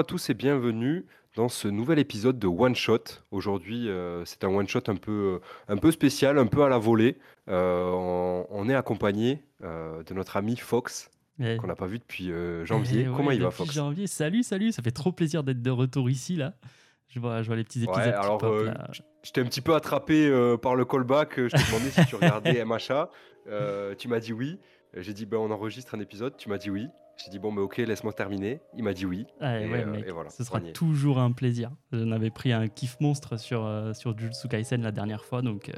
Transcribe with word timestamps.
À 0.00 0.02
tous 0.02 0.30
et 0.30 0.34
bienvenue 0.34 1.04
dans 1.36 1.50
ce 1.50 1.68
nouvel 1.68 1.98
épisode 1.98 2.38
de 2.38 2.46
One 2.46 2.74
Shot. 2.74 3.04
Aujourd'hui, 3.32 3.86
euh, 3.90 4.24
c'est 4.24 4.44
un 4.44 4.48
one 4.48 4.66
shot 4.66 4.80
un 4.86 4.94
peu, 4.96 5.40
un 5.68 5.76
peu 5.76 5.90
spécial, 5.90 6.38
un 6.38 6.46
peu 6.46 6.62
à 6.64 6.70
la 6.70 6.78
volée. 6.78 7.18
Euh, 7.48 7.84
on, 7.92 8.46
on 8.48 8.68
est 8.70 8.74
accompagné 8.74 9.44
euh, 9.62 10.02
de 10.04 10.14
notre 10.14 10.38
ami 10.38 10.56
Fox, 10.56 11.10
Eh, 11.38 11.56
qu'on 11.58 11.66
n'a 11.66 11.74
pas 11.74 11.84
vu 11.86 11.98
depuis 11.98 12.32
euh, 12.32 12.64
janvier. 12.64 13.02
eh 13.04 13.08
ouais, 13.08 13.14
Comment 13.16 13.30
il 13.32 13.42
va, 13.42 13.50
Fox? 13.50 13.72
janvier. 13.72 14.06
Salut, 14.06 14.42
salut, 14.42 14.72
ça 14.72 14.82
fait 14.82 14.90
trop 14.90 15.12
plaisir 15.12 15.42
d'être 15.44 15.60
de 15.60 15.70
retour 15.70 16.08
ici 16.08 16.34
là. 16.36 16.54
Je 17.08 17.20
vois, 17.20 17.42
je 17.42 17.48
vois 17.48 17.56
les 17.56 17.64
petits 17.64 17.80
Ouais, 17.80 17.92
épisodes 17.92 18.04
qui 18.04 18.24
alors 18.26 18.38
pop 18.38 18.52
euh, 18.54 18.64
là. 18.66 18.88
je 19.22 19.32
t'ai 19.32 19.40
un 19.42 19.44
petit 19.44 19.60
peu 19.60 19.74
attrapé 19.74 20.28
euh, 20.28 20.56
par 20.56 20.76
le 20.76 20.84
callback. 20.86 21.32
Je 21.36 21.48
t'ai 21.48 21.62
demandé 21.72 21.90
si 21.90 22.06
tu 22.06 22.14
regardais 22.16 22.64
MHA. 22.64 23.10
Euh, 23.48 23.94
tu 23.96 24.08
m'as 24.08 24.20
dit 24.20 24.32
oui. 24.32 24.58
J'ai 24.96 25.12
dit 25.12 25.26
ben 25.26 25.36
on 25.38 25.50
enregistre 25.50 25.94
un 25.94 26.00
épisode. 26.00 26.36
Tu 26.38 26.48
m'as 26.48 26.56
dit 26.58 26.70
oui. 26.70 26.88
J'ai 27.24 27.30
dit 27.30 27.38
bon 27.38 27.52
ben 27.52 27.62
ok 27.62 27.76
laisse-moi 27.78 28.12
terminer. 28.12 28.60
Il 28.76 28.84
m'a 28.84 28.92
dit 28.92 29.04
oui. 29.06 29.26
Ah, 29.40 29.60
Et, 29.60 29.68
ouais, 29.70 29.82
euh, 29.82 29.86
mec, 29.86 30.06
et 30.06 30.10
voilà, 30.10 30.30
ce 30.30 30.42
sera 30.44 30.58
y 30.60 30.72
toujours 30.72 31.18
un 31.18 31.32
plaisir. 31.32 31.70
J'en 31.92 32.10
avais 32.12 32.30
pris 32.30 32.52
un 32.52 32.66
kiff 32.68 32.96
monstre 33.00 33.36
sur, 33.38 33.64
euh, 33.64 33.92
sur 33.92 34.16
Jujutsu 34.16 34.48
Kaisen 34.48 34.82
la 34.82 34.92
dernière 34.92 35.24
fois, 35.24 35.42
donc 35.42 35.68
euh, 35.68 35.72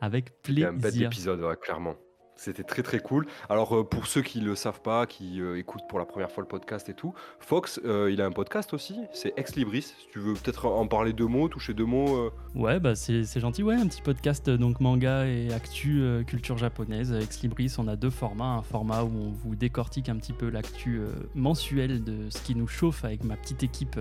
avec 0.00 0.30
C'était 0.44 0.64
un 0.64 0.72
bête 0.72 0.82
plaisir. 0.82 1.08
d'épisode, 1.08 1.40
ouais, 1.40 1.56
clairement. 1.56 1.94
C'était 2.36 2.64
très 2.64 2.82
très 2.82 2.98
cool. 2.98 3.26
Alors 3.48 3.76
euh, 3.76 3.84
pour 3.84 4.06
ceux 4.06 4.22
qui 4.22 4.40
le 4.40 4.54
savent 4.56 4.80
pas, 4.80 5.06
qui 5.06 5.40
euh, 5.40 5.58
écoutent 5.58 5.86
pour 5.88 5.98
la 5.98 6.04
première 6.04 6.30
fois 6.30 6.42
le 6.42 6.48
podcast 6.48 6.88
et 6.88 6.94
tout, 6.94 7.14
Fox, 7.38 7.80
euh, 7.84 8.10
il 8.12 8.20
a 8.20 8.26
un 8.26 8.32
podcast 8.32 8.74
aussi, 8.74 8.98
c'est 9.12 9.32
Ex 9.36 9.54
Libris. 9.54 9.82
Si 9.82 10.08
tu 10.12 10.18
veux 10.18 10.34
peut-être 10.34 10.66
en 10.66 10.86
parler 10.86 11.12
deux 11.12 11.26
mots, 11.26 11.48
toucher 11.48 11.74
deux 11.74 11.84
mots. 11.84 12.30
Ouais, 12.54 12.80
bah 12.80 12.94
c'est 12.94 13.24
gentil, 13.38 13.62
ouais, 13.62 13.74
un 13.74 13.86
petit 13.86 14.02
podcast 14.02 14.50
donc 14.50 14.80
manga 14.80 15.26
et 15.26 15.52
actu 15.52 16.02
culture 16.26 16.58
japonaise. 16.58 17.12
Ex 17.12 17.42
Libris, 17.42 17.74
on 17.78 17.88
a 17.88 17.96
deux 17.96 18.10
formats, 18.10 18.56
un 18.56 18.62
format 18.62 19.04
où 19.04 19.12
on 19.14 19.30
vous 19.30 19.54
décortique 19.54 20.08
un 20.08 20.16
petit 20.16 20.32
peu 20.32 20.48
l'actu 20.50 21.00
mensuelle 21.34 22.02
de 22.02 22.30
ce 22.30 22.40
qui 22.42 22.54
nous 22.54 22.68
chauffe 22.68 23.04
avec 23.04 23.24
ma 23.24 23.36
petite 23.36 23.62
équipe 23.62 23.98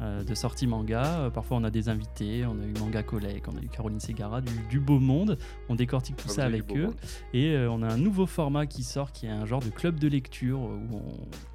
de 0.00 0.34
sortie 0.34 0.66
manga. 0.66 1.04
Euh, 1.20 1.30
parfois 1.30 1.58
on 1.58 1.64
a 1.64 1.70
des 1.70 1.88
invités, 1.88 2.44
on 2.46 2.58
a 2.60 2.64
eu 2.64 2.72
Manga 2.80 3.02
Collègue, 3.02 3.42
on 3.52 3.56
a 3.56 3.60
eu 3.62 3.68
Caroline 3.68 4.00
Segara, 4.00 4.40
du, 4.40 4.52
du 4.68 4.80
beau 4.80 4.98
monde. 4.98 5.38
On 5.68 5.74
décortique 5.74 6.16
tout 6.16 6.28
Ah, 6.30 6.32
ça 6.32 6.44
avec 6.44 6.74
eux. 6.76 6.84
monde. 6.86 6.94
Et 7.34 7.52
euh, 7.52 7.70
on 7.70 7.82
a 7.82 7.88
un 7.92 7.96
nouveau 7.98 8.26
format 8.26 8.66
qui 8.66 8.82
sort 8.82 9.12
qui 9.12 9.26
est 9.26 9.30
un 9.30 9.46
genre 9.46 9.60
de 9.60 9.70
club 9.70 9.98
de 9.98 10.08
lecture 10.08 10.58
euh, 10.60 10.78
où, 10.92 10.96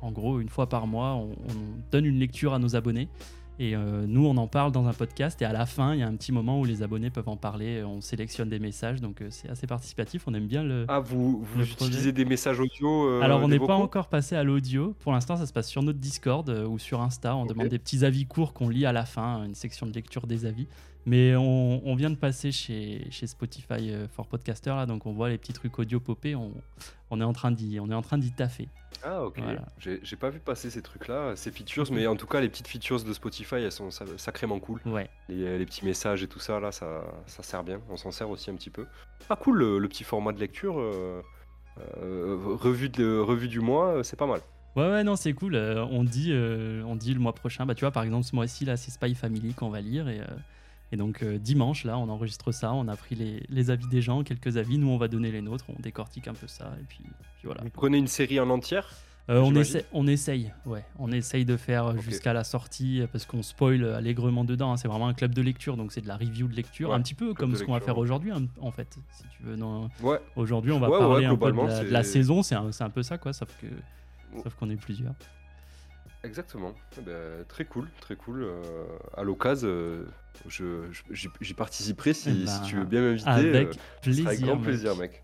on- 0.03 0.07
en 0.07 0.11
gros, 0.11 0.39
une 0.39 0.49
fois 0.49 0.69
par 0.69 0.85
mois, 0.87 1.13
on, 1.15 1.31
on 1.31 1.55
donne 1.91 2.05
une 2.05 2.19
lecture 2.19 2.53
à 2.53 2.59
nos 2.59 2.75
abonnés. 2.75 3.09
Et 3.57 3.75
euh, 3.75 4.05
nous, 4.05 4.25
on 4.25 4.35
en 4.37 4.47
parle 4.47 4.71
dans 4.71 4.87
un 4.87 4.93
podcast. 4.93 5.41
Et 5.41 5.45
à 5.45 5.53
la 5.53 5.65
fin, 5.65 5.93
il 5.93 6.01
y 6.01 6.03
a 6.03 6.07
un 6.07 6.15
petit 6.15 6.31
moment 6.31 6.59
où 6.59 6.65
les 6.65 6.83
abonnés 6.83 7.09
peuvent 7.09 7.29
en 7.29 7.37
parler. 7.37 7.83
On 7.83 8.01
sélectionne 8.01 8.49
des 8.49 8.59
messages. 8.59 9.01
Donc, 9.01 9.21
euh, 9.21 9.27
c'est 9.29 9.49
assez 9.49 9.65
participatif. 9.65 10.23
On 10.27 10.33
aime 10.33 10.47
bien 10.47 10.63
le. 10.63 10.85
Ah, 10.87 10.99
vous, 10.99 11.45
utilisez 11.59 12.11
des 12.11 12.25
messages 12.25 12.59
audio 12.59 13.09
euh, 13.09 13.21
Alors, 13.21 13.41
on 13.41 13.47
n'est 13.47 13.59
pas 13.59 13.75
encore 13.75 14.07
passé 14.07 14.35
à 14.35 14.43
l'audio. 14.43 14.95
Pour 14.99 15.13
l'instant, 15.13 15.37
ça 15.37 15.45
se 15.45 15.53
passe 15.53 15.69
sur 15.69 15.83
notre 15.83 15.99
Discord 15.99 16.49
euh, 16.49 16.67
ou 16.67 16.79
sur 16.79 17.01
Insta. 17.01 17.35
On 17.35 17.45
demande 17.45 17.69
des 17.69 17.79
petits 17.79 18.03
avis 18.03 18.25
courts 18.25 18.53
qu'on 18.53 18.67
lit 18.67 18.85
à 18.85 18.91
la 18.91 19.05
fin, 19.05 19.43
une 19.45 19.55
section 19.55 19.85
de 19.85 19.93
lecture 19.93 20.27
des 20.27 20.45
avis. 20.45 20.67
Mais 21.05 21.35
on, 21.35 21.81
on 21.87 21.95
vient 21.95 22.09
de 22.09 22.15
passer 22.15 22.51
chez, 22.51 23.07
chez 23.11 23.27
Spotify 23.27 23.91
euh, 23.91 24.07
for 24.07 24.25
Podcaster, 24.27 24.71
là, 24.71 24.85
donc 24.87 25.05
on 25.05 25.13
voit 25.13 25.29
les 25.29 25.37
petits 25.37 25.53
trucs 25.53 25.77
audio 25.77 25.99
popper. 25.99 26.35
On, 26.35 26.51
on 27.11 27.21
est 27.21 27.23
en 27.23 27.33
train 27.33 27.51
d'y 27.51 27.79
on 27.79 27.91
est 27.91 27.93
en 27.93 28.01
train 28.01 28.17
d'y 28.17 28.31
taffer. 28.31 28.67
Ah, 29.03 29.23
ok. 29.23 29.37
Voilà. 29.37 29.61
J'ai 29.77 30.15
pas 30.15 30.31
vu 30.31 30.39
passer 30.39 30.71
ces 30.71 30.81
trucs-là, 30.81 31.35
ces 31.35 31.51
features, 31.51 31.85
mais 31.91 32.07
en 32.07 32.15
tout 32.15 32.25
cas, 32.25 32.39
les 32.41 32.49
petites 32.49 32.67
features 32.67 33.03
de 33.03 33.13
Spotify, 33.13 33.55
elles 33.55 33.71
sont 33.71 33.91
sa- 33.91 34.17
sacrément 34.17 34.59
cool. 34.59 34.79
Ouais. 34.85 35.07
Les, 35.29 35.59
les 35.59 35.65
petits 35.65 35.85
messages 35.85 36.23
et 36.23 36.27
tout 36.27 36.39
ça, 36.39 36.59
là, 36.59 36.71
ça, 36.71 37.03
ça 37.27 37.43
sert 37.43 37.63
bien. 37.63 37.79
On 37.91 37.97
s'en 37.97 38.09
sert 38.09 38.29
aussi 38.29 38.49
un 38.49 38.55
petit 38.55 38.71
peu. 38.71 38.87
Ah, 39.29 39.35
cool, 39.35 39.57
le, 39.59 39.77
le 39.79 39.87
petit 39.87 40.03
format 40.03 40.31
de 40.31 40.39
lecture. 40.39 40.79
euh, 40.79 41.21
euh, 42.01 42.37
revue, 42.59 42.89
de, 42.89 43.19
revue 43.19 43.47
du 43.49 43.59
mois, 43.59 43.97
euh, 43.97 44.03
c'est 44.03 44.15
pas 44.15 44.25
mal. 44.27 44.39
Ouais, 44.75 44.89
ouais, 44.89 45.03
non, 45.03 45.15
c'est 45.15 45.33
cool. 45.33 45.55
Euh, 45.55 45.85
on, 45.85 46.03
dit, 46.03 46.31
euh, 46.31 46.81
on 46.85 46.95
dit 46.95 47.13
le 47.13 47.19
mois 47.19 47.33
prochain. 47.33 47.65
Bah, 47.65 47.75
tu 47.75 47.81
vois, 47.81 47.91
par 47.91 48.03
exemple, 48.03 48.23
ce 48.25 48.35
mois-ci, 48.35 48.65
là, 48.65 48.75
c'est 48.77 48.91
Spy 48.91 49.13
Family 49.13 49.53
qu'on 49.53 49.69
va 49.69 49.81
lire. 49.81 50.07
Et, 50.09 50.19
euh, 50.19 50.25
et 50.91 50.97
donc, 50.97 51.23
euh, 51.23 51.37
dimanche, 51.37 51.83
là, 51.83 51.97
on 51.97 52.07
enregistre 52.09 52.51
ça. 52.51 52.73
On 52.73 52.87
a 52.87 52.95
pris 52.95 53.15
les, 53.15 53.43
les 53.49 53.69
avis 53.71 53.87
des 53.87 54.01
gens, 54.01 54.23
quelques 54.23 54.57
avis. 54.57 54.77
Nous, 54.77 54.87
on 54.87 54.97
va 54.97 55.07
donner 55.07 55.31
les 55.31 55.41
nôtres. 55.41 55.65
On 55.69 55.81
décortique 55.81 56.27
un 56.27 56.33
peu 56.33 56.47
ça. 56.47 56.71
Et 56.79 56.83
puis, 56.87 56.99
puis 57.03 57.45
voilà. 57.45 57.61
Vous 57.63 57.69
prenez 57.69 57.97
une 57.97 58.07
série 58.07 58.39
en 58.39 58.49
entière 58.49 58.87
Euh, 59.29 59.39
on, 59.41 59.55
essaie, 59.55 59.83
on 59.91 60.05
essaye, 60.05 60.51
ouais. 60.67 60.85
On 60.99 61.11
essaye 61.11 61.43
de 61.45 61.57
faire 61.57 61.87
Ok. 61.87 62.01
jusqu'à 62.01 62.31
la 62.33 62.43
sortie 62.43 63.01
euh, 63.01 63.07
parce 63.11 63.25
qu'on 63.25 63.41
spoil 63.41 63.83
allègrement 63.95 64.43
dedans. 64.45 64.73
hein. 64.73 64.77
C'est 64.77 64.87
vraiment 64.87 65.07
un 65.07 65.15
club 65.15 65.33
de 65.33 65.41
lecture, 65.41 65.75
donc 65.77 65.91
c'est 65.91 66.01
de 66.01 66.07
la 66.07 66.15
review 66.17 66.47
de 66.47 66.55
lecture. 66.55 66.89
Ouais, 66.89 66.95
un 66.95 67.01
petit 67.01 67.15
peu 67.15 67.33
comme 67.33 67.55
ce 67.55 67.63
qu'on 67.63 67.73
va 67.73 67.79
faire 67.79 67.97
aujourd'hui, 67.97 68.31
hein, 68.31 68.45
en 68.61 68.69
fait. 68.71 68.95
Si 69.11 69.23
tu 69.35 69.41
veux, 69.43 69.55
non. 69.55 69.89
Ouais, 70.03 70.19
Aujourd'hui, 70.35 70.71
on 70.71 70.79
va 70.79 70.89
Ouais, 70.91 70.99
parler 70.99 71.25
un 71.25 71.35
peu 71.35 71.51
de 71.51 71.57
la, 71.57 71.83
de 71.83 71.89
la 71.89 72.03
c'est- 72.03 72.11
saison. 72.13 72.43
C'est 72.43 72.53
un, 72.55 72.69
un 72.79 72.89
peu 72.91 73.01
ça, 73.01 73.17
quoi. 73.17 73.33
Sauf 73.33 73.49
que, 73.59 73.65
sauf 74.43 74.53
qu'on 74.53 74.69
est 74.69 74.75
plusieurs. 74.75 75.13
Exactement. 76.25 76.73
Eh 76.97 77.01
ben, 77.01 77.45
très 77.47 77.65
cool, 77.65 77.87
très 78.01 78.15
cool. 78.15 78.43
euh, 78.43 78.61
à 79.15 79.23
l'occasion, 79.23 79.67
euh, 79.69 80.05
je, 80.47 80.83
je- 80.91 81.29
j'y 81.41 81.53
participerai 81.53 82.13
si, 82.13 82.29
Eh 82.29 82.47
si 82.47 82.59
ben, 82.59 82.65
tu 82.65 82.75
veux 82.77 82.85
bien 82.85 83.01
m'inviter. 83.01 83.29
Avec 83.29 83.67
euh, 83.69 83.71
plaisir. 84.01 84.23
sera 84.23 84.33
avec 84.33 84.41
grand 84.45 84.57
plaisir, 84.57 84.95
mec. 84.97 85.21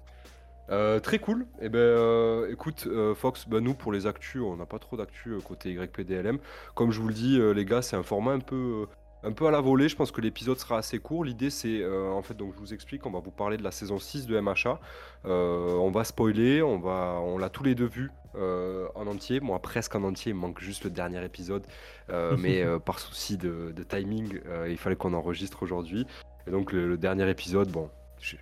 Très 1.04 1.20
cool. 1.20 1.46
Et 1.62 1.68
ben, 1.70 2.46
écoute, 2.50 2.88
Fox, 3.16 3.46
bah, 3.48 3.60
nous 3.60 3.74
pour 3.74 3.92
les 3.92 4.08
actus, 4.08 4.42
on 4.42 4.56
n'a 4.56 4.66
pas 4.66 4.80
trop 4.80 4.96
d'actu 4.96 5.36
côté 5.44 5.74
YPDLM. 5.74 6.38
Comme 6.76 6.92
je 6.92 7.02
vous 7.02 7.08
le 7.10 7.14
dis, 7.14 7.40
les 7.54 7.66
gars, 7.66 7.82
c'est 7.82 7.98
un 7.98 8.04
format 8.04 8.32
un 8.32 8.40
peu, 8.40 8.86
un 9.24 9.32
peu 9.32 9.46
à 9.48 9.52
la 9.52 9.62
volée. 9.62 9.88
Je 9.90 9.96
pense 9.96 10.12
que 10.12 10.22
l'épisode 10.22 10.58
sera 10.58 10.78
assez 10.78 11.00
court. 11.00 11.24
L'idée, 11.24 11.50
c'est, 11.50 11.82
euh, 11.82 12.10
en 12.12 12.22
fait, 12.22 12.36
donc 12.36 12.54
je 12.56 12.60
vous 12.60 12.74
explique, 12.74 13.06
on 13.06 13.12
va 13.12 13.20
vous 13.20 13.32
parler 13.32 13.58
de 13.58 13.64
la 13.64 13.72
saison 13.72 14.00
6 14.00 14.26
de 14.28 14.40
MHA. 14.40 14.80
Euh, 15.26 15.74
on 15.76 15.92
va 15.92 16.04
spoiler, 16.04 16.62
on 16.62 16.80
va, 16.80 17.20
on 17.24 17.38
l'a 17.38 17.50
tous 17.50 17.64
les 17.64 17.76
deux 17.76 17.86
vu 17.88 18.12
euh, 18.36 18.88
en 18.96 19.06
entier. 19.08 19.40
Moi, 19.40 19.60
presque 19.60 19.94
en 19.96 20.04
entier. 20.04 20.32
Il 20.32 20.36
me 20.36 20.40
manque 20.42 20.60
juste 20.60 20.84
le 20.86 20.90
dernier 20.90 21.24
épisode, 21.24 21.64
mais 22.40 22.64
par 22.86 23.00
souci 23.00 23.38
de, 23.38 23.72
de 23.76 23.84
timing, 23.84 24.40
il 24.68 24.78
fallait 24.78 24.96
qu'on 24.96 25.14
enregistre 25.14 25.64
aujourd'hui. 25.64 26.06
Et 26.48 26.52
donc 26.52 26.72
le, 26.72 26.88
le 26.88 26.98
dernier 26.98 27.30
épisode, 27.30 27.70
bon, 27.70 27.90
j'ai- 28.20 28.40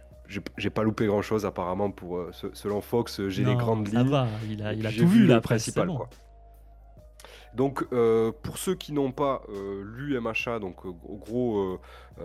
j'ai 0.57 0.69
pas 0.69 0.83
loupé 0.83 1.07
grand 1.07 1.21
chose 1.23 1.45
apparemment 1.45 1.89
pour 1.91 2.23
selon 2.53 2.81
Fox, 2.81 3.27
j'ai 3.29 3.43
les 3.43 3.55
grandes 3.55 3.87
ça 3.89 3.97
lignes. 4.03 4.09
va, 4.09 4.27
il 4.47 4.61
a, 4.63 4.73
il 4.73 4.83
tout 4.95 5.07
vu, 5.07 5.25
là, 5.25 5.41
principal, 5.41 5.87
principal. 5.87 6.07
quoi. 6.07 6.09
Donc, 7.55 7.85
euh, 7.93 8.31
pour 8.43 8.57
ceux 8.57 8.75
qui 8.75 8.93
n'ont 8.93 9.11
pas 9.11 9.41
euh, 9.49 9.83
lu 9.83 10.19
MHA, 10.19 10.59
donc 10.59 10.85
euh, 10.85 10.91
gros, 10.91 11.79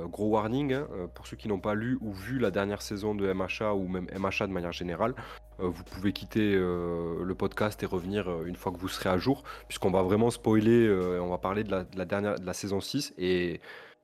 gros, 0.07 0.29
warning, 0.29 0.75
hein, 0.75 0.87
pour 1.15 1.27
ceux 1.27 1.37
qui 1.37 1.49
n'ont 1.49 1.61
pas 1.61 1.75
lu 1.75 1.99
ou 2.01 2.13
vu 2.13 2.39
la 2.39 2.51
dernière 2.51 2.83
saison 2.83 3.15
de 3.15 3.33
MHA 3.33 3.75
ou 3.75 3.89
même 3.89 4.07
MHA 4.17 4.47
de 4.47 4.53
manière 4.53 4.73
générale, 4.73 5.15
vous 5.61 5.85
pouvez 5.85 6.13
quitter 6.13 6.57
le 6.57 7.35
podcast 7.39 7.81
et 7.85 7.87
revenir 7.87 8.29
une 8.45 8.57
fois 8.57 8.73
que 8.73 8.77
vous 8.77 8.89
serez 8.89 9.09
à 9.09 9.19
jour, 9.19 9.45
puisqu'on 9.69 9.93
va 9.93 10.03
vraiment 10.03 10.31
spoiler, 10.31 10.91
on 11.21 11.29
va 11.29 11.39
parler 11.39 11.63
de 11.63 11.71
la, 11.71 11.85
de 11.85 11.97
la 11.97 12.05
dernière, 12.05 12.41
de 12.41 12.45
la 12.45 12.55
saison 12.55 12.81
6. 12.81 13.15
Et 13.19 13.61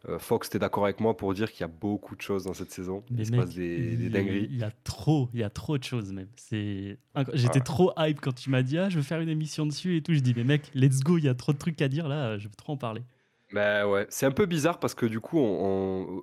euh, 0.08 0.18
Fox, 0.18 0.48
t'es 0.48 0.58
d'accord 0.58 0.84
avec 0.84 0.98
moi 1.00 1.16
pour 1.16 1.34
dire 1.34 1.50
qu'il 1.52 1.60
y 1.60 1.64
a 1.64 1.68
beaucoup 1.68 2.16
de 2.16 2.20
choses 2.22 2.44
dans 2.44 2.54
cette 2.54 2.70
saison. 2.70 3.04
Mais 3.10 3.22
il 3.22 3.26
se 3.26 3.32
passe 3.32 3.54
des, 3.54 3.96
dingueries. 4.08 4.48
Il 4.50 4.58
y 4.58 4.64
a 4.64 4.70
trop, 4.84 5.28
il 5.34 5.40
y 5.40 5.42
a 5.42 5.50
trop 5.50 5.76
de 5.76 5.84
choses 5.84 6.12
même. 6.12 6.28
C'est, 6.36 6.98
inc- 7.14 7.30
j'étais 7.34 7.58
Ouais. 7.58 7.64
trop 7.64 7.92
hype 7.98 8.20
quand 8.20 8.34
tu 8.34 8.48
m'as 8.50 8.62
dit 8.62 8.78
ah 8.78 8.88
je 8.88 8.96
veux 8.96 9.02
faire 9.02 9.20
une 9.20 9.28
émission 9.28 9.66
dessus 9.66 9.96
et 9.96 10.02
tout. 10.02 10.14
Je 10.14 10.20
dis 10.20 10.32
mais 10.34 10.44
mec, 10.44 10.70
let's 10.74 11.00
go, 11.00 11.18
il 11.18 11.24
y 11.24 11.28
a 11.28 11.34
trop 11.34 11.52
de 11.52 11.58
trucs 11.58 11.80
à 11.82 11.88
dire 11.88 12.08
là, 12.08 12.38
je 12.38 12.48
veux 12.48 12.54
trop 12.54 12.72
en 12.72 12.76
parler. 12.78 13.02
Bah 13.52 13.86
ouais, 13.88 14.06
c'est 14.10 14.26
un 14.26 14.30
peu 14.30 14.46
bizarre 14.46 14.78
parce 14.78 14.94
que 14.94 15.06
du 15.06 15.18
coup, 15.20 15.38
on, 15.38 15.42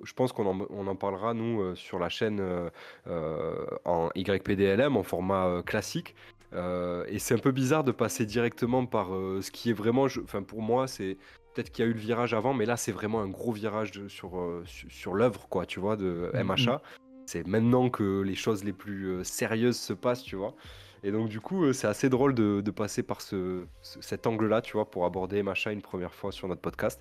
je 0.04 0.12
pense 0.14 0.32
qu'on 0.32 0.46
en, 0.46 0.66
on 0.70 0.86
en 0.86 0.96
parlera 0.96 1.34
nous 1.34 1.60
euh, 1.60 1.74
sur 1.74 1.98
la 1.98 2.08
chaîne 2.08 2.40
euh, 2.40 2.70
euh, 3.06 3.66
en 3.84 4.08
YPDLM 4.14 4.96
en 4.96 5.02
format 5.02 5.62
classique. 5.64 6.14
Euh, 6.54 7.04
et 7.08 7.18
c'est 7.18 7.34
un 7.34 7.38
peu 7.38 7.52
bizarre 7.52 7.84
de 7.84 7.92
passer 7.92 8.24
directement 8.24 8.86
par 8.86 9.14
euh, 9.14 9.42
ce 9.42 9.50
qui 9.50 9.68
est 9.68 9.74
vraiment, 9.74 10.04
enfin 10.24 10.42
pour 10.42 10.62
moi, 10.62 10.88
c'est 10.88 11.18
peut-être 11.58 11.72
qu'il 11.72 11.84
y 11.84 11.88
a 11.88 11.90
eu 11.90 11.94
le 11.94 11.98
virage 11.98 12.34
avant, 12.34 12.54
mais 12.54 12.66
là 12.66 12.76
c'est 12.76 12.92
vraiment 12.92 13.20
un 13.20 13.26
gros 13.28 13.50
virage 13.50 13.90
de- 13.90 14.06
sur, 14.06 14.38
euh, 14.38 14.62
sur, 14.64 14.88
sur 14.92 15.14
l'œuvre 15.14 15.48
quoi, 15.48 15.66
tu 15.66 15.80
vois, 15.80 15.96
de. 15.96 16.30
MHA. 16.44 16.80
C'est 17.26 17.44
maintenant 17.46 17.90
que 17.90 18.20
les 18.22 18.36
choses 18.36 18.62
les 18.62 18.72
plus 18.72 19.06
euh, 19.08 19.24
sérieuses 19.24 19.76
se 19.78 19.92
passent, 19.92 20.22
tu 20.22 20.36
vois. 20.36 20.54
Et 21.02 21.10
donc 21.12 21.28
du 21.28 21.40
coup, 21.40 21.64
euh, 21.64 21.72
c'est 21.72 21.86
assez 21.88 22.08
drôle 22.08 22.32
de, 22.34 22.60
de 22.60 22.70
passer 22.70 23.02
par 23.02 23.20
ce, 23.20 23.64
ce- 23.82 24.00
cet 24.00 24.26
angle-là, 24.28 24.62
tu 24.62 24.74
vois, 24.74 24.88
pour 24.90 25.04
aborder 25.04 25.42
MHA 25.42 25.72
une 25.72 25.82
première 25.82 26.14
fois 26.14 26.30
sur 26.32 26.46
notre 26.48 26.60
podcast. 26.60 27.00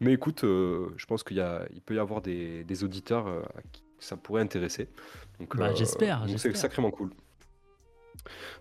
Mais 0.00 0.12
écoute, 0.14 0.42
euh, 0.44 0.88
je 0.96 1.04
pense 1.06 1.22
qu'il 1.22 1.44
il 1.74 1.80
peut 1.82 1.94
y 1.94 1.98
avoir 1.98 2.22
des, 2.22 2.64
des 2.64 2.84
auditeurs 2.84 3.26
euh, 3.26 3.42
à 3.56 3.62
qui 3.72 3.84
ça 3.98 4.16
pourrait 4.16 4.42
intéresser. 4.42 4.88
Donc, 5.38 5.54
Bah, 5.56 5.74
j'espère. 5.74 6.24
C'est 6.38 6.56
sacrément 6.56 6.90
cool. 6.90 7.10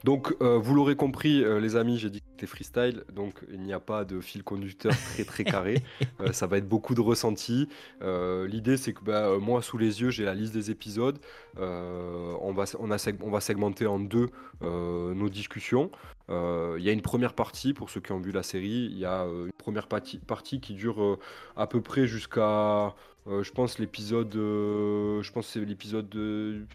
Donc, 0.04 0.36
euh, 0.42 0.58
vous 0.58 0.74
l'aurez 0.74 0.96
compris, 0.96 1.44
euh, 1.44 1.60
les 1.60 1.76
amis, 1.76 1.98
j'ai 1.98 2.10
dit 2.10 2.22
que 2.22 2.26
c'était 2.32 2.48
freestyle, 2.48 3.04
donc 3.14 3.34
il 3.52 3.62
n'y 3.62 3.74
a 3.74 3.80
pas 3.80 4.06
de 4.06 4.22
fil 4.22 4.44
conducteur 4.44 4.94
très 5.14 5.24
très 5.24 5.44
carré. 5.44 5.84
Euh, 6.20 6.32
ça 6.32 6.48
va 6.48 6.58
être 6.58 6.68
beaucoup 6.68 6.96
de 6.96 7.02
ressentis. 7.02 7.68
Euh, 8.02 8.48
L'idée, 8.48 8.78
c'est 8.78 8.94
que 8.94 9.04
bah, 9.04 9.38
moi, 9.40 9.62
sous 9.62 9.78
les 9.78 10.02
yeux, 10.02 10.10
j'ai 10.10 10.26
la 10.26 10.34
liste 10.34 10.54
des 10.54 10.72
épisodes. 10.72 11.20
On, 11.58 12.54
va, 12.56 12.64
on, 12.80 12.92
a 12.92 13.12
on 13.22 13.30
va 13.30 13.40
segmenter 13.40 13.86
en 13.86 14.00
deux 14.00 14.30
nos 14.62 15.30
discussions. 15.30 15.92
Il 16.30 16.82
y 16.82 16.90
a 16.90 16.92
une 16.92 17.02
première 17.02 17.34
partie, 17.34 17.74
pour 17.74 17.90
ceux 17.92 18.02
qui 18.02 18.14
ont 18.14 18.20
vu 18.20 18.32
la 18.32 18.42
série, 18.42 18.90
il 18.92 18.98
y 18.98 19.06
a 19.06 19.26
une 19.26 19.52
première 19.58 19.88
partie, 19.88 20.18
partie 20.18 20.60
qui 20.60 20.74
dure 20.74 21.20
à 21.56 21.68
peu 21.68 21.82
près 21.82 22.08
jusqu'à, 22.08 22.96
je 23.28 23.52
pense, 23.52 23.78
l'épisode, 23.78 24.34
je 24.34 25.32
pense 25.32 25.48
c'est 25.48 25.64
l'épisode 25.64 26.14
euh, 26.16 26.66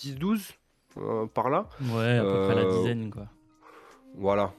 10-12, 0.00 0.36
euh, 0.36 0.38
par 1.34 1.50
là. 1.50 1.66
Ouais, 1.80 2.18
à 2.18 2.22
peu 2.22 2.44
près 2.46 2.54
la 2.54 2.62
Euh, 2.62 2.78
dizaine 2.78 3.10
quoi. 3.10 3.26
voilà, 4.16 4.52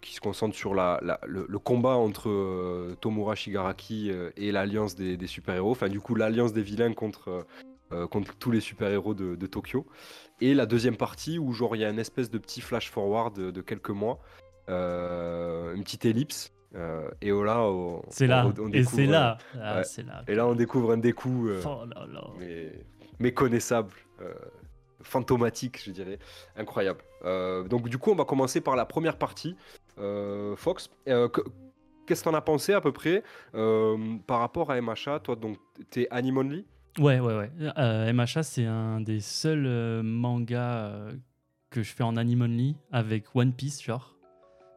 qui 0.00 0.14
se 0.14 0.20
concentre 0.20 0.56
sur 0.56 0.74
la, 0.74 1.00
le, 1.26 1.58
combat 1.58 1.96
entre 1.96 2.94
Tomura 3.00 3.34
Shigaraki 3.34 4.10
et 4.36 4.52
l'alliance 4.52 4.94
des, 4.94 5.26
super-héros, 5.26 5.70
enfin 5.70 5.88
du 5.88 6.00
coup 6.00 6.14
l'alliance 6.14 6.52
des 6.52 6.62
vilains 6.62 6.94
contre, 6.94 7.46
contre 8.10 8.34
tous 8.36 8.50
les 8.50 8.60
super-héros 8.60 9.14
de, 9.14 9.36
de, 9.36 9.46
Tokyo. 9.46 9.86
Et 10.40 10.52
la 10.54 10.66
deuxième 10.66 10.96
partie 10.96 11.38
où 11.38 11.52
genre 11.52 11.76
il 11.76 11.80
y 11.80 11.84
a 11.84 11.90
une 11.90 11.98
espèce 11.98 12.30
de 12.30 12.38
petit 12.38 12.60
flash 12.60 12.90
forward 12.90 13.34
de, 13.36 13.60
quelques 13.60 13.90
mois, 13.90 14.18
une 14.68 15.82
petite 15.82 16.04
ellipse. 16.04 16.52
et 17.20 17.30
là, 17.30 17.70
c'est 18.08 18.26
là, 18.26 18.52
et 18.72 18.84
c'est 18.84 19.06
là, 19.06 19.38
ah, 19.54 19.82
là, 19.82 20.22
Et 20.26 20.34
là, 20.34 20.46
on 20.46 20.54
découvre 20.54 20.92
un 20.92 20.98
découp 20.98 21.50
oh 21.64 21.84
méconnaissable 23.20 23.92
fantomatique, 25.02 25.82
je 25.84 25.90
dirais. 25.90 26.18
Incroyable. 26.56 27.00
Euh, 27.24 27.64
donc 27.64 27.88
du 27.88 27.98
coup, 27.98 28.10
on 28.10 28.14
va 28.14 28.24
commencer 28.24 28.60
par 28.60 28.76
la 28.76 28.84
première 28.84 29.16
partie. 29.16 29.56
Euh, 29.98 30.56
Fox, 30.56 30.90
euh, 31.08 31.28
qu'est-ce 32.06 32.22
que 32.22 32.30
t'en 32.30 32.34
as 32.34 32.40
pensé 32.40 32.72
à 32.72 32.80
peu 32.80 32.92
près 32.92 33.22
par 33.52 34.40
rapport 34.40 34.70
à 34.70 34.80
MHA 34.80 35.20
Toi, 35.20 35.36
donc, 35.36 35.58
t'es 35.90 36.08
anime 36.10 36.38
only? 36.38 36.66
Ouais, 36.98 37.20
ouais, 37.20 37.36
ouais. 37.36 38.12
MHA, 38.12 38.42
c'est 38.42 38.64
un 38.64 39.00
des 39.00 39.20
seuls 39.20 40.02
mangas 40.02 40.92
que 41.70 41.82
je 41.82 41.92
fais 41.92 42.04
en 42.04 42.16
anime 42.16 42.42
only 42.42 42.76
avec 42.90 43.34
One 43.34 43.52
Piece, 43.52 43.82
genre. 43.82 44.14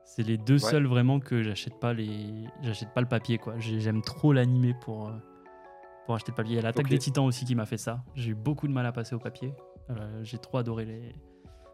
C'est 0.03 0.23
les 0.23 0.37
deux 0.37 0.57
seuls 0.57 0.87
vraiment 0.87 1.19
que 1.19 1.43
j'achète 1.43 1.79
pas 1.79 1.93
les, 1.93 2.47
j'achète 2.63 2.91
pas 2.95 3.01
le 3.01 3.07
papier 3.07 3.37
quoi. 3.37 3.53
J'aime 3.59 4.01
trop 4.01 4.33
l'animé 4.33 4.73
pour 4.81 5.11
pour 6.09 6.15
acheter 6.15 6.31
le 6.31 6.35
papier. 6.35 6.53
Il 6.53 6.55
y 6.55 6.59
a 6.59 6.63
l'attaque 6.63 6.87
des 6.87 6.97
Titans 6.97 7.25
aussi 7.25 7.45
qui 7.45 7.53
m'a 7.53 7.67
fait 7.67 7.77
ça. 7.77 8.03
J'ai 8.15 8.31
eu 8.31 8.35
beaucoup 8.35 8.67
de 8.67 8.73
mal 8.73 8.83
à 8.87 8.91
passer 8.91 9.13
au 9.13 9.19
papier. 9.19 9.53
Euh, 9.89 10.23
j'ai 10.23 10.37
trop 10.37 10.57
adoré 10.57 10.85
les. 10.85 11.15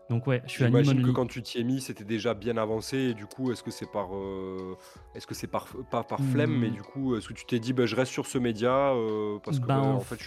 Donc 0.09 0.27
ouais, 0.27 0.43
je 0.45 0.51
suis 0.51 0.65
J'imagine 0.65 1.03
que 1.03 1.09
quand 1.09 1.25
tu 1.25 1.41
t'y 1.41 1.59
es 1.59 1.63
mis, 1.63 1.81
c'était 1.81 2.03
déjà 2.03 2.35
bien 2.35 2.57
avancé 2.57 2.97
et 2.97 3.13
du 3.15 3.25
coup, 3.25 3.51
est-ce 3.51 3.63
que 3.63 3.71
c'est 3.71 3.89
par, 3.89 4.15
euh, 4.15 4.77
est-ce 5.15 5.25
que 5.25 5.33
c'est 5.33 5.47
par, 5.47 5.65
pas 5.89 6.03
par 6.03 6.19
flemme, 6.21 6.55
mais 6.59 6.69
hmm. 6.69 6.73
du 6.73 6.81
coup, 6.83 7.15
est-ce 7.15 7.27
que 7.27 7.33
tu 7.33 7.45
t'es 7.45 7.59
dit, 7.59 7.73
bah, 7.73 7.87
je 7.87 7.95
reste 7.95 8.11
sur 8.11 8.27
ce 8.27 8.37
média 8.37 8.93
euh, 8.93 9.39
parce 9.43 9.59
que 9.59 9.65
ben, 9.65 9.79
en 9.79 9.99
fait, 9.99 10.19
je, 10.19 10.25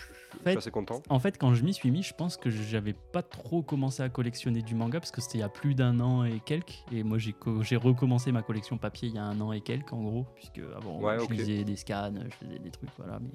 suis 0.48 0.58
assez 0.58 0.72
content. 0.72 1.00
En 1.08 1.20
fait, 1.20 1.38
quand 1.38 1.54
je 1.54 1.62
m'y 1.62 1.72
suis 1.72 1.92
mis, 1.92 2.02
je 2.02 2.12
pense 2.12 2.36
que 2.36 2.50
j'avais 2.50 2.92
pas 2.92 3.22
trop 3.22 3.62
commencé 3.62 4.02
à 4.02 4.08
collectionner 4.08 4.62
du 4.62 4.74
manga 4.74 4.98
parce 4.98 5.12
que 5.12 5.20
c'était 5.20 5.38
il 5.38 5.42
y 5.42 5.44
a 5.44 5.48
plus 5.48 5.76
d'un 5.76 6.00
an 6.00 6.24
et 6.24 6.40
quelques. 6.44 6.82
Et 6.90 7.04
moi, 7.04 7.18
j'ai, 7.18 7.36
j'ai 7.60 7.76
recommencé 7.76 8.32
ma 8.32 8.42
collection 8.42 8.78
papier 8.78 9.10
il 9.10 9.14
y 9.14 9.18
a 9.18 9.24
un 9.24 9.40
an 9.40 9.52
et 9.52 9.60
quelques, 9.60 9.92
en 9.92 10.02
gros, 10.02 10.26
puisque 10.34 10.60
avant, 10.76 11.00
je 11.20 11.36
faisais 11.36 11.62
des 11.62 11.76
scans, 11.76 12.14
je 12.16 12.46
faisais 12.46 12.58
des 12.58 12.70
trucs, 12.70 12.90
voilà. 12.98 13.20
Mais 13.20 13.30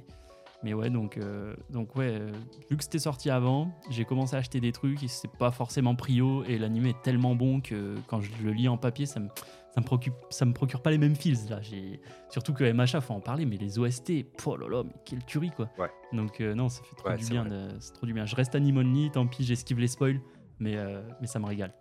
mais 0.64 0.74
ouais, 0.74 0.90
donc, 0.90 1.18
euh, 1.18 1.54
donc 1.70 1.96
ouais, 1.96 2.18
euh, 2.20 2.32
vu 2.70 2.78
que 2.78 2.84
c'était 2.84 3.00
sorti 3.00 3.30
avant, 3.30 3.72
j'ai 3.90 4.06
commencé 4.06 4.36
à 4.36 4.40
acheter 4.40 4.62
des 4.62 4.72
trucs 4.72 5.04
et 5.04 5.08
c'est 5.10 5.32
pas 5.32 5.52
forcément 5.52 5.94
prio. 5.96 6.44
Et 6.46 6.58
l'anime 6.58 6.86
est 6.86 7.02
tellement 7.02 7.36
bon 7.36 7.60
que 7.60 7.96
quand 8.08 8.22
je 8.22 8.32
le 8.44 8.52
lis 8.52 8.70
en 8.70 8.78
papier, 8.78 9.06
ça 9.06 9.20
me, 9.20 9.28
ça 9.28 9.82
me, 9.82 9.86
procure, 9.86 10.14
ça 10.30 10.46
me 10.46 10.54
procure 10.54 10.82
pas 10.82 10.92
les 10.92 10.98
mêmes 10.98 11.16
feels. 11.16 11.50
Là. 11.50 11.60
Surtout 12.30 12.54
que 12.54 12.72
MHA, 12.72 13.02
faut 13.02 13.14
en 13.14 13.20
parler, 13.20 13.46
mais 13.46 13.58
les 13.58 13.78
OST, 13.78 14.26
oh 14.46 14.56
là 14.56 14.70
là, 14.70 14.84
mais 14.86 14.94
quelle 15.04 15.24
tuerie 15.26 15.52
quoi. 15.52 15.70
Ouais. 15.78 15.90
Donc 16.14 16.40
euh, 16.40 16.56
non, 16.56 16.70
ça 16.70 16.82
fait 16.84 16.96
trop 16.96 17.10
du 17.14 17.26
bien. 17.26 17.46
C'est 17.80 17.94
trop 17.94 18.06
du 18.06 18.14
bien. 18.14 18.26
Je 18.26 18.36
reste 18.36 18.56
anime 18.56 18.78
only, 18.78 19.12
tant 19.12 19.28
pis, 19.28 19.44
j'esquive 19.44 19.80
les 19.80 19.88
spoils, 19.88 20.22
mais, 20.60 20.78
mais 21.20 21.28
ça 21.28 21.40
me 21.40 21.46
régale. 21.46 21.74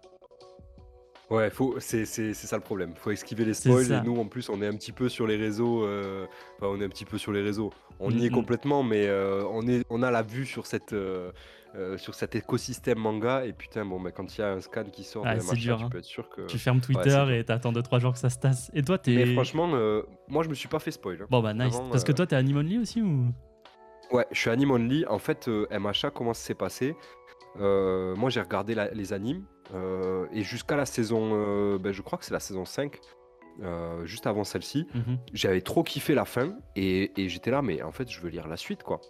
Ouais, 1.32 1.50
faut, 1.50 1.76
c'est, 1.78 2.04
c'est, 2.04 2.34
c'est 2.34 2.46
ça 2.46 2.56
le 2.56 2.62
problème. 2.62 2.94
Faut 2.94 3.10
esquiver 3.10 3.44
les 3.44 3.54
spoils. 3.54 3.90
Et 3.90 4.00
nous, 4.02 4.16
en 4.18 4.26
plus, 4.26 4.48
on 4.48 4.60
est 4.62 4.66
un 4.66 4.74
petit 4.74 4.92
peu 4.92 5.08
sur 5.08 5.26
les 5.26 5.36
réseaux. 5.36 5.84
enfin, 5.84 6.68
on 6.68 6.80
est 6.80 6.84
un 6.84 6.88
petit 6.88 7.04
peu 7.04 7.18
sur 7.18 7.32
les 7.32 7.42
réseaux 7.42 7.72
on 8.02 8.10
y 8.10 8.26
est 8.26 8.30
complètement, 8.30 8.82
mais 8.82 9.06
euh, 9.06 9.44
on, 9.50 9.66
est, 9.66 9.84
on 9.90 10.02
a 10.02 10.10
la 10.10 10.22
vue 10.22 10.44
sur, 10.44 10.66
cette, 10.66 10.92
euh, 10.92 11.30
euh, 11.74 11.96
sur 11.96 12.14
cet 12.14 12.34
écosystème 12.34 12.98
manga. 12.98 13.46
Et 13.46 13.52
putain, 13.52 13.84
bon, 13.84 13.98
mais 13.98 14.12
quand 14.12 14.36
il 14.36 14.40
y 14.40 14.44
a 14.44 14.52
un 14.52 14.60
scan 14.60 14.84
qui 14.84 15.04
sort, 15.04 15.24
ah, 15.26 15.36
tu 15.36 15.70
hein. 15.70 15.88
peux 15.90 15.98
être 15.98 16.04
sûr 16.04 16.28
que. 16.28 16.42
Tu 16.46 16.58
fermes 16.58 16.80
Twitter 16.80 17.24
et 17.30 17.44
t'attends 17.44 17.72
2-3 17.72 18.00
jours 18.00 18.12
que 18.12 18.18
ça 18.18 18.30
se 18.30 18.38
tasse. 18.38 18.70
Et 18.74 18.82
toi, 18.82 18.98
t'es. 18.98 19.14
Mais 19.14 19.32
franchement, 19.34 19.68
moi, 20.28 20.42
je 20.42 20.48
me 20.48 20.54
suis 20.54 20.68
pas 20.68 20.78
fait 20.78 20.90
spoil. 20.90 21.18
Hein. 21.22 21.26
Bon, 21.30 21.40
bah, 21.40 21.54
nice. 21.54 21.78
Parce 21.90 22.04
que 22.04 22.12
toi, 22.12 22.26
t'es 22.26 22.36
Anime 22.36 22.58
Only 22.58 22.78
aussi 22.78 23.02
ou? 23.02 23.26
Ouais, 24.10 24.26
je 24.30 24.38
suis 24.38 24.50
Anime 24.50 24.72
Only. 24.72 25.06
En 25.06 25.18
fait, 25.18 25.48
MHA, 25.48 26.10
comment 26.14 26.34
ça 26.34 26.46
s'est 26.46 26.54
passé? 26.54 26.96
Moi, 27.56 28.30
j'ai 28.30 28.40
regardé 28.40 28.74
les 28.92 29.12
animes. 29.12 29.44
Et 29.74 30.42
jusqu'à 30.42 30.76
la 30.76 30.86
saison. 30.86 31.78
Ben, 31.78 31.92
je 31.92 32.02
crois 32.02 32.18
que 32.18 32.24
c'est 32.24 32.34
la 32.34 32.40
saison 32.40 32.64
5. 32.64 32.98
Euh, 33.60 34.04
juste 34.06 34.26
avant 34.26 34.44
celle-ci. 34.44 34.86
Mhm. 34.94 35.18
J'avais 35.34 35.60
trop 35.60 35.82
kiffé 35.82 36.14
la 36.14 36.24
fin 36.24 36.54
et, 36.74 37.12
j'étais 37.16 37.50
là, 37.50 37.62
mais 37.62 37.82
en 37.82 37.92
fait, 37.92 38.10
je 38.10 38.20
veux 38.20 38.30
lire 38.30 38.48
la 38.48 38.56
suite, 38.56 38.82
quoi. 38.82 39.00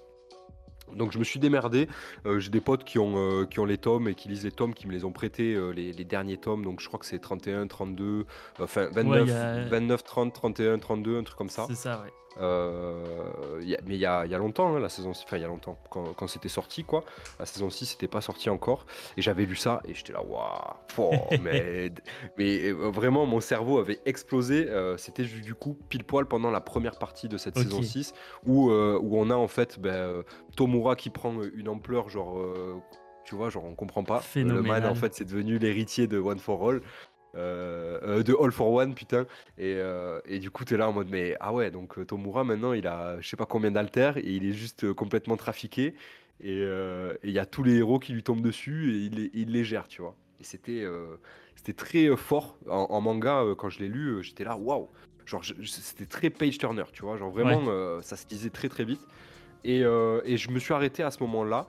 Donc 0.94 1.12
je 1.12 1.18
me 1.18 1.24
suis 1.24 1.40
démerdé. 1.40 1.88
Euh, 2.26 2.38
j'ai 2.38 2.50
des 2.50 2.60
potes 2.60 2.84
qui 2.84 2.98
ont, 2.98 3.14
euh, 3.16 3.46
qui 3.46 3.60
ont 3.60 3.64
les 3.64 3.78
tomes 3.78 4.08
et 4.08 4.14
qui 4.14 4.28
lisent 4.28 4.44
les 4.44 4.50
tomes, 4.50 4.74
qui 4.74 4.86
me 4.86 4.92
les 4.92 5.04
ont 5.04 5.12
prêtés, 5.12 5.56
les, 5.74 5.92
derniers 6.04 6.36
tomes. 6.36 6.64
Donc 6.64 6.80
je 6.80 6.88
crois 6.88 6.98
que 7.00 7.06
c'est 7.06 7.18
31, 7.18 7.66
32, 7.66 8.26
enfin 8.60 8.88
29, 8.92 9.70
29, 9.70 10.04
30, 10.04 10.34
31, 10.34 10.78
32, 10.78 11.18
un 11.18 11.22
truc 11.22 11.38
comme 11.38 11.48
ça. 11.48 11.64
C'est 11.68 11.76
ça, 11.76 12.02
ouais. 12.02 12.12
Euh, 12.40 13.60
mais 13.84 13.94
il 13.94 14.00
y 14.00 14.06
a, 14.06 14.26
y 14.26 14.34
a, 14.34 14.38
longtemps, 14.38 14.74
hein, 14.74 14.80
la 14.80 14.88
saison 14.88 15.10
enfin 15.10 15.36
il 15.36 15.42
y 15.42 15.44
a 15.44 15.48
longtemps, 15.48 15.78
quand, 15.90 16.14
quand 16.14 16.26
c'était 16.26 16.48
sorti, 16.48 16.84
quoi. 16.84 17.04
La 17.38 17.46
saison 17.46 17.70
6 17.70 17.86
c'était 17.86 18.08
pas 18.08 18.20
sorti 18.20 18.50
encore. 18.50 18.86
Et 19.16 19.22
j'avais 19.22 19.44
lu 19.44 19.56
ça 19.56 19.80
et 19.86 19.94
j'étais 19.94 20.12
là, 20.12 20.22
waouh, 20.22 21.12
mais, 21.42 21.92
mais 22.38 22.68
euh, 22.68 22.90
vraiment 22.90 23.26
mon 23.26 23.40
cerveau 23.40 23.78
avait 23.78 24.00
explosé. 24.06 24.68
Euh, 24.68 24.96
c'était 24.96 25.24
du 25.24 25.54
coup 25.54 25.78
pile 25.88 26.04
poil 26.04 26.26
pendant 26.26 26.50
la 26.50 26.60
première 26.60 26.98
partie 26.98 27.28
de 27.28 27.36
cette 27.36 27.58
saison 27.58 27.82
6 27.82 28.14
où, 28.46 28.70
où 28.70 29.18
on 29.18 29.30
a 29.30 29.34
en 29.34 29.48
fait 29.48 29.78
ben, 29.78 30.22
Tomura 30.56 30.96
qui 30.96 31.10
prend 31.10 31.34
une 31.54 31.68
ampleur, 31.68 32.08
genre 32.08 32.38
tu 33.24 33.34
vois, 33.34 33.50
genre 33.50 33.64
on 33.64 33.74
comprend 33.74 34.04
pas. 34.04 34.22
Le 34.34 34.62
man 34.62 34.84
en 34.84 34.94
fait 34.94 35.14
c'est 35.14 35.24
devenu 35.24 35.58
l'héritier 35.58 36.06
de 36.06 36.18
One 36.18 36.38
for 36.38 36.68
All. 36.68 36.82
Euh, 37.34 37.98
euh, 38.02 38.22
de 38.22 38.36
All 38.38 38.52
for 38.52 38.70
One, 38.70 38.94
putain. 38.94 39.26
Et, 39.56 39.74
euh, 39.76 40.20
et 40.26 40.38
du 40.38 40.50
coup, 40.50 40.64
tu 40.64 40.74
es 40.74 40.76
là 40.76 40.88
en 40.88 40.92
mode, 40.92 41.08
mais 41.10 41.36
ah 41.40 41.52
ouais, 41.52 41.70
donc 41.70 42.04
Tomura 42.06 42.44
maintenant, 42.44 42.72
il 42.72 42.86
a 42.86 43.20
je 43.20 43.28
sais 43.28 43.36
pas 43.36 43.46
combien 43.46 43.70
d'altères 43.70 44.18
et 44.18 44.26
il 44.26 44.46
est 44.46 44.52
juste 44.52 44.92
complètement 44.92 45.36
trafiqué. 45.36 45.94
Et 46.44 46.64
il 47.22 47.30
y 47.30 47.38
a 47.38 47.46
tous 47.46 47.62
les 47.62 47.76
héros 47.76 47.98
qui 47.98 48.12
lui 48.12 48.22
tombent 48.22 48.42
dessus 48.42 48.92
et 48.92 48.96
il, 48.96 49.30
il 49.32 49.52
les 49.52 49.64
gère, 49.64 49.86
tu 49.86 50.02
vois. 50.02 50.16
Et 50.40 50.44
c'était 50.44 50.84
c'était 51.54 51.72
très 51.72 52.16
fort 52.16 52.58
en, 52.68 53.00
manga 53.00 53.44
quand 53.56 53.70
je 53.70 53.78
l'ai 53.78 53.88
lu. 53.88 54.22
J'étais 54.22 54.44
là, 54.44 54.56
waouh! 54.56 54.88
Genre, 55.24 55.44
c'était 55.64 56.06
très 56.06 56.30
page 56.30 56.58
turner, 56.58 56.84
tu 56.92 57.02
vois. 57.02 57.16
Genre, 57.16 57.30
vraiment, 57.30 58.02
ça 58.02 58.16
se 58.16 58.26
disait 58.26 58.50
très 58.50 58.68
très 58.68 58.84
vite. 58.84 59.06
Et, 59.64 59.80
et, 59.80 60.36
je 60.36 60.50
me 60.50 60.58
suis 60.58 60.74
arrêté 60.74 61.04
à 61.04 61.12
ce 61.12 61.22
moment-là. 61.22 61.68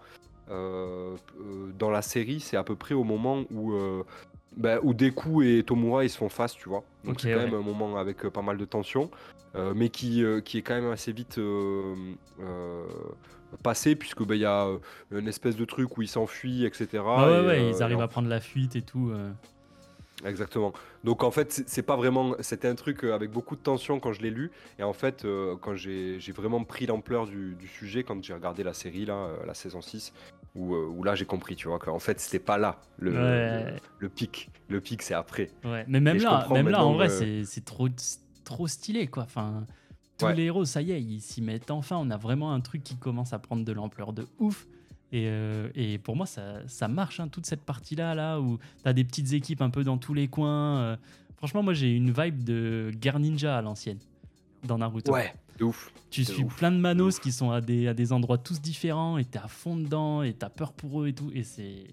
dans 0.50 1.92
la 1.92 2.02
série, 2.02 2.40
c'est 2.40 2.58
à 2.58 2.64
peu 2.64 2.76
près 2.76 2.96
au 2.96 3.04
moment 3.04 3.44
où 3.52 3.76
bah, 4.58 4.80
où 4.84 4.94
Deku 4.94 5.42
et 5.42 5.64
Tomura 5.64 6.04
ils 6.04 6.10
se 6.10 6.18
font 6.18 6.30
face, 6.30 6.54
tu 6.54 6.70
vois. 6.70 6.84
Donc 7.04 7.20
c'est 7.20 7.32
quand 7.34 7.40
même 7.40 7.54
un 7.54 7.62
moment 7.62 7.98
avec 7.98 8.24
euh, 8.26 8.30
pas 8.30 8.42
mal 8.42 8.58
de 8.58 8.66
tension, 8.66 9.10
euh, 9.56 9.74
mais 9.76 9.90
qui, 9.90 10.24
euh, 10.24 10.42
qui 10.42 10.58
est 10.58 10.62
quand 10.62 10.76
même 10.76 10.92
assez 10.92 11.12
vite 11.12 11.40
passé, 13.62 13.96
puisque 13.96 14.24
bah, 14.24 14.36
il 14.36 14.42
y 14.42 14.46
a 14.46 14.68
une 15.12 15.28
espèce 15.28 15.56
de 15.56 15.66
truc 15.66 15.98
où 15.98 16.02
ils 16.02 16.08
s'enfuient, 16.08 16.66
etc. 16.66 17.04
Ah 17.06 17.28
ouais, 17.28 17.46
ouais, 17.46 17.70
ils 17.70 17.84
arrivent 17.84 18.02
à 18.02 18.08
prendre 18.08 18.28
la 18.28 18.40
fuite 18.40 18.76
et 18.76 18.82
tout. 18.82 19.12
Exactement. 20.26 20.72
Donc 21.04 21.24
en 21.24 21.32
fait, 21.32 21.64
c'est 21.68 21.84
pas 21.84 21.96
vraiment. 21.96 22.36
C'était 22.40 22.68
un 22.68 22.76
truc 22.76 23.04
avec 23.04 23.30
beaucoup 23.32 23.56
de 23.56 23.62
tension 23.62 24.00
quand 24.00 24.14
je 24.14 24.22
l'ai 24.22 24.30
lu. 24.30 24.52
Et 24.80 24.84
en 24.84 24.94
fait, 24.94 25.26
quand 25.62 25.76
j'ai 25.76 26.20
vraiment 26.34 26.64
pris 26.64 26.86
l'ampleur 26.86 27.28
du, 27.28 27.56
du, 27.56 27.68
sujet, 27.68 28.04
quand 28.04 28.24
j'ai 28.24 28.34
regardé 28.34 28.64
la 28.64 28.74
série, 28.74 29.06
là, 29.06 29.30
la 29.46 29.54
saison 29.54 29.82
6, 29.82 30.14
euh, 30.56 30.88
où, 30.88 31.04
là 31.04 31.16
j'ai 31.16 31.26
compris, 31.26 31.56
tu 31.56 31.68
vois, 31.68 31.80
qu'en 31.80 32.00
fait 32.00 32.20
c'était 32.20 32.44
pas 32.44 32.58
là 32.58 32.80
le, 32.98 33.76
le, 34.00 34.10
pic. 34.10 34.50
Le 34.70 34.82
pic 34.82 35.02
c'est 35.02 35.14
après. 35.14 35.50
Ouais. 35.64 35.86
Mais 35.88 36.00
même 36.00 36.18
là, 36.18 36.48
même 36.52 36.70
là 36.70 36.86
en 36.86 36.94
vrai, 36.94 37.10
c'est 37.10 37.66
trop, 37.66 37.88
trop 38.44 38.68
stylé 38.68 39.08
quoi. 39.08 39.24
Enfin, 39.24 39.66
tous 40.18 40.28
les 40.28 40.44
héros, 40.44 40.66
ça 40.66 40.82
y 40.82 40.92
est, 40.92 41.02
ils 41.02 41.22
s'y 41.22 41.42
mettent 41.42 41.72
enfin. 41.72 41.98
On 41.98 42.10
a 42.10 42.18
vraiment 42.18 42.54
un 42.54 42.62
truc 42.62 42.84
qui 42.84 42.96
commence 42.98 43.34
à 43.34 43.40
prendre 43.40 43.66
de 43.66 43.72
l'ampleur 43.72 44.14
de 44.14 44.28
ouf. 44.40 44.68
Et, 45.12 45.28
euh, 45.28 45.70
et, 45.76 46.00
pour 46.00 46.16
moi, 46.16 46.26
ça, 46.26 46.68
ça 46.68 46.88
marche, 46.88 47.20
hein, 47.20 47.28
toute 47.28 47.46
cette 47.46 47.62
partie-là, 47.62 48.16
là, 48.16 48.40
où 48.40 48.58
tu 48.82 48.90
as 48.90 48.94
des 48.94 49.04
petites 49.04 49.34
équipes 49.34 49.62
un 49.62 49.70
peu 49.70 49.84
dans 49.84 50.00
tous 50.00 50.16
les 50.16 50.28
coins. 50.28 50.80
Euh. 50.80 50.98
franchement, 51.38 51.62
moi, 51.62 51.74
j'ai 51.74 51.92
une 51.96 52.12
vibe 52.12 52.44
de 52.44 52.92
Guerre 52.96 53.20
Ninja 53.20 53.56
à 53.56 53.62
l'ancienne, 53.62 54.00
dans 54.64 54.80
Naruto. 54.80 55.14
Ouais, 55.14 55.32
ouf. 55.62 55.92
Tu 56.10 56.26
suis 56.26 56.46
plein 56.46 56.72
de 56.72 56.78
manos 56.78 57.20
qui 57.20 57.32
sont 57.32 57.52
à 57.52 57.62
des, 57.62 57.88
à 57.88 57.94
des 57.94 58.14
endroits 58.14 58.38
tous 58.38 58.62
différents 58.62 59.18
et 59.18 59.26
t'es 59.26 59.40
à 59.40 59.48
fond 59.48 59.76
dedans 59.76 60.24
et 60.24 60.34
t'as 60.34 60.50
peur 60.50 60.74
pour 60.74 61.02
eux 61.02 61.08
et 61.08 61.14
tout. 61.14 61.32
Et 61.34 61.44
c'est 61.44 61.86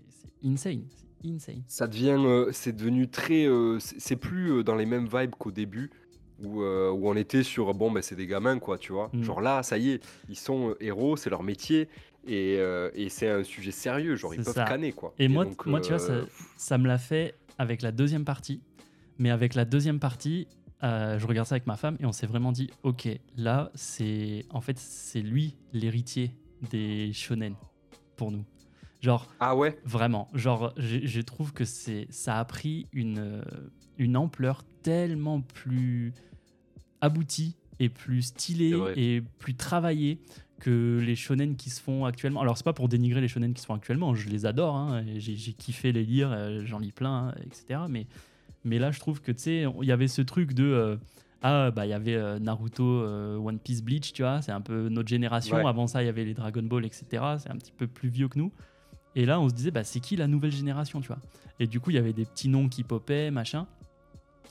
insane. 0.45 0.83
Insane. 1.25 1.63
Ça 1.67 1.87
devient, 1.87 2.17
euh, 2.19 2.51
c'est 2.53 2.75
devenu 2.75 3.09
très, 3.09 3.47
euh, 3.47 3.79
c'est 3.79 4.17
plus 4.17 4.53
euh, 4.53 4.65
dans 4.65 4.75
les 4.75 4.87
mêmes 4.87 5.07
vibes 5.07 5.35
qu'au 5.39 5.51
début, 5.51 5.91
où, 6.43 6.63
où, 6.63 7.11
on 7.11 7.17
était 7.17 7.43
sur, 7.43 7.75
bon, 7.75 7.91
ben 7.91 8.01
c'est 8.01 8.15
des 8.15 8.27
gamins, 8.27 8.59
quoi, 8.59 8.79
tu 8.79 8.93
vois. 8.93 9.11
Mm. 9.13 9.23
Genre 9.23 9.41
là, 9.43 9.63
ça 9.63 9.77
y 9.77 9.91
est, 9.91 10.03
ils 10.31 10.37
sont 10.37 10.75
héros, 10.81 11.19
c'est 11.19 11.29
leur 11.29 11.43
métier, 11.43 11.89
et, 12.27 12.55
et 12.95 13.09
c'est 13.11 13.29
un 13.29 13.45
sujet 13.45 13.73
sérieux, 13.73 14.17
genre 14.17 14.35
ils 14.35 14.43
peuvent 14.43 14.55
canner, 14.55 14.93
quoi. 14.93 15.13
Et, 15.19 15.29
moi, 15.29 15.45
moi, 15.67 15.83
tu 15.83 15.91
vois, 15.91 15.99
ça, 15.99 16.15
ça 16.57 16.79
me 16.79 16.87
l'a 16.87 16.97
fait 16.97 17.35
avec 17.59 17.83
la 17.83 17.93
deuxième 17.93 18.25
partie, 18.25 18.63
mais 19.19 19.29
avec 19.29 19.55
la 19.55 19.67
deuxième 19.67 20.01
partie, 20.01 20.49
euh, 20.83 21.19
je 21.19 21.27
regarde 21.27 21.47
ça 21.47 21.55
avec 21.55 21.67
ma 21.67 21.77
femme 21.77 21.97
et 22.01 22.07
on 22.07 22.13
s'est 22.13 22.27
vraiment 22.27 22.53
dit, 22.53 22.71
ok, 22.83 23.09
là, 23.37 23.71
c'est 23.75 24.47
en 24.51 24.61
fait 24.61 24.79
c'est 24.79 25.21
lui 25.21 25.57
l'héritier 25.73 26.35
des 26.71 27.13
shonen 27.13 27.55
pour 28.17 28.31
nous. 28.31 28.45
Genre, 29.01 29.33
ah 29.41 29.57
ouais, 29.57 29.79
vraiment. 29.85 30.29
Genre, 30.35 30.75
je, 30.77 31.21
trouve 31.23 31.53
que 31.55 31.65
c'est 31.65 32.07
ça 32.11 32.39
a 32.39 32.45
pris 32.45 32.87
une 32.93 33.43
une 33.97 34.17
ampleur 34.17 34.63
tellement 34.83 35.41
plus 35.41 36.13
aboutie 37.01 37.57
et 37.79 37.89
plus 37.89 38.23
stylée 38.23 38.75
et 38.97 39.23
plus 39.39 39.55
travaillée 39.55 40.21
que 40.61 41.01
les 41.03 41.17
shonen 41.17 41.57
qui 41.57 41.71
se 41.71 41.81
font 41.81 42.05
actuellement. 42.05 42.41
Alors, 42.41 42.57
c'est 42.57 42.65
pas 42.65 42.75
pour 42.75 42.89
dénigrer 42.89 43.21
les 43.21 43.29
shonen 43.29 43.53
qui 43.53 43.61
se 43.63 43.67
font 43.67 43.75
actuellement, 43.75 44.15
je 44.15 44.29
les 44.29 44.47
adore, 44.47 44.77
hein, 44.77 45.03
j'ai 45.17 45.53
kiffé 45.55 45.91
les 45.91 46.05
lire, 46.05 46.31
euh, 46.31 46.63
j'en 46.65 46.79
lis 46.79 46.93
plein, 46.93 47.29
hein, 47.29 47.35
etc. 47.45 47.81
Mais, 47.89 48.07
mais 48.65 48.79
là, 48.79 48.91
je 48.91 49.01
trouve 49.01 49.21
que, 49.21 49.33
tu 49.33 49.43
sais, 49.43 49.65
il 49.81 49.89
y 49.89 49.93
avait 49.93 50.09
ce 50.09 50.23
truc 50.23 50.53
de. 50.55 50.65
Euh, 50.65 50.97
ah, 51.43 51.71
bah, 51.71 51.87
il 51.87 51.91
y 51.91 51.95
avait 51.95 52.17
euh, 52.17 52.39
Naruto, 52.39 52.85
One 52.85 53.59
Piece, 53.59 53.83
Bleach, 53.83 54.13
tu 54.13 54.23
vois, 54.23 54.43
c'est 54.43 54.53
un 54.53 54.61
peu 54.61 54.89
notre 54.89 55.09
génération. 55.09 55.67
Avant 55.67 55.87
ça, 55.87 56.03
il 56.03 56.07
y 56.07 56.09
avait 56.09 56.25
les 56.25 56.35
Dragon 56.35 56.63
Ball, 56.63 56.85
etc. 56.85 57.07
C'est 57.39 57.51
un 57.51 57.57
petit 57.57 57.73
peu 57.73 57.87
plus 57.87 58.11
vieux 58.11 58.29
que 58.29 58.39
nous. 58.39 58.53
Et 59.17 59.25
là, 59.27 59.41
on 59.41 59.49
se 59.49 59.55
disait, 59.55 59.71
bah, 59.71 59.85
c'est 59.85 60.01
qui 60.01 60.17
la 60.17 60.27
nouvelle 60.27 60.53
génération, 60.53 61.01
tu 61.01 61.09
vois? 61.09 61.19
Et 61.59 61.67
du 61.67 61.81
coup, 61.81 61.91
il 61.91 61.95
y 61.95 61.99
avait 61.99 62.13
des 62.13 62.25
petits 62.25 62.49
noms 62.49 62.69
qui 62.69 62.85
popaient, 62.85 63.31
machin. 63.31 63.67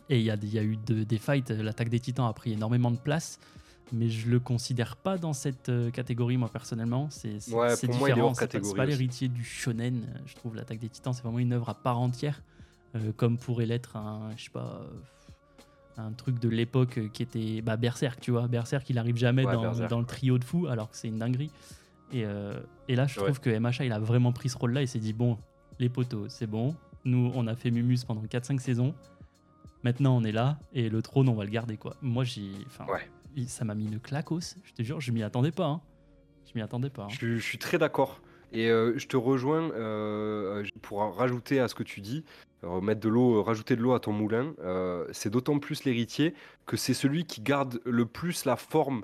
Et 0.09 0.19
il 0.19 0.23
y, 0.23 0.47
y, 0.47 0.59
a 0.59 0.63
eu 0.63 0.77
des 0.77 1.17
fights. 1.19 1.51
L'attaque 1.51 1.89
des 1.89 1.99
titans 1.99 2.27
a 2.27 2.33
pris 2.33 2.53
énormément 2.53 2.89
de 2.89 2.97
place 2.97 3.39
mais 3.91 4.09
je 4.09 4.29
le 4.29 4.39
considère 4.39 4.95
pas 4.95 5.17
dans 5.17 5.33
cette 5.33 5.69
euh, 5.69 5.91
catégorie 5.91 6.37
moi 6.37 6.49
personnellement. 6.49 7.07
C'est 7.09 7.37
ouais, 7.51 7.75
différent. 7.75 8.33
C'est 8.33 8.75
pas, 8.75 8.85
l'héritier 8.85 9.27
du 9.27 9.43
shonen. 9.43 10.05
Je 10.25 10.35
trouve 10.35 10.55
l'attaque 10.55 10.79
des 10.79 10.89
Titans 10.89 11.13
c'est 11.13 11.23
vraiment 11.23 11.39
une 11.39 11.53
œuvre 11.53 11.69
à 11.69 11.75
part 11.75 11.99
entière, 11.99 12.41
euh, 12.95 13.11
comme 13.15 13.37
pourrait 13.37 13.65
l'être 13.65 13.97
un 13.97 14.31
je 14.37 14.45
sais 14.45 14.49
pas 14.49 14.81
un 15.97 16.13
truc 16.13 16.39
de 16.39 16.47
l'époque 16.47 16.99
qui 17.11 17.23
était 17.23 17.61
bah, 17.61 17.75
Berserk, 17.75 18.21
tu 18.21 18.31
vois. 18.31 18.47
Berserk, 18.47 18.89
il 18.89 18.97
arrive 18.97 19.17
jamais 19.17 19.43
dans, 19.43 19.73
dans, 19.73 19.99
le 19.99 20.05
trio 20.05 20.37
de 20.37 20.45
fous 20.45 20.67
alors 20.67 20.89
que 20.89 20.95
c'est 20.95 21.09
une 21.09 21.17
dinguerie. 21.17 21.51
Et, 22.13 22.25
euh, 22.25 22.57
et 22.87 22.95
là, 22.95 23.05
je 23.05 23.19
trouve 23.19 23.41
que 23.41 23.49
MHA, 23.49 23.83
il 23.83 23.91
a 23.91 23.99
vraiment 23.99 24.31
pris 24.31 24.47
ce 24.47 24.57
rôle-là 24.57 24.81
et 24.81 24.87
s'est 24.87 24.99
dit 24.99 25.11
bon, 25.11 25.37
les 25.77 25.89
potos, 25.89 26.29
c'est 26.29 26.47
bon. 26.47 26.73
Nous, 27.03 27.33
on 27.35 27.47
a 27.47 27.55
fait 27.55 27.69
Mumus 27.69 28.05
pendant 28.07 28.23
4-5 28.23 28.59
saisons. 28.59 28.95
Maintenant, 29.83 30.15
on 30.15 30.23
est 30.23 30.31
là 30.31 30.57
et 30.71 30.87
le 30.87 31.01
trône, 31.01 31.27
on 31.27 31.35
va 31.35 31.43
le 31.43 31.51
garder 31.51 31.75
quoi. 31.75 31.97
Moi, 32.01 32.23
j'ai. 32.23 32.51
Ouais 32.87 33.09
ça 33.47 33.65
m'a 33.65 33.75
mis 33.75 33.85
une 33.85 33.99
claquos. 33.99 34.39
Je 34.63 34.73
te 34.73 34.83
jure, 34.83 34.99
je 34.99 35.11
m'y 35.11 35.23
attendais 35.23 35.51
pas. 35.51 35.67
Hein. 35.67 35.81
Je 36.45 36.51
m'y 36.55 36.61
attendais 36.61 36.89
pas. 36.89 37.03
Hein. 37.03 37.07
Je, 37.19 37.37
suis 37.37 37.57
très 37.57 37.77
d'accord. 37.77 38.21
Et 38.51 38.69
euh, 38.69 38.97
je 38.97 39.07
te 39.07 39.17
rejoins 39.17 39.71
euh, 39.71 40.63
pour 40.81 40.99
rajouter 41.15 41.59
à 41.59 41.67
ce 41.67 41.75
que 41.75 41.83
tu 41.83 42.01
dis, 42.01 42.23
remettre 42.63 42.99
de 43.01 43.09
l'eau, 43.09 43.43
rajouter 43.43 43.75
de 43.75 43.81
l'eau 43.81 43.93
à 43.93 43.99
ton 43.99 44.11
moulin. 44.11 44.53
Euh, 44.61 45.05
c'est 45.11 45.29
d'autant 45.29 45.59
plus 45.59 45.83
l'héritier 45.83 46.33
que 46.65 46.77
c'est 46.77 46.93
celui 46.93 47.25
qui 47.25 47.41
garde 47.41 47.79
le 47.85 48.05
plus 48.05 48.45
la 48.45 48.55
forme 48.55 49.03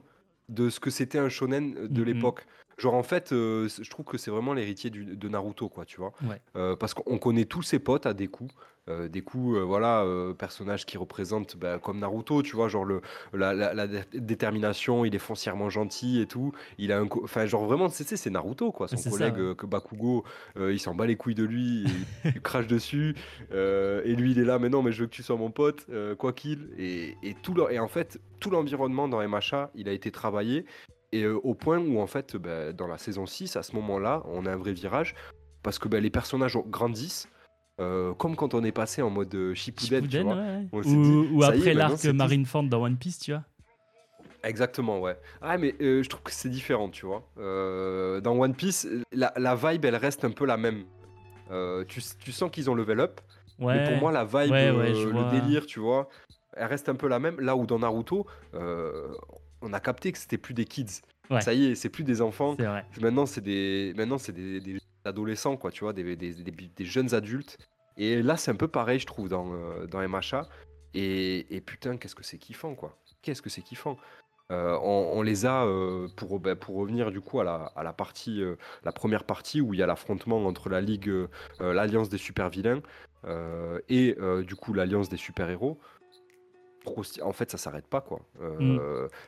de 0.50 0.70
ce 0.70 0.80
que 0.80 0.90
c'était 0.90 1.20
un 1.20 1.30
shonen 1.30 1.74
de 1.74 1.88
mm-hmm. 1.88 2.06
l'époque. 2.06 2.46
Genre 2.78 2.94
en 2.94 3.04
fait, 3.04 3.30
je 3.32 3.90
trouve 3.90 4.06
que 4.06 4.18
c'est 4.18 4.32
vraiment 4.32 4.54
l'héritier 4.54 4.90
de 4.90 5.30
Naruto, 5.30 5.70
quoi, 5.70 5.86
tu 5.86 5.98
vois. 5.98 6.14
parce 6.78 6.94
qu'on 6.94 7.18
connaît 7.18 7.46
tous 7.46 7.64
ses 7.64 7.80
potes 7.80 8.06
à 8.06 8.14
des 8.14 8.28
coups. 8.28 8.54
Euh, 8.88 9.08
des 9.08 9.22
coups, 9.22 9.58
euh, 9.58 9.64
voilà, 9.64 10.04
euh, 10.04 10.36
personnage 10.36 10.86
qui 10.86 11.00
représente 11.00 11.58
bah, 11.58 11.80
comme 11.80 11.98
Naruto, 11.98 12.44
tu 12.44 12.56
vois, 12.56 12.68
genre 12.68 12.86
le, 12.86 13.02
la, 13.34 13.88
détermination, 14.14 15.06
il 15.06 15.16
est 15.16 15.20
foncièrement 15.20 15.72
gentil 15.72 16.22
et 16.22 16.28
tout. 16.28 16.52
Il 16.78 16.92
a 16.92 17.00
un, 17.00 17.08
enfin, 17.24 17.48
genre 17.48 17.66
vraiment, 17.66 17.90
c'est 17.90 18.06
c'est 18.06 18.30
Naruto, 18.30 18.72
quoi. 18.72 18.88
Son 18.88 19.10
collègue 19.10 19.56
que 19.56 19.66
Bakugo, 19.66 20.24
il 20.60 20.80
s'en 20.80 20.94
bat 20.94 21.08
les 21.08 21.16
couilles 21.16 21.34
de 21.34 21.44
lui, 21.44 21.86
il, 22.26 22.42
crache 22.42 22.68
dessus, 22.68 23.16
et 23.52 24.16
lui 24.16 24.32
il 24.32 24.40
est 24.40 24.46
là, 24.46 24.60
mais 24.60 24.70
non, 24.70 24.84
mais 24.84 24.92
je 24.92 25.02
veux 25.02 25.08
que 25.08 25.16
tu 25.16 25.24
sois 25.24 25.36
mon 25.36 25.50
pote, 25.50 25.88
quoi 26.20 26.32
qu'il. 26.32 26.70
Et, 26.78 27.16
tout 27.42 27.56
et 27.72 27.80
en 27.80 27.88
fait, 27.88 28.20
tout 28.40 28.52
l'environnement 28.52 29.08
dans 29.08 29.28
MHA, 29.28 29.72
il 29.74 29.90
a 29.90 29.94
été 29.94 30.12
travaillé. 30.12 30.66
Et 31.16 31.26
au 31.26 31.54
point 31.54 31.80
où, 31.80 32.02
en 32.02 32.08
fait, 32.08 32.36
bah, 32.36 32.74
dans 32.74 32.88
la 32.88 32.98
saison 32.98 33.26
6, 33.26 33.56
à 33.56 33.64
ce 33.64 33.74
moment-là, 33.78 34.22
on 34.26 34.46
a 34.46 34.52
un 34.52 34.58
vrai 34.58 34.74
virage, 34.74 35.16
parce 35.64 35.80
que 35.80 35.88
bah, 35.88 36.02
les 36.02 36.10
personnages 36.10 36.58
grandissent, 36.68 37.30
euh, 37.80 38.14
comme 38.16 38.36
quand 38.36 38.54
on 38.54 38.66
est 38.66 38.74
passé 38.74 39.02
en 39.02 39.10
mode 39.10 39.34
euh, 39.34 39.54
Shippuden, 39.54 40.06
tu 40.10 40.20
vois. 40.20 40.38
ou, 40.74 41.42
après 41.42 41.74
l'arc 41.74 42.04
Marineford 42.04 42.64
dans 42.64 42.84
One 42.84 42.98
Piece, 42.98 43.20
tu 43.20 43.32
vois. 43.32 43.44
Exactement, 44.44 45.00
ouais. 45.00 45.18
Ah, 45.42 45.58
mais 45.58 45.74
euh, 45.82 46.04
je 46.04 46.10
trouve 46.10 46.22
que 46.22 46.32
c'est 46.34 46.50
différent, 46.50 46.90
tu 46.90 47.06
vois. 47.06 47.24
dans 47.38 48.38
One 48.38 48.56
Piece, 48.56 48.86
la, 49.14 49.32
la, 49.38 49.56
vibe, 49.56 49.86
elle 49.86 49.96
reste 49.96 50.26
un 50.26 50.32
peu 50.32 50.46
la 50.46 50.58
même. 50.58 50.84
Tu, 51.88 52.02
tu, 52.20 52.34
sens 52.34 52.52
qu'ils 52.52 52.70
ont 52.70 52.76
level 52.76 53.00
up. 53.00 53.22
Ouais. 53.58 53.78
Mais 53.78 53.90
pour 53.90 54.02
moi, 54.02 54.12
la 54.12 54.26
vibe, 54.26 54.52
le 54.52 55.32
délire, 55.32 55.66
tu 55.66 55.80
vois, 55.80 56.10
elle 56.58 56.68
reste 56.68 56.90
un 56.90 56.96
peu 56.96 57.08
la 57.08 57.20
même. 57.20 57.40
Là 57.40 57.56
où 57.56 57.66
dans 57.66 57.80
Naruto, 57.80 58.28
on 59.62 59.74
a 59.74 59.80
capté 59.80 60.12
que 60.12 60.18
c'était 60.18 60.38
plus 60.38 60.54
des 60.54 60.66
kids. 60.66 61.02
Ça 61.42 61.54
y 61.54 61.66
est, 61.66 61.76
c'est 61.76 61.90
plus 61.90 62.04
des 62.04 62.22
enfants. 62.22 62.56
Maintenant, 63.02 63.26
c'est 63.26 63.42
des, 63.42 63.94
maintenant, 63.96 64.18
c'est 64.18 64.32
des, 64.32 64.60
des 64.60 64.80
adolescents, 65.06 65.58
quoi, 65.58 65.72
tu 65.72 65.84
vois, 65.84 65.94
des, 65.94 66.16
des, 66.16 66.34
des, 66.34 66.86
jeunes 66.86 67.14
adultes. 67.14 67.58
Et 67.98 68.22
là, 68.22 68.38
c'est 68.38 68.52
un 68.52 68.56
peu 68.56 68.68
pareil, 68.68 69.00
je 69.00 69.06
trouve, 69.06 69.30
dans, 69.30 69.54
euh, 69.54 69.88
dans 69.88 70.08
MHA. 70.08 70.48
Et, 70.94 71.56
et 71.56 71.62
putain, 71.62 71.98
qu'est-ce 71.98 72.16
que 72.16 72.24
c'est 72.24 72.38
kiffant, 72.38 72.76
quoi. 72.76 72.98
Qu'est-ce 73.22 73.42
que 73.42 73.50
c'est 73.50 73.62
kiffant. 73.62 73.98
Euh, 74.52 74.78
on, 74.84 75.24
les 75.24 75.48
a, 75.48 75.66
euh, 75.66 76.08
pour, 76.16 76.40
ben, 76.40 76.56
pour 76.56 76.76
revenir 76.76 77.10
du 77.10 77.20
coup 77.20 77.40
à 77.40 77.44
la, 77.44 77.72
à 77.76 77.82
la 77.82 77.94
partie, 77.94 78.44
la 78.84 78.92
première 78.92 79.24
partie 79.24 79.60
où 79.60 79.74
il 79.74 79.80
y 79.80 79.84
a 79.84 79.88
l'affrontement 79.88 80.46
entre 80.46 80.70
la 80.70 80.82
Ligue, 80.82 81.12
l'Alliance 81.60 82.10
des 82.10 82.20
super-vilains 82.20 82.82
et 83.90 84.16
du 84.46 84.56
coup 84.56 84.74
l'Alliance 84.74 85.10
des 85.10 85.18
super-héros 85.18 85.80
en 87.22 87.32
fait, 87.32 87.52
ça 87.52 87.58
s'arrête 87.58 87.88
pas 87.88 88.02
quoi. 88.02 88.22
Mm. 88.40 88.80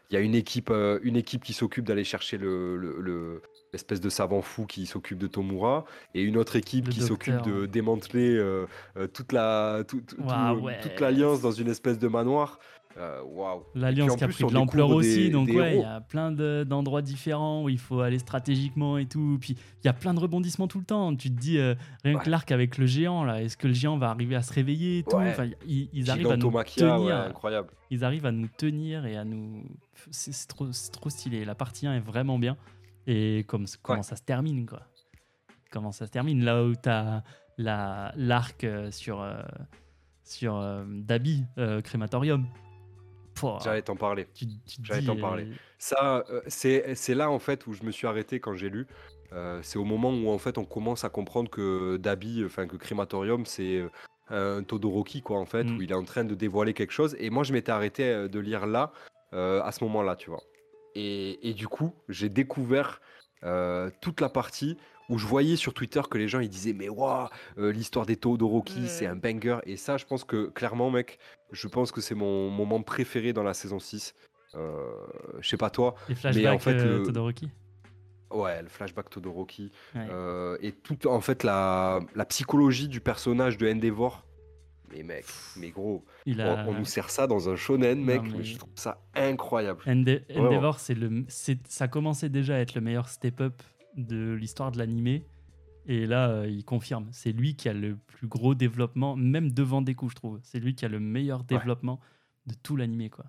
Il 0.10 0.14
y 0.14 0.18
a 0.18 0.22
une 0.22 0.36
équipe, 0.36 0.72
une 1.02 1.16
équipe 1.16 1.44
qui 1.44 1.54
s'occupe 1.54 1.86
d'aller 1.86 2.04
chercher 2.04 2.38
le, 2.38 3.42
l'espèce 3.74 4.02
de 4.02 4.10
savant 4.10 4.42
fou 4.42 4.66
qui 4.66 4.86
s'occupe 4.86 5.18
de 5.18 5.28
Tomura 5.28 5.86
et 6.14 6.22
une 6.22 6.38
autre 6.38 6.56
équipe 6.56 6.90
qui 6.90 7.02
s'occupe 7.02 7.42
de 7.44 7.66
démanteler 7.66 8.36
euh, 8.36 8.66
euh, 8.98 9.08
toute 9.08 9.32
la 9.32 9.84
toute 9.88 10.16
l'alliance 11.00 11.42
dans 11.42 11.52
une 11.52 11.70
espèce 11.70 12.00
de 12.00 12.08
manoir. 12.08 12.60
Euh, 12.98 13.22
L'alliance 13.76 14.16
qui 14.16 14.24
a 14.24 14.28
pris 14.28 14.44
de 14.44 14.54
l'ampleur 14.54 14.90
aussi, 14.90 15.30
donc 15.30 15.50
ouais, 15.50 15.78
il 15.78 15.82
y 15.82 15.86
a 15.86 16.02
plein 16.02 16.32
d'endroits 16.32 17.02
différents 17.02 17.64
où 17.64 17.70
il 17.70 17.78
faut 17.78 18.02
aller 18.02 18.20
stratégiquement 18.20 18.98
et 18.98 19.06
tout. 19.06 19.38
Puis 19.40 19.56
il 19.84 19.86
y 19.86 19.90
a 19.90 19.94
plein 19.94 20.14
de 20.14 20.20
rebondissements 20.20 20.68
tout 20.68 20.80
le 20.80 20.86
temps. 20.86 21.16
Tu 21.16 21.30
te 21.30 21.40
dis 21.40 21.60
rien 22.04 22.18
que 22.18 22.30
l'arc 22.30 22.52
avec 22.52 22.78
le 22.78 22.86
géant 22.86 23.24
là, 23.24 23.42
est-ce 23.42 23.58
que 23.58 23.68
le 23.68 23.74
géant 23.74 23.98
va 23.98 24.10
arriver 24.10 24.36
à 24.36 24.42
se 24.42 24.54
réveiller 24.54 25.00
et 25.00 25.04
tout? 25.04 25.18
Enfin, 25.18 25.50
ils, 25.68 26.10
arrivent 26.10 26.32
à 26.32 26.38
nous 26.38 26.52
tenir. 26.64 27.16
incroyable. 27.16 27.70
Ils 27.90 28.04
arrivent 28.04 28.26
à 28.26 28.32
nous 28.32 28.48
tenir 28.58 29.06
et 29.06 29.16
à 29.16 29.24
nous. 29.24 29.64
C'est 30.12 30.48
trop, 30.48 30.68
trop 30.92 31.10
stylé. 31.10 31.46
La 31.46 31.56
partie 31.56 31.88
1 31.88 31.96
est 31.96 32.00
vraiment 32.00 32.40
bien. 32.40 32.58
Et 33.08 33.46
comme, 33.48 33.66
comment 33.82 34.04
ça 34.04 34.16
se 34.16 34.24
termine, 34.24 34.66
quoi? 34.66 34.82
Comment 35.72 35.92
ça 35.92 36.06
se 36.06 36.12
termine, 36.12 36.44
là 36.44 36.64
où 36.64 36.76
tu 36.76 36.90
as 36.90 37.24
l'arc 37.58 38.64
euh, 38.64 38.92
sur, 38.92 39.22
euh, 39.22 39.42
sur 40.24 40.56
euh, 40.58 40.84
Dabi, 40.88 41.46
Crématorium. 41.84 42.46
J'allais 43.64 43.82
t'en 43.82 43.96
parler. 43.96 44.28
J'allais 44.84 45.06
t'en 45.06 45.18
parler. 45.18 45.48
Ça, 45.78 46.24
c'est 46.48 47.16
là, 47.16 47.30
en 47.30 47.40
fait, 47.40 47.68
où 47.68 47.74
je 47.74 47.84
me 47.84 47.92
suis 47.92 48.08
arrêté 48.08 48.40
quand 48.40 48.56
j'ai 48.56 48.70
lu. 48.70 48.88
c'est 49.62 49.78
au 49.78 49.86
moment 49.86 50.12
où, 50.12 50.30
en 50.30 50.38
fait, 50.38 50.58
on 50.58 50.66
commence 50.66 51.04
à 51.04 51.10
comprendre 51.10 51.50
que 51.50 51.98
Dabi, 51.98 52.44
enfin, 52.46 52.68
que 52.68 52.76
Crématorium, 52.76 53.46
c'est 53.46 53.84
un 54.30 54.64
Todoroki, 54.64 55.22
quoi, 55.22 55.40
en 55.40 55.46
fait, 55.46 55.64
mm. 55.64 55.78
où 55.78 55.82
il 55.82 55.92
est 55.92 55.96
en 55.96 56.04
train 56.04 56.24
de 56.24 56.36
dévoiler 56.36 56.74
quelque 56.74 56.94
chose. 56.94 57.16
Et 57.20 57.30
moi, 57.30 57.44
je 57.44 57.54
m'étais 57.54 57.72
arrêté 57.72 58.28
de 58.28 58.40
lire 58.40 58.66
là, 58.66 58.92
à 59.32 59.72
ce 59.72 59.84
moment-là, 59.84 60.16
tu 60.16 60.30
vois. 60.30 60.44
Et, 61.00 61.54
du 61.54 61.68
coup, 61.68 61.94
j'ai 62.10 62.30
découvert 62.30 63.02
euh, 63.44 63.92
toute 64.02 64.20
la 64.20 64.30
partie 64.30 64.78
où 65.10 65.18
je 65.18 65.26
voyais 65.26 65.56
sur 65.56 65.74
Twitter 65.74 66.02
que 66.10 66.18
les 66.18 66.28
gens 66.28 66.40
ils 66.40 66.50
disaient 66.50 66.74
mais 66.74 66.90
waouh 66.90 67.28
l'histoire 67.58 68.06
des 68.06 68.16
Todoroki 68.16 68.88
c'est 68.88 69.06
un 69.06 69.16
banger. 69.16 69.60
Et 69.66 69.78
ça 69.78 69.98
je 69.98 70.06
pense 70.06 70.24
que 70.24 70.48
clairement 70.48 70.90
mec 70.90 71.20
je 71.52 71.68
pense 71.68 71.92
que 71.92 72.02
c'est 72.02 72.16
mon 72.16 72.50
moment 72.50 72.82
préféré 72.82 73.34
dans 73.34 73.44
la 73.44 73.54
saison 73.54 73.80
6 73.80 74.16
euh, 74.56 74.90
je 75.40 75.48
sais 75.48 75.58
pas 75.58 75.70
toi 75.70 75.96
mais 76.24 76.48
en 76.48 76.60
fait 76.60 76.74
euh, 76.74 77.04
Todoroki. 77.04 77.50
Ouais 78.32 78.62
le 78.62 78.68
flashback 78.68 79.10
Todoroki. 79.10 79.72
Et 80.62 80.72
toute 80.72 81.06
en 81.06 81.22
fait 81.22 81.44
la, 81.44 82.00
la, 82.16 82.26
psychologie 82.26 82.88
du 82.88 83.00
personnage 83.00 83.58
de 83.58 83.70
Endeavor. 83.70 84.24
Mais 84.90 85.04
mec, 85.04 85.26
mais 85.58 85.70
gros, 85.70 86.06
on, 86.26 86.74
nous 86.74 86.86
sert 86.86 87.10
ça 87.10 87.28
dans 87.28 87.50
un 87.50 87.58
shonen, 87.58 88.02
mec. 88.02 88.22
Je 88.42 88.58
trouve 88.58 88.72
ça 88.76 89.02
incroyable. 89.16 89.84
Endeavor, 89.86 90.80
c'est 90.80 90.94
le, 90.94 91.26
ça 91.28 91.88
commençait 91.90 92.30
déjà 92.30 92.56
à 92.56 92.60
être 92.60 92.74
le 92.74 92.80
meilleur 92.80 93.10
step-up 93.10 93.62
de 93.98 94.34
l'histoire 94.34 94.72
de 94.72 94.78
l'animé. 94.78 95.26
Et 95.88 96.06
là, 96.06 96.30
euh, 96.30 96.48
il 96.48 96.66
confirme. 96.66 97.08
C'est 97.12 97.32
lui 97.32 97.56
qui 97.56 97.70
a 97.70 97.74
le 97.74 97.96
plus 97.96 98.28
gros 98.28 98.56
développement, 98.56 99.16
même 99.16 99.52
devant 99.52 99.82
Deku, 99.82 100.10
je 100.10 100.16
trouve. 100.16 100.40
C'est 100.44 100.60
lui 100.60 100.76
qui 100.76 100.86
a 100.86 100.90
le 100.90 101.00
meilleur 101.00 101.44
développement 101.44 102.00
de 102.46 102.54
tout 102.56 102.76
l'animé, 102.76 103.10
quoi. 103.10 103.26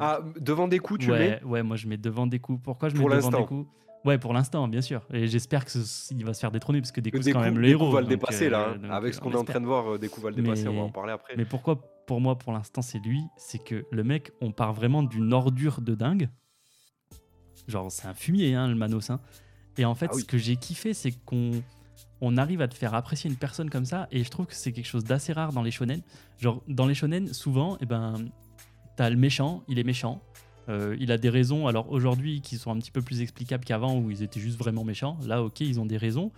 Ah, 0.00 0.20
devant 0.38 0.68
Deku, 0.68 0.98
tu 0.98 1.10
ouais, 1.10 1.18
mets 1.18 1.44
Ouais, 1.44 1.62
moi 1.62 1.76
je 1.76 1.86
mets 1.86 1.96
devant 1.96 2.26
Deku. 2.26 2.58
Pourquoi 2.58 2.88
je 2.88 2.96
mets 2.96 3.04
devant 3.04 3.30
Deku 3.30 3.66
Ouais, 4.04 4.18
pour 4.18 4.32
l'instant, 4.32 4.66
bien 4.66 4.80
sûr. 4.80 5.06
Et 5.12 5.28
j'espère 5.28 5.64
qu'il 5.64 6.24
va 6.24 6.34
se 6.34 6.40
faire 6.40 6.50
détrôner 6.50 6.80
parce 6.80 6.90
que 6.90 7.00
Deku, 7.00 7.22
c'est 7.22 7.32
quand 7.32 7.40
même 7.40 7.58
le 7.58 7.68
héros. 7.68 7.90
va 7.90 8.00
le 8.00 8.08
dépasser 8.08 8.50
là. 8.50 8.74
Euh. 8.82 8.90
Avec 8.90 9.14
ce 9.14 9.20
qu'on 9.20 9.30
est 9.30 9.36
en 9.36 9.44
train 9.44 9.60
de 9.60 9.66
voir, 9.66 9.98
Deku 9.98 10.20
va 10.20 10.30
le 10.30 10.36
dépasser. 10.36 10.68
On 10.68 10.74
va 10.74 10.82
en 10.82 10.90
parler 10.90 11.12
après. 11.12 11.34
Mais 11.36 11.44
pourquoi, 11.44 11.80
pour 12.06 12.20
moi, 12.20 12.36
pour 12.36 12.52
l'instant, 12.52 12.82
c'est 12.82 12.98
lui? 12.98 13.22
C'est 13.36 13.62
que 13.62 13.86
le 13.90 14.02
mec, 14.02 14.32
on 14.40 14.50
part 14.50 14.72
vraiment 14.72 15.04
d'une 15.04 15.32
ordure 15.32 15.80
de 15.80 15.94
dingue. 15.94 16.28
Genre, 17.68 17.90
c'est 17.92 18.08
un 18.08 18.14
fumier, 18.14 18.54
hein, 18.54 18.66
le 18.66 18.74
Manos. 18.74 19.10
Hein. 19.10 19.20
Et 19.78 19.84
en 19.84 19.94
fait, 19.94 20.10
ah 20.12 20.18
ce 20.18 20.24
que 20.24 20.38
j'ai 20.38 20.56
kiffé, 20.56 20.94
c'est 20.94 21.12
qu'on 21.24 21.62
on 22.20 22.36
arrive 22.36 22.60
à 22.60 22.68
te 22.68 22.74
faire 22.74 22.94
apprécier 22.94 23.28
une 23.28 23.36
personne 23.36 23.68
comme 23.68 23.84
ça, 23.84 24.06
et 24.12 24.22
je 24.22 24.30
trouve 24.30 24.46
que 24.46 24.54
c'est 24.54 24.72
quelque 24.72 24.86
chose 24.86 25.04
d'assez 25.04 25.32
rare 25.32 25.52
dans 25.52 25.62
les 25.62 25.70
shonen. 25.70 26.02
Genre, 26.38 26.62
dans 26.68 26.86
les 26.86 26.94
shonen, 26.94 27.32
souvent, 27.32 27.78
eh 27.80 27.86
ben, 27.86 28.14
t'as 28.96 29.10
le 29.10 29.16
méchant, 29.16 29.64
il 29.68 29.78
est 29.78 29.84
méchant. 29.84 30.22
Euh, 30.68 30.96
il 31.00 31.10
a 31.10 31.18
des 31.18 31.30
raisons, 31.30 31.66
alors 31.66 31.90
aujourd'hui, 31.90 32.40
qui 32.40 32.56
sont 32.56 32.70
un 32.70 32.78
petit 32.78 32.92
peu 32.92 33.02
plus 33.02 33.20
explicables 33.20 33.64
qu'avant, 33.64 33.98
où 33.98 34.10
ils 34.10 34.22
étaient 34.22 34.40
juste 34.40 34.58
vraiment 34.58 34.84
méchants. 34.84 35.18
Là, 35.26 35.42
ok, 35.42 35.60
ils 35.60 35.80
ont 35.80 35.86
des 35.86 35.96
raisons. 35.96 36.30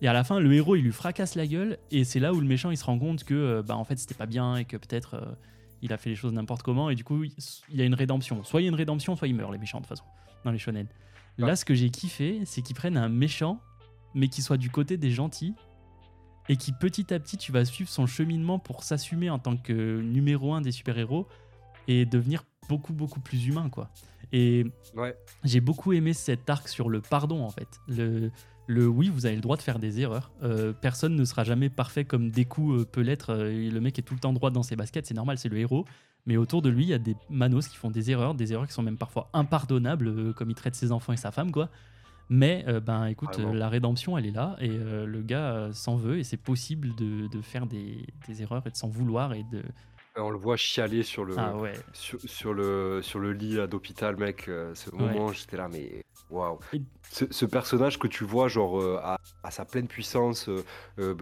Et 0.00 0.08
à 0.08 0.12
la 0.12 0.24
fin, 0.24 0.40
le 0.40 0.52
héros, 0.52 0.76
il 0.76 0.82
lui 0.82 0.92
fracasse 0.92 1.34
la 1.34 1.46
gueule, 1.46 1.78
et 1.90 2.04
c'est 2.04 2.20
là 2.20 2.32
où 2.32 2.40
le 2.40 2.46
méchant, 2.46 2.70
il 2.70 2.76
se 2.76 2.84
rend 2.84 2.98
compte 2.98 3.24
que, 3.24 3.34
euh, 3.34 3.62
bah, 3.62 3.76
en 3.76 3.84
fait, 3.84 3.96
c'était 3.98 4.14
pas 4.14 4.26
bien, 4.26 4.56
et 4.56 4.64
que 4.64 4.76
peut-être 4.76 5.14
euh, 5.14 5.34
il 5.82 5.92
a 5.92 5.98
fait 5.98 6.10
les 6.10 6.16
choses 6.16 6.32
n'importe 6.32 6.62
comment, 6.62 6.90
et 6.90 6.96
du 6.96 7.04
coup, 7.04 7.22
il 7.24 7.76
y 7.76 7.80
a 7.80 7.84
une 7.84 7.94
rédemption. 7.94 8.42
Soit 8.42 8.60
il 8.60 8.64
y 8.64 8.66
a 8.66 8.70
une 8.70 8.74
rédemption, 8.74 9.14
soit 9.14 9.28
il 9.28 9.34
meurt, 9.34 9.52
les 9.52 9.58
méchants, 9.58 9.78
de 9.78 9.84
toute 9.84 9.90
façon, 9.90 10.04
dans 10.44 10.50
les 10.50 10.58
shonen. 10.58 10.88
Là, 11.46 11.56
ce 11.56 11.64
que 11.64 11.74
j'ai 11.74 11.90
kiffé, 11.90 12.40
c'est 12.44 12.62
qu'ils 12.62 12.74
prennent 12.76 12.96
un 12.96 13.08
méchant, 13.08 13.60
mais 14.14 14.28
qui 14.28 14.42
soit 14.42 14.56
du 14.56 14.70
côté 14.70 14.96
des 14.96 15.10
gentils, 15.10 15.54
et 16.48 16.56
qui 16.56 16.72
petit 16.72 17.12
à 17.12 17.20
petit, 17.20 17.36
tu 17.36 17.52
vas 17.52 17.64
suivre 17.64 17.90
son 17.90 18.06
cheminement 18.06 18.58
pour 18.58 18.82
s'assumer 18.82 19.30
en 19.30 19.38
tant 19.38 19.56
que 19.56 20.00
numéro 20.00 20.54
un 20.54 20.60
des 20.60 20.72
super-héros, 20.72 21.26
et 21.86 22.04
devenir 22.06 22.44
beaucoup, 22.68 22.92
beaucoup 22.92 23.20
plus 23.20 23.46
humain, 23.46 23.70
quoi. 23.70 23.90
Et 24.32 24.66
Ouais. 24.94 25.16
j'ai 25.44 25.60
beaucoup 25.60 25.92
aimé 25.92 26.12
cet 26.12 26.50
arc 26.50 26.68
sur 26.68 26.88
le 26.90 27.00
pardon, 27.00 27.42
en 27.42 27.50
fait. 27.50 27.68
Le, 27.86 28.30
le 28.66 28.86
oui, 28.86 29.08
vous 29.08 29.24
avez 29.24 29.34
le 29.36 29.40
droit 29.40 29.56
de 29.56 29.62
faire 29.62 29.78
des 29.78 30.00
erreurs. 30.00 30.30
Euh, 30.42 30.72
personne 30.74 31.16
ne 31.16 31.24
sera 31.24 31.44
jamais 31.44 31.70
parfait 31.70 32.04
comme 32.04 32.30
Deku 32.30 32.74
euh, 32.74 32.84
peut 32.84 33.00
l'être. 33.00 33.30
Euh, 33.30 33.70
le 33.70 33.80
mec 33.80 33.98
est 33.98 34.02
tout 34.02 34.14
le 34.14 34.20
temps 34.20 34.34
droit 34.34 34.50
dans 34.50 34.62
ses 34.62 34.76
baskets, 34.76 35.06
c'est 35.06 35.14
normal, 35.14 35.38
c'est 35.38 35.48
le 35.48 35.56
héros. 35.58 35.86
Mais 36.28 36.36
autour 36.36 36.60
de 36.62 36.68
lui, 36.68 36.84
il 36.84 36.88
y 36.90 36.94
a 36.94 36.98
des 36.98 37.16
manos 37.30 37.66
qui 37.66 37.76
font 37.76 37.90
des 37.90 38.10
erreurs, 38.10 38.34
des 38.34 38.52
erreurs 38.52 38.66
qui 38.66 38.74
sont 38.74 38.82
même 38.82 38.98
parfois 38.98 39.30
impardonnables, 39.32 40.08
euh, 40.08 40.32
comme 40.34 40.50
il 40.50 40.54
traite 40.54 40.74
ses 40.76 40.92
enfants 40.92 41.14
et 41.14 41.16
sa 41.16 41.30
femme, 41.32 41.50
quoi. 41.50 41.70
Mais 42.28 42.64
euh, 42.68 42.80
ben 42.80 43.06
écoute, 43.06 43.38
euh, 43.38 43.54
la 43.54 43.70
rédemption, 43.70 44.18
elle 44.18 44.26
est 44.26 44.30
là, 44.30 44.54
et 44.60 44.68
euh, 44.70 45.06
le 45.06 45.22
gars 45.22 45.54
euh, 45.54 45.72
s'en 45.72 45.96
veut, 45.96 46.18
et 46.18 46.24
c'est 46.24 46.36
possible 46.36 46.94
de, 46.96 47.26
de 47.28 47.40
faire 47.40 47.66
des, 47.66 48.06
des 48.28 48.42
erreurs 48.42 48.62
et 48.66 48.70
de 48.70 48.76
s'en 48.76 48.88
vouloir 48.88 49.32
et 49.32 49.44
de. 49.50 49.62
On 50.16 50.28
le 50.30 50.36
voit 50.36 50.56
chialer 50.58 51.02
sur 51.02 51.24
le, 51.24 51.34
Ah 51.38 51.56
ouais. 51.56 51.72
sur, 51.94 52.20
sur 52.20 52.52
le, 52.52 53.00
sur 53.02 53.20
le 53.20 53.32
lit 53.32 53.56
d'hôpital, 53.66 54.16
mec. 54.18 54.42
ce 54.74 54.94
moment, 54.94 55.32
j'étais 55.32 55.56
là, 55.56 55.68
mais 55.72 56.04
waouh. 56.28 56.58
Et- 56.74 56.82
Ce, 57.10 57.24
ce 57.30 57.46
personnage 57.46 57.98
que 57.98 58.08
tu 58.08 58.24
vois, 58.24 58.48
genre, 58.48 58.82
à, 58.98 59.18
à 59.42 59.50
sa 59.50 59.64
pleine 59.64 59.86
puissance, 59.86 60.50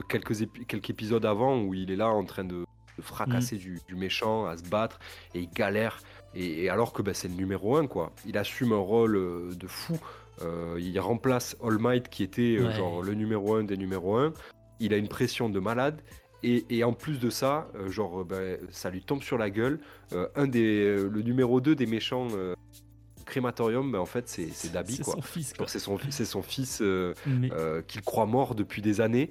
quelques 0.09 0.91
épisodes 0.91 1.25
avant, 1.25 1.61
où 1.61 1.75
il 1.75 1.91
est 1.93 1.97
là 1.97 2.09
en 2.09 2.25
train 2.25 2.45
de, 2.45 2.65
fracasser 3.03 3.57
du, 3.57 3.81
du 3.89 3.95
méchant, 3.95 4.47
à 4.47 4.57
se 4.57 4.63
battre, 4.65 4.99
et 5.35 5.41
il 5.41 5.51
galère. 5.51 5.99
Et, 6.35 6.65
et 6.65 6.69
alors 6.71 6.93
que 6.93 7.03
bah, 7.03 7.15
c'est 7.15 7.29
le 7.29 7.35
numéro 7.35 7.77
1, 7.77 7.87
quoi. 7.87 8.13
Il 8.27 8.37
assume 8.39 8.73
un 8.73 8.77
rôle 8.79 9.17
euh, 9.17 9.55
de 9.55 9.67
fou. 9.67 9.99
Euh, 10.43 10.77
il 10.79 10.99
remplace 11.01 11.57
All 11.65 11.79
Might, 11.79 12.09
qui 12.11 12.23
était 12.23 12.57
euh, 12.59 12.67
Ouais. 12.69 12.75
genre 12.75 13.03
le 13.03 13.15
numéro 13.15 13.55
1 13.55 13.65
des 13.65 13.77
numéros 13.79 14.17
1. 14.17 14.33
Il 14.81 14.93
a 14.93 14.99
une 14.99 15.09
pression 15.09 15.49
de 15.49 15.59
malade. 15.61 16.03
Et, 16.43 16.67
et 16.69 16.85
en 16.85 16.93
plus 16.93 17.19
de 17.19 17.31
ça, 17.31 17.69
euh, 17.75 17.91
genre, 17.91 18.23
ben, 18.25 18.59
ça 18.71 18.91
lui 18.91 19.01
tombe 19.03 19.23
sur 19.23 19.39
la 19.39 19.49
gueule. 19.49 19.81
Euh, 20.13 20.29
un 20.37 20.47
des, 20.47 20.85
euh, 20.85 21.09
le 21.11 21.23
numéro 21.23 21.61
2 21.63 21.75
des 21.75 21.87
méchants 21.87 22.29
crématorium, 23.25 23.91
ben, 23.91 23.99
en 23.99 24.07
fait, 24.07 24.29
c'est 24.29 24.49
c'est 24.53 24.73
Dabi, 24.73 24.97
C'est 24.97 25.03
quoi. 25.03 25.15
son 25.15 25.23
fils, 25.23 25.53
C'est 25.67 25.79
son, 25.79 25.99
c'est 26.11 26.25
son 26.25 26.43
fils 26.43 26.83
Mais 27.27 27.51
qu'il 27.89 28.03
croit 28.03 28.27
mort 28.27 28.55
depuis 28.55 28.83
des 28.83 29.01
années, 29.01 29.31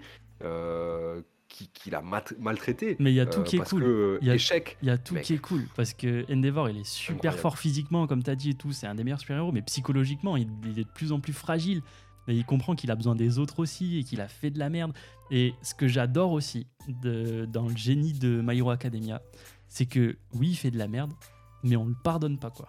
qui, 1.55 1.67
qui 1.69 1.89
l'a 1.89 2.01
maltraité. 2.39 2.97
mais 2.99 3.11
il 3.11 3.15
y 3.15 3.19
a 3.21 3.25
tout 3.25 3.39
euh, 3.39 3.43
qui 3.43 3.55
est 3.55 3.59
parce 3.59 3.69
cool. 3.69 3.81
que, 3.83 4.17
Il 4.21 4.27
y 4.27 4.31
a- 4.31 4.35
échec. 4.35 4.77
Il 4.81 4.87
y 4.87 4.91
a 4.91 4.97
tout 4.97 5.13
Mec. 5.13 5.23
qui 5.23 5.33
est 5.35 5.37
cool 5.37 5.63
parce 5.75 5.93
que 5.93 6.25
Endeavor 6.31 6.69
il 6.69 6.77
est 6.79 6.83
super 6.85 7.15
Incroyable. 7.15 7.39
fort 7.41 7.57
physiquement 7.57 8.07
comme 8.07 8.23
tu 8.23 8.29
as 8.29 8.35
dit 8.35 8.49
et 8.49 8.53
tout, 8.55 8.71
c'est 8.73 8.87
un 8.87 8.95
des 8.95 9.03
meilleurs 9.03 9.19
super-héros 9.21 9.51
mais 9.53 9.61
psychologiquement 9.61 10.35
il, 10.37 10.47
il 10.65 10.79
est 10.79 10.83
de 10.83 10.89
plus 10.93 11.11
en 11.13 11.19
plus 11.19 11.33
fragile 11.33 11.81
et 12.27 12.33
il 12.33 12.43
comprend 12.45 12.75
qu'il 12.75 12.91
a 12.91 12.95
besoin 12.95 13.15
des 13.15 13.39
autres 13.39 13.59
aussi 13.59 13.97
et 13.99 14.03
qu'il 14.03 14.19
a 14.19 14.27
fait 14.27 14.49
de 14.49 14.59
la 14.59 14.69
merde 14.69 14.91
et 15.31 15.53
ce 15.61 15.73
que 15.75 15.87
j'adore 15.87 16.31
aussi 16.33 16.67
de- 17.01 17.45
dans 17.45 17.67
le 17.67 17.75
génie 17.77 18.13
de 18.13 18.41
My 18.43 18.57
Hero 18.57 18.71
Academia 18.71 19.21
c'est 19.69 19.85
que 19.85 20.17
oui 20.33 20.49
il 20.49 20.55
fait 20.55 20.71
de 20.71 20.77
la 20.77 20.87
merde 20.87 21.13
mais 21.63 21.75
on 21.77 21.85
le 21.85 21.95
pardonne 22.03 22.37
pas 22.37 22.49
quoi. 22.51 22.67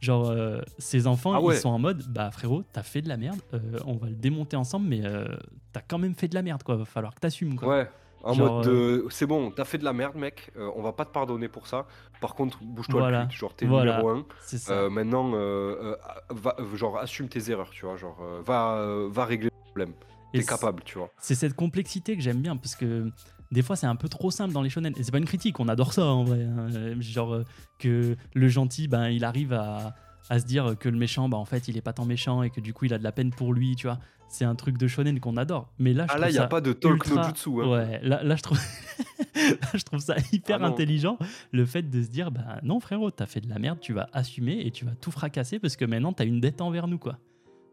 Genre 0.00 0.28
euh, 0.28 0.60
ses 0.78 1.06
enfants 1.06 1.32
Ah 1.32 1.40
ouais. 1.40 1.56
ils 1.56 1.58
sont 1.60 1.70
en 1.70 1.78
mode 1.78 2.04
bah 2.12 2.30
frérot 2.30 2.64
t'as 2.72 2.82
fait 2.82 3.00
de 3.00 3.08
la 3.08 3.16
merde 3.16 3.40
euh, 3.54 3.78
on 3.86 3.94
va 3.96 4.08
le 4.10 4.14
démonter 4.14 4.54
ensemble 4.56 4.86
mais 4.88 5.00
euh, 5.06 5.26
t'as 5.72 5.80
quand 5.80 5.98
même 5.98 6.14
fait 6.14 6.28
de 6.28 6.34
la 6.34 6.42
merde 6.42 6.62
quoi 6.62 6.76
va 6.76 6.84
falloir 6.84 7.14
que 7.14 7.20
t'assumes 7.20 7.56
quoi. 7.56 7.68
Ouais. 7.78 7.90
En 8.26 8.34
Genre, 8.34 8.56
mode 8.56 8.64
de, 8.66 9.06
c'est 9.10 9.26
bon, 9.26 9.50
t'as 9.50 9.64
fait 9.64 9.78
de 9.78 9.84
la 9.84 9.92
merde, 9.92 10.16
mec. 10.16 10.50
euh, 10.56 10.70
on 10.76 10.82
va 10.82 10.92
pas 10.92 11.04
te 11.04 11.12
pardonner 11.12 11.48
pour 11.48 11.66
ça. 11.66 11.86
Par 12.20 12.34
contre, 12.34 12.58
bouge-toi 12.62 13.00
Voilà. 13.00 13.22
le 13.22 13.28
cul. 13.28 13.36
Genre, 13.38 13.54
t'es 13.54 13.66
Voilà. 13.66 13.98
numéro 13.98 14.10
1. 14.10 14.24
C'est 14.40 14.58
ça. 14.58 14.72
Euh, 14.72 14.90
maintenant, 14.90 15.30
euh, 15.34 15.36
euh, 15.80 15.96
va, 16.30 16.56
euh, 16.58 16.76
genre, 16.76 16.98
assume 16.98 17.28
tes 17.28 17.50
erreurs, 17.50 17.70
tu 17.70 17.86
vois. 17.86 17.96
Genre, 17.96 18.18
euh, 18.22 18.42
va, 18.44 18.74
euh, 18.78 19.08
va 19.10 19.24
régler 19.24 19.50
le 19.50 19.64
problème. 19.64 19.92
T'es 20.32 20.42
capable, 20.42 20.82
tu 20.84 20.98
vois. 20.98 21.10
c'est 21.18 21.34
cette 21.34 21.54
complexité 21.54 22.14
que 22.16 22.22
j'aime 22.22 22.42
bien 22.42 22.56
parce 22.56 22.74
que 22.76 23.10
des 23.52 23.62
fois 23.62 23.74
c'est 23.74 23.86
un 23.86 23.96
peu 23.96 24.08
trop 24.08 24.30
simple 24.30 24.52
dans 24.52 24.60
les 24.60 24.68
shonen 24.68 24.92
et 24.98 25.02
c'est 25.02 25.10
pas 25.12 25.16
une 25.16 25.24
critique 25.24 25.58
on 25.60 25.68
adore 25.68 25.94
ça 25.94 26.04
en 26.04 26.24
vrai 26.24 26.42
hein. 26.44 26.68
Euh, 26.74 26.94
genre 27.00 27.32
euh, 27.32 27.44
que 27.78 28.16
le 28.34 28.48
gentil 28.48 28.86
ben 28.86 29.08
il 29.08 29.24
arrive 29.24 29.54
à, 29.54 29.94
à 30.28 30.38
se 30.38 30.44
dire 30.44 30.74
que 30.78 30.90
le 30.90 30.98
méchant 30.98 31.30
bah 31.30 31.38
en 31.38 31.46
fait 31.46 31.68
il 31.68 31.78
est 31.78 31.80
pas 31.80 31.94
tant 31.94 32.04
méchant 32.04 32.42
et 32.42 32.50
que 32.50 32.60
du 32.60 32.74
coup 32.74 32.84
il 32.84 32.92
a 32.92 32.98
de 32.98 33.04
la 33.04 33.12
peine 33.12 33.30
pour 33.30 33.54
lui 33.54 33.76
tu 33.76 33.86
vois 33.86 33.98
c'est 34.28 34.44
un 34.44 34.54
truc 34.54 34.76
de 34.78 34.86
shonen 34.86 35.20
qu'on 35.20 35.36
adore 35.36 35.72
mais 35.78 35.92
là 35.92 36.04
je 36.04 36.08
Ah 36.10 36.14
trouve 36.14 36.20
là, 36.22 36.28
il 36.30 36.32
n'y 36.32 36.38
a 36.38 36.42
ça 36.42 36.46
pas 36.48 36.60
de 36.60 36.72
talk 36.72 36.94
ultra- 37.04 37.14
no 37.16 37.22
jutsu. 37.28 37.50
Hein. 37.62 37.68
ouais 37.70 38.00
là, 38.02 38.22
là, 38.22 38.36
je 38.36 38.42
trouve 38.42 38.58
là, 39.36 39.68
je 39.74 39.82
trouve 39.84 40.00
ça 40.00 40.16
hyper 40.32 40.62
Ah 40.62 40.66
intelligent 40.66 41.18
le 41.52 41.64
fait 41.64 41.82
de 41.82 42.02
se 42.02 42.08
dire 42.08 42.30
bah 42.30 42.58
non 42.62 42.80
frérot 42.80 43.10
t'as 43.10 43.26
fait 43.26 43.40
de 43.40 43.48
la 43.48 43.58
merde 43.58 43.78
tu 43.80 43.92
vas 43.92 44.08
assumer 44.12 44.60
et 44.66 44.70
tu 44.70 44.84
vas 44.84 44.92
tout 45.00 45.10
fracasser 45.10 45.58
parce 45.58 45.76
que 45.76 45.84
maintenant 45.84 46.12
t'as 46.12 46.24
une 46.26 46.40
dette 46.40 46.60
envers 46.60 46.88
nous 46.88 46.98
quoi 46.98 47.18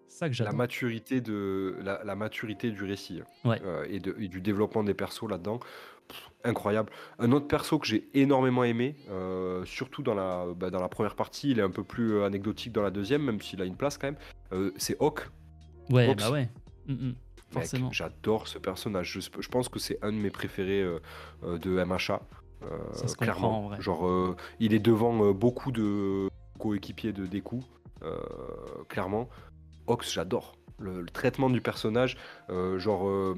ça 0.08 0.30
que 0.30 0.44
La 0.44 0.52
maturité, 0.52 1.22
de, 1.22 1.76
la, 1.82 2.04
la 2.04 2.16
maturité 2.16 2.70
du 2.70 2.84
récit 2.84 3.22
hein. 3.22 3.50
Ouais. 3.50 3.60
Euh, 3.66 3.84
et, 3.90 4.00
de- 4.00 4.16
et 4.20 4.28
du 4.28 4.42
développement 4.42 4.84
des 4.84 4.94
persos 4.94 5.28
là-dedans. 5.28 5.60
Incroyable. 6.44 6.92
Un 7.18 7.32
autre 7.32 7.48
perso 7.48 7.80
que 7.80 7.88
j'ai 7.88 8.08
énormément 8.14 8.64
aimé, 8.64 8.96
euh, 9.10 9.64
surtout 9.66 10.04
dans 10.04 10.14
la, 10.14 10.46
bah, 10.56 10.70
dans 10.70 10.82
la 10.82 10.90
première 10.90 11.16
partie, 11.16 11.50
il 11.52 11.58
est 11.60 11.64
un 11.64 11.72
peu 11.72 11.84
plus 11.84 12.14
euh, 12.14 12.26
anecdotique 12.26 12.74
dans 12.74 12.84
la 12.84 12.92
deuxième, 12.92 13.24
même 13.24 13.42
s'il 13.42 13.60
a 13.62 13.66
une 13.66 13.76
place 13.78 13.98
quand 13.98 14.06
même, 14.08 14.18
euh, 14.52 14.72
c'est 14.76 15.02
Hawk. 15.02 15.30
Ouais 15.90 16.16
bah 16.16 16.32
ouais 16.32 16.50
Mm, 16.88 16.94
mm. 16.94 17.16
Forcément 17.52 17.92
J'adore 17.92 18.48
ce 18.48 18.58
personnage. 18.58 19.12
Je, 19.14 19.20
je 19.40 19.48
pense 19.48 19.70
que 19.70 19.80
c'est 19.80 19.98
un 20.02 20.12
de 20.12 20.18
mes 20.18 20.32
préférés 20.32 20.82
euh, 20.82 21.00
euh, 21.44 21.58
de 21.60 21.70
MHA. 21.84 22.22
euh, 22.64 22.68
Ça 22.94 23.08
se 23.08 23.16
clairement. 23.16 23.66
en 23.66 23.68
vrai. 23.70 23.82
Genre, 23.82 24.36
il 24.60 24.74
est 24.74 24.80
devant 24.80 25.32
beaucoup 25.34 25.72
de 25.72 26.28
coéquipiers 26.60 27.14
de 27.14 27.26
Deku. 27.26 27.62
clairement. 28.90 29.30
Ox, 29.88 30.12
j'adore. 30.12 30.56
Le, 30.80 31.02
le 31.02 31.10
traitement 31.10 31.50
du 31.50 31.62
personnage, 31.62 32.18
genre 32.50 33.36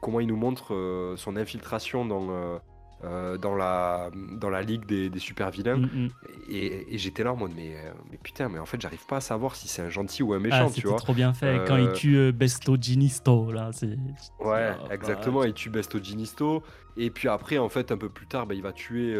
comment 0.00 0.20
il 0.20 0.28
nous 0.28 0.36
montre 0.36 1.14
son 1.18 1.36
infiltration 1.36 2.06
dans, 2.06 2.60
euh, 3.04 3.36
dans, 3.36 3.54
la, 3.54 4.10
dans 4.32 4.48
la 4.50 4.62
ligue 4.62 4.86
des, 4.86 5.10
des 5.10 5.18
super 5.18 5.50
vilains. 5.50 5.76
Mm, 5.76 5.90
mm. 6.06 6.08
Et, 6.48 6.94
et 6.94 6.98
j'étais 6.98 7.22
là 7.24 7.32
en 7.32 7.36
mode, 7.36 7.52
mais, 7.54 7.76
euh, 7.76 7.90
mais 8.10 8.18
putain, 8.22 8.48
mais 8.48 8.58
en 8.58 8.66
fait, 8.66 8.80
j'arrive 8.80 9.04
pas 9.06 9.16
à 9.16 9.20
savoir 9.20 9.54
si 9.54 9.68
c'est 9.68 9.82
un 9.82 9.90
gentil 9.90 10.22
ou 10.22 10.32
un 10.32 10.36
Ah, 10.36 10.40
méchant, 10.40 10.68
tu 10.68 10.76
c'était 10.76 10.88
vois. 10.88 10.96
trop 10.98 11.12
bien 11.14 11.34
fait. 11.34 11.62
Quand 11.66 11.76
il 11.76 11.88
Euh, 11.88 11.92
tue 11.92 12.16
euh, 12.16 12.32
Besto 12.32 12.76
Ginisto, 12.80 13.52
là, 13.52 13.70
c'est. 13.72 13.96
Ouais, 14.40 14.72
Oh, 14.82 14.90
exactement. 14.90 15.40
bah, 15.40 15.46
Il 15.48 15.54
tue 15.54 15.70
Besto 15.70 16.02
Ginisto. 16.02 16.62
Et 16.96 17.10
puis 17.10 17.28
après, 17.28 17.58
en 17.58 17.68
fait, 17.68 17.92
un 17.92 17.98
peu 17.98 18.08
plus 18.08 18.26
tard, 18.26 18.46
bah, 18.46 18.54
il 18.54 18.62
va 18.62 18.72
tuer. 18.72 19.14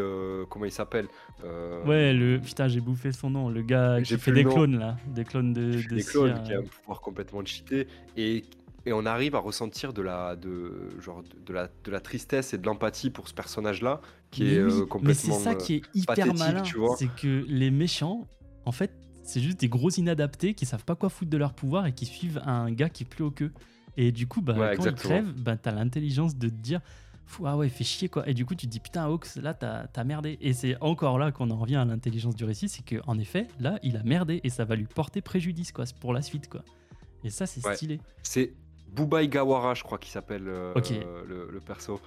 comment 0.49 0.65
il 0.65 0.71
s'appelle 0.71 1.07
Ouais, 1.85 2.13
le. 2.13 2.39
Putain, 2.39 2.67
j'ai 2.67 2.81
bouffé 2.81 3.11
son 3.11 3.29
nom. 3.29 3.49
Le 3.49 3.61
gars 3.61 4.01
qui 4.01 4.17
fait 4.17 4.31
des 4.31 4.43
clones, 4.43 4.79
là. 4.79 4.97
Des 5.07 5.23
clones 5.23 5.53
de. 5.53 5.81
des 5.87 6.03
clones, 6.03 6.41
qui 6.43 6.53
a 6.53 6.57
un 6.59 6.63
pouvoir 6.63 7.01
complètement 7.01 7.45
cheaté. 7.45 7.87
Et, 8.15 8.43
et 8.87 8.93
on 8.93 9.05
arrive 9.05 9.35
à 9.35 9.39
ressentir 9.39 9.91
de 9.93 10.01
la, 10.01 10.35
de, 10.35 10.99
genre, 11.01 11.21
de, 11.45 11.53
la, 11.53 11.67
de 11.83 11.91
la 11.91 11.99
tristesse 11.99 12.53
et 12.53 12.57
de 12.57 12.65
l'empathie 12.65 13.09
pour 13.09 13.27
ce 13.27 13.33
personnage-là, 13.33 14.01
qui 14.31 14.43
Mais 14.43 14.53
est 14.53 14.63
oui, 14.63 14.71
euh, 14.71 14.79
Mais 14.81 14.87
complètement. 14.87 15.35
c'est 15.37 15.43
ça 15.43 15.51
euh, 15.51 15.55
qui 15.55 15.73
est 15.75 15.81
hyper 15.93 16.33
malin. 16.33 16.63
C'est 16.97 17.09
que 17.13 17.45
les 17.47 17.69
méchants, 17.69 18.27
en 18.65 18.71
fait, 18.71 18.91
c'est 19.23 19.41
juste 19.41 19.59
des 19.59 19.67
gros 19.67 19.89
inadaptés 19.89 20.53
qui 20.53 20.65
savent 20.65 20.85
pas 20.85 20.95
quoi 20.95 21.09
foutre 21.09 21.29
de 21.29 21.37
leur 21.37 21.53
pouvoir 21.53 21.85
et 21.85 21.93
qui 21.93 22.05
suivent 22.05 22.41
un 22.45 22.71
gars 22.71 22.89
qui 22.89 23.03
est 23.03 23.05
plus 23.05 23.23
haut 23.25 23.31
qu'eux. 23.31 23.51
Et 23.97 24.11
du 24.13 24.25
coup, 24.27 24.41
bah, 24.41 24.53
Ouais, 24.57 24.75
quand 24.77 24.85
ils 24.85 24.95
crèvent, 24.95 25.33
bah, 25.33 25.57
t'as 25.57 25.71
l'intelligence 25.71 26.37
de 26.37 26.47
te 26.49 26.53
dire. 26.55 26.79
Ah 27.43 27.57
ouais, 27.57 27.67
fait 27.67 27.83
chier 27.83 28.07
quoi. 28.07 28.25
Et 28.29 28.33
du 28.33 28.45
coup, 28.45 28.55
tu 28.55 28.67
te 28.67 28.71
dis 28.71 28.79
putain, 28.79 29.03
Hawks, 29.03 29.35
là, 29.35 29.53
t'as 29.53 29.87
t'as 29.87 30.05
merdé. 30.05 30.37
Et 30.39 30.53
c'est 30.53 30.81
encore 30.81 31.19
là 31.19 31.33
qu'on 31.33 31.49
en 31.51 31.57
revient 31.57 31.75
à 31.75 31.83
l'intelligence 31.83 32.35
du 32.37 32.45
récit, 32.45 32.69
c'est 32.69 32.83
qu'en 32.83 33.17
effet, 33.19 33.49
là, 33.59 33.79
il 33.83 33.97
a 33.97 34.03
merdé 34.03 34.39
et 34.45 34.49
ça 34.49 34.63
va 34.63 34.77
lui 34.77 34.85
porter 34.85 35.19
préjudice 35.19 35.73
quoi, 35.73 35.83
pour 35.99 36.13
la 36.13 36.21
suite 36.21 36.47
quoi. 36.49 36.63
Et 37.25 37.29
ça, 37.29 37.45
c'est 37.45 37.65
Ouais. 37.65 37.75
stylé. 37.75 37.99
C'est 38.23 38.53
Bubai 38.87 39.27
Gawara, 39.27 39.73
je 39.73 39.83
crois 39.83 39.97
qu'il 39.97 40.11
s'appelle 40.11 40.47
euh, 40.47 40.73
le, 41.27 41.49
le 41.51 41.59
perso. 41.59 41.99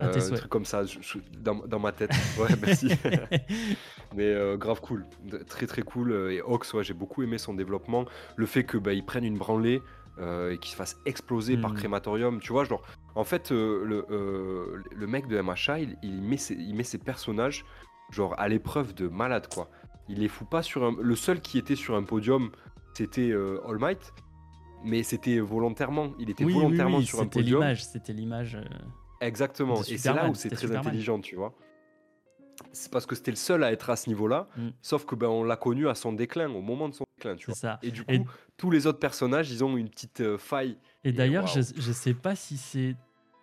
Tes 0.00 0.04
Euh, 0.06 0.32
un 0.32 0.36
truc 0.36 0.48
comme 0.48 0.64
ça, 0.64 0.84
je- 0.84 0.98
je- 1.00 1.18
dans, 1.40 1.56
dans 1.66 1.80
ma 1.80 1.90
tête. 1.92 2.10
Ouais, 2.38 2.48
merci. 2.62 2.88
Mais 4.14 4.24
euh, 4.32 4.56
grave 4.56 4.80
cool, 4.80 5.04
très 5.48 5.66
très 5.66 5.82
cool. 5.82 6.12
euh, 6.12 6.30
Et 6.32 6.40
Ox, 6.40 6.72
ouais, 6.74 6.84
j'ai 6.84 6.94
beaucoup 6.94 7.22
aimé 7.22 7.36
son 7.38 7.52
développement. 7.54 8.04
Le 8.36 8.46
fait 8.46 8.64
que 8.64 8.78
bah, 8.78 8.92
il 8.92 9.04
prenne 9.04 9.24
une 9.24 9.36
branlée 9.38 9.82
et 10.20 10.58
qu'il 10.58 10.72
se 10.72 10.74
fasse 10.76 10.96
exploser 11.06 11.56
par 11.56 11.70
Mhm. 11.70 11.76
crématorium. 11.76 12.40
Tu 12.40 12.52
vois, 12.52 12.64
genre, 12.64 12.82
en 13.14 13.22
fait, 13.22 13.50
le, 13.52 14.04
le 14.08 15.06
mec 15.06 15.28
de 15.28 15.40
MHA, 15.40 15.78
il, 15.78 15.96
il 16.02 16.20
met 16.22 16.36
ses, 16.36 16.54
il 16.54 16.74
met 16.74 16.82
ses 16.82 16.98
personnages 16.98 17.64
genre 18.10 18.34
à 18.36 18.48
l'épreuve 18.48 18.94
de 18.94 19.06
malade, 19.06 19.46
quoi. 19.52 19.68
Il 20.08 20.18
les 20.20 20.28
fout 20.28 20.48
pas 20.48 20.62
sur 20.64 20.82
un. 20.82 20.96
Le 21.00 21.14
seul 21.14 21.40
qui 21.40 21.56
était 21.58 21.76
sur 21.76 21.94
un 21.94 22.02
podium, 22.02 22.50
c'était 22.94 23.32
All 23.32 23.78
Might. 23.78 24.12
Mais 24.84 25.02
c'était 25.02 25.38
volontairement. 25.40 26.12
Il 26.18 26.30
était 26.30 26.44
Oui, 26.44 26.52
volontairement 26.54 26.98
oui, 26.98 27.06
sur 27.06 27.18
un 27.20 27.24
c'était 27.24 27.40
podium. 27.40 27.60
l'image, 27.62 27.84
c'était 27.84 28.12
l'image. 28.12 28.54
euh, 28.56 28.64
Exactement. 29.20 29.82
Et 29.84 29.98
c'est 29.98 30.12
là 30.12 30.28
où 30.28 30.34
c'est 30.34 30.48
très 30.50 30.60
Superman. 30.66 30.86
intelligent, 30.86 31.20
tu 31.20 31.36
vois. 31.36 31.52
C'est 32.72 32.90
parce 32.90 33.06
que 33.06 33.14
c'était 33.14 33.30
le 33.30 33.36
seul 33.36 33.62
à 33.62 33.72
être 33.72 33.88
à 33.90 33.96
ce 33.96 34.08
niveau-là, 34.08 34.48
Mm. 34.56 34.68
sauf 34.82 35.04
que 35.06 35.14
ben 35.14 35.28
on 35.28 35.44
l'a 35.44 35.56
connu 35.56 35.88
à 35.88 35.94
son 35.94 36.12
déclin, 36.12 36.50
au 36.50 36.60
moment 36.60 36.88
de 36.88 36.94
son 36.94 37.04
déclin, 37.16 37.36
tu 37.36 37.46
C'est 37.46 37.52
vois. 37.52 37.54
ça. 37.54 37.78
Et 37.82 37.90
du 37.92 38.02
coup, 38.04 38.12
Et- 38.12 38.22
tous 38.56 38.70
les 38.70 38.86
autres 38.86 38.98
personnages, 38.98 39.50
ils 39.50 39.62
ont 39.64 39.76
une 39.76 39.88
petite 39.88 40.20
euh, 40.20 40.38
faille. 40.38 40.76
Et 41.04 41.10
Et 41.10 41.12
d'ailleurs, 41.12 41.46
je, 41.46 41.60
je 41.60 41.92
sais 41.92 42.14
pas 42.14 42.34
si 42.34 42.56
c'est 42.56 42.96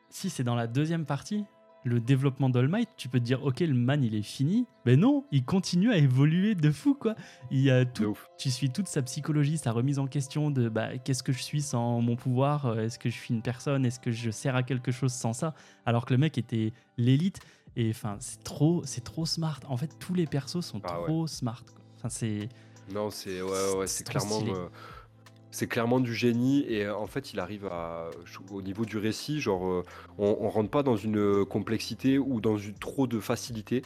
si 0.09 0.29
c'est 0.29 0.43
dans 0.43 0.55
la 0.55 0.67
deuxième 0.67 1.05
partie, 1.05 1.45
le 1.85 1.99
développement 2.01 2.49
d'All 2.49 2.67
Might, 2.67 2.89
tu 2.97 3.07
peux 3.07 3.19
te 3.19 3.23
dire 3.23 3.43
ok 3.45 3.59
le 3.61 3.73
man 3.73 4.03
il 4.03 4.15
est 4.15 4.21
fini, 4.23 4.65
mais 4.85 4.95
non, 4.97 5.23
il 5.31 5.45
continue 5.45 5.91
à 5.91 5.97
évoluer 5.97 6.55
de 6.55 6.71
fou 6.71 6.95
quoi. 6.95 7.15
Il 7.51 7.61
y 7.61 7.69
a 7.71 7.85
tout, 7.85 8.17
tu 8.37 8.49
suis 8.49 8.71
toute 8.71 8.87
sa 8.87 9.01
psychologie, 9.03 9.57
sa 9.57 9.71
remise 9.71 9.99
en 9.99 10.07
question 10.07 10.49
de 10.51 10.67
bah, 10.67 10.97
qu'est-ce 10.97 11.21
que 11.23 11.31
je 11.31 11.41
suis 11.41 11.61
sans 11.61 12.01
mon 12.01 12.15
pouvoir, 12.15 12.65
euh, 12.65 12.79
est-ce 12.85 12.97
que 12.99 13.09
je 13.09 13.15
suis 13.15 13.33
une 13.33 13.41
personne, 13.43 13.85
est-ce 13.85 13.99
que 13.99 14.11
je 14.11 14.31
sers 14.31 14.55
à 14.55 14.63
quelque 14.63 14.91
chose 14.91 15.13
sans 15.13 15.33
ça, 15.33 15.53
alors 15.85 16.05
que 16.05 16.13
le 16.13 16.17
mec 16.17 16.37
était 16.37 16.73
l'élite 16.97 17.39
et 17.77 17.89
enfin 17.91 18.17
c'est 18.19 18.43
trop 18.43 18.81
c'est 18.85 19.03
trop 19.03 19.25
smart. 19.25 19.59
En 19.69 19.77
fait 19.77 19.95
tous 19.99 20.13
les 20.15 20.25
persos 20.25 20.61
sont 20.65 20.81
Ah 20.85 20.99
ouais. 20.99 21.05
trop 21.05 21.27
smart. 21.27 21.63
quoi. 21.63 21.81
Enfin 21.97 22.09
c'est 22.09 22.49
Non, 22.93 23.09
c'est 23.11 23.41
ouais, 23.41 23.73
ouais, 23.77 23.87
c'est 23.87 24.07
clairement, 24.07 24.41
euh, 24.47 24.67
c'est 25.55 25.67
clairement 25.67 26.01
du 26.01 26.13
génie 26.13 26.65
et 26.67 26.83
euh, 26.83 26.93
en 26.97 27.07
fait, 27.07 27.31
il 27.31 27.39
arrive 27.39 27.65
à, 27.67 28.09
je- 28.25 28.39
au 28.53 28.61
niveau 28.61 28.83
du 28.83 28.97
récit, 28.97 29.39
genre, 29.39 29.65
euh, 29.65 29.83
on, 30.17 30.35
on 30.41 30.49
rentre 30.49 30.69
pas 30.69 30.83
dans 30.83 30.97
une 30.97 31.17
euh, 31.17 31.45
complexité 31.45 32.19
ou 32.19 32.41
dans 32.41 32.57
une, 32.57 32.73
trop 32.73 33.07
de 33.07 33.21
facilité. 33.21 33.81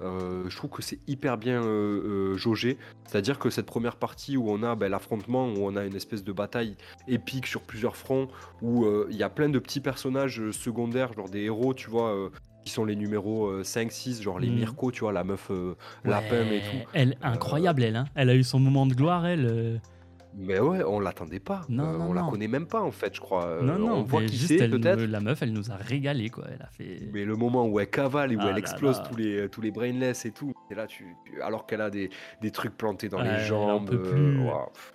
Euh, 0.00 0.44
je 0.48 0.56
trouve 0.56 0.70
que 0.70 0.80
c'est 0.80 0.98
hyper 1.06 1.36
bien 1.36 1.62
euh, 1.62 2.32
euh, 2.32 2.36
jaugé. 2.38 2.78
C'est-à-dire 3.06 3.38
que 3.38 3.50
cette 3.50 3.66
première 3.66 3.96
partie 3.96 4.38
où 4.38 4.48
on 4.50 4.62
a 4.62 4.74
ben, 4.76 4.88
l'affrontement, 4.88 5.46
où 5.48 5.58
on 5.58 5.76
a 5.76 5.84
une 5.84 5.94
espèce 5.94 6.24
de 6.24 6.32
bataille 6.32 6.74
épique 7.06 7.46
sur 7.46 7.60
plusieurs 7.60 7.96
fronts, 7.96 8.28
où 8.62 8.86
euh, 8.86 9.06
il 9.10 9.16
y 9.18 9.22
a 9.22 9.28
plein 9.28 9.50
de 9.50 9.58
petits 9.58 9.80
personnages 9.80 10.40
euh, 10.40 10.52
secondaires, 10.52 11.12
genre 11.12 11.28
des 11.28 11.40
héros, 11.42 11.74
tu 11.74 11.90
vois, 11.90 12.14
euh, 12.14 12.30
qui 12.64 12.70
sont 12.70 12.86
les 12.86 12.96
numéros 12.96 13.48
euh, 13.48 13.62
5, 13.62 13.92
6, 13.92 14.22
genre 14.22 14.38
les 14.38 14.48
Mhm. 14.48 14.54
Mirko, 14.56 14.90
tu 14.90 15.00
vois, 15.00 15.12
la 15.12 15.22
meuf 15.24 15.50
euh, 15.50 15.74
lapin 16.06 16.48
et 16.48 16.62
tout. 16.62 16.78
Elle 16.94 17.18
incroyable 17.22 17.82
elle 17.82 17.96
hein. 17.96 18.06
Elle 18.14 18.30
a 18.30 18.34
eu 18.34 18.42
son 18.42 18.58
moment 18.58 18.86
de 18.86 18.94
gloire 18.94 19.26
elle. 19.26 19.82
Euh, 20.32 20.36
Mais 20.38 20.58
ouais, 20.58 20.82
on 20.84 21.00
l'attendait 21.00 21.40
pas. 21.40 21.62
Non, 21.68 21.84
Euh, 21.84 21.98
non, 21.98 22.04
on 22.10 22.12
la 22.12 22.22
non. 22.22 22.30
connaît 22.30 22.48
même 22.48 22.66
pas 22.66 22.80
en 22.80 22.90
fait, 22.90 23.14
je 23.14 23.20
crois. 23.20 23.46
Euh, 23.46 23.62
non, 23.62 23.78
non, 23.78 23.92
on 23.96 24.02
voit 24.02 24.22
qui 24.24 24.36
c'est 24.38 24.68
peut-être. 24.68 25.00
la 25.02 25.20
meuf, 25.20 25.42
elle 25.42 25.52
nous 25.52 25.70
a 25.70 25.76
régalé 25.76 26.30
quoi. 26.30 26.44
Elle 26.52 26.62
a 26.62 26.68
fait. 26.68 27.08
Mais 27.12 27.24
le 27.24 27.36
moment 27.36 27.66
où 27.66 27.80
elle 27.80 27.90
cavale 27.90 28.32
et 28.32 28.36
où 28.36 28.40
Ah 28.42 28.46
elle 28.48 28.52
là 28.52 28.58
explose 28.58 28.98
là. 28.98 29.04
tous 29.08 29.16
les 29.16 29.48
tous 29.48 29.60
les 29.60 29.70
brainless 29.70 30.24
et 30.26 30.30
tout, 30.32 30.52
et 30.70 30.74
là 30.74 30.86
tu, 30.86 31.04
alors 31.42 31.66
qu'elle 31.66 31.80
a 31.80 31.90
des, 31.90 32.10
des 32.40 32.50
trucs 32.50 32.76
plantés 32.76 33.08
dans 33.08 33.18
Ouais, 33.20 33.38
les 33.38 33.44
jambes, 33.44 33.90
euh, 33.92 34.10
plus. 34.10 34.38
waouh, 34.44 34.66
pff. 34.72 34.94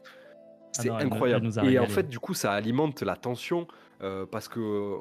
c'est 0.71 0.89
nous- 0.89 0.95
incroyable. 0.95 1.45
elle 1.45 1.47
nous 1.49 1.59
a 1.59 1.63
et 1.65 1.79
en 1.79 1.87
fait, 1.87 2.07
du 2.07 2.19
coup, 2.19 2.33
ça 2.33 2.51
alimente 2.53 3.01
la 3.01 3.15
tension 3.15 3.67
euh, 4.03 4.25
parce 4.29 4.47
que 4.47 4.97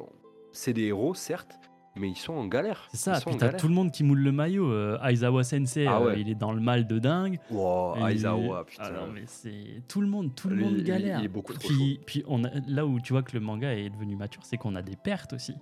c'est 0.52 0.72
des 0.72 0.84
héros, 0.84 1.14
certes, 1.14 1.52
mais 1.96 2.08
ils 2.10 2.16
sont 2.16 2.32
en 2.34 2.46
galère. 2.46 2.88
C'est 2.90 2.96
ça, 2.96 3.20
puis 3.24 3.36
t'as 3.36 3.52
tout 3.52 3.68
le 3.68 3.74
monde 3.74 3.90
qui 3.92 4.02
moule 4.04 4.18
le 4.20 4.32
maillot. 4.32 4.70
euh, 4.70 4.98
Aizawa 5.02 5.44
Sensei, 5.44 5.86
Ah 5.86 6.00
euh, 6.00 6.06
ouais. 6.06 6.20
il 6.20 6.28
est 6.28 6.34
dans 6.34 6.52
le 6.52 6.60
mal 6.60 6.86
de 6.86 6.98
dingue. 6.98 7.38
Wow, 7.50 7.96
Et- 7.96 8.12
Aizawa, 8.12 8.64
putain. 8.64 8.82
Ah 8.86 8.90
non, 8.90 9.12
mais 9.12 9.22
c'est 9.26 9.82
tout 9.88 10.00
le 10.00 10.06
monde, 10.08 10.34
tout 10.34 10.48
le 10.48 10.56
monde 10.56 10.74
il- 10.76 10.84
galère. 10.84 11.20
il 11.20 11.24
est 11.24 11.28
beaucoup 11.28 11.52
trop 11.52 11.68
puis, 11.68 12.00
puis 12.06 12.24
on 12.26 12.44
a, 12.44 12.48
là 12.66 12.84
où 12.86 13.00
tu 13.00 13.12
vois 13.12 13.22
que 13.22 13.32
le 13.34 13.40
manga 13.40 13.72
est 13.74 13.90
devenu 13.90 14.16
mature, 14.16 14.42
c'est 14.44 14.56
qu'on 14.56 14.74
a 14.74 14.82
des 14.82 14.96
pertes 14.96 15.32
aussi. 15.32 15.54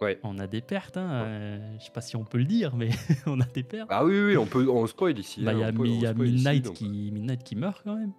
Ouais. 0.00 0.20
On 0.22 0.38
a 0.38 0.46
des 0.46 0.60
pertes, 0.60 0.96
hein, 0.96 1.10
euh, 1.10 1.74
je 1.80 1.84
sais 1.86 1.90
pas 1.90 2.00
si 2.00 2.14
on 2.14 2.22
peut 2.24 2.38
le 2.38 2.44
dire, 2.44 2.76
mais 2.76 2.88
on 3.26 3.40
a 3.40 3.44
des 3.46 3.64
pertes. 3.64 3.88
Ah 3.90 4.04
oui, 4.04 4.14
oui, 4.20 4.36
on 4.36 4.46
peut, 4.46 4.68
on 4.68 4.86
spoil 4.86 5.18
ici. 5.18 5.42
Bah, 5.42 5.50
hein, 5.50 5.54
il 5.54 5.60
y 5.60 5.64
a, 6.06 6.12
y 6.12 6.12
ici, 6.12 6.14
Midnight, 6.36 6.72
qui, 6.72 7.10
Midnight 7.12 7.42
qui 7.42 7.56
meurt 7.56 7.82
quand 7.82 7.96
même. 7.96 8.12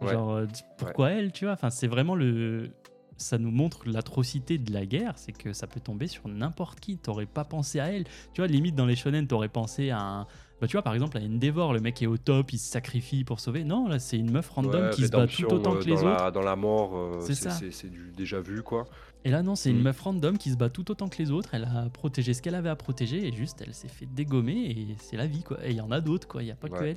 Ouais. 0.00 0.12
Genre, 0.12 0.30
euh, 0.32 0.46
pourquoi 0.76 1.10
elle, 1.10 1.30
tu 1.32 1.44
vois? 1.44 1.54
Enfin, 1.54 1.70
c'est 1.70 1.86
vraiment 1.86 2.14
le. 2.16 2.70
Ça 3.18 3.36
nous 3.36 3.50
montre 3.50 3.80
l'atrocité 3.86 4.58
de 4.58 4.72
la 4.72 4.86
guerre, 4.86 5.12
c'est 5.16 5.32
que 5.32 5.52
ça 5.52 5.66
peut 5.66 5.80
tomber 5.80 6.06
sur 6.06 6.28
n'importe 6.28 6.78
qui. 6.80 6.96
T'aurais 6.98 7.26
pas 7.26 7.44
pensé 7.44 7.80
à 7.80 7.86
elle. 7.92 8.04
Tu 8.32 8.40
vois, 8.40 8.46
limite 8.46 8.76
dans 8.76 8.86
les 8.86 8.96
shonen, 8.96 9.26
t'aurais 9.26 9.48
pensé 9.48 9.90
à 9.90 10.00
un. 10.00 10.26
Bah, 10.60 10.66
tu 10.66 10.72
vois, 10.72 10.82
par 10.82 10.94
exemple, 10.94 11.18
à 11.18 11.20
Endeavor, 11.20 11.72
le 11.72 11.80
mec 11.80 12.00
est 12.02 12.06
au 12.06 12.16
top, 12.16 12.52
il 12.52 12.58
se 12.58 12.70
sacrifie 12.70 13.22
pour 13.24 13.38
sauver. 13.40 13.62
Non, 13.64 13.86
là, 13.88 13.98
c'est 13.98 14.16
une 14.18 14.30
meuf 14.30 14.48
random 14.50 14.84
Ouais, 14.86 14.90
qui 14.90 15.04
se 15.06 15.10
bat 15.10 15.26
tout 15.26 15.44
autant 15.52 15.74
euh, 15.76 15.78
que 15.80 15.84
les 15.84 15.94
dans 15.94 15.98
autres. 16.02 16.24
La, 16.24 16.30
dans 16.32 16.42
la 16.42 16.56
mort, 16.56 16.96
euh, 16.96 17.20
C'est 17.20 17.90
du 17.90 18.10
déjà 18.16 18.40
vu, 18.40 18.62
quoi. 18.62 18.86
Et 19.24 19.30
là, 19.30 19.42
non, 19.42 19.54
c'est 19.56 19.70
une 19.70 19.80
Mm. 19.80 19.82
meuf 19.82 20.00
random 20.00 20.38
qui 20.38 20.50
se 20.50 20.56
bat 20.56 20.68
tout 20.70 20.90
autant 20.90 21.08
que 21.08 21.18
les 21.20 21.30
autres. 21.32 21.50
Elle 21.54 21.64
a 21.64 21.88
protégé 21.90 22.34
ce 22.34 22.42
qu'elle 22.42 22.54
avait 22.54 22.68
à 22.70 22.76
protéger 22.76 23.26
et 23.26 23.32
juste, 23.32 23.62
elle 23.66 23.74
s'est 23.74 23.88
fait 23.88 24.06
dégommer 24.06 24.70
et 24.70 24.96
c'est 25.00 25.16
la 25.16 25.26
vie, 25.26 25.42
quoi. 25.42 25.58
Et 25.66 25.70
il 25.70 25.76
y 25.76 25.80
en 25.80 25.90
a 25.90 26.00
d'autres, 26.00 26.26
quoi. 26.28 26.42
Il 26.42 26.46
y 26.46 26.52
a 26.52 26.56
pas 26.56 26.68
que 26.68 26.82
elle. 26.84 26.96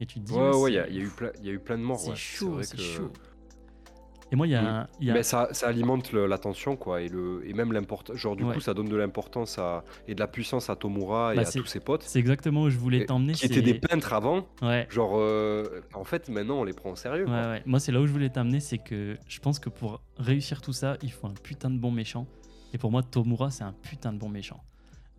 Et 0.00 0.06
tu 0.06 0.20
te 0.20 0.24
dis, 0.26 0.32
Ouais, 0.32 0.56
ouais, 0.56 0.70
il 0.72 0.74
y, 0.74 0.96
y 0.96 1.00
a 1.00 1.02
eu 1.04 1.08
plein, 1.08 1.30
il 1.40 1.46
y 1.46 1.50
a 1.50 1.52
eu 1.52 1.60
plein 1.60 1.78
de 1.78 1.82
morts. 1.84 2.00
C'est 2.00 2.10
ouais. 2.10 2.16
chaud, 2.16 2.62
c'est 2.62 2.78
chaud. 2.80 3.12
Et 4.32 4.36
moi, 4.36 4.46
il 4.46 4.50
y 4.50 4.54
a, 4.56 4.62
Mm. 4.62 4.66
un- 4.66 4.88
il 5.00 5.06
y 5.06 5.10
a- 5.10 5.14
Mais 5.14 5.22
ça, 5.22 5.48
ça 5.52 5.68
alimente 5.68 6.10
l'attention, 6.12 6.74
quoi, 6.74 7.02
et, 7.02 7.08
le, 7.08 7.42
et 7.46 7.52
même 7.52 7.72
l'importance. 7.72 8.16
Genre, 8.16 8.34
du 8.34 8.44
Ouais. 8.44 8.54
coup, 8.54 8.60
ça 8.60 8.72
donne 8.72 8.88
de 8.88 8.96
l'importance 8.96 9.58
à, 9.58 9.84
et 10.08 10.14
de 10.14 10.20
la 10.20 10.26
puissance 10.26 10.70
à 10.70 10.76
Tomura 10.76 11.34
et 11.34 11.36
Bah, 11.36 11.42
à 11.42 11.44
tous 11.44 11.66
ses 11.66 11.80
potes. 11.80 12.02
c'est 12.02 12.18
exactement 12.18 12.62
où 12.62 12.70
je 12.70 12.78
voulais 12.78 13.04
t'emmener. 13.04 13.34
Qui 13.34 13.44
étaient 13.46 13.60
des 13.60 13.74
peintres 13.74 14.14
avant. 14.14 14.46
Ouais. 14.62 14.86
Genre, 14.90 15.12
euh, 15.16 15.82
en 15.94 16.04
fait, 16.04 16.30
maintenant, 16.30 16.60
on 16.60 16.64
les 16.64 16.72
prend 16.72 16.90
au 16.92 16.96
sérieux. 16.96 17.24
Ouais, 17.24 17.30
quoi. 17.30 17.50
ouais. 17.50 17.62
Moi, 17.66 17.78
c'est 17.78 17.92
là 17.92 18.00
où 18.00 18.06
je 18.06 18.12
voulais 18.12 18.30
t'amener, 18.30 18.60
c'est 18.60 18.78
que 18.78 19.16
je 19.28 19.38
pense 19.40 19.58
que 19.58 19.68
pour 19.68 20.00
réussir 20.16 20.62
tout 20.62 20.72
ça, 20.72 20.96
il 21.02 21.12
faut 21.12 21.26
un 21.26 21.34
putain 21.34 21.68
de 21.68 21.78
bon 21.78 21.90
méchant. 21.90 22.26
Et 22.72 22.78
pour 22.78 22.90
moi, 22.90 23.02
Tomura, 23.02 23.50
c'est 23.50 23.64
un 23.64 23.74
putain 23.74 24.14
de 24.14 24.18
bon 24.18 24.30
méchant. 24.30 24.64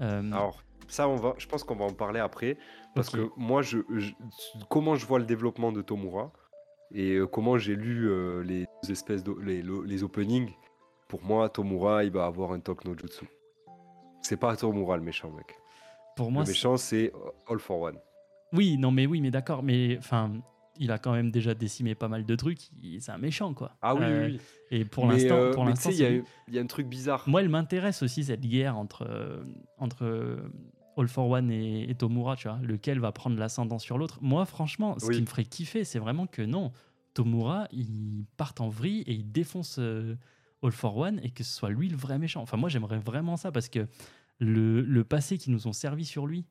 Euh, 0.02 0.24
Alors, 0.32 0.64
ça, 0.88 1.08
on 1.08 1.18
va, 1.18 1.36
je 1.38 1.46
pense 1.46 1.64
qu'on 1.64 1.76
va 1.76 1.86
en 1.86 1.94
parler 1.94 2.20
après. 2.20 2.58
Parce 2.96 3.10
que 3.12 3.30
moi, 3.38 3.62
je, 3.62 3.78
je- 3.96 4.12
comment 4.70 4.96
je 4.96 5.06
vois 5.06 5.20
le 5.20 5.26
développement 5.26 5.72
de 5.72 5.82
Tomura 5.84 6.32
et 6.92 7.14
euh, 7.16 7.26
comment 7.28 7.58
j'ai 7.58 7.76
lu 7.76 8.10
euh, 8.10 8.44
les 8.44 8.66
espèces 8.90 9.24
de, 9.24 9.34
les, 9.42 9.62
le- 9.62 9.84
les 9.84 10.04
openings, 10.04 10.52
pour 11.08 11.24
moi, 11.24 11.50
Tomura, 11.50 12.04
il 12.04 12.12
va 12.12 12.26
avoir 12.26 12.52
un 12.52 12.60
Tok 12.60 12.86
no 12.86 12.98
Jutsu. 12.98 13.26
C'est 14.22 14.38
pas 14.38 14.56
Tomura 14.56 14.98
le 14.98 15.04
méchant, 15.04 15.32
mec. 15.32 15.56
pour 16.16 16.32
moi, 16.32 16.44
le 16.44 16.48
méchant, 16.50 16.78
c'est 16.78 17.12
All 17.48 17.60
for 17.60 17.82
One. 17.82 17.98
oui, 18.54 18.78
non, 18.78 18.92
mais 18.92 19.06
oui, 19.06 19.22
mais 19.22 19.32
d'accord. 19.32 19.64
Mais 19.64 19.98
enfin, 19.98 20.32
il 20.80 20.92
a 20.92 20.98
quand 20.98 21.12
même 21.12 21.30
déjà 21.30 21.54
décimé 21.54 21.94
pas 21.94 22.08
mal 22.08 22.26
de 22.26 22.36
trucs. 22.36 22.70
C'est 23.00 23.12
un 23.12 23.18
méchant, 23.18 23.54
quoi. 23.54 23.72
Ah 23.82 23.94
oui, 23.96 24.02
Euh, 24.04 24.26
oui, 24.28 24.34
oui. 24.72 24.78
Et 24.80 24.86
pour 24.86 25.06
l'instant, 25.08 25.36
euh, 25.36 25.52
pour 25.52 25.66
l'instant, 25.66 25.90
il 25.92 26.24
y, 26.50 26.56
y 26.56 26.58
a 26.58 26.62
un 26.62 26.68
truc 26.68 26.88
bizarre. 26.88 27.24
Moi, 27.28 27.42
elle 27.42 27.50
m'intéresse 27.50 28.02
aussi 28.02 28.24
cette 28.24 28.42
guerre 28.42 28.78
entre, 28.78 29.44
entre 29.78 30.38
All 30.98 31.08
for 31.08 31.28
One 31.30 31.50
et, 31.52 31.90
et 31.90 31.96
Tomura, 31.96 32.36
tu 32.36 32.48
vois, 32.48 32.60
lequel 32.64 33.00
va 33.00 33.12
prendre 33.12 33.38
l'ascendant 33.38 33.80
sur 33.80 33.98
l'autre. 33.98 34.20
Moi, 34.22 34.46
franchement, 34.46 34.98
ce 35.00 35.08
Oui. 35.08 35.16
qui 35.16 35.22
me 35.22 35.26
ferait 35.28 35.46
kiffer, 35.46 35.84
c'est 35.84 36.00
vraiment 36.00 36.28
que 36.28 36.42
non, 36.42 36.72
Tomura, 37.14 37.68
il 37.72 38.26
parte 38.38 38.62
en 38.62 38.70
vrille 38.70 39.02
et 39.08 39.14
il 39.14 39.32
défonce 39.32 39.78
euh, 39.80 40.16
All 40.64 40.72
for 40.72 40.96
One 40.98 41.20
et 41.24 41.30
que 41.32 41.44
ce 41.44 41.54
soit 41.54 41.70
lui 41.70 41.90
le 41.90 41.98
vrai 41.98 42.18
méchant. 42.20 42.42
Enfin, 42.42 42.58
moi, 42.58 42.70
j'aimerais 42.70 43.00
vraiment 43.00 43.38
ça 43.38 43.52
parce 43.52 43.70
que 43.70 43.88
le, 44.40 44.82
le 44.82 45.04
passé 45.04 45.38
qu'ils 45.38 45.54
nous 45.54 45.68
ont 45.68 45.74
servi 45.74 46.06
sur 46.06 46.26
lui, 46.26 46.46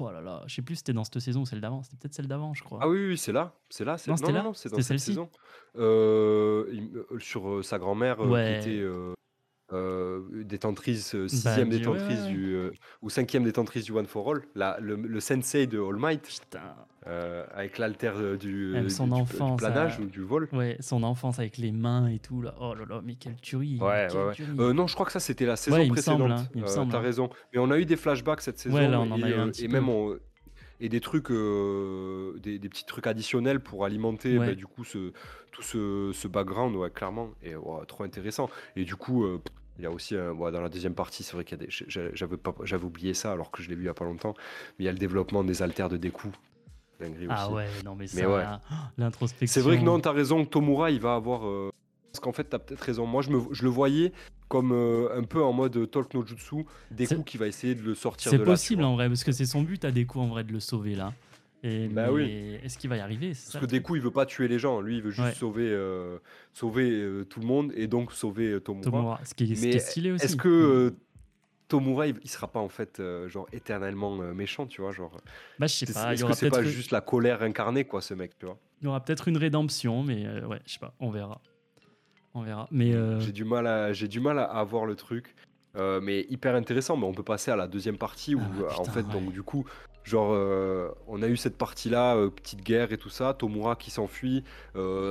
oh 0.00 0.10
là 0.10 0.20
là, 0.20 0.42
je 0.46 0.54
sais 0.54 0.62
plus 0.62 0.74
si 0.74 0.78
c'était 0.78 0.92
dans 0.92 1.04
cette 1.04 1.18
saison 1.20 1.42
ou 1.42 1.46
celle 1.46 1.60
d'avant, 1.60 1.82
c'était 1.82 1.96
peut-être 1.96 2.14
celle 2.14 2.26
d'avant, 2.28 2.54
je 2.54 2.62
crois. 2.62 2.78
Ah 2.82 2.88
oui, 2.88 3.08
oui, 3.08 3.18
c'est 3.18 3.32
là, 3.32 3.54
c'est 3.70 3.84
là, 3.84 3.98
c'est 3.98 4.10
Non, 4.10 4.16
non, 4.32 4.52
c'est 4.54 4.68
dans 4.70 4.76
cette 4.76 4.84
celle-ci 4.86 5.06
saison. 5.06 5.28
Euh, 5.76 6.66
il 6.72 6.90
euh, 6.96 7.18
sur 7.18 7.48
euh, 7.48 7.62
sa 7.62 7.78
grand-mère 7.78 8.20
euh, 8.20 8.28
Ouais. 8.28 8.60
qui 8.62 8.70
était 8.70 8.84
euh, 9.72 10.20
détentrice, 10.44 11.14
euh, 11.14 11.22
Bah, 11.22 11.28
sixième 11.28 11.68
dis- 11.70 11.78
détentrice 11.78 12.20
ouais. 12.20 12.28
du 12.28 12.54
euh, 12.54 12.70
ou 13.02 13.10
cinquième 13.10 13.44
détentrice 13.44 13.84
du 13.84 13.92
One 13.92 14.06
for 14.06 14.30
All, 14.30 14.42
la- 14.54 14.78
le, 14.80 14.94
le 14.96 15.20
sensei 15.20 15.66
de 15.66 15.80
All 15.80 15.96
Might 15.98 16.22
Putain. 16.22 16.60
euh, 17.08 17.44
avec 17.54 17.78
l'alter 17.78 18.12
euh, 18.16 18.36
du, 18.36 18.70
Même 18.72 18.88
son 18.88 19.04
du- 19.08 19.14
du, 19.14 19.20
enfance, 19.20 19.58
planage 19.58 19.98
ou 20.00 20.04
du 20.06 20.20
vol. 20.22 20.48
Ouais, 20.52 20.76
son 20.80 21.02
enfance 21.02 21.38
avec 21.38 21.58
les 21.58 21.72
mains 21.72 22.08
et 22.08 22.18
tout, 22.18 22.42
là. 22.42 22.54
Oh 22.60 22.74
là 22.74 22.84
là, 22.88 23.00
mais 23.04 23.14
quelle 23.16 23.36
tuerie. 23.36 23.78
Ouais, 23.80 24.06
quelle 24.10 24.18
ouais, 24.18 24.26
ouais. 24.26 24.34
tuerie. 24.34 24.56
Euh, 24.58 24.72
non, 24.72 24.86
je 24.86 24.94
crois 24.94 25.06
que 25.06 25.12
ça 25.12 25.20
c'était 25.20 25.46
la 25.46 25.56
saison 25.56 25.76
Ouais, 25.76 25.86
il 25.86 25.92
me 25.92 25.96
semble, 26.00 26.24
précédente. 26.24 26.46
hein, 26.46 26.50
il 26.54 26.60
me 26.62 26.66
Euh, 26.66 26.70
semble, 26.70 26.92
T'as 26.92 26.98
hein. 26.98 27.02
raison. 27.02 27.30
Mais 27.52 27.58
on 27.58 27.70
a 27.70 27.78
eu 27.78 27.84
des 27.86 27.96
flashbacks 27.96 28.40
cette 28.42 28.58
saison 28.58 28.76
Ouais, 28.76 28.88
là, 28.88 29.00
on 29.00 29.10
en 29.10 29.18
et, 29.18 29.24
a 29.24 29.28
eu 29.30 29.34
un 29.34 29.46
euh, 29.46 29.50
petit 29.50 29.64
et 29.64 29.68
peu. 29.68 29.74
même 29.74 29.88
on- 29.88 30.16
et 30.80 30.88
des 30.88 31.00
trucs, 31.00 31.30
euh, 31.30 32.38
des, 32.42 32.58
des 32.58 32.68
petits 32.68 32.84
trucs 32.84 33.06
additionnels 33.06 33.60
pour 33.60 33.84
alimenter 33.84 34.38
Ouais. 34.38 34.46
bah, 34.48 34.54
du 34.54 34.66
coup 34.66 34.84
ce, 34.84 35.12
tout 35.52 35.62
ce, 35.62 36.10
ce 36.14 36.28
background, 36.28 36.74
ouais, 36.76 36.90
clairement, 36.90 37.30
et 37.42 37.54
ouais, 37.56 37.86
trop 37.86 38.04
intéressant. 38.04 38.48
Et 38.76 38.84
du 38.84 38.96
coup, 38.96 39.24
euh, 39.24 39.40
il 39.78 39.84
y 39.84 39.86
a 39.86 39.90
aussi 39.90 40.16
un- 40.16 40.32
ouais, 40.32 40.50
dans 40.52 40.60
la 40.60 40.68
deuxième 40.68 40.94
partie, 40.94 41.22
c'est 41.22 41.34
vrai 41.34 41.44
qu'il 41.44 41.58
y 41.58 41.62
a 41.62 41.66
des, 41.66 41.70
j'a- 41.70 42.14
j'avais 42.14 42.36
pas, 42.36 42.54
j'avais 42.64 42.84
oublié 42.84 43.14
ça 43.14 43.32
alors 43.32 43.50
que 43.50 43.62
je 43.62 43.68
l'ai 43.68 43.74
vu 43.74 43.82
il 43.82 43.86
y 43.86 43.90
a 43.90 43.94
pas 43.94 44.04
longtemps, 44.04 44.34
mais 44.78 44.84
il 44.84 44.86
y 44.86 44.88
a 44.88 44.92
le 44.92 44.98
développement 44.98 45.44
des 45.44 45.62
alters 45.62 45.88
de 45.88 45.96
Deku. 45.96 46.28
Dinguerie 47.00 47.26
Ah 47.28 47.46
aussi. 47.46 47.54
ouais, 47.56 47.66
non 47.84 47.94
mais 47.94 48.06
ça, 48.06 48.16
Mais 48.16 48.26
oh, 48.26 48.74
l'introspection. 48.98 49.46
C'est 49.52 49.60
vrai 49.66 49.78
que 49.78 49.82
non, 49.84 50.00
t'as 50.00 50.12
raison, 50.12 50.44
Tomura, 50.46 50.90
il 50.90 51.00
va 51.00 51.14
avoir. 51.14 51.46
euh, 51.46 51.70
Parce 52.16 52.24
qu'en 52.24 52.32
fait, 52.32 52.44
t'as 52.44 52.58
peut-être 52.58 52.80
raison. 52.80 53.04
Moi, 53.04 53.20
je, 53.20 53.28
me, 53.28 53.42
je 53.52 53.62
le 53.62 53.68
voyais 53.68 54.10
comme 54.48 54.72
euh, 54.72 55.14
un 55.18 55.22
peu 55.24 55.42
en 55.44 55.52
mode 55.52 55.90
Talk 55.90 56.14
no 56.14 56.24
Jutsu, 56.26 56.64
des 56.90 57.04
C'est- 57.04 57.14
coups 57.14 57.30
qui 57.30 57.36
va 57.36 57.46
essayer 57.46 57.74
de 57.74 57.82
le 57.82 57.94
sortir 57.94 58.30
C'est 58.30 58.38
de 58.38 58.42
là. 58.42 58.46
tu 58.46 58.52
possible 58.52 58.84
en 58.84 58.94
vrai, 58.94 59.08
parce 59.08 59.22
que 59.22 59.32
c'est 59.32 59.44
son 59.44 59.60
but 59.60 59.84
à 59.84 59.90
des 59.90 60.06
coups 60.06 60.24
en 60.24 60.28
vrai 60.28 60.42
de 60.42 60.52
le 60.52 60.60
sauver 60.60 60.94
là. 60.94 61.12
Et 61.62 61.88
Bah 61.88 62.06
mais 62.06 62.12
oui. 62.12 62.58
est-ce 62.62 62.78
qu'il 62.78 62.88
va 62.88 62.96
y 62.96 63.00
arriver 63.00 63.34
C'est 63.34 63.50
ça 63.50 63.58
Parce 63.58 63.66
que 63.66 63.70
des 63.70 63.82
coups, 63.82 63.98
il 63.98 64.02
veut 64.02 64.10
pas 64.10 64.24
tuer 64.24 64.48
les 64.48 64.58
gens. 64.58 64.80
Lui, 64.80 64.96
il 64.96 65.02
veut 65.02 65.10
juste 65.10 65.26
Ouais. 65.26 65.34
sauver, 65.34 65.68
euh, 65.68 66.16
sauver 66.54 66.90
euh, 66.90 67.24
tout 67.24 67.40
le 67.40 67.46
monde 67.46 67.70
et 67.76 67.86
donc 67.86 68.12
sauver 68.12 68.58
Tomura. 68.62 68.84
Tomura, 68.84 69.20
ce 69.24 69.34
qui 69.34 69.52
est, 69.52 69.54
ce 69.54 69.60
qui 69.60 69.68
est 69.68 69.78
stylé 69.78 70.12
aussi. 70.12 70.24
Est-ce 70.24 70.36
que 70.36 70.94
Tomura, 71.68 72.06
il, 72.06 72.16
sera 72.30 72.46
pas 72.46 72.60
en 72.60 72.68
fait 72.68 73.00
euh, 73.00 73.28
genre 73.28 73.46
éternellement 73.52 74.20
euh, 74.22 74.32
méchant, 74.32 74.66
tu 74.66 74.80
vois, 74.80 74.92
genre. 74.92 75.20
Bah 75.58 75.66
je 75.66 75.74
sais 75.74 75.92
pas. 75.92 76.14
Est-ce 76.14 76.24
que 76.24 76.32
c'est 76.32 76.48
pas 76.48 76.62
juste 76.62 76.92
la 76.92 77.00
colère 77.02 77.42
incarnée, 77.42 77.84
quoi, 77.84 78.00
ce 78.00 78.14
mec, 78.14 78.38
tu 78.38 78.46
vois? 78.46 78.56
Il 78.80 78.84
y 78.84 78.88
aura 78.88 79.00
peut-être 79.02 79.26
une 79.26 79.38
rédemption, 79.38 80.02
mais 80.04 80.26
euh, 80.26 80.46
ouais, 80.46 80.60
je 80.66 80.74
sais 80.74 80.78
pas, 80.78 80.94
on 81.00 81.10
verra, 81.10 81.40
on 82.36 82.42
verra. 82.42 82.68
Mais 82.70 82.92
j'ai 83.20 83.32
du 83.32 83.44
mal 83.44 83.66
à, 83.66 83.92
j'ai 83.92 84.08
du 84.08 84.20
mal 84.20 84.38
à, 84.38 84.44
avoir 84.44 84.86
le 84.86 84.94
truc, 84.94 85.34
mais 86.02 86.26
hyper 86.28 86.54
intéressant. 86.54 86.96
Mais 86.96 87.06
on 87.06 87.12
peut 87.14 87.22
passer 87.22 87.50
à 87.50 87.56
la 87.56 87.66
deuxième 87.66 87.98
partie 87.98 88.34
où 88.34 88.40
Ah, 88.40 88.74
en 88.78 88.82
putain, 88.82 88.92
fait, 88.92 89.00
ouais. 89.06 89.12
donc 89.12 89.32
du 89.32 89.42
coup, 89.42 89.64
genre, 90.04 90.30
on 91.08 91.22
a 91.22 91.28
eu 91.28 91.36
cette 91.36 91.58
partie-là, 91.58 92.16
petite 92.30 92.62
guerre 92.62 92.92
et 92.92 92.98
tout 92.98 93.08
ça. 93.10 93.34
Tomura 93.34 93.76
qui 93.76 93.90
s'enfuit, 93.90 94.44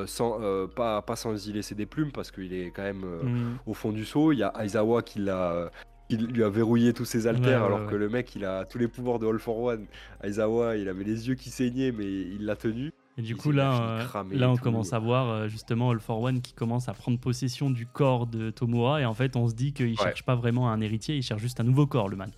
sans, 0.05 0.39
pas, 0.75 1.01
pas 1.01 1.15
sans 1.15 1.47
y 1.47 1.53
laisser 1.53 1.75
des 1.75 1.85
plumes 1.85 2.11
parce 2.11 2.31
qu'il 2.31 2.53
est 2.53 2.71
quand 2.71 2.83
même 2.83 3.05
Hmm. 3.05 3.57
au 3.65 3.73
fond 3.73 3.91
du 3.91 4.05
seau. 4.05 4.31
Il 4.31 4.39
y 4.39 4.43
a 4.43 4.53
Aizawa 4.63 5.01
qui 5.01 5.19
l'a. 5.19 5.71
Il 6.09 6.27
lui 6.27 6.43
a 6.43 6.49
verrouillé 6.49 6.93
tous 6.93 7.03
ses 7.05 7.25
haltères 7.25 7.61
Ouais, 7.63 7.67
ouais, 7.67 7.75
alors 7.75 7.89
que 7.89 7.95
le 7.95 8.09
mec 8.09 8.35
il 8.35 8.45
a 8.45 8.63
tous 8.65 8.77
les 8.77 8.87
pouvoirs 8.87 9.17
de 9.17 9.25
All 9.25 9.39
for 9.39 9.57
One. 9.57 9.87
Aizawa 10.23 10.75
il 10.77 10.87
avait 10.87 11.03
les 11.03 11.27
yeux 11.27 11.33
qui 11.33 11.49
saignaient 11.49 11.91
mais 11.91 12.05
il 12.05 12.45
l'a 12.45 12.55
tenu. 12.55 12.91
Et 13.17 13.21
du 13.21 13.35
coup, 13.37 13.51
là, 13.51 13.81
euh, 13.81 14.23
là, 14.33 14.49
on 14.49 14.57
tout. 14.57 14.63
commence 14.63 14.91
à 14.91 14.99
voir 14.99 15.29
euh, 15.29 15.47
justement 15.47 15.91
All 15.91 15.99
for 16.01 16.19
One 16.21 16.41
qui 16.41 16.51
commence 16.53 16.89
à 16.89 16.93
prendre 16.93 17.17
possession 17.17 17.69
du 17.69 17.85
corps 17.85 18.27
de 18.27 18.49
Tomura. 18.51 18.99
Et 19.01 19.05
en 19.05 19.13
fait, 19.13 19.35
on 19.37 19.47
se 19.47 19.53
dit 19.53 19.71
qu'il 19.71 19.91
Ouais. 19.91 19.95
cherche 19.95 20.23
pas 20.23 20.35
vraiment 20.35 20.69
un 20.69 20.81
héritier, 20.81 21.15
il 21.15 21.23
cherche 21.23 21.41
juste 21.41 21.59
un 21.61 21.63
nouveau 21.63 21.87
corps, 21.87 22.09
le 22.09 22.17
man. 22.17 22.31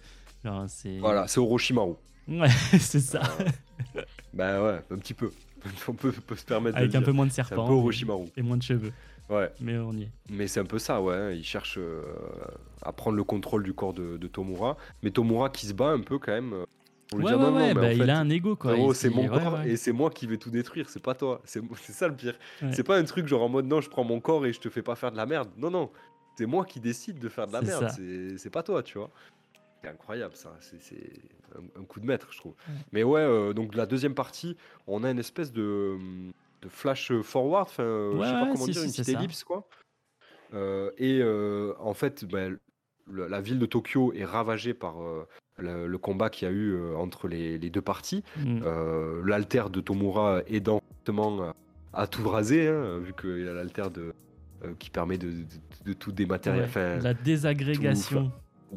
Genre. 0.44 0.66
Voilà, 1.00 1.28
c'est 1.28 1.40
Orochimaru. 1.40 1.94
Ouais, 2.28 2.50
c'est 2.80 3.00
ça. 3.00 3.22
Bah 4.34 4.62
ouais, 4.62 4.80
un 4.92 4.98
petit 4.98 5.14
peu. 5.14 5.32
on 5.88 5.94
peut, 5.94 6.12
peut 6.12 6.36
se 6.36 6.46
permettre 6.46 6.78
Avec 6.78 6.92
de 6.92 6.98
un 6.98 7.02
peu 7.02 7.12
moins 7.12 7.26
de 7.26 7.32
C'est 7.32 7.42
un 7.42 7.46
serpents 7.46 7.66
peu 7.68 7.74
et- 7.74 7.76
Orochimaru. 7.78 8.26
et 8.38 8.42
moins 8.42 8.58
de 8.58 8.64
cheveux. 8.64 8.94
Ouais, 9.30 9.52
Mais 9.60 9.78
on 9.78 9.92
y 9.94 10.04
est. 10.04 10.12
mais 10.30 10.48
c'est 10.48 10.60
un 10.62 10.66
peu 10.66 10.80
ça, 10.80 11.02
ouais. 11.02 11.38
Il 11.38 11.44
cherche 11.44 11.78
euh, 11.78 12.02
à 12.82 12.94
prendre 12.94 13.18
le 13.18 13.24
contrôle 13.26 13.64
du 13.64 13.74
corps 13.74 13.94
de, 13.94 14.16
de 14.16 14.28
Tomura. 14.28 14.78
Mais 15.04 15.10
Tomura 15.12 15.50
qui 15.50 15.66
se 15.66 15.74
bat 15.74 15.90
un 15.90 16.00
peu 16.00 16.18
quand 16.18 16.32
même. 16.32 16.54
Pour 17.10 17.20
lui 17.20 17.26
Ouais, 17.26 17.32
dire 17.32 17.40
ouais, 17.40 17.46
non, 17.46 17.58
mais 17.58 17.74
bah, 17.74 17.82
en 17.88 17.90
il 17.92 18.10
a 18.10 18.20
un 18.20 18.30
ego 18.30 18.56
quoi. 18.56 18.76
c'est 18.94 19.10
mon 19.10 19.28
corps 19.28 19.62
et 19.62 19.78
c'est 19.78 19.92
moi 19.94 20.10
qui 20.10 20.28
vais 20.28 20.38
tout 20.38 20.50
détruire, 20.50 20.90
c'est 20.90 21.02
pas 21.02 21.16
toi. 21.16 21.42
C'est 21.46 21.62
ça 21.92 22.08
le 22.08 22.16
pire. 22.16 22.36
C'est 22.72 22.84
pas 22.84 22.98
un 22.98 23.04
truc 23.06 23.28
genre 23.28 23.44
en 23.44 23.50
mode 23.50 23.66
non, 23.66 23.82
je 23.82 23.90
prends 23.90 24.04
mon 24.04 24.20
corps 24.20 24.46
et 24.46 24.54
je 24.54 24.60
te 24.60 24.70
fais 24.70 24.82
pas 24.82 24.96
faire 24.96 25.12
de 25.12 25.18
la 25.18 25.26
merde. 25.26 25.50
Non, 25.58 25.70
non, 25.72 25.90
c'est 26.38 26.46
moi 26.46 26.66
qui 26.66 26.80
décide 26.80 27.20
de 27.20 27.30
faire 27.30 27.48
de 27.48 27.54
la 27.54 27.62
merde. 27.62 27.90
C'est 28.38 28.50
pas 28.50 28.64
toi, 28.64 28.84
tu 28.84 28.98
vois. 28.98 29.10
C'est 29.82 29.90
incroyable 29.90 30.36
ça. 30.36 30.56
C'est 30.60 30.78
un, 31.56 31.82
un 31.82 31.86
coup 31.86 32.00
de 32.00 32.06
maître, 32.06 32.28
je 32.32 32.38
trouve. 32.40 32.56
Mais 32.92 33.04
ouais, 33.04 33.22
euh, 33.22 33.54
donc 33.54 33.76
la 33.76 33.86
deuxième 33.86 34.16
partie, 34.16 34.58
on 34.88 35.04
a 35.04 35.12
une 35.12 35.20
espèce 35.20 35.54
de, 35.54 35.98
de 36.62 36.68
flash 36.70 37.12
forward, 37.22 37.68
enfin, 37.70 37.84
euh, 37.84 38.12
je 38.20 38.26
sais 38.26 38.32
pas 38.34 38.40
comment 38.52 38.66
si, 38.66 38.72
dire, 38.72 38.82
si, 38.82 38.88
une 38.88 38.92
petite 38.92 39.06
ça. 39.06 39.12
ellipse 39.12 39.44
quoi. 39.44 39.68
Euh, 40.54 40.92
et 40.98 41.20
euh, 41.22 41.74
en 41.80 41.94
fait, 41.94 42.26
ben, 42.26 42.58
la 43.12 43.40
ville 43.42 43.60
de 43.60 43.66
Tokyo 43.66 44.14
est 44.14 44.26
ravagée 44.26 44.74
par 44.74 45.02
euh, 45.02 45.28
le, 45.58 45.88
le 45.88 45.98
combat 45.98 46.30
qu'il 46.30 46.48
y 46.48 46.52
a 46.52 46.54
eu 46.54 46.74
euh, 46.74 46.96
entre 46.96 47.28
les, 47.28 47.58
les 47.58 47.70
deux 47.70 47.82
parties. 47.82 48.24
Mm. 48.38 48.62
Euh, 48.66 49.22
l'alter 49.26 49.64
de 49.72 49.82
Tomura 49.82 50.42
aidant 50.48 50.82
justement 51.00 51.54
à, 51.94 52.08
tout 52.08 52.28
raser, 52.28 52.68
hein, 52.68 53.00
vu 53.00 53.14
qu'il 53.20 53.48
a 53.48 53.54
l'alter 53.54 53.90
de, 53.94 54.14
euh, 54.64 54.74
qui 54.80 54.90
permet 54.90 55.18
de, 55.18 55.30
de- 55.32 55.46
de 55.86 55.94
tout 55.94 56.12
dématérialiser, 56.12 56.80
Ouais, 56.80 57.00
La 57.00 57.14
désagrégation. 57.14 58.32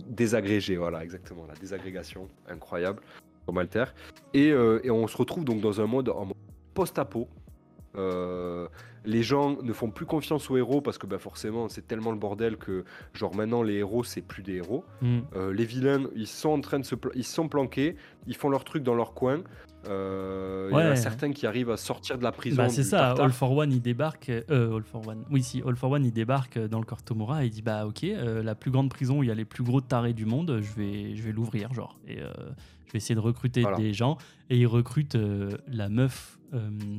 désagréger, 0.09 0.77
voilà, 0.77 1.03
exactement, 1.03 1.45
la 1.49 1.55
désagrégation, 1.55 2.29
incroyable, 2.49 3.03
comme 3.47 3.59
alter. 3.59 3.85
Et, 4.33 4.49
et 4.49 4.91
on 4.91 5.07
se 5.09 5.17
retrouve 5.17 5.45
donc 5.45 5.61
dans 5.61 5.81
un 5.81 5.87
mode, 5.87 6.09
en 6.09 6.29
post-apo. 6.75 7.29
Euh, 7.97 8.69
les 9.05 9.23
gens 9.23 9.57
ne 9.63 9.73
font 9.73 9.91
plus 9.91 10.07
confiance 10.07 10.51
aux 10.51 10.57
héros 10.57 10.81
parce 10.81 10.99
que 10.99 11.07
bah, 11.07 11.19
forcément 11.19 11.69
c'est 11.69 11.87
tellement 11.87 12.11
le 12.13 12.19
bordel 12.19 12.57
que 12.57 12.85
genre 13.15 13.35
maintenant 13.35 13.63
les 13.63 13.75
héros 13.75 14.05
c'est 14.05 14.21
plus 14.23 14.43
des 14.43 14.57
héros. 14.57 14.85
Mm. 15.01 15.19
Euh, 15.37 15.53
les 15.53 15.65
vilains, 15.65 16.05
ils 16.15 16.27
sont 16.27 16.51
en 16.51 16.61
train 16.61 16.79
de 16.79 16.85
se, 16.85 16.95
pla- 16.95 17.13
ils 17.15 17.25
sont 17.25 17.49
planqués, 17.49 17.97
ils 18.27 18.37
font 18.37 18.49
leur 18.51 18.65
truc 18.65 18.83
dans 18.83 18.95
leur 18.95 19.15
coin. 19.15 19.43
Euh, 19.89 20.69
Il 20.71 20.75
y 20.75 20.77
en 20.77 20.91
a 20.91 20.97
certains 20.97 21.33
qui 21.33 21.47
arrivent 21.47 21.71
à 21.71 21.77
sortir 21.77 22.19
de 22.19 22.23
la 22.23 22.33
prison. 22.33 22.57
Bah, 22.57 22.69
c'est 22.69 22.83
ça, 22.83 22.99
tartare. 22.99 23.25
All 23.27 23.33
for 23.33 23.53
One 23.53 23.73
il 23.73 23.81
débarque. 23.81 24.29
Euh, 24.29 24.77
All 24.77 24.83
for 24.83 25.07
One. 25.07 25.25
Oui, 25.31 25.43
si, 25.43 25.63
All 25.67 25.77
for 25.77 25.91
One 25.91 26.05
il 26.05 26.13
débarque 26.13 26.59
dans 26.59 26.79
le 26.79 26.85
corps 26.85 26.99
de 26.99 27.05
Tomura 27.05 27.43
et 27.45 27.47
il 27.47 27.51
dit 27.51 27.63
Bah, 27.63 27.87
ok, 27.87 28.05
euh, 28.05 28.43
la 28.43 28.55
plus 28.55 28.71
grande 28.71 28.91
prison 28.91 29.19
où 29.19 29.23
il 29.23 29.29
y 29.29 29.33
a 29.33 29.35
les 29.35 29.45
plus 29.45 29.65
gros 29.65 29.81
tarés 29.81 30.13
du 30.13 30.27
monde, 30.27 30.61
je 30.61 30.73
vais, 30.75 31.17
je 31.17 31.23
vais 31.23 31.33
l'ouvrir, 31.33 31.73
genre. 31.73 31.99
Et 32.07 32.17
je 32.17 32.93
vais 32.93 32.97
essayer 32.97 33.15
de 33.15 33.21
recruter 33.21 33.63
Voilà. 33.63 33.77
des 33.77 33.93
gens. 33.93 34.19
Et 34.51 34.59
il 34.59 34.67
recrute 34.67 35.17
la 35.69 35.89
meuf, 35.89 36.39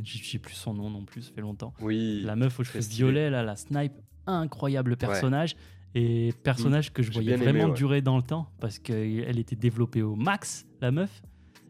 j'ai 0.04 0.39
plus 0.39 0.56
son 0.56 0.74
nom 0.74 0.89
non 0.89 1.04
plus, 1.04 1.24
ça 1.24 1.32
fait 1.34 1.41
longtemps. 1.41 1.74
Oui. 1.82 2.22
La 2.26 2.36
meuf 2.36 2.60
aux 2.60 2.63
cheveux 2.63 2.80
violets, 2.80 3.30
là, 3.30 3.44
la 3.44 3.56
snipe, 3.56 3.94
incroyable 4.26 4.98
personnage. 4.98 5.56
Et 5.94 6.34
personnage 6.44 6.94
que 6.94 7.04
je 7.04 7.12
voyais 7.12 7.34
aimé, 7.34 7.44
vraiment 7.44 7.65
ouais. 7.65 7.74
durer 7.74 8.02
dans 8.02 8.15
le 8.15 8.24
temps 8.24 8.48
parce 8.62 8.80
qu'elle 8.80 9.38
était 9.38 9.58
développée 9.58 10.02
au 10.02 10.15
max, 10.15 10.65
la 10.80 10.89
meuf. 10.91 11.22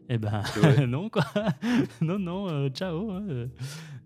Et 0.08 0.18
ben 0.18 0.42
non, 0.88 1.08
quoi. 1.08 1.24
non, 2.00 2.18
non, 2.18 2.48
euh, 2.50 2.68
ciao. 2.70 3.10
hein, 3.10 3.24
euh, 3.28 3.46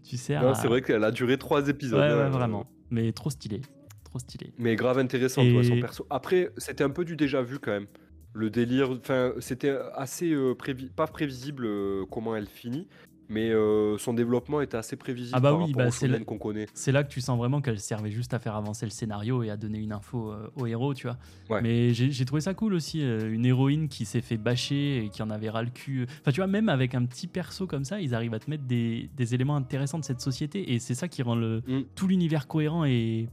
tu 0.05 0.17
sais. 0.17 0.35
À- 0.35 0.55
c'est 0.55 0.69
vrai 0.69 0.83
qu'elle 0.83 1.05
a 1.05 1.11
duré 1.11 1.39
trois 1.39 1.69
épisodes. 1.69 1.99
Ouais, 1.99 2.15
ouais, 2.15 2.23
hein, 2.23 2.31
vraiment. 2.31 2.67
Mais 2.91 3.13
trop 3.13 3.31
stylé. 3.31 3.63
Trop 4.05 4.19
stylé. 4.19 4.53
Mais 4.59 4.77
grave 4.77 4.99
intéressant, 4.99 5.43
Et- 5.43 5.53
toi, 5.53 5.65
son 5.65 5.81
perso. 5.81 6.07
Après, 6.11 6.51
c'était 6.57 6.85
un 6.85 6.91
peu 6.91 7.05
du 7.05 7.17
déjà 7.17 7.43
vu 7.43 7.59
quand 7.59 7.73
même. 7.73 7.87
Le 8.35 8.51
délire, 8.51 8.91
enfin, 8.91 9.33
c'était 9.39 9.75
assez 9.95 10.31
euh, 10.33 10.53
prévi- 10.55 10.91
pas 10.91 11.07
prévisible 11.07 11.65
euh, 11.67 12.05
comment 12.11 12.37
elle 12.37 12.47
finit, 12.47 12.87
mais 13.29 13.51
euh, 13.51 13.99
son 13.99 14.13
développement 14.15 14.61
était 14.61 14.77
assez 14.77 14.97
prévisible 14.97 15.35
Ah 15.37 15.41
bah 15.41 15.51
par 15.51 15.59
oui, 15.61 15.67
rapport 15.73 15.85
bah 15.87 15.91
c'est 15.91 16.09
le- 16.09 16.19
qu'on 16.25 16.39
connaît. 16.39 16.67
C'est 16.75 16.93
là 16.93 17.05
que 17.05 17.09
tu 17.11 17.21
sens 17.21 17.37
vraiment 17.39 17.61
qu'elle 17.61 17.79
servait 17.81 18.11
juste 18.11 18.35
à 18.35 18.39
faire 18.39 18.55
avancer 18.57 18.87
le 18.87 18.91
scénario 18.91 19.43
et 19.43 19.51
à 19.51 19.57
donner 19.57 19.79
une 19.79 19.93
info 19.93 20.31
euh, 20.33 20.49
au 20.57 20.67
héros, 20.67 20.95
tu 20.95 21.07
vois. 21.07 21.17
Ouais. 21.51 21.61
Mais 21.63 21.93
j'ai 21.95 22.11
j'ai 22.11 22.25
trouvé 22.25 22.41
ça 22.41 22.55
cool 22.55 22.75
aussi, 22.75 23.03
euh, 23.03 23.33
une 23.33 23.45
héroïne 23.47 23.89
qui 23.89 24.05
s'est 24.05 24.21
fait 24.21 24.37
bâcher 24.37 25.05
et 25.05 25.09
qui 25.11 25.23
en 25.23 25.31
avait 25.31 25.51
ras 25.51 25.63
le 25.63 25.71
cul. 25.71 26.07
Enfin, 26.21 26.33
tu 26.33 26.41
vois, 26.41 26.47
même 26.47 26.69
avec 26.69 26.95
un 26.95 27.05
petit 27.05 27.27
perso 27.27 27.67
comme 27.67 27.85
ça, 27.85 28.01
ils 28.01 28.15
arrivent 28.15 28.35
à 28.35 28.39
te 28.39 28.49
mettre 28.51 28.65
des, 28.65 29.11
des 29.17 29.35
éléments 29.35 29.57
intéressants 29.57 29.99
de 29.99 30.05
cette 30.05 30.21
société 30.21 30.73
et 30.73 30.79
c'est 30.79 30.95
ça 30.95 31.09
qui 31.09 31.23
rend 31.23 31.35
le, 31.37 31.63
Mm. 31.67 31.83
tout 31.95 32.07
l'univers 32.07 32.47
cohérent 32.47 32.85
et, 32.85 33.29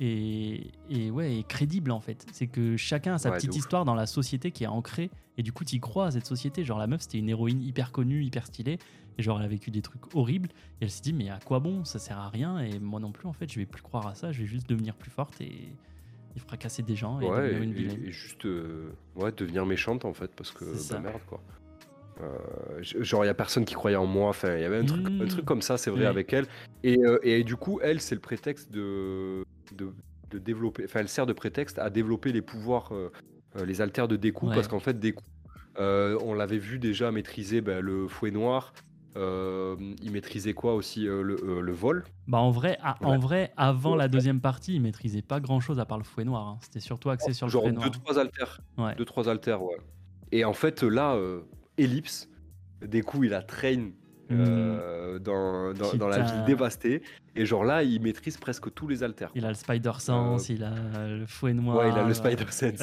et, 0.00 0.70
et 0.88 1.10
ouais, 1.10 1.36
et 1.36 1.42
crédible 1.44 1.90
en 1.90 2.00
fait. 2.00 2.26
C'est 2.32 2.46
que 2.46 2.76
chacun 2.76 3.14
a 3.14 3.18
sa 3.18 3.30
Ouais, 3.30 3.36
petite 3.36 3.54
histoire 3.56 3.84
dans 3.84 3.94
la 3.94 4.06
société 4.06 4.50
qui 4.50 4.64
est 4.64 4.68
ancrée 4.68 5.10
et 5.36 5.42
du 5.42 5.52
coup, 5.52 5.64
tu 5.64 5.76
y 5.76 5.80
crois 5.80 6.06
à 6.06 6.10
cette 6.10 6.26
société. 6.26 6.64
Genre, 6.64 6.78
la 6.78 6.86
meuf, 6.86 7.02
c'était 7.02 7.18
une 7.18 7.28
héroïne 7.28 7.62
hyper 7.62 7.92
connue, 7.92 8.24
hyper 8.24 8.46
stylée 8.46 8.78
et 9.18 9.22
genre, 9.22 9.38
elle 9.38 9.44
a 9.44 9.48
vécu 9.48 9.70
des 9.70 9.82
trucs 9.82 10.14
horribles 10.14 10.48
et 10.80 10.84
elle 10.84 10.90
s'est 10.90 11.02
dit, 11.02 11.12
mais 11.12 11.28
à 11.30 11.38
quoi 11.38 11.60
bon? 11.60 11.84
Ça 11.84 11.98
sert 11.98 12.18
à 12.18 12.28
rien 12.30 12.58
et 12.58 12.78
moi 12.78 12.98
non 13.00 13.12
plus, 13.12 13.28
en 13.28 13.32
fait, 13.32 13.50
je 13.52 13.58
vais 13.58 13.66
plus 13.66 13.82
croire 13.82 14.06
à 14.06 14.14
ça, 14.14 14.32
je 14.32 14.40
vais 14.40 14.46
juste 14.46 14.68
devenir 14.68 14.94
plus 14.96 15.10
forte 15.10 15.40
et, 15.40 15.68
et 16.34 16.38
fracasser 16.38 16.82
des 16.82 16.96
gens 16.96 17.20
et 17.20 17.28
Ouais, 17.28 17.36
devenir 17.42 17.62
une 17.62 17.72
vilaine. 17.72 18.04
et- 18.06 18.12
juste 18.12 18.46
euh, 18.46 18.92
ouais, 19.16 19.32
devenir 19.32 19.66
méchante 19.66 20.04
en 20.06 20.14
fait, 20.14 20.34
parce 20.34 20.50
que 20.52 20.64
C'est 20.76 20.94
bah, 20.94 21.00
merde 21.00 21.20
quoi. 21.26 21.42
Euh, 22.22 22.82
genre, 22.82 23.24
il 23.24 23.28
y 23.28 23.30
a 23.30 23.34
personne 23.34 23.64
qui 23.64 23.74
croyait 23.74 23.96
en 23.96 24.06
moi. 24.06 24.28
Enfin, 24.28 24.54
il 24.56 24.60
y 24.62 24.64
avait 24.64 24.78
un 24.78 24.84
truc, 24.84 25.06
un 25.06 25.24
Mm. 25.24 25.28
truc 25.28 25.44
comme 25.44 25.62
ça, 25.62 25.78
c'est 25.78 25.90
vrai, 25.90 26.00
Ouais. 26.02 26.06
avec 26.06 26.32
elle. 26.32 26.46
Et, 26.82 26.98
euh, 26.98 27.18
et 27.22 27.44
du 27.44 27.56
coup, 27.56 27.80
elle, 27.82 28.00
c'est 28.00 28.14
le 28.14 28.20
prétexte 28.20 28.70
de, 28.70 29.44
de, 29.76 29.92
de 30.30 30.38
développer. 30.38 30.84
Enfin, 30.84 31.00
elle 31.00 31.08
sert 31.08 31.26
de 31.26 31.32
prétexte 31.32 31.78
à 31.78 31.88
développer 31.90 32.32
les 32.32 32.42
pouvoirs, 32.42 32.90
euh, 32.92 33.10
les 33.64 33.80
alters 33.80 34.08
de 34.08 34.16
Deku, 34.16 34.48
Ouais. 34.48 34.54
parce 34.54 34.68
qu'en 34.68 34.80
fait, 34.80 34.98
Deku, 34.98 35.22
on 35.78 36.34
l'avait 36.34 36.58
vu 36.58 36.78
déjà 36.78 37.10
maîtriser 37.10 37.60
ben, 37.60 37.80
le 37.80 38.06
fouet 38.08 38.30
noir. 38.30 38.72
euh, 39.16 39.74
il 40.02 40.12
maîtrisait 40.12 40.52
quoi 40.52 40.74
aussi 40.76 41.08
euh, 41.08 41.22
le, 41.22 41.34
euh, 41.42 41.60
le 41.60 41.72
vol? 41.72 42.04
Bah 42.28 42.38
en 42.38 42.52
vrai, 42.52 42.78
à- 42.80 42.96
en 43.04 43.18
vrai, 43.18 43.52
avant 43.56 43.96
la 43.96 44.06
deuxième 44.06 44.40
partie, 44.40 44.76
il 44.76 44.80
maîtrisait 44.82 45.20
pas 45.20 45.40
grand 45.40 45.58
chose 45.58 45.80
à 45.80 45.84
part 45.84 45.98
le 45.98 46.04
fouet 46.04 46.22
noir. 46.22 46.46
hein. 46.46 46.58
C'était 46.60 46.78
surtout 46.78 47.10
axé 47.10 47.32
sur 47.32 47.46
le 47.48 47.50
genre 47.50 47.62
fouet 47.62 47.72
deux 47.72 47.78
noir. 47.78 47.90
trois 47.90 48.18
alters. 48.20 48.60
Ouais. 48.78 48.94
Deux, 48.94 49.04
trois 49.04 49.28
ouais. 49.28 49.76
Et 50.30 50.44
en 50.44 50.52
fait, 50.52 50.84
là, 50.84 51.16
Ellipse, 51.82 52.28
des 52.84 53.02
coups, 53.02 53.26
il 53.26 53.34
a 53.34 53.42
train 53.42 53.90
euh, 54.30 55.18
dans, 55.18 55.72
dans, 55.72 55.94
dans 55.94 56.08
la 56.08 56.20
ville 56.20 56.44
dévastée. 56.46 57.02
Et 57.36 57.44
genre 57.46 57.64
là, 57.64 57.82
il 57.82 58.00
maîtrise 58.00 58.36
presque 58.36 58.72
tous 58.74 58.86
les 58.88 59.02
alters. 59.02 59.30
Il 59.34 59.44
a 59.44 59.48
le 59.48 59.54
Spider 59.54 59.92
Sense, 59.98 60.48
il 60.48 60.62
a 60.64 61.06
le 61.08 61.26
fouet 61.26 61.52
noir. 61.52 61.76
Euh, 61.76 61.80
Ouais, 61.80 61.88
il 61.90 61.98
a 61.98 62.02
le 62.04 62.10
euh, 62.10 62.14
Spider 62.14 62.46
Sense. 62.50 62.82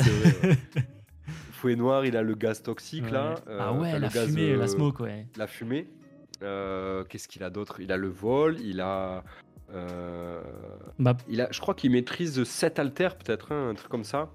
Fouet 1.52 1.76
noir, 1.76 2.06
il 2.06 2.16
a 2.16 2.22
le 2.22 2.36
gaz 2.36 2.62
toxique 2.62 3.06
ouais. 3.06 3.12
là. 3.12 3.36
ah 3.48 3.70
euh, 3.72 3.80
ouais, 3.80 4.00
la 4.00 4.08
gaz, 4.10 4.28
fumée, 4.28 4.56
la 4.56 4.64
euh, 4.66 4.68
smoke, 4.68 5.02
ouais. 5.04 5.26
La 5.38 5.48
fumée. 5.48 5.88
Euh, 6.44 7.04
Qu'est-ce 7.06 7.28
qu'il 7.28 7.44
a 7.44 7.50
d'autre? 7.50 7.80
Il 7.80 7.92
a 7.92 7.98
le 7.98 8.10
vol, 8.10 8.58
il 8.62 8.80
a. 8.80 9.24
euh, 9.74 10.42
Bah, 11.00 11.18
il 11.28 11.42
a 11.42 11.48
je 11.52 11.60
crois 11.60 11.74
qu'il 11.74 11.92
maîtrise 11.92 12.44
7 12.44 12.78
alters, 12.80 13.16
peut-être, 13.18 13.52
hein, 13.52 13.70
un 13.70 13.74
truc 13.74 13.90
comme 13.90 14.04
ça. 14.04 14.30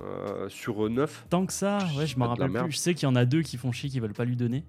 Euh, 0.00 0.48
sur 0.48 0.88
9. 0.90 1.26
tant 1.30 1.46
que 1.46 1.52
ça, 1.52 1.78
Je 1.80 1.98
ouais, 1.98 2.06
je 2.06 2.18
m'en 2.18 2.28
rappelle 2.28 2.50
plus. 2.50 2.72
Je 2.72 2.76
sais 2.76 2.94
qu'il 2.94 3.04
y 3.08 3.10
en 3.10 3.16
a 3.16 3.24
deux 3.24 3.42
qui 3.42 3.56
font 3.56 3.72
chier, 3.72 3.88
qui 3.90 4.00
veulent 4.00 4.12
pas 4.12 4.24
lui 4.24 4.36
donner. 4.36 4.64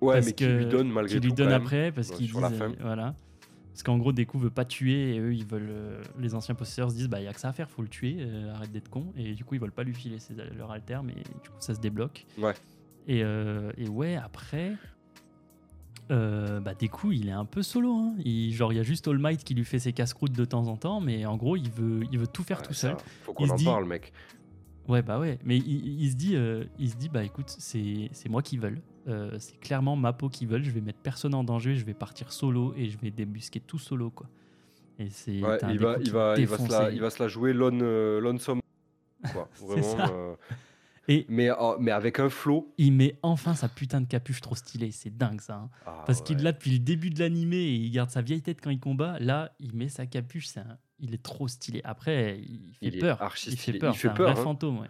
Ouais, 0.00 0.14
Parce 0.14 0.26
mais 0.26 0.32
qui 0.32 0.46
lui 0.46 0.66
donne 0.66 0.90
malgré 0.90 1.16
qui 1.18 1.22
lui 1.22 1.30
tout. 1.30 1.36
donnent 1.36 1.46
quand 1.46 1.52
même. 1.54 1.62
après 1.62 1.90
parce 1.92 2.10
qu'ils 2.10 2.26
disent 2.30 2.36
euh, 2.36 2.68
voilà 2.82 3.14
parce 3.72 3.82
qu'en 3.82 3.96
gros 3.96 4.12
Deku 4.12 4.38
veut 4.38 4.50
pas 4.50 4.66
tuer 4.66 5.14
et 5.14 5.18
eux 5.20 5.34
ils 5.34 5.46
veulent 5.46 5.68
euh, 5.70 6.02
les 6.18 6.34
anciens 6.34 6.54
possesseurs 6.54 6.90
se 6.90 6.96
disent 6.96 7.08
bah 7.08 7.18
il 7.20 7.24
y 7.24 7.28
a 7.28 7.32
que 7.32 7.40
ça 7.40 7.48
à 7.48 7.52
faire 7.52 7.70
faut 7.70 7.80
le 7.80 7.88
tuer 7.88 8.16
euh, 8.20 8.54
arrête 8.54 8.70
d'être 8.72 8.90
con 8.90 9.06
et 9.16 9.32
du 9.32 9.44
coup 9.46 9.54
ils 9.54 9.60
veulent 9.60 9.72
pas 9.72 9.84
lui 9.84 9.94
filer 9.94 10.18
ses, 10.18 10.34
leur 10.34 10.70
alter 10.70 10.98
mais 11.02 11.14
du 11.14 11.48
coup 11.48 11.56
ça 11.60 11.74
se 11.74 11.80
débloque 11.80 12.26
Ouais. 12.36 12.52
et, 13.08 13.22
euh, 13.24 13.72
et 13.78 13.88
ouais 13.88 14.16
après 14.16 14.72
euh, 16.10 16.60
bah 16.60 16.74
Deku 16.74 17.12
il 17.12 17.28
est 17.28 17.32
un 17.32 17.44
peu 17.44 17.62
solo 17.62 17.92
hein. 17.96 18.14
il, 18.24 18.52
genre 18.54 18.72
il 18.72 18.76
y 18.76 18.78
a 18.78 18.84
juste 18.84 19.08
All 19.08 19.18
Might 19.18 19.42
qui 19.42 19.54
lui 19.54 19.64
fait 19.64 19.80
ses 19.80 19.92
casse-croûtes 19.92 20.32
de 20.32 20.44
temps 20.44 20.68
en 20.68 20.76
temps 20.76 21.00
mais 21.00 21.26
en 21.26 21.36
gros 21.36 21.56
il 21.56 21.68
veut 21.70 22.00
il 22.12 22.18
veut 22.18 22.28
tout 22.28 22.44
faire 22.44 22.58
Ouais, 22.60 22.66
tout 22.66 22.74
ça, 22.74 22.90
seul 22.90 22.96
Faut 23.24 23.32
Il 23.32 23.34
qu'on 23.34 23.50
en 23.50 23.56
dit- 23.56 23.64
parle, 23.64 23.84
mec. 23.86 24.12
Ouais, 24.88 25.02
bah 25.02 25.18
ouais. 25.18 25.40
Mais 25.44 25.56
il, 25.56 26.00
il 26.00 26.10
se 26.12 26.14
dit, 26.14 26.36
euh, 26.36 26.62
il 26.78 26.88
se 26.88 26.94
dit, 26.94 27.08
bah 27.08 27.24
écoute, 27.24 27.52
c'est 27.58 28.08
c'est 28.12 28.28
moi 28.28 28.40
qui 28.40 28.56
veulent. 28.56 28.80
Euh, 29.08 29.34
c'est 29.40 29.58
clairement 29.58 29.96
ma 29.96 30.12
peau 30.12 30.28
qui 30.28 30.46
veulent. 30.46 30.62
Je 30.62 30.70
vais 30.70 30.80
mettre 30.80 31.00
personne 31.00 31.34
en 31.34 31.42
danger. 31.42 31.74
Je 31.74 31.84
vais 31.84 31.92
partir 31.92 32.30
solo 32.30 32.72
et 32.76 32.88
je 32.88 32.96
vais 32.98 33.10
débusquer 33.10 33.58
tout 33.58 33.80
solo, 33.80 34.10
quoi. 34.10 34.28
Et 35.00 35.10
c'est. 35.10 35.42
Ouais, 35.42 35.58
il 35.70 35.80
va, 35.80 35.96
il 36.00 36.12
va, 36.12 36.34
il 36.38 36.46
va, 36.46 36.56
se 36.56 36.62
la, 36.62 36.78
défonce 36.78 36.92
il 36.92 37.00
va 37.00 37.10
se 37.10 37.20
la 37.20 37.28
jouer 37.28 37.52
lone, 37.52 37.80
euh, 37.82 38.20
lonesome. 38.20 38.60
Quoi. 39.32 39.48
C'est 39.54 39.64
Vraiment. 39.64 40.36
Et 41.08 41.24
mais, 41.28 41.50
euh, 41.50 41.76
mais 41.78 41.92
avec 41.92 42.18
un 42.18 42.28
flow. 42.28 42.72
il 42.78 42.92
met 42.92 43.18
enfin 43.22 43.54
sa 43.54 43.68
putain 43.68 44.00
de 44.00 44.06
capuche 44.06 44.40
trop 44.40 44.54
stylée. 44.56 44.90
C'est 44.90 45.16
dingue 45.16 45.40
ça. 45.40 45.54
hein. 45.54 45.70
Ah, 45.86 46.02
Parce 46.06 46.20
qu'il 46.20 46.42
l'a 46.42 46.52
depuis 46.52 46.72
le 46.72 46.78
début 46.80 47.10
de 47.10 47.20
l'animé 47.20 47.56
et 47.58 47.74
il 47.74 47.90
garde 47.92 48.10
sa 48.10 48.22
vieille 48.22 48.42
tête 48.42 48.60
quand 48.60 48.70
il 48.70 48.80
combat. 48.80 49.16
Là, 49.20 49.52
il 49.60 49.72
met 49.74 49.88
sa 49.88 50.06
capuche. 50.06 50.46
c'est 50.48 50.60
un- 50.60 50.78
Il 50.98 51.14
est 51.14 51.22
trop 51.22 51.46
stylé. 51.46 51.80
Après, 51.84 52.38
il 52.40 52.72
fait 52.80 52.86
Il 52.96 52.98
peur. 52.98 53.18
Il 53.46 53.56
fait 53.56 53.72
peur. 53.74 53.94
Il 53.94 53.98
fait 53.98 54.08
un 54.08 54.12
peur, 54.14 54.30
vrai 54.32 54.40
hein. 54.40 54.42
fantôme. 54.42 54.80
Ouais. 54.80 54.88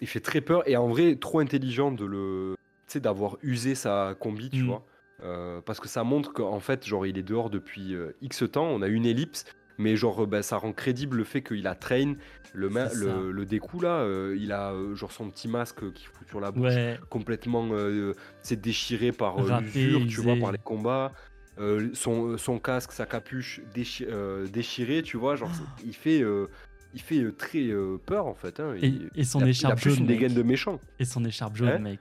Il 0.00 0.06
fait 0.06 0.20
très 0.20 0.40
peur 0.40 0.66
et 0.68 0.76
en 0.76 0.88
vrai, 0.88 1.16
trop 1.16 1.40
intelligent 1.40 1.92
de 1.92 2.04
le. 2.04 2.56
Tu 2.86 2.94
sais, 2.94 3.00
d'avoir 3.00 3.36
usé 3.42 3.74
sa 3.74 4.14
combi, 4.18 4.50
tu 4.50 4.62
Mm. 4.62 4.66
vois. 4.66 4.86
Euh, 5.22 5.60
parce 5.60 5.78
que 5.78 5.86
ça 5.88 6.02
montre 6.02 6.32
qu'en 6.32 6.58
fait, 6.58 6.84
genre, 6.84 7.06
il 7.06 7.16
est 7.16 7.22
dehors 7.22 7.48
depuis 7.50 7.94
euh, 7.94 8.16
X 8.22 8.42
temps. 8.50 8.66
On 8.66 8.82
a 8.82 8.88
une 8.88 9.06
ellipse. 9.06 9.44
Mais 9.78 9.96
genre, 9.96 10.26
ben, 10.26 10.42
ça 10.42 10.56
rend 10.58 10.72
crédible 10.72 11.16
le 11.16 11.24
fait 11.24 11.42
qu'il 11.42 11.66
a 11.66 11.74
train 11.74 12.14
le, 12.54 12.68
le, 12.68 13.32
le 13.32 13.46
découp 13.46 13.80
là. 13.80 14.00
euh, 14.00 14.36
il 14.38 14.52
a 14.52 14.72
euh, 14.72 14.94
genre 14.94 15.10
son 15.12 15.30
petit 15.30 15.48
masque 15.48 15.90
qui 15.92 16.04
fout 16.06 16.28
sur 16.28 16.40
la 16.40 16.50
bouche. 16.50 16.68
Ouais. 16.68 16.98
complètement 17.08 17.66
euh, 17.72 18.12
c'est 18.42 18.60
déchiré 18.60 19.10
par 19.12 19.38
euh, 19.38 19.60
l'usure, 19.60 20.06
tu 20.06 20.20
vois, 20.20 20.36
par 20.36 20.52
les 20.52 20.58
combats. 20.58 21.12
Euh, 21.58 21.90
son, 21.94 22.36
son 22.38 22.58
casque, 22.58 22.92
sa 22.92 23.04
capuche 23.06 23.60
déchi- 23.74 24.06
euh, 24.08 24.46
déchirée, 24.46 25.02
tu 25.02 25.16
vois, 25.18 25.36
genre 25.36 25.50
c'est- 25.54 25.84
il 25.86 25.94
fait, 25.94 26.22
euh, 26.22 26.46
il 26.94 27.00
fait 27.00 27.18
euh, 27.22 27.32
très 27.32 27.66
euh, 27.68 27.98
peur 28.04 28.26
en 28.26 28.34
fait. 28.34 28.58
hein. 28.60 28.74
Et- 28.80 28.86
Il- 28.86 29.10
et 29.14 29.24
son 29.24 29.40
il 29.40 29.44
a- 29.44 29.48
écharpe 29.48 29.72
il 29.74 29.78
a 29.78 29.80
plus 29.82 29.90
jaune, 29.90 29.98
une 30.00 30.06
mec. 30.06 30.18
dégaine 30.20 30.34
de 30.34 30.42
méchant. 30.42 30.80
Et 30.98 31.04
son 31.04 31.24
écharpe 31.24 31.56
jaune, 31.56 31.68
Hein 31.68 31.78
mec. 31.78 32.00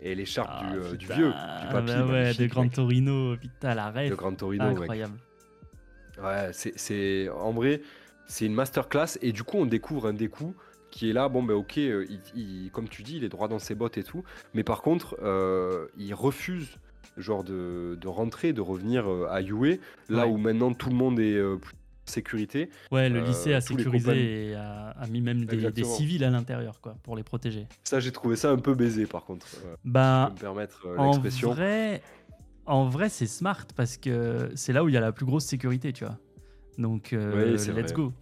Et 0.00 0.14
l'écharpe 0.14 0.48
Ah, 0.52 0.70
du, 0.72 0.78
euh, 0.78 0.80
vieux, 0.90 0.96
du 0.96 1.06
Ah, 1.34 1.68
papy, 1.72 1.86
bah 1.88 2.06
ouais, 2.06 2.34
de 2.34 2.46
Grand 2.46 2.62
mec. 2.62 2.72
Torino. 2.72 3.36
Putain, 3.36 3.74
la 3.74 3.90
rêve. 3.90 4.10
de 4.10 4.14
Gran 4.16 4.32
Torino, 4.34 4.72
mec. 4.78 4.90
Ouais, 6.22 6.50
c'est, 6.52 7.28
en 7.28 7.52
vrai, 7.52 7.80
c'est 8.26 8.46
une 8.46 8.54
masterclass 8.54 9.18
et 9.22 9.32
du 9.32 9.42
coup 9.44 9.56
on 9.58 9.66
découvre 9.66 10.06
un 10.08 10.12
Deku 10.12 10.54
qui 10.90 11.10
est 11.10 11.12
là, 11.12 11.28
bon 11.28 11.42
ben 11.42 11.54
ok, 11.54 11.78
euh, 11.78 12.06
il, 12.08 12.20
il- 12.64 12.70
comme 12.70 12.88
tu 12.88 13.02
dis, 13.02 13.16
il 13.18 13.24
est 13.24 13.28
droit 13.28 13.46
dans 13.48 13.58
ses 13.58 13.74
bottes 13.74 13.98
et 13.98 14.02
tout, 14.02 14.24
mais 14.54 14.64
par 14.64 14.80
contre, 14.82 15.16
euh, 15.22 15.86
il 15.98 16.14
refuse 16.14 16.78
genre 17.18 17.44
de, 17.44 17.98
de 18.00 18.08
rentrer, 18.08 18.52
de 18.52 18.60
revenir 18.60 19.10
euh, 19.10 19.26
à 19.30 19.40
Yue, 19.40 19.80
là 20.08 20.26
Ouais. 20.26 20.32
où 20.32 20.38
maintenant 20.38 20.72
tout 20.72 20.88
le 20.88 20.94
monde 20.94 21.18
est 21.20 21.34
plus 21.60 21.74
en 21.74 22.10
sécurité. 22.10 22.70
Ouais, 22.90 23.08
le 23.10 23.18
Euh, 23.18 23.26
lycée 23.26 23.52
a 23.54 23.60
sécurisé 23.60 24.50
et 24.50 24.54
a, 24.54 24.90
a 24.90 25.06
mis 25.08 25.20
même 25.20 25.44
des, 25.44 25.70
des 25.70 25.84
civils 25.84 26.24
à 26.24 26.30
l'intérieur, 26.30 26.80
quoi, 26.80 26.96
pour 27.02 27.16
les 27.16 27.22
protéger. 27.22 27.66
Ça, 27.84 28.00
j'ai 28.00 28.12
trouvé 28.12 28.36
ça 28.36 28.50
un 28.50 28.56
peu 28.56 28.74
baisé 28.74 29.04
par 29.06 29.24
contre, 29.24 29.46
Bah, 29.84 30.22
je 30.24 30.28
peux 30.28 30.34
me 30.34 30.40
permettre 30.40 30.86
en 30.96 31.10
vrai, 31.52 32.02
en 32.68 32.88
vrai, 32.88 33.08
c'est 33.08 33.26
smart 33.26 33.66
parce 33.76 33.96
que 33.96 34.50
c'est 34.54 34.72
là 34.72 34.84
où 34.84 34.88
il 34.88 34.94
y 34.94 34.96
a 34.96 35.00
la 35.00 35.12
plus 35.12 35.26
grosse 35.26 35.44
sécurité, 35.44 35.92
tu 35.92 36.04
vois. 36.04 36.18
Donc, 36.78 37.12
euh, 37.12 37.44
Oui, 37.44 37.52
let's 37.52 37.68
vrai. 37.68 37.92
go. 37.92 38.12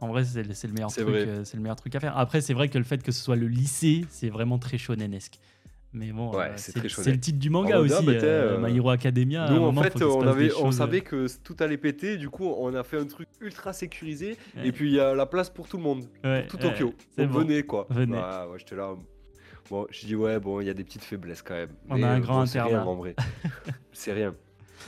En 0.00 0.08
vrai, 0.08 0.24
c'est 0.24 0.42
le 0.42 0.72
meilleur 0.74 0.92
truc. 0.92 1.06
euh, 1.08 1.42
C'est 1.44 1.56
le 1.56 1.62
meilleur 1.62 1.76
truc 1.76 1.94
à 1.94 2.00
faire. 2.00 2.16
Après, 2.18 2.40
c'est 2.40 2.54
vrai 2.54 2.68
que 2.68 2.78
le 2.78 2.84
fait 2.84 3.02
que 3.02 3.10
ce 3.12 3.22
soit 3.22 3.36
le 3.36 3.46
lycée, 3.48 4.04
c'est 4.10 4.28
vraiment 4.28 4.58
très 4.58 4.78
shonenesque. 4.78 5.38
Mais 5.92 6.12
bon, 6.12 6.30
Ouais, 6.36 6.50
euh, 6.50 6.52
c'est 6.56 7.06
le 7.06 7.18
titre 7.18 7.38
du 7.38 7.48
manga 7.48 7.80
aussi. 7.80 7.94
ah, 7.96 8.02
bah, 8.02 8.12
euh, 8.12 8.58
euh, 8.58 8.68
My 8.68 8.76
Hero 8.76 8.90
Academia. 8.90 9.48
Nous, 9.50 9.62
en 9.62 9.72
fait, 9.82 10.02
on, 10.02 10.26
avait, 10.26 10.50
savait 10.72 11.00
que 11.00 11.26
tout 11.42 11.56
allait 11.60 11.78
péter, 11.78 12.18
du 12.18 12.28
coup, 12.28 12.44
on 12.44 12.74
a 12.74 12.82
fait 12.84 12.98
un 12.98 13.06
truc 13.06 13.28
ultra 13.40 13.72
sécurisé, 13.72 14.36
Ouais. 14.56 14.68
et 14.68 14.72
puis 14.72 14.90
il 14.90 14.94
y 14.96 15.00
a 15.00 15.14
la 15.14 15.24
place 15.24 15.48
pour 15.48 15.68
tout 15.68 15.78
le 15.78 15.82
monde. 15.84 16.04
Ouais, 16.22 16.46
tout 16.48 16.58
Tokyo. 16.58 16.92
bon. 17.16 17.26
venez 17.26 17.62
quoi. 17.62 17.86
Venez. 17.88 18.12
Ouais, 18.12 18.20
ouais, 18.20 18.58
j'étais 18.58 18.76
là. 18.76 18.94
Bon, 19.70 19.86
je 19.90 20.06
dis 20.06 20.14
ouais, 20.14 20.38
bon, 20.38 20.60
il 20.60 20.66
y 20.66 20.70
a 20.70 20.74
des 20.74 20.84
petites 20.84 21.04
faiblesses 21.04 21.42
quand 21.42 21.54
même. 21.54 21.70
On 21.88 21.96
Mais, 21.96 22.04
a 22.04 22.12
un 22.12 22.16
euh, 22.18 22.20
grand 22.20 22.40
bon, 22.40 22.46
c'est 22.46 22.60
rien 22.60 22.82
en 22.82 22.94
vrai. 22.94 23.16
c'est 23.92 24.12
rien. 24.12 24.34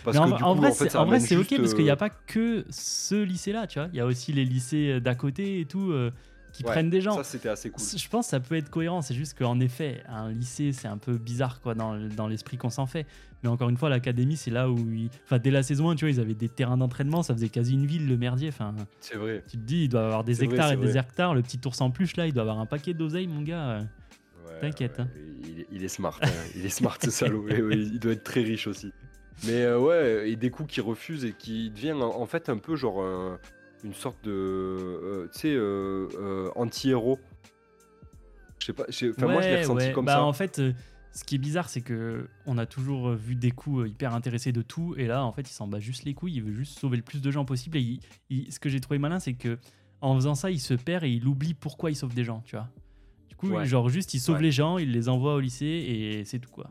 Parce 0.04 0.16
en, 0.16 0.30
que 0.30 0.36
du 0.36 0.42
en 0.42 0.54
coup, 0.54 0.60
vrai, 0.60 0.70
en 0.70 0.74
fait, 0.74 1.20
c'est 1.20 1.36
ok 1.36 1.48
juste, 1.48 1.56
parce 1.56 1.74
qu'il 1.74 1.84
n'y 1.84 1.90
a 1.90 1.94
euh, 1.94 1.96
pas 1.96 2.10
que 2.10 2.64
ce 2.70 3.22
lycée-là, 3.22 3.66
tu 3.66 3.78
vois. 3.78 3.88
Il 3.92 3.96
y 3.96 4.00
a 4.00 4.06
aussi 4.06 4.32
les 4.32 4.44
lycées 4.44 4.92
euh, 4.92 5.00
d'à 5.00 5.14
côté 5.14 5.60
et 5.60 5.64
tout 5.64 5.90
euh, 5.90 6.10
qui 6.52 6.62
ouais, 6.64 6.70
prennent 6.70 6.90
des 6.90 7.00
gens. 7.00 7.14
Ça, 7.16 7.24
c'était 7.24 7.48
assez 7.48 7.70
cool. 7.70 7.82
Je 7.96 8.08
pense 8.08 8.26
que 8.26 8.30
ça 8.30 8.40
peut 8.40 8.56
être 8.56 8.70
cohérent. 8.70 9.02
C'est 9.02 9.14
juste 9.14 9.36
qu'en 9.36 9.58
effet, 9.60 10.02
un 10.08 10.30
lycée, 10.30 10.72
c'est 10.72 10.88
un 10.88 10.98
peu 10.98 11.16
bizarre 11.16 11.60
quoi 11.60 11.74
dans, 11.74 11.96
dans 11.96 12.28
l'esprit 12.28 12.56
qu'on 12.56 12.70
s'en 12.70 12.86
fait. 12.86 13.06
Mais 13.42 13.48
encore 13.48 13.68
une 13.68 13.76
fois, 13.76 13.88
l'académie, 13.88 14.36
c'est 14.36 14.50
là 14.50 14.68
où, 14.68 14.76
ils... 14.78 15.10
enfin, 15.24 15.38
dès 15.38 15.50
la 15.52 15.62
saison 15.62 15.90
1, 15.90 15.94
tu 15.96 16.04
vois, 16.04 16.10
ils 16.10 16.20
avaient 16.20 16.34
des 16.34 16.48
terrains 16.48 16.76
d'entraînement. 16.76 17.22
Ça 17.22 17.34
faisait 17.34 17.48
quasi 17.48 17.74
une 17.74 17.86
ville, 17.86 18.08
le 18.08 18.16
merdier. 18.16 18.48
Enfin, 18.48 18.74
C'est 19.00 19.16
vrai. 19.16 19.44
tu 19.48 19.56
te 19.56 19.62
dis, 19.62 19.84
il 19.84 19.88
doit 19.88 20.04
avoir 20.04 20.24
des 20.24 20.34
vrai, 20.34 20.46
hectares 20.46 20.72
et 20.72 20.76
des 20.76 20.88
vrai. 20.88 21.00
hectares. 21.00 21.34
Le 21.34 21.42
petit 21.42 21.60
ours 21.64 21.80
en 21.80 21.90
plus 21.90 22.16
là, 22.16 22.26
il 22.26 22.32
doit 22.32 22.42
avoir 22.42 22.58
un 22.58 22.66
paquet 22.66 22.94
d'oseille, 22.94 23.26
mon 23.26 23.42
gars. 23.42 23.80
T'inquiète, 24.60 25.00
hein. 25.00 25.08
Il, 25.44 25.60
est- 25.60 25.66
il 25.72 25.84
est 25.84 25.88
smart. 25.88 26.18
hein. 26.22 26.28
Il 26.56 26.64
est 26.66 26.70
smart, 26.70 26.96
ce 27.02 27.10
salaud. 27.10 27.48
Et 27.50 27.58
il 27.76 27.98
doit 28.00 28.12
être 28.12 28.24
très 28.24 28.42
riche 28.42 28.66
aussi. 28.66 28.92
Mais 29.44 29.62
euh, 29.62 29.78
ouais, 29.78 30.30
et 30.30 30.34
des 30.36 30.50
coups 30.50 30.72
qui 30.74 30.80
refuse 30.80 31.24
et 31.24 31.32
qui 31.32 31.70
devient 31.70 31.92
en, 31.92 32.26
fait 32.26 32.48
un 32.48 32.58
peu 32.58 32.74
genre 32.74 33.00
un- 33.02 33.38
une 33.84 33.94
sorte 33.94 34.22
de. 34.24 34.32
euh, 34.32 35.28
tu 35.32 35.40
sais, 35.40 35.54
euh, 35.54 36.08
euh, 36.18 36.50
anti-héros. 36.56 37.20
Je 38.58 38.66
sais 38.66 38.72
pas. 38.72 38.84
Enfin, 38.88 39.26
moi, 39.32 39.40
je 39.42 39.48
l'ai 39.48 39.60
ressenti 39.60 39.86
ouais. 39.86 39.92
comme 39.92 40.06
Bah, 40.06 40.14
ça. 40.14 40.24
En 40.24 40.32
fait, 40.32 40.58
euh, 40.58 40.72
ce 41.12 41.22
qui 41.22 41.36
est 41.36 41.38
bizarre, 41.38 41.68
c'est 41.68 41.80
que 41.82 42.26
on 42.46 42.58
a 42.58 42.66
toujours 42.66 43.10
euh, 43.10 43.14
vu 43.14 43.36
des 43.36 43.52
coups 43.52 43.82
euh, 43.84 43.88
hyper 43.88 44.12
intéressés 44.14 44.50
de 44.52 44.62
tout, 44.62 44.94
et 44.98 45.06
là, 45.06 45.24
en 45.24 45.30
fait, 45.32 45.42
il 45.42 45.52
s'en 45.52 45.68
bat 45.68 45.78
juste 45.78 46.04
les 46.04 46.14
couilles. 46.14 46.34
Il 46.34 46.42
veut 46.42 46.52
juste 46.52 46.76
sauver 46.78 46.96
le 46.96 47.04
plus 47.04 47.22
de 47.22 47.30
gens 47.30 47.44
possible. 47.44 47.76
Et 47.78 47.80
il- 47.82 48.00
il- 48.30 48.52
ce 48.52 48.58
que 48.58 48.68
j'ai 48.68 48.80
trouvé 48.80 48.98
malin, 48.98 49.20
c'est 49.20 49.34
que 49.34 49.58
en 50.00 50.16
faisant 50.16 50.34
ça, 50.34 50.50
il 50.50 50.60
se 50.60 50.74
perd 50.74 51.04
et 51.04 51.10
il 51.10 51.26
oublie 51.28 51.54
pourquoi 51.54 51.90
il 51.92 51.94
sauve 51.94 52.14
des 52.14 52.24
gens, 52.24 52.42
tu 52.44 52.56
vois. 52.56 52.68
Coup, 53.38 53.48
Ouais. 53.50 53.64
genre 53.64 53.88
juste, 53.88 54.12
il 54.14 54.20
sauve 54.20 54.36
Ouais. 54.36 54.42
les 54.42 54.52
gens, 54.52 54.78
il 54.78 54.92
les 54.92 55.08
envoie 55.08 55.34
au 55.34 55.40
lycée 55.40 55.64
et 55.66 56.24
c'est 56.24 56.38
tout 56.40 56.50
quoi. 56.50 56.70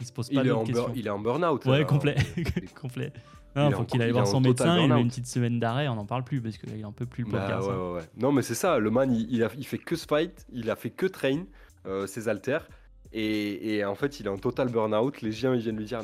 Il 0.00 0.06
se 0.06 0.12
pose 0.12 0.28
pas 0.28 0.42
Il 0.42 0.48
est, 0.48 0.50
en 0.50 0.64
questions. 0.64 0.90
il 0.94 1.06
est 1.06 1.10
en 1.10 1.20
burn-out. 1.20 1.64
Ouais, 1.66 1.78
là. 1.78 1.84
complet, 1.84 2.16
complet. 2.80 3.12
Non, 3.56 3.68
Il 3.70 3.74
faut 3.76 3.84
qu'il 3.84 4.02
aille 4.02 4.10
voir 4.10 4.26
son 4.26 4.40
médecin. 4.40 4.76
Il 4.76 4.84
a 4.84 4.86
burn-out. 4.88 5.02
une 5.02 5.08
petite 5.08 5.26
semaine 5.28 5.60
d'arrêt, 5.60 5.86
on 5.86 5.94
n'en 5.94 6.04
parle 6.04 6.24
plus 6.24 6.40
parce 6.40 6.58
qu'il 6.58 6.84
en 6.84 6.90
peut 6.92 7.06
plus 7.06 7.22
le 7.22 7.30
Bah, 7.30 7.60
ouais, 7.60 7.66
ouais, 7.68 7.92
ouais. 7.94 8.02
Non, 8.16 8.32
mais 8.32 8.42
c'est 8.42 8.56
ça. 8.56 8.78
Le 8.78 8.90
man, 8.90 9.14
il, 9.14 9.32
il 9.32 9.44
a, 9.44 9.48
il 9.56 9.64
fait 9.64 9.78
que 9.78 9.94
ce 9.94 10.06
fight. 10.06 10.44
Il 10.52 10.68
a 10.68 10.74
fait 10.76 10.90
que 10.90 11.06
train 11.06 11.44
euh, 11.86 12.08
ses 12.08 12.28
haltères. 12.28 12.68
Et, 13.12 13.76
et 13.76 13.84
en 13.84 13.94
fait, 13.94 14.18
il 14.18 14.26
est 14.26 14.30
en 14.30 14.38
total 14.38 14.68
burn-out. 14.70 15.22
Les 15.22 15.30
gens, 15.30 15.52
ils 15.52 15.60
viennent 15.60 15.76
lui 15.78 15.84
dire. 15.84 16.00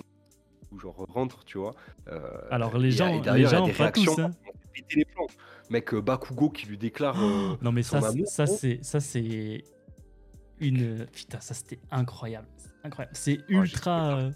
Ou 0.70 0.79
genre, 0.79 0.94
rentre, 1.12 1.44
tu 1.44 1.59
vois. 1.59 1.74
Euh, 2.12 2.20
Alors 2.53 2.79
les 2.79 2.92
gens, 2.92 3.12
les 3.12 3.20
derrière, 3.20 3.37
il 3.37 3.42
y 3.53 3.55
a 3.55 3.59
gens 3.59 3.66
des 3.66 3.72
pas 3.72 3.90
tous. 3.90 4.03
réactions 4.07 4.26
hein. 4.26 4.31
les 4.94 5.05
plombs. 5.05 5.26
Mec, 5.68 5.92
euh, 5.94 6.00
Bakugo 6.00 6.48
qui 6.50 6.66
lui 6.66 6.79
déclare. 6.79 7.16
euh, 7.20 7.57
Non 7.62 7.72
mais 7.72 7.83
son 7.83 8.00
ça, 8.00 8.09
amour, 8.09 8.26
ça 8.29 8.44
gros. 8.44 8.57
c'est 8.57 8.79
ça 8.85 9.00
c'est 9.00 9.64
une 10.61 11.07
putain 11.07 11.40
ça 11.40 11.55
c'était 11.55 11.79
incroyable, 11.90 12.46
C'est 12.57 12.87
incroyable. 12.87 13.16
C'est 13.16 13.40
j'ai 13.49 13.55
ultra, 13.55 14.09
trouvé 14.11 14.23
euh, 14.23 14.31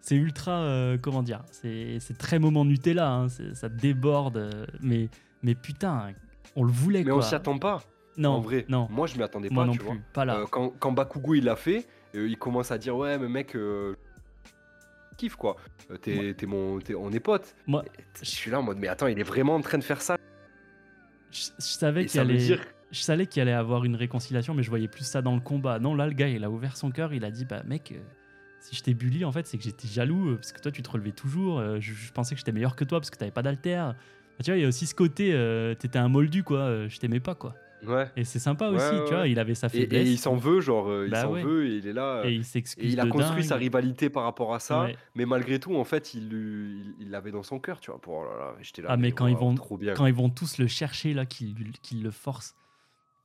c'est 0.00 0.16
ultra 0.16 0.52
euh, 0.62 0.98
comment 1.00 1.22
dire, 1.22 1.42
c'est 1.50 1.98
très 2.18 2.38
moment 2.38 2.64
Nutella, 2.64 3.10
hein, 3.10 3.26
ça 3.54 3.68
déborde, 3.68 4.36
euh, 4.38 4.66
mais 4.80 5.08
mais 5.42 5.54
putain, 5.54 6.12
on 6.56 6.64
le 6.64 6.72
voulait 6.72 7.00
Mais 7.04 7.10
quoi. 7.10 7.18
on 7.18 7.22
s'y 7.22 7.34
attend 7.34 7.58
pas. 7.58 7.82
non, 8.16 8.30
en 8.32 8.40
vrai. 8.40 8.64
non, 8.68 8.88
Moi, 8.90 9.06
je 9.06 9.16
m'y 9.16 9.22
attendais 9.22 9.48
moi 9.50 9.62
pas, 9.64 9.66
non 9.66 9.72
tu 9.74 9.78
plus, 9.80 9.86
vois. 9.88 9.96
pas 10.12 10.24
là. 10.24 10.36
Euh, 10.38 10.46
quand, 10.46 10.70
quand 10.78 10.92
Bakugo 10.92 11.34
il 11.34 11.44
l'a 11.44 11.56
fait, 11.56 11.86
il 12.14 12.36
commence 12.38 12.70
à 12.70 12.78
dire 12.78 12.96
ouais 12.96 13.18
mais 13.18 13.28
mec 13.28 13.56
kiffe 15.16 15.36
quoi. 15.36 15.56
T'es, 16.02 16.34
mon, 16.46 16.78
t'es- 16.78 16.94
on 16.94 17.10
est 17.12 17.20
potes. 17.20 17.54
Moi, 17.66 17.84
je 18.20 18.24
suis 18.28 18.50
là 18.50 18.60
en 18.60 18.62
mode 18.62 18.78
mais 18.78 18.88
attends 18.88 19.06
il 19.06 19.18
est 19.18 19.22
vraiment 19.24 19.54
en 19.54 19.60
train 19.60 19.78
de 19.78 19.84
faire 19.84 20.00
ça. 20.02 20.16
je, 21.30 21.40
je 21.58 21.64
savais 21.64 22.06
qu'il 22.06 22.20
allait, 22.20 22.36
dire 22.38 22.64
je 22.92 23.00
savais 23.00 23.26
qu'il 23.26 23.42
allait 23.42 23.52
avoir 23.52 23.84
une 23.84 23.96
réconciliation, 23.96 24.54
mais 24.54 24.62
je 24.62 24.70
voyais 24.70 24.88
plus 24.88 25.04
ça 25.04 25.22
dans 25.22 25.34
le 25.34 25.40
combat. 25.40 25.78
Non, 25.78 25.94
là 25.94 26.06
le 26.06 26.14
gars 26.14 26.28
il 26.28 26.44
a 26.44 26.50
ouvert 26.50 26.76
son 26.76 26.90
cœur, 26.90 27.12
il 27.14 27.24
a 27.24 27.30
dit 27.30 27.44
bah 27.44 27.62
mec. 27.66 27.92
euh, 27.92 28.00
si 28.60 28.74
je 28.74 28.82
t'ai 28.82 28.94
bully, 28.94 29.24
en 29.24 29.30
fait, 29.30 29.46
c'est 29.46 29.58
que 29.58 29.62
j'étais 29.64 29.86
jaloux 29.86 30.30
euh, 30.30 30.34
parce 30.36 30.50
que 30.52 30.60
toi, 30.60 30.72
tu 30.72 30.82
te 30.82 30.90
relevais 30.90 31.12
toujours. 31.12 31.60
euh, 31.60 31.78
je, 31.78 31.92
je 31.94 32.10
pensais 32.12 32.34
que 32.34 32.38
j'étais 32.40 32.50
meilleur 32.52 32.74
que 32.74 32.82
toi 32.84 32.98
parce 32.98 33.10
que 33.10 33.16
t'avais 33.16 33.30
pas 33.30 33.42
d'alter. 33.42 33.74
Bah, 33.76 33.94
tu 34.42 34.50
vois, 34.50 34.58
il 34.58 34.62
y 34.62 34.64
a 34.64 34.68
aussi 34.68 34.86
ce 34.86 34.94
côté, 34.94 35.30
t'étais 35.78 35.98
un 35.98 36.08
moldu, 36.08 36.42
quoi. 36.42 36.88
je 36.88 36.98
t'aimais 36.98 37.20
pas, 37.20 37.34
quoi. 37.36 37.54
ouais. 37.86 38.10
Et 38.16 38.24
c'est 38.24 38.38
sympa 38.40 38.68
Ouais, 38.70 38.76
aussi, 38.76 38.90
ouais, 38.96 39.04
tu 39.06 39.14
vois. 39.14 39.28
Il 39.28 39.38
avait 39.38 39.54
sa 39.54 39.68
Et, 39.68 39.76
et 39.76 39.80
faiblesse. 39.82 40.08
il 40.08 40.18
s'en 40.18 40.34
veut 40.36 40.60
genre 40.60 40.90
il 41.04 41.10
Bah 41.10 41.22
s'en 41.22 41.32
veut 41.34 41.66
et 41.68 41.76
il 41.76 41.86
est 41.86 41.92
là. 41.92 42.22
et 42.24 42.32
il 42.34 42.44
s'excuse. 42.44 42.92
il 42.92 42.98
a 42.98 43.06
construit 43.06 43.42
dingue. 43.42 43.48
sa 43.48 43.56
rivalité 43.56 44.10
par 44.10 44.24
rapport 44.24 44.52
à 44.52 44.58
ça, 44.58 44.88
mais 45.14 45.26
malgré 45.26 45.60
tout, 45.60 45.76
en 45.76 45.84
fait, 45.84 46.12
il 46.14 47.08
l'avait 47.10 47.30
dans 47.30 47.42
son 47.44 47.60
cœur, 47.60 47.78
tu 47.78 47.90
vois. 47.92 48.00
Pour, 48.00 48.14
oh 48.14 48.24
là 48.24 48.36
là, 48.46 48.54
j'étais 48.62 48.82
là. 48.82 48.88
Ah, 48.90 48.96
mais 48.96 49.12
quand 49.12 49.26
ils 49.28 49.36
vont- 49.36 49.54
bien. 49.78 49.94
Quand 49.94 50.06
ils 50.06 50.14
vont 50.14 50.28
tous 50.30 50.58
le 50.58 50.66
chercher, 50.66 51.14
là, 51.14 51.24
qu'ils 51.24 51.54
qu'ils 51.82 52.02
le 52.02 52.10
forcent. 52.10 52.56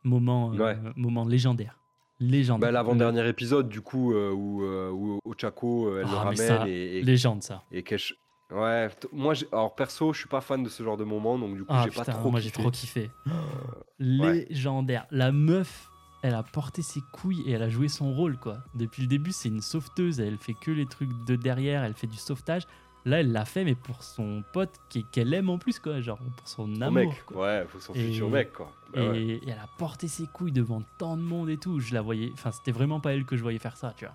Moment, 0.04 0.54
euh, 0.54 0.58
Ouais. 0.58 0.78
moment 0.96 1.26
légendaire. 1.26 1.78
Légendaire. 2.20 2.68
Bah, 2.68 2.72
l'avant-dernier 2.72 3.28
épisode, 3.28 3.68
du 3.70 3.82
coup, 3.82 4.14
euh, 4.14 4.32
où, 4.32 4.64
euh, 4.64 4.92
où 4.92 5.20
Ochako, 5.26 5.98
elle 5.98 6.04
le 6.04 6.08
Ah, 6.14 6.20
ramène 6.24 6.38
ça, 6.38 6.68
et, 6.68 7.00
et, 7.00 7.02
Légende, 7.04 7.42
ça. 7.44 7.64
et 7.72 7.84
ch- 7.88 8.16
Ouais, 8.52 8.90
moi, 9.14 9.34
alors 9.52 9.74
perso, 9.76 10.12
je 10.14 10.20
suis 10.20 10.28
pas 10.28 10.42
fan 10.42 10.62
de 10.62 10.70
ce 10.70 10.84
genre 10.84 10.98
de 10.98 11.04
moment, 11.06 11.40
donc 11.40 11.54
du 11.56 11.62
coup, 11.62 11.68
Ah, 11.70 11.84
j'ai 11.86 11.92
pas 11.92 12.04
trop 12.06 12.30
moi, 12.30 12.40
j'ai 12.42 12.50
kiffé. 12.50 12.62
trop 12.62 12.72
kiffé. 12.72 13.10
Légendaire. 14.00 15.06
La 15.12 15.32
meuf, 15.32 15.90
elle 16.24 16.34
a 16.36 16.44
porté 16.44 16.82
ses 16.82 17.00
couilles 17.14 17.42
et 17.48 17.52
elle 17.52 17.64
a 17.64 17.70
joué 17.70 17.88
son 17.88 18.14
rôle, 18.14 18.38
quoi. 18.38 18.58
Depuis 18.76 19.02
le 19.04 19.08
début, 19.08 19.32
c'est 19.32 19.50
une 19.50 19.62
sauveteuse. 19.62 20.20
Elle 20.20 20.38
fait 20.38 20.54
que 20.54 20.72
les 20.72 20.86
trucs 20.86 21.10
de 21.28 21.36
derrière, 21.36 21.84
elle 21.84 21.94
fait 21.94 22.08
du 22.08 22.18
sauvetage. 22.18 22.64
Là, 23.04 23.22
elle 23.22 23.32
l'a 23.32 23.46
fait, 23.46 23.64
mais 23.64 23.74
pour 23.74 24.04
son 24.04 24.44
pote 24.54 24.80
qu'elle 25.12 25.34
aime 25.34 25.50
en 25.50 25.58
plus, 25.58 25.80
quoi. 25.80 26.02
Genre, 26.02 26.20
pour 26.38 26.48
son 26.48 26.70
amour. 26.82 26.92
mec, 26.92 27.26
quoi. 27.26 27.42
ouais, 27.48 27.66
faut 27.68 27.80
son 27.80 27.94
Et- 27.96 28.06
futur 28.12 28.30
mec, 28.30 28.54
quoi. 28.54 28.72
Bah 28.94 29.02
et, 29.02 29.10
ouais. 29.10 29.20
et 29.22 29.42
elle 29.48 29.58
a 29.58 29.68
porté 29.80 30.08
ses 30.08 30.28
couilles 30.28 30.52
devant 30.52 30.84
tant 31.00 31.18
de 31.18 31.22
monde 31.24 31.50
et 31.50 31.58
tout. 31.58 31.80
Je 31.80 31.94
la 31.96 32.02
voyais. 32.02 32.30
Enfin, 32.34 32.52
c'était 32.52 32.72
vraiment 32.72 33.00
pas 33.00 33.14
elle 33.14 33.26
que 33.26 33.36
je 33.38 33.42
voyais 33.42 33.58
faire 33.60 33.76
ça, 33.78 33.94
tu 33.98 34.06
vois. 34.06 34.14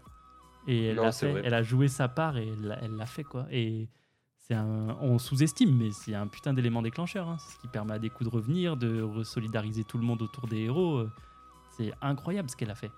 Et 0.68 0.87
elle 0.89 0.97
Non, 0.97 1.11
c'est 1.12 1.32
fait. 1.32 1.43
Elle 1.45 1.55
a 1.55 1.62
joué 1.62 1.89
sa 1.89 2.07
part 2.09 2.37
et 2.37 2.47
elle 2.82 2.97
l'a- 2.97 3.07
fait, 3.07 3.24
quoi. 3.24 3.47
Et 3.51 3.89
c'est 4.39 4.55
un. 4.55 4.97
On 5.01 5.18
sous-estime, 5.18 5.76
mais 5.76 5.91
c'est 5.91 6.14
un 6.14 6.28
putain 6.28 6.53
d'élément 6.55 6.82
déclencheur. 6.82 7.28
hein. 7.28 7.37
C'est 7.41 7.55
ce 7.57 7.61
qui 7.61 7.66
permet 7.68 7.95
à 7.95 7.99
des 7.99 8.11
coups 8.11 8.30
de 8.30 8.34
revenir, 8.37 8.76
de 8.76 9.03
resolidariser 9.03 9.82
tout 9.82 9.99
le 9.99 10.05
monde 10.05 10.22
autour 10.22 10.47
des 10.47 10.59
héros. 10.61 11.07
C'est 11.76 11.93
incroyable 12.03 12.49
ce 12.51 12.57
qu'elle 12.57 12.70
a 12.70 12.74
fait. 12.76 12.91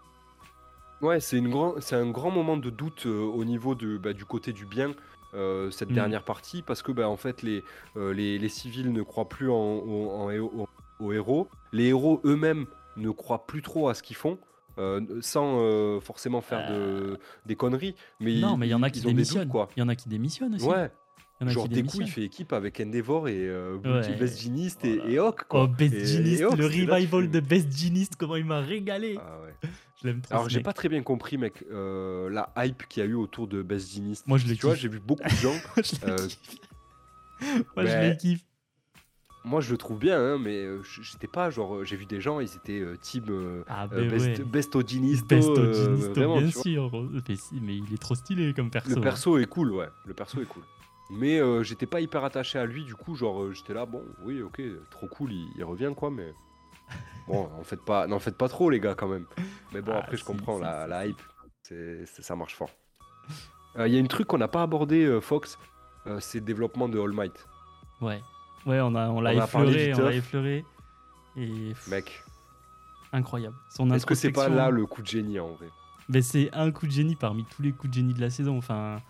Ouais, 1.00 1.20
c'est 1.20 1.38
une 1.38 1.48
grand, 1.48 1.74
c'est 1.80 1.94
un 1.96 2.10
grand 2.10 2.30
moment 2.30 2.56
de 2.56 2.70
doute 2.70 3.06
euh, 3.06 3.20
au 3.20 3.44
niveau 3.44 3.74
de, 3.76 3.96
bah, 3.98 4.12
du 4.12 4.24
côté 4.24 4.52
du 4.52 4.66
bien, 4.66 4.92
euh, 5.34 5.70
cette 5.70 5.90
Mm. 5.90 5.94
dernière 5.94 6.24
partie, 6.24 6.62
parce 6.62 6.82
que 6.82 6.92
bah, 6.92 7.08
en 7.08 7.16
fait, 7.16 7.42
les, 7.42 7.62
euh, 7.96 8.12
les, 8.14 8.38
les 8.38 8.48
civils 8.48 8.92
ne 8.92 9.02
croient 9.02 9.28
plus 9.28 9.50
en, 9.50 9.54
en- 9.54 10.22
en 10.22 10.30
héros- 10.30 10.52
en- 11.00 11.04
aux 11.04 11.12
héros. 11.12 11.48
Les 11.72 11.86
héros 11.88 12.20
eux-mêmes 12.24 12.66
ne 12.96 13.10
croient 13.10 13.46
plus 13.46 13.62
trop 13.62 13.88
à 13.88 13.94
ce 13.94 14.02
qu'ils 14.02 14.16
font, 14.16 14.38
euh, 14.78 15.00
sans 15.20 15.60
euh, 15.60 16.00
forcément 16.00 16.40
faire 16.40 16.70
de, 16.70 17.18
des 17.46 17.56
conneries. 17.56 17.94
Mais 18.20 18.38
non, 18.40 18.54
ils- 18.54 18.58
mais 18.58 18.66
il 18.66 18.70
y 18.70 18.74
en 18.74 18.82
a 18.82 18.90
qui 18.90 19.00
démissionnent. 19.00 19.48
quoi. 19.48 19.68
Il 19.76 19.80
y 19.80 19.82
en 19.82 19.88
a 19.88 19.94
qui 19.94 20.08
démissionnent 20.08 20.54
aussi. 20.54 20.64
Ouais, 20.66 20.90
Il 21.40 21.44
y 21.44 21.46
en 21.46 21.50
a 21.50 21.52
genre 21.52 21.68
qui 21.68 21.82
Deku, 21.82 21.98
il 22.00 22.08
fait 22.10 22.22
équipe 22.22 22.52
avec 22.52 22.80
Endeavor 22.80 23.28
et 23.28 23.48
Ouais. 23.48 24.16
Best 24.18 24.40
Geniest 24.42 24.84
et, 24.84 24.96
Voilà. 24.96 25.10
et 25.12 25.18
Hawk, 25.18 25.44
quoi. 25.48 25.62
Oh, 25.64 25.68
Best 25.68 25.94
Et- 25.94 26.04
Genist, 26.06 26.40
et 26.40 26.44
Hawk, 26.44 26.56
le 26.56 26.68
là, 26.68 26.94
revival 26.94 27.30
de 27.30 27.38
Best 27.40 27.70
Genist, 27.76 28.16
comment 28.16 28.34
il 28.36 28.44
m'a 28.44 28.60
régalé. 28.60 29.16
Ah 29.20 29.38
ouais. 29.44 29.70
Je 30.00 30.06
l'aime 30.06 30.20
trop. 30.20 30.34
Alors 30.34 30.48
j'ai 30.48 30.60
pas 30.60 30.72
très 30.72 30.88
bien 30.88 31.02
compris 31.02 31.38
mec 31.38 31.64
euh, 31.70 32.30
la 32.30 32.52
hype 32.56 32.86
qu'il 32.88 33.02
y 33.02 33.06
a 33.06 33.08
eu 33.08 33.14
autour 33.14 33.48
de 33.48 33.62
Best 33.62 33.92
Geniest. 33.92 34.26
Moi, 34.26 34.38
je 34.38 34.46
le 34.46 34.56
Tu 34.56 34.66
vois, 34.66 34.74
j'ai 34.74 34.88
vu 34.88 35.00
beaucoup 35.00 35.24
de 35.24 35.28
gens. 35.36 35.54
je 35.76 36.06
Euh. 36.06 36.28
Moi, 37.76 37.86
je 37.86 37.90
ouais. 37.90 38.08
le 38.10 38.14
kiffe. 38.16 38.40
Moi 39.44 39.60
je 39.60 39.70
le 39.70 39.78
trouve 39.78 39.98
bien, 39.98 40.18
hein, 40.20 40.38
mais 40.38 40.56
euh, 40.56 40.82
j'étais 41.00 41.28
pas 41.28 41.48
genre 41.48 41.76
euh, 41.76 41.84
j'ai 41.84 41.96
vu 41.96 42.04
des 42.06 42.20
gens 42.20 42.40
ils 42.40 42.54
étaient 42.56 42.80
euh, 42.80 42.96
team 43.00 43.24
euh, 43.30 43.62
Ah, 43.68 43.84
euh, 43.84 43.86
ben 43.86 44.10
best, 44.10 44.26
ouais. 44.26 44.44
besto 44.44 44.80
euh, 44.80 45.94
vraiment, 46.14 46.38
bien 46.38 46.50
sûr. 46.50 46.90
Mais, 47.62 47.76
il 47.76 47.94
est 47.94 47.98
trop 47.98 48.14
stylé 48.16 48.52
comme 48.52 48.70
perso. 48.70 48.90
Le 48.90 48.98
hein. 48.98 49.00
perso 49.00 49.38
est 49.38 49.46
cool, 49.46 49.72
ouais. 49.72 49.88
Le 50.04 50.12
perso 50.12 50.42
est 50.42 50.44
cool. 50.44 50.64
Mais 51.10 51.40
euh, 51.40 51.62
j'étais 51.62 51.86
pas 51.86 52.00
hyper 52.00 52.24
attaché 52.24 52.58
à 52.58 52.66
lui, 52.66 52.84
du 52.84 52.94
coup, 52.94 53.14
genre 53.14 53.42
euh, 53.42 53.54
j'étais 53.54 53.72
là, 53.72 53.86
bon, 53.86 54.02
oui, 54.24 54.42
ok, 54.42 54.60
trop 54.90 55.06
cool, 55.06 55.32
il, 55.32 55.48
il 55.56 55.64
revient 55.64 55.92
quoi, 55.96 56.10
mais 56.10 56.34
bon, 57.26 57.48
en 57.58 57.64
faites 57.64 57.84
pas, 57.84 58.06
n'en 58.06 58.18
faites 58.18 58.36
pas 58.36 58.48
trop 58.48 58.70
les 58.70 58.80
gars 58.80 58.94
quand 58.94 59.08
même. 59.08 59.26
Mais 59.72 59.80
bon, 59.82 59.92
Ah, 59.94 59.98
après 59.98 60.16
je 60.16 60.24
comprends 60.24 60.56
si, 60.56 60.62
la, 60.62 60.84
si, 60.84 60.90
la 60.90 61.02
si. 61.04 61.08
hype, 61.10 62.06
ça 62.22 62.36
marche 62.36 62.54
fort. 62.54 62.70
Euh, 63.76 63.86
Il 63.88 63.94
y 63.94 63.96
a 63.96 64.00
une 64.00 64.08
truc 64.08 64.26
qu'on 64.28 64.38
n'a 64.38 64.48
pas 64.48 64.62
abordé, 64.62 65.04
euh, 65.04 65.20
Fox, 65.20 65.58
euh, 66.06 66.18
c'est 66.20 66.38
le 66.40 66.44
développement 66.44 66.88
de 66.88 66.98
All 66.98 67.12
Might, 67.12 67.46
Ouais. 68.00 68.20
Ouais, 68.66 68.80
on 68.80 68.94
a, 68.94 69.08
on 69.08 69.20
l'a 69.20 69.34
effleuré, 69.34 69.94
on 69.94 70.00
l'a 70.00 70.12
effleuré. 70.12 70.64
Et 71.36 71.72
mec. 71.88 72.22
incroyable. 73.12 73.54
Son 73.70 73.90
Est-ce 73.92 74.04
que 74.06 74.14
c'est 74.14 74.32
pas 74.32 74.48
là 74.48 74.70
le 74.70 74.84
coup 74.86 75.02
de 75.02 75.06
génie 75.06 75.38
en 75.38 75.48
vrai? 75.48 75.68
Mais 76.08 76.22
c'est 76.22 76.50
un 76.54 76.70
coup 76.72 76.86
de 76.86 76.90
génie 76.92 77.14
parmi 77.16 77.44
tous 77.44 77.62
les 77.62 77.70
coups 77.72 77.90
de 77.90 77.94
génie 77.94 78.14
de 78.14 78.20
la 78.20 78.30
saison. 78.30 78.56
Enfin, 78.58 79.00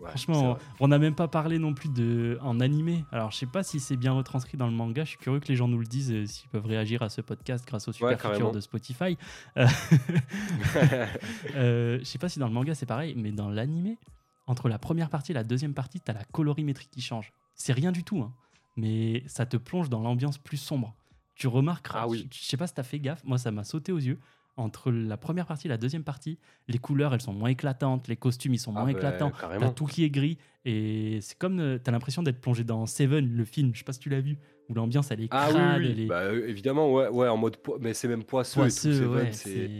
Ouais, 0.00 0.08
franchement, 0.08 0.56
on- 0.80 0.88
n'a 0.88 0.98
même 0.98 1.14
pas 1.14 1.28
parlé 1.28 1.58
non 1.58 1.74
plus 1.74 1.88
de 1.90 2.38
en 2.40 2.58
animé. 2.60 3.04
Alors, 3.12 3.30
je 3.30 3.36
sais 3.36 3.46
pas 3.46 3.62
si 3.62 3.80
c'est 3.80 3.96
bien 3.96 4.12
retranscrit 4.12 4.56
dans 4.56 4.66
le 4.66 4.72
manga. 4.72 5.04
Je 5.04 5.10
suis 5.10 5.18
curieux 5.18 5.40
que 5.40 5.48
les 5.48 5.56
gens 5.56 5.68
nous 5.68 5.78
le 5.78 5.84
disent, 5.86 6.10
euh, 6.12 6.24
s'ils 6.26 6.48
peuvent 6.48 6.64
réagir 6.66 7.02
à 7.02 7.08
ce 7.10 7.20
podcast 7.20 7.66
grâce 7.66 7.86
au 7.88 7.92
super 7.92 8.16
de 8.52 8.60
Spotify. 8.60 9.18
Euh, 9.56 9.66
euh, 11.54 11.98
je 12.00 12.04
sais 12.04 12.18
pas 12.18 12.28
si 12.28 12.38
dans 12.38 12.48
le 12.48 12.52
manga 12.54 12.74
c'est 12.74 12.86
pareil, 12.86 13.14
mais 13.16 13.32
dans 13.32 13.50
l'animé, 13.50 13.98
entre 14.46 14.68
la 14.68 14.78
première 14.78 15.10
partie 15.10 15.32
et 15.32 15.34
la 15.34 15.44
deuxième 15.44 15.74
partie, 15.74 16.00
t'as 16.00 16.12
la 16.12 16.24
colorimétrie 16.24 16.88
qui 16.90 17.00
change. 17.02 17.32
C'est 17.54 17.72
rien 17.72 17.92
du 17.92 18.04
tout, 18.04 18.20
hein, 18.22 18.32
mais 18.76 19.22
ça 19.26 19.46
te 19.46 19.56
plonge 19.56 19.88
dans 19.90 20.00
l'ambiance 20.00 20.38
plus 20.38 20.56
sombre. 20.56 20.94
Tu 21.34 21.46
remarqueras, 21.46 22.02
Ah 22.02 22.08
oui. 22.08 22.28
je 22.30 22.38
je 22.38 22.44
sais 22.44 22.56
pas 22.56 22.66
si 22.66 22.74
t'as 22.74 22.82
fait 22.82 22.98
gaffe, 23.00 23.22
moi 23.24 23.38
ça 23.38 23.50
m'a 23.50 23.64
sauté 23.64 23.92
aux 23.92 23.98
yeux. 23.98 24.18
Entre 24.56 24.90
la 24.90 25.16
première 25.16 25.46
partie 25.46 25.68
et 25.68 25.70
la 25.70 25.76
deuxième 25.78 26.04
partie, 26.04 26.38
les 26.68 26.78
couleurs 26.78 27.14
elles 27.14 27.20
sont 27.20 27.32
moins 27.32 27.48
éclatantes, 27.50 28.08
les 28.08 28.16
costumes 28.16 28.52
ils 28.54 28.58
sont 28.58 28.72
Ah 28.76 28.80
moins 28.80 28.92
bah, 28.92 28.98
éclatants. 28.98 29.32
T'as 29.40 29.70
tout 29.70 29.86
qui 29.86 30.04
est 30.04 30.10
gris 30.10 30.36
et 30.64 31.18
c'est 31.22 31.38
comme 31.38 31.60
euh, 31.60 31.78
t'as 31.82 31.92
l'impression 31.92 32.22
d'être 32.22 32.40
plongé 32.40 32.64
dans 32.64 32.84
Seven, 32.86 33.26
le 33.36 33.44
film. 33.44 33.70
Je 33.72 33.78
sais 33.78 33.84
pas 33.84 33.92
si 33.92 34.00
tu 34.00 34.10
l'as 34.10 34.20
vu, 34.20 34.36
où 34.68 34.74
l'ambiance 34.74 35.10
elle 35.10 35.22
est 35.22 35.28
Ah 35.30 35.48
crade, 35.50 35.80
oui, 35.80 35.86
oui, 35.86 35.92
elle 35.92 36.00
est 36.00 36.06
Bah, 36.06 36.20
euh, 36.22 36.46
évidemment, 36.48 36.92
ouais, 36.92 37.08
ouais, 37.08 37.28
en 37.28 37.36
mode, 37.36 37.56
po- 37.56 37.78
mais 37.80 37.94
c'est 37.94 38.08
même 38.08 38.24
poisseux, 38.24 38.60
et 38.60 38.64
tout, 38.68 39.08
poisseux, 39.08 39.30
c'est- 39.32 39.66
c'est- 39.66 39.70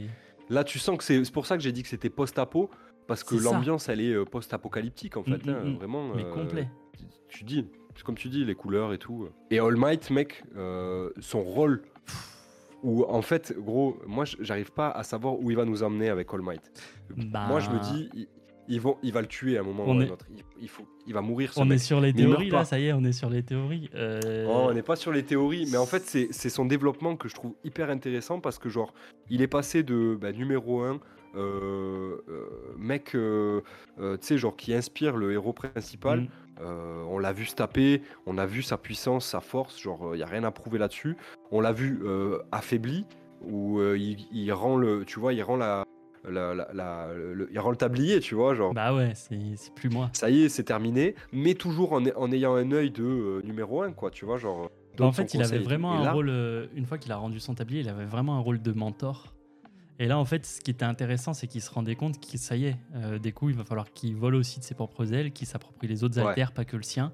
Là, 0.49 0.65
tu 0.65 0.79
sens 0.79 0.97
que 0.99 1.05
c'est 1.05 1.31
pour 1.33 1.47
ça 1.47 1.57
que 1.57 1.63
j'ai 1.63 1.73
dit 1.73 1.83
que 1.83 1.89
c'était 1.89 2.11
post-apo, 2.11 2.71
parce 3.07 3.23
que 3.23 3.35
l'ambiance, 3.37 3.89
elle 3.89 4.01
est 4.01 4.13
euh, 4.13 4.25
post-apocalyptique, 4.25 5.17
en 5.17 5.23
fait. 5.25 5.45
Mm, 5.47 5.51
hein, 5.51 5.63
mm, 5.65 5.69
mm. 5.71 5.75
Vraiment. 5.77 6.15
mais 6.15 6.25
euh, 6.25 6.33
complet. 6.33 6.69
tu- 6.97 7.05
Tu 7.29 7.45
dis, 7.45 7.67
c'est 7.95 8.03
comme 8.03 8.17
tu 8.17 8.29
dis, 8.29 8.45
les 8.45 8.55
couleurs 8.57 8.93
et 8.93 8.99
tout. 8.99 9.29
Et 9.51 9.59
All 9.61 9.77
Might, 9.77 10.11
mec, 10.11 10.43
euh, 10.57 11.11
son 11.21 11.43
rôle, 11.43 11.83
où 12.83 13.05
en 13.05 13.23
fait, 13.23 13.55
gros, 13.59 13.99
moi, 14.07 14.25
j'arrive 14.41 14.73
pas 14.73 14.91
à 14.91 15.03
savoir 15.03 15.39
où 15.39 15.51
il 15.51 15.57
va 15.57 15.65
nous 15.65 15.83
emmener 15.83 16.09
avec 16.09 16.33
All 16.33 16.43
Might. 16.43 16.63
Moi, 17.17 17.61
je 17.61 17.71
me 17.71 17.77
Bah, 17.79 17.83
dis, 17.93 18.29
il, 18.69 18.81
va 19.13 19.21
le 19.21 19.27
tuer 19.27 19.57
à 19.57 19.61
un 19.61 19.65
moment 19.65 19.85
On 19.87 19.97
ou 19.97 20.01
à 20.01 20.03
un 20.03 20.07
est- 20.07 20.11
autre. 20.11 20.27
Il, 20.31 20.43
il 20.63 20.69
faut, 20.69 20.85
il 21.07 21.13
va 21.15 21.21
mourir, 21.23 21.53
ce 21.53 21.61
On 21.61 21.65
mec. 21.65 21.77
est 21.77 21.79
sur 21.79 22.01
les 22.01 22.13
théories 22.13 22.51
là, 22.51 22.65
ça 22.65 22.79
y 22.79 22.87
est, 22.87 22.93
on 22.93 23.03
est 23.05 23.13
sur 23.13 23.29
les 23.31 23.43
théories. 23.43 23.91
Euh, 23.95 24.47
Oh, 24.49 24.67
on 24.71 24.75
n'est 24.75 24.83
pas 24.83 24.97
sur 24.97 25.11
les 25.13 25.25
théories, 25.25 25.67
mais 25.71 25.77
en 25.79 25.87
fait, 25.87 26.03
c'est 26.07 26.29
c'est 26.31 26.51
son 26.51 26.65
développement 26.67 27.17
que 27.17 27.29
je 27.29 27.35
trouve 27.35 27.55
hyper 27.65 27.91
intéressant 27.91 28.41
parce 28.41 28.59
que, 28.59 28.69
genre, 28.69 28.95
il 29.29 29.43
est 29.43 29.49
passé 29.49 29.83
de 29.83 30.17
bah, 30.21 30.33
numéro 30.33 30.83
1, 30.83 31.01
mec, 32.77 33.15
euh, 33.15 33.61
euh, 34.01 34.17
tu 34.17 34.27
sais, 34.27 34.39
genre, 34.39 34.57
qui 34.57 34.75
inspire 34.75 35.17
le 35.17 35.33
héros 35.33 35.53
principal. 35.53 36.21
Mm. 36.23 36.29
Euh, 36.63 37.03
on 37.09 37.19
l'a 37.19 37.33
vu 37.33 37.47
se 37.47 37.55
taper, 37.55 38.03
on 38.27 38.37
a 38.37 38.45
vu 38.45 38.63
sa 38.63 38.77
puissance, 38.77 39.25
sa 39.25 39.41
force, 39.41 39.81
genre, 39.81 40.11
il 40.15 40.19
n'y 40.19 40.23
a 40.23 40.27
rien 40.27 40.45
à 40.45 40.51
prouver 40.51 40.79
là-dessus. 40.79 41.17
On 41.51 41.61
l'a 41.61 41.73
vu 41.73 42.01
euh, 42.05 42.39
affaibli, 42.53 43.07
où 43.41 43.79
euh, 43.79 43.97
il, 43.99 44.27
il 44.33 44.53
rend 44.53 44.77
le, 44.77 45.05
tu 45.07 45.21
vois, 45.21 45.33
il 45.33 45.43
rend 45.43 45.57
la. 45.57 45.85
la- 46.29 46.55
la- 46.55 46.69
la- 46.75 47.15
le, 47.15 47.49
il 47.51 47.59
rend 47.59 47.71
le 47.71 47.77
tablier, 47.77 48.21
tu 48.21 48.35
vois, 48.35 48.55
genre. 48.55 48.75
Bah 48.75 48.95
ouais, 48.95 49.13
c'est 49.15 49.39
plus 49.75 49.89
moi. 49.89 50.11
Ça 50.13 50.29
y 50.29 50.43
est, 50.43 50.49
c'est 50.51 50.65
terminé, 50.65 51.15
mais 51.33 51.55
toujours 51.55 51.95
en, 51.95 52.05
en 52.05 52.31
ayant 52.31 52.55
un 52.57 52.71
œil 52.73 52.91
de 52.91 53.05
euh, 53.05 53.43
numéro 53.43 53.81
1, 53.83 53.93
quoi, 53.93 54.11
tu 54.11 54.27
vois, 54.27 54.37
genre. 54.37 54.71
Bah, 54.99 55.07
en 55.07 55.13
fait, 55.13 55.33
il 55.33 55.43
avait 55.43 55.59
vraiment 55.61 55.93
un 55.93 56.13
rôle, 56.13 56.29
euh, 56.29 56.67
une 56.75 56.85
fois 56.85 56.99
qu'il 56.99 57.11
a 57.13 57.17
rendu 57.17 57.41
son 57.41 57.55
tablier, 57.55 57.81
il 57.81 57.89
avait 57.89 58.05
vraiment 58.05 58.37
un 58.37 58.41
rôle 58.41 58.61
de 58.61 58.73
mentor. 58.73 59.33
Et 60.01 60.07
là, 60.07 60.19
en 60.19 60.25
fait, 60.25 60.47
ce 60.47 60.61
qui 60.63 60.71
était 60.71 60.85
intéressant, 60.87 61.35
c'est 61.35 61.47
qu'il 61.47 61.61
se 61.61 61.71
rendait 61.71 61.95
compte 61.95 62.19
que 62.27 62.39
ça 62.39 62.57
y 62.57 62.65
est, 62.65 62.77
euh, 62.95 63.19
des 63.19 63.33
coups, 63.33 63.53
il 63.53 63.57
va 63.59 63.65
falloir 63.65 63.93
qu'il 63.93 64.17
vole 64.17 64.35
aussi 64.35 64.59
de 64.59 64.65
ses 64.65 64.75
propres 64.75 65.13
ailes, 65.13 65.31
qu'il 65.31 65.47
s'approprie 65.47 65.87
les 65.89 66.03
autres 66.05 66.19
Ouais. 66.19 66.27
altères, 66.29 66.53
pas 66.53 66.65
que 66.65 66.77
le 66.79 66.83
sien. 66.83 67.13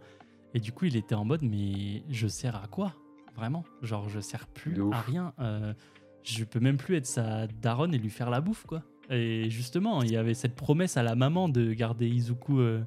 Et 0.55 0.61
du 0.61 0.71
coup, 0.71 0.85
il 0.85 0.95
était 0.97 1.17
en 1.17 1.25
mode, 1.25 1.43
mais 1.43 2.05
je 2.09 2.29
sers 2.29 2.55
à 2.55 2.69
quoi 2.69 2.95
Vraiment? 3.35 3.65
Genre, 3.83 4.09
je 4.09 4.21
sers 4.21 4.47
plus 4.47 4.81
à 4.93 5.01
rien. 5.01 5.35
Euh, 5.41 5.75
je 6.23 6.45
peux 6.45 6.61
même 6.61 6.77
plus 6.77 6.95
être 6.95 7.07
sa 7.07 7.49
daronne 7.49 7.93
et 7.93 7.99
lui 7.99 8.09
faire 8.09 8.31
la 8.31 8.41
bouffe, 8.41 8.65
quoi. 8.67 8.83
Et 9.11 9.51
justement, 9.51 10.03
il 10.03 10.13
y 10.13 10.17
avait 10.17 10.33
cette 10.35 10.55
promesse 10.55 10.97
à 10.97 11.03
la 11.03 11.17
maman 11.17 11.49
de 11.49 11.73
garder 11.75 12.09
Izuku, 12.09 12.61
euh, 12.61 12.83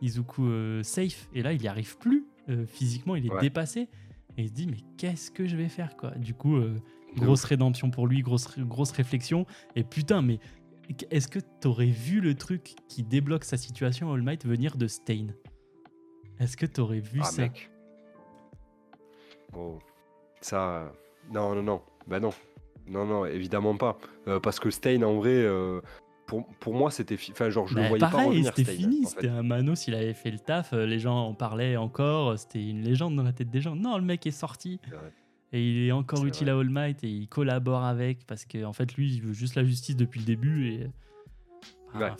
Izuku 0.00 0.46
euh, 0.46 0.82
safe. 0.82 1.28
Et 1.34 1.42
là, 1.42 1.52
il 1.52 1.60
n'y 1.60 1.68
arrive 1.68 1.98
plus. 1.98 2.24
Physiquement, 2.66 3.14
il 3.14 3.26
est 3.26 3.30
Ouais. 3.30 3.40
dépassé. 3.42 3.88
Et 4.38 4.42
il 4.44 4.48
se 4.48 4.54
dit, 4.54 4.66
mais 4.66 4.78
qu'est-ce 4.96 5.30
que 5.30 5.46
je 5.46 5.54
vais 5.54 5.68
faire, 5.68 5.98
quoi? 5.98 6.12
Du 6.12 6.32
coup, 6.32 6.56
grosse 7.16 7.44
rédemption 7.44 7.90
pour 7.90 8.06
lui, 8.06 8.20
grosse, 8.22 8.58
grosse 8.58 8.90
réflexion. 8.92 9.46
Et 9.76 9.84
putain, 9.84 10.22
mais 10.22 10.38
est-ce 11.10 11.28
que 11.28 11.38
t'aurais 11.60 11.86
vu 11.86 12.20
le 12.20 12.34
truc 12.34 12.74
qui 12.88 13.02
débloque 13.02 13.44
sa 13.44 13.56
situation 13.56 14.12
All 14.12 14.22
Might 14.22 14.46
venir 14.46 14.76
de 14.76 14.86
Stain? 14.86 15.26
Est-ce 16.38 16.56
que 16.56 16.66
t'aurais 16.66 17.00
vu 17.00 17.20
Ah, 17.22 17.24
ça? 17.24 17.42
mec. 17.42 17.70
Oh. 19.56 19.78
Ça. 20.40 20.82
euh, 20.82 20.88
Non, 21.32 21.54
non, 21.54 21.62
non. 21.62 21.82
Bah 22.06 22.20
non. 22.20 22.30
Non, 22.86 23.04
non, 23.04 23.26
évidemment 23.26 23.76
pas. 23.76 23.98
Euh, 24.28 24.40
parce 24.40 24.58
que 24.60 24.70
Stain, 24.70 25.02
en 25.02 25.16
vrai, 25.16 25.30
euh, 25.34 25.80
pour, 26.26 26.46
pour 26.60 26.74
moi, 26.74 26.90
c'était. 26.90 27.16
fi- 27.16 27.32
Enfin, 27.32 27.50
genre, 27.50 27.66
je 27.66 27.74
le 27.74 27.82
Bah, 27.82 27.88
voyais 27.88 28.00
pas 28.00 28.10
pareil, 28.10 28.28
revenir, 28.28 28.52
c'était 28.56 28.72
fini. 28.72 29.00
en 29.04 29.08
fait. 29.08 29.14
C'était 29.16 29.28
un 29.28 29.42
Manos, 29.42 29.86
il 29.88 29.94
avait 29.94 30.14
fait 30.14 30.30
le 30.30 30.38
taf. 30.38 30.72
Les 30.72 30.98
gens 30.98 31.26
en 31.28 31.34
parlaient 31.34 31.76
encore. 31.76 32.38
C'était 32.38 32.66
une 32.66 32.82
légende 32.82 33.16
dans 33.16 33.22
la 33.24 33.32
tête 33.32 33.50
des 33.50 33.60
gens. 33.60 33.74
Non, 33.76 33.98
le 33.98 34.04
mec 34.04 34.26
est 34.26 34.30
sorti. 34.30 34.80
Et 35.52 35.66
il 35.66 35.86
est 35.88 35.92
encore 35.92 36.24
utile 36.26 36.50
à 36.50 36.58
All 36.58 36.68
Might 36.68 37.02
et 37.04 37.08
il 37.08 37.26
collabore 37.28 37.82
avec 37.84 38.26
parce 38.26 38.44
qu'en 38.44 38.64
en 38.64 38.72
fait, 38.72 38.94
lui, 38.94 39.14
il 39.14 39.22
veut 39.22 39.32
juste 39.32 39.54
la 39.54 39.64
justice 39.64 39.96
depuis 39.96 40.20
le 40.20 40.26
début. 40.26 40.68
Et, 40.68 40.86
Ah, 41.94 41.98
Ouais. 42.00 42.10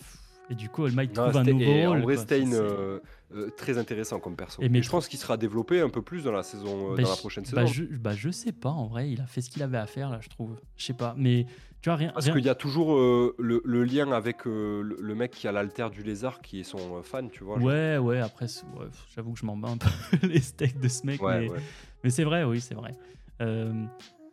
et 0.48 0.54
du 0.54 0.70
coup, 0.70 0.84
All 0.86 0.92
Might 0.92 1.14
Non, 1.14 1.24
trouve 1.24 1.36
un 1.36 1.44
nouveau 1.44 1.60
et 1.62 1.86
rôle. 1.86 1.98
en 1.98 2.00
vrai, 2.00 2.16
euh, 2.30 2.98
euh, 3.34 3.50
très 3.50 3.76
intéressant 3.76 4.18
comme 4.18 4.34
perso. 4.34 4.62
Et 4.62 4.64
Et 4.64 4.68
mais- 4.70 4.80
je 4.82 4.88
pense 4.88 5.06
qu'il 5.08 5.18
sera 5.18 5.36
développé 5.36 5.82
un 5.82 5.90
peu 5.90 6.00
plus 6.00 6.24
dans 6.24 6.32
la 6.32 6.42
saison, 6.42 6.92
euh, 6.92 6.96
Bah, 6.96 7.02
dans 7.02 7.10
la 7.10 7.16
prochaine 7.16 7.44
bah, 7.52 7.66
saison. 7.66 7.66
je, 7.66 7.84
bah, 7.98 8.14
je 8.14 8.30
sais 8.30 8.52
pas, 8.52 8.70
en 8.70 8.86
vrai, 8.86 9.10
il 9.10 9.20
a 9.20 9.26
fait 9.26 9.42
ce 9.42 9.50
qu'il 9.50 9.62
avait 9.62 9.76
à 9.76 9.84
faire, 9.86 10.08
là, 10.08 10.20
je 10.22 10.28
trouve. 10.30 10.58
Je 10.78 10.84
sais 10.86 10.94
pas, 10.94 11.14
mais 11.18 11.44
tu 11.82 11.90
vois, 11.90 11.96
rien. 11.96 12.12
Parce 12.12 12.24
rien- 12.24 12.34
qu'il 12.34 12.46
y 12.46 12.48
a 12.48 12.54
toujours 12.54 12.94
euh, 12.96 13.34
le, 13.38 13.60
le 13.66 13.84
lien 13.84 14.10
avec 14.10 14.46
euh, 14.46 14.80
le, 14.82 14.96
le 14.98 15.14
mec 15.14 15.32
qui 15.32 15.46
a 15.46 15.52
l'alter 15.52 15.88
du 15.92 16.02
lézard 16.02 16.40
qui 16.40 16.60
est 16.60 16.64
son 16.64 17.02
fan, 17.02 17.28
tu 17.30 17.44
vois. 17.44 17.58
genre. 17.58 17.66
Ouais, 17.66 17.98
ouais, 17.98 18.20
après, 18.20 18.46
ouais, 18.46 18.86
j'avoue 19.14 19.34
que 19.34 19.38
je 19.38 19.44
m'en 19.44 19.56
bats 19.58 19.68
un 19.68 19.76
peu 19.76 19.90
les 20.26 20.40
steaks 20.40 20.80
de 20.80 20.88
ce 20.88 21.04
mec, 21.06 21.20
Ouais, 21.22 21.40
mais, 21.50 21.50
mais 22.04 22.08
c'est 22.10 22.24
vrai, 22.24 22.42
oui, 22.44 22.62
c'est 22.62 22.74
vrai. 22.74 22.94
Euh, 23.40 23.84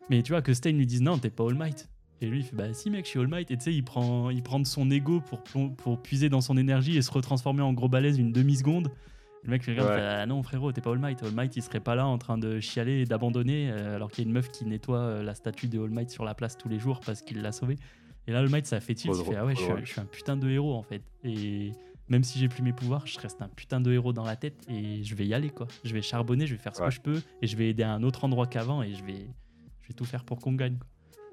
mais 0.10 0.22
tu 0.24 0.32
vois, 0.32 0.42
que 0.42 0.54
Stein 0.54 0.72
lui 0.72 0.86
dise 0.86 1.02
non, 1.02 1.18
t'es 1.18 1.30
pas 1.30 1.48
All 1.48 1.56
Might. 1.56 1.90
Et 2.22 2.28
lui, 2.28 2.40
il 2.40 2.44
fait 2.44 2.56
Bah 2.56 2.74
si, 2.74 2.90
mec, 2.90 3.06
je 3.06 3.10
suis 3.10 3.20
All 3.20 3.28
Might. 3.28 3.52
Et 3.52 3.58
tu 3.58 3.66
sais, 3.66 3.74
il 3.74 3.84
prend, 3.84 4.30
il 4.30 4.42
prend 4.42 4.60
de 4.60 4.68
son 4.68 4.90
ego 4.90 5.22
pour, 5.22 5.44
pour 5.76 6.02
puiser 6.02 6.30
dans 6.30 6.42
son 6.42 6.58
énergie 6.58 6.98
et 6.98 7.02
se 7.02 7.12
retransformer 7.12 7.62
en 7.62 7.74
gros 7.74 7.90
balèze 7.90 8.18
une 8.18 8.32
demi-seconde. 8.32 8.90
Le 9.46 9.52
mec 9.52 9.66
regarde, 9.66 9.92
ah 9.92 10.26
non 10.26 10.42
frérot, 10.42 10.72
t'es 10.72 10.82
pas 10.82 10.92
All 10.92 10.98
Might. 10.98 11.22
All 11.22 11.32
Might, 11.32 11.56
il 11.56 11.62
serait 11.62 11.80
pas 11.80 11.94
là 11.94 12.08
en 12.08 12.18
train 12.18 12.38
de 12.38 12.60
chialer 12.60 13.02
et 13.02 13.06
d'abandonner, 13.06 13.70
euh, 13.70 13.96
alors 13.96 14.10
qu'il 14.10 14.24
y 14.24 14.28
a 14.28 14.28
une 14.28 14.34
meuf 14.34 14.50
qui 14.50 14.66
nettoie 14.66 14.98
euh, 14.98 15.24
la 15.24 15.36
statue 15.36 15.68
de 15.68 15.80
All 15.80 15.92
Might 15.92 16.10
sur 16.10 16.26
la 16.26 16.34
place 16.34 16.58
tous 16.58 16.68
les 16.68 16.80
jours 16.80 17.00
parce 17.06 17.22
qu'il 17.22 17.42
l'a 17.42 17.52
sauvé. 17.52 17.78
Et 18.28 18.32
là, 18.32 18.40
All 18.40 18.50
Might, 18.50 18.66
ça 18.66 18.80
fait 18.80 18.96
tilt, 18.96 19.16
il 19.16 19.24
fait 19.24 19.36
ah 19.36 19.46
ouais, 19.46 19.56
je 19.56 19.62
suis, 19.86 20.02
un, 20.02 20.06
putain 20.06 20.36
de 20.36 20.50
héros 20.50 20.74
en 20.74 20.82
fait. 20.82 21.04
Et 21.24 21.74
même 22.10 22.24
si 22.24 22.40
j'ai 22.40 22.48
plus 22.48 22.62
mes 22.62 22.74
pouvoirs, 22.74 23.08
je 23.08 23.20
reste 23.20 23.42
un 23.42 23.48
putain 23.48 23.82
de 23.82 23.92
héros 23.92 24.14
dans 24.14 24.24
la 24.24 24.36
tête 24.36 24.66
et 24.70 25.04
je 25.04 25.16
vais 25.16 25.26
y 25.26 25.34
aller 25.34 25.50
quoi. 25.50 25.68
Je 25.84 25.94
vais 25.94 26.02
charbonner, 26.02 26.46
je 26.48 26.56
vais 26.56 26.62
faire 26.62 26.76
ce 26.76 26.82
que 26.82 26.92
je 26.92 27.02
peux 27.02 27.22
et 27.42 27.48
je 27.48 27.58
vais 27.58 27.70
aider 27.70 27.84
à 27.84 27.92
un 27.92 28.04
autre 28.04 28.24
endroit 28.24 28.48
qu'avant 28.48 28.84
et 28.84 28.94
je 28.94 29.04
vais, 29.04 29.28
je 29.82 29.88
vais 29.88 29.94
tout 29.94 30.06
faire 30.06 30.24
pour 30.24 30.40
qu'on 30.40 30.54
gagne. 30.54 30.78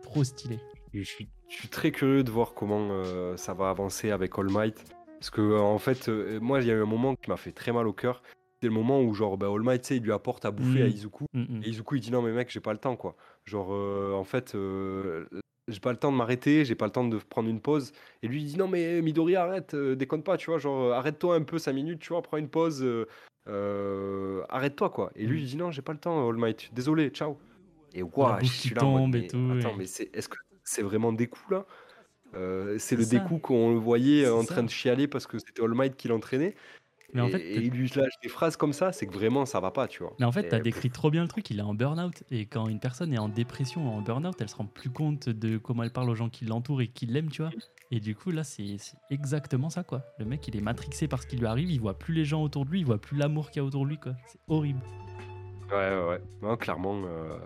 Trop 0.03 0.25
stylé. 0.25 0.59
Je 0.95 1.03
suis, 1.03 1.29
très 1.71 1.91
curieux 1.91 2.23
de 2.23 2.31
voir 2.31 2.55
comment 2.55 2.89
euh, 2.91 3.37
ça 3.37 3.55
va 3.55 3.71
avancer 3.71 4.11
avec 4.11 4.39
All 4.39 4.51
Might. 4.51 4.85
Parce 5.19 5.31
que 5.31 5.41
euh, 5.41 5.61
en 5.61 5.79
fait, 5.79 6.09
euh, 6.09 6.39
moi, 6.41 6.61
il 6.61 6.67
y 6.67 6.71
a 6.71 6.75
eu 6.75 6.83
un 6.83 6.87
moment 6.87 7.15
qui 7.15 7.31
m'a 7.31 7.37
fait 7.37 7.53
très 7.53 7.73
mal 7.73 7.87
au 7.87 7.93
cœur. 7.93 8.23
C'est 8.61 8.69
le 8.69 8.75
moment 8.75 9.01
où 9.01 9.15
genre 9.15 9.39
bah, 9.39 9.49
All 9.49 9.63
Might, 9.63 9.91
il 9.91 10.03
lui 10.03 10.13
apporte 10.13 10.45
à 10.45 10.51
bouffer 10.51 10.83
à 10.83 10.87
mm. 10.87 10.91
Izuku. 10.91 11.25
Mm, 11.33 11.41
mm. 11.41 11.63
Et 11.65 11.69
Izuku, 11.69 11.97
il 11.97 12.01
dit 12.01 12.11
non 12.11 12.23
mais 12.23 12.33
mec, 12.33 12.51
j'ai 12.51 12.61
pas 12.61 12.73
le 12.73 12.79
temps 12.79 12.97
quoi. 12.97 13.17
Genre 13.45 13.71
en 13.71 14.25
fait, 14.25 14.55
j'ai 15.69 15.81
pas 15.81 15.93
le 15.93 15.99
temps 15.99 16.11
de 16.11 16.17
m'arrêter, 16.17 16.65
j'ai 16.65 16.75
pas 16.75 16.87
le 16.87 16.93
temps 16.93 17.07
de 17.07 17.17
prendre 17.19 17.49
une 17.49 17.61
pause. 17.61 17.93
Et 18.23 18.29
lui, 18.29 18.43
il 18.43 18.47
dit 18.47 18.57
non, 18.57 18.69
mais 18.69 19.01
Midori, 19.01 19.37
arrête, 19.37 19.75
euh, 19.75 19.95
déconne 19.95 20.23
pas, 20.23 20.37
tu 20.37 20.51
vois, 20.51 20.59
genre, 20.59 20.91
euh, 20.91 20.93
arrête-toi 20.93 21.37
un 21.37 21.43
peu 21.43 21.59
5 21.59 21.73
minutes, 21.73 22.01
tu 22.01 22.09
vois, 22.09 22.23
prends 22.23 22.37
une 22.37 22.49
pause, 22.49 22.85
euh, 23.49 24.43
arrête-toi, 24.49 24.91
quoi. 24.91 25.13
Et 25.15 25.27
lui, 25.27 25.43
il 25.43 25.47
dit 25.47 25.57
non, 25.57 25.71
j'ai 25.71 25.83
pas 25.83 25.93
le 25.93 25.99
temps, 25.99 26.29
All 26.29 26.37
Might, 26.37 26.73
désolé, 26.75 27.11
ciao. 27.11 27.39
Et 27.95 28.03
waouh, 28.03 28.41
je 28.41 28.47
suis 28.47 28.75
là. 28.75 28.81
Tombe 28.81 29.15
et 29.15 29.27
tout, 29.27 29.53
attends, 29.57 29.77
mais 29.77 29.87
c'est, 29.87 30.11
est-ce 30.15 30.29
que 30.29 30.39
c'est 30.65 30.83
vraiment 30.83 31.13
des 31.13 31.29
coups 31.29 31.51
là? 31.51 31.67
C'est 32.79 32.97
le 32.97 33.05
découp 33.05 33.39
qu'on 33.39 33.75
le 33.75 33.79
voyait 33.79 34.29
en 34.29 34.45
train 34.45 34.63
de 34.63 34.71
chialer 34.71 35.07
parce 35.07 35.27
que 35.27 35.39
c'était 35.39 35.63
All 35.63 35.75
Might 35.75 35.97
qui 35.97 36.09
l'entraînait. 36.09 36.55
Mais 37.15 37.21
en 37.21 37.29
fait, 37.29 37.41
et, 37.41 37.57
il 37.57 37.73
lui 37.73 37.91
lâche 37.95 38.15
des 38.23 38.29
phrases 38.29 38.57
comme 38.57 38.73
ça, 38.73 38.93
c'est 38.93 39.07
que 39.07 39.13
vraiment 39.13 39.45
ça 39.45 39.61
va 39.61 39.71
pas, 39.71 39.87
tu 39.87 40.03
vois. 40.03 40.15
Mais 40.19 40.25
en 40.25 40.33
fait, 40.33 40.49
tu 40.49 40.55
as 40.55 40.61
décrit 40.61 40.91
trop 40.91 41.11
bien 41.11 41.23
le 41.23 41.29
truc, 41.29 41.51
il 41.51 41.59
est 41.59 41.63
en 41.63 41.75
burn-out. 41.75 42.23
Et 42.31 42.47
quand 42.47 42.69
une 42.69 42.81
personne 42.81 43.13
est 43.13 43.19
en 43.19 43.29
dépression 43.29 43.87
ou 43.87 43.91
en 43.91 44.01
burn-out, 44.01 44.35
elle 44.41 44.49
se 44.49 44.57
rend 44.57 44.65
plus 44.65 44.91
compte 44.91 45.29
de 45.29 45.59
comment 45.59 45.83
elle 45.83 45.93
parle 45.93 46.09
aux 46.09 46.15
gens 46.15 46.31
qui 46.31 46.47
l'entourent 46.47 46.81
et 46.81 46.89
qui 46.89 47.07
l'aiment, 47.07 47.31
tu 47.31 47.43
vois. 47.43 47.51
Et 47.91 48.01
du 48.01 48.15
coup, 48.15 48.31
là, 48.31 48.45
c'est 48.45 48.77
exactement 49.11 49.69
ça, 49.69 49.85
quoi. 49.85 50.03
Le 50.19 50.25
mec, 50.25 50.47
il 50.49 50.57
est 50.57 50.63
matrixé 50.63 51.09
par 51.09 51.23
ce 51.23 51.27
qui 51.27 51.37
lui 51.37 51.47
arrive, 51.47 51.71
il 51.71 51.81
voit 51.81 51.99
plus 51.99 52.15
les 52.15 52.25
gens 52.25 52.43
autour 52.43 52.65
de 52.65 52.71
lui, 52.71 52.81
il 52.81 52.87
voit 52.87 53.01
plus 53.01 53.19
l'amour 53.19 53.51
qu'il 53.51 53.61
y 53.61 53.65
a 53.65 53.67
autour 53.67 53.85
de 53.85 53.91
lui, 53.91 53.99
quoi. 53.99 54.15
C'est 54.27 54.41
horrible. 54.49 54.81
Ouais, 55.71 55.77
ouais, 55.77 56.09
ouais. 56.09 56.21
Non, 56.41 56.57
clairement, 56.57 57.03
euh... 57.05 57.39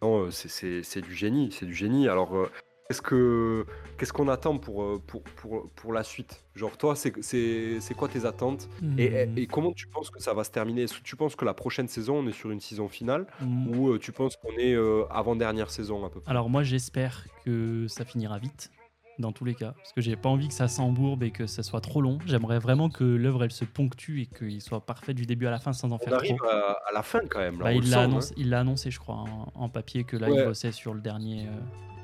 non, 0.00 0.26
euh, 0.26 0.30
c'est 0.30 1.02
du 1.02 1.14
génie, 1.14 1.52
c'est 1.52 1.66
du 1.66 1.74
génie. 1.74 2.08
Alors, 2.08 2.34
euh, 2.34 2.50
Qu'est-ce 2.88 3.02
que 3.02 3.64
qu'est-ce 3.96 4.12
qu'on 4.12 4.28
attend 4.28 4.58
pour, 4.58 4.82
euh, 4.82 5.00
pour, 5.06 5.22
pour, 5.22 5.70
pour, 5.70 5.92
la 5.92 6.02
suite? 6.02 6.44
Genre 6.54 6.76
toi, 6.76 6.94
c'est 6.96 7.94
quoi 7.96 8.08
tes 8.08 8.26
attentes? 8.26 8.68
Et, 8.98 9.26
hmm. 9.26 9.38
et, 9.38 9.46
comment 9.46 9.72
tu 9.72 9.86
penses 9.86 10.10
que 10.10 10.20
ça 10.20 10.34
va 10.34 10.44
se 10.44 10.50
terminer? 10.50 10.82
Est-ce 10.82 10.98
que 10.98 11.04
tu 11.04 11.16
penses 11.16 11.36
que 11.36 11.44
la 11.44 11.54
prochaine 11.54 11.88
saison, 11.88 12.16
on 12.16 12.26
est 12.26 12.32
sur 12.32 12.50
une 12.50 12.60
saison 12.60 12.88
finale 12.88 13.26
hmm. 13.40 13.68
ou 13.68 13.90
euh, 13.90 13.98
tu 13.98 14.12
penses 14.12 14.36
qu'on 14.36 14.56
est 14.58 14.74
euh, 14.74 15.04
avant-dernière 15.10 15.70
saison 15.70 16.04
à 16.04 16.10
peu 16.10 16.20
près? 16.20 16.30
Alors 16.30 16.50
moi, 16.50 16.62
j'espère 16.64 17.24
que 17.44 17.86
ça 17.88 18.04
finira 18.04 18.38
vite 18.38 18.70
dans 19.18 19.30
tous 19.30 19.44
les 19.44 19.54
cas, 19.54 19.72
parce 19.76 19.92
que 19.92 20.00
j'ai 20.00 20.16
pas 20.16 20.30
envie 20.30 20.48
que 20.48 20.54
ça 20.54 20.68
s'embourbe 20.68 21.22
et 21.22 21.30
que 21.30 21.46
ça 21.46 21.62
soit 21.62 21.82
trop 21.82 22.00
long. 22.00 22.18
J'aimerais 22.26 22.58
vraiment 22.58 22.88
que 22.88 23.04
l'œuvre 23.04 23.44
elle 23.44 23.52
se 23.52 23.64
ponctue 23.64 24.22
et 24.22 24.26
qu'il 24.26 24.60
soit 24.60 24.80
parfait 24.80 25.14
du 25.14 25.26
début 25.26 25.46
à 25.46 25.50
la 25.50 25.58
fin 25.58 25.72
sans 25.72 25.92
en 25.92 25.98
faire 25.98 26.14
arrive 26.14 26.36
trop. 26.36 26.48
À, 26.48 26.78
à 26.88 26.92
la 26.92 27.02
fin 27.02 27.20
quand 27.28 27.38
même. 27.38 27.58
Là, 27.58 27.64
bah, 27.64 27.72
il 27.72 27.90
l'a 27.90 28.00
annoncé, 28.00 28.34
hein. 28.38 28.52
annoncé, 28.52 28.90
je 28.90 28.98
crois, 28.98 29.24
en, 29.54 29.68
papier 29.68 30.04
que 30.04 30.16
là 30.16 30.28
il 30.28 30.44
bossait 30.44 30.72
sur 30.72 30.94
le 30.94 31.00
dernier. 31.00 31.46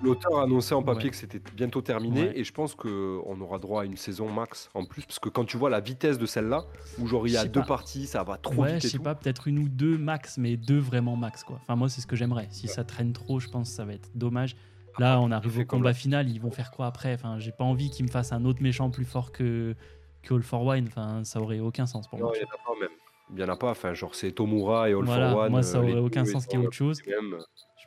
L'auteur 0.03 0.39
a 0.39 0.43
annoncé 0.45 0.75
en 0.75 0.83
papier 0.83 1.11
que 1.11 1.17
c'était 1.17 1.41
bientôt 1.55 1.83
terminé 1.83 2.31
et 2.39 2.45
je 2.45 2.53
pense 2.53 2.75
qu'on 2.75 3.41
aura 3.41 3.59
droit 3.59 3.83
à 3.83 3.85
une 3.85 3.97
saison 3.97 4.31
max 4.31 4.71
en 4.75 4.85
plus 4.85 5.03
parce 5.03 5.19
que 5.19 5.29
quand 5.29 5.45
tu 5.45 5.57
vois 5.57 5.71
la 5.71 5.81
vitesse 5.81 6.19
de 6.19 6.27
celle-là 6.27 6.65
où 6.99 7.07
genre 7.07 7.27
il 7.27 7.33
y 7.33 7.37
a 7.37 7.45
deux 7.45 7.65
parties 7.65 8.07
ça 8.07 8.23
va 8.23 8.37
trop 8.37 8.53
vite. 8.53 8.61
Ouais, 8.61 8.81
je 8.81 8.89
sais 8.89 8.99
pas, 8.99 9.15
peut-être 9.15 9.49
une 9.49 9.59
ou 9.59 9.69
deux 9.69 9.99
max 9.99 10.39
mais 10.39 10.57
deux 10.57 10.79
vraiment 10.79 11.17
max 11.17 11.43
quoi. 11.45 11.59
Enfin 11.63 11.77
moi 11.77 11.89
c'est 11.89 12.01
ce 12.01 12.07
que 12.07 12.17
j'aimerais. 12.17 12.49
Si 12.51 12.69
ça 12.69 12.85
traîne 12.85 13.13
trop, 13.13 13.41
je 13.41 13.49
pense 13.49 13.71
que 13.71 13.77
ça 13.77 13.85
va 13.85 13.95
être 13.95 14.11
dommage. 14.15 14.57
Là, 14.99 15.21
on 15.21 15.31
arrive 15.31 15.61
au 15.61 15.65
combat 15.65 15.95
final, 15.95 16.29
ils 16.29 16.41
vont 16.41 16.51
faire 16.51 16.71
quoi 16.71 16.87
après? 16.87 17.15
Enfin, 17.15 17.39
j'ai 17.39 17.53
pas 17.53 17.65
envie 17.65 17.91
qu'ils 17.91 18.05
me 18.07 18.11
fassent 18.11 18.33
un 18.33 18.45
autre 18.45 18.63
méchant 18.63 18.91
plus 18.91 19.05
fort 19.05 19.31
que, 19.31 19.75
que 20.23 20.35
All 20.35 20.43
for 20.43 20.65
One. 20.65 20.87
Enfin, 20.89 21.23
ça 21.25 21.41
aurait 21.41 21.61
aucun 21.61 21.87
sens 21.87 22.09
pour 22.09 22.19
moi. 22.19 22.29
Non, 22.29 22.35
il 22.35 22.41
y 22.41 22.45
en 22.45 22.49
a 22.49 22.59
pas 22.59 22.81
même. 22.81 22.97
Il 23.31 23.39
y 23.39 23.45
en 23.45 23.49
a 23.49 23.57
pas. 23.57 23.71
Enfin, 23.71 23.95
genre 23.95 24.15
c'est 24.15 24.33
Tomura 24.33 24.91
et 24.91 24.95
All 24.95 25.07
for 25.07 25.39
One. 25.39 25.51
Moi, 25.51 25.63
ça 25.63 25.79
euh, 25.79 25.83
aurait 25.83 25.99
aucun 25.99 26.25
sens 26.25 26.47
qu'il 26.47 26.59
y 26.59 26.63
ait 26.63 26.67
autre 26.67 26.77
chose. 26.77 27.01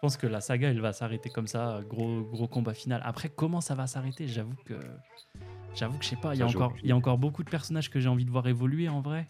Pense 0.01 0.17
que 0.17 0.27
la 0.27 0.41
saga, 0.41 0.69
elle 0.69 0.81
va 0.81 0.93
s'arrêter 0.93 1.29
comme 1.29 1.47
ça, 1.47 1.79
gros, 1.87 2.21
gros 2.21 2.47
combat 2.47 2.73
final. 2.73 3.01
Après, 3.05 3.29
comment 3.29 3.61
ça 3.61 3.75
va 3.75 3.87
s'arrêter? 3.87 4.27
J'avoue 4.27 4.55
que, 4.65 4.73
j'avoue 5.75 5.97
que 5.99 6.03
je 6.03 6.09
sais 6.09 6.15
pas. 6.15 6.33
Il 6.33 6.39
y 6.39 6.41
a 6.41 6.47
encore, 6.47 6.73
il 6.83 6.89
y 6.89 6.91
a 6.91 6.95
encore 6.95 7.19
beaucoup 7.19 7.43
de 7.43 7.49
personnages 7.49 7.89
que 7.89 7.99
j'ai 7.99 8.09
envie 8.09 8.25
de 8.25 8.31
voir 8.31 8.47
évoluer 8.47 8.89
en 8.89 9.01
vrai. 9.01 9.27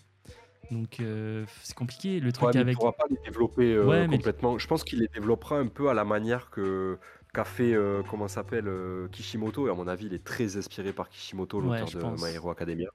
Donc 0.71 1.01
euh, 1.01 1.43
c'est 1.63 1.75
compliqué. 1.75 2.21
Le 2.21 2.31
truc 2.31 2.55
avec. 2.55 2.75
Il 2.75 2.77
pourra 2.77 2.93
pas 2.93 3.05
les 3.09 3.17
développer 3.25 3.73
euh, 3.73 4.07
complètement. 4.07 4.57
Je 4.57 4.67
pense 4.67 4.85
qu'il 4.85 4.99
les 4.99 5.09
développera 5.09 5.57
un 5.57 5.67
peu 5.67 5.89
à 5.89 5.93
la 5.93 6.05
manière 6.05 6.49
que 6.49 6.97
qu'a 7.33 7.43
fait 7.43 7.73
euh, 7.73 8.01
comment 8.09 8.29
s'appelle 8.29 8.71
Kishimoto. 9.11 9.67
Et 9.67 9.71
à 9.71 9.73
mon 9.73 9.87
avis, 9.89 10.05
il 10.05 10.13
est 10.13 10.23
très 10.23 10.55
inspiré 10.55 10.93
par 10.93 11.09
Kishimoto, 11.09 11.59
l'auteur 11.59 11.87
de 11.87 12.25
My 12.25 12.33
Hero 12.33 12.49
Academia. 12.49 12.89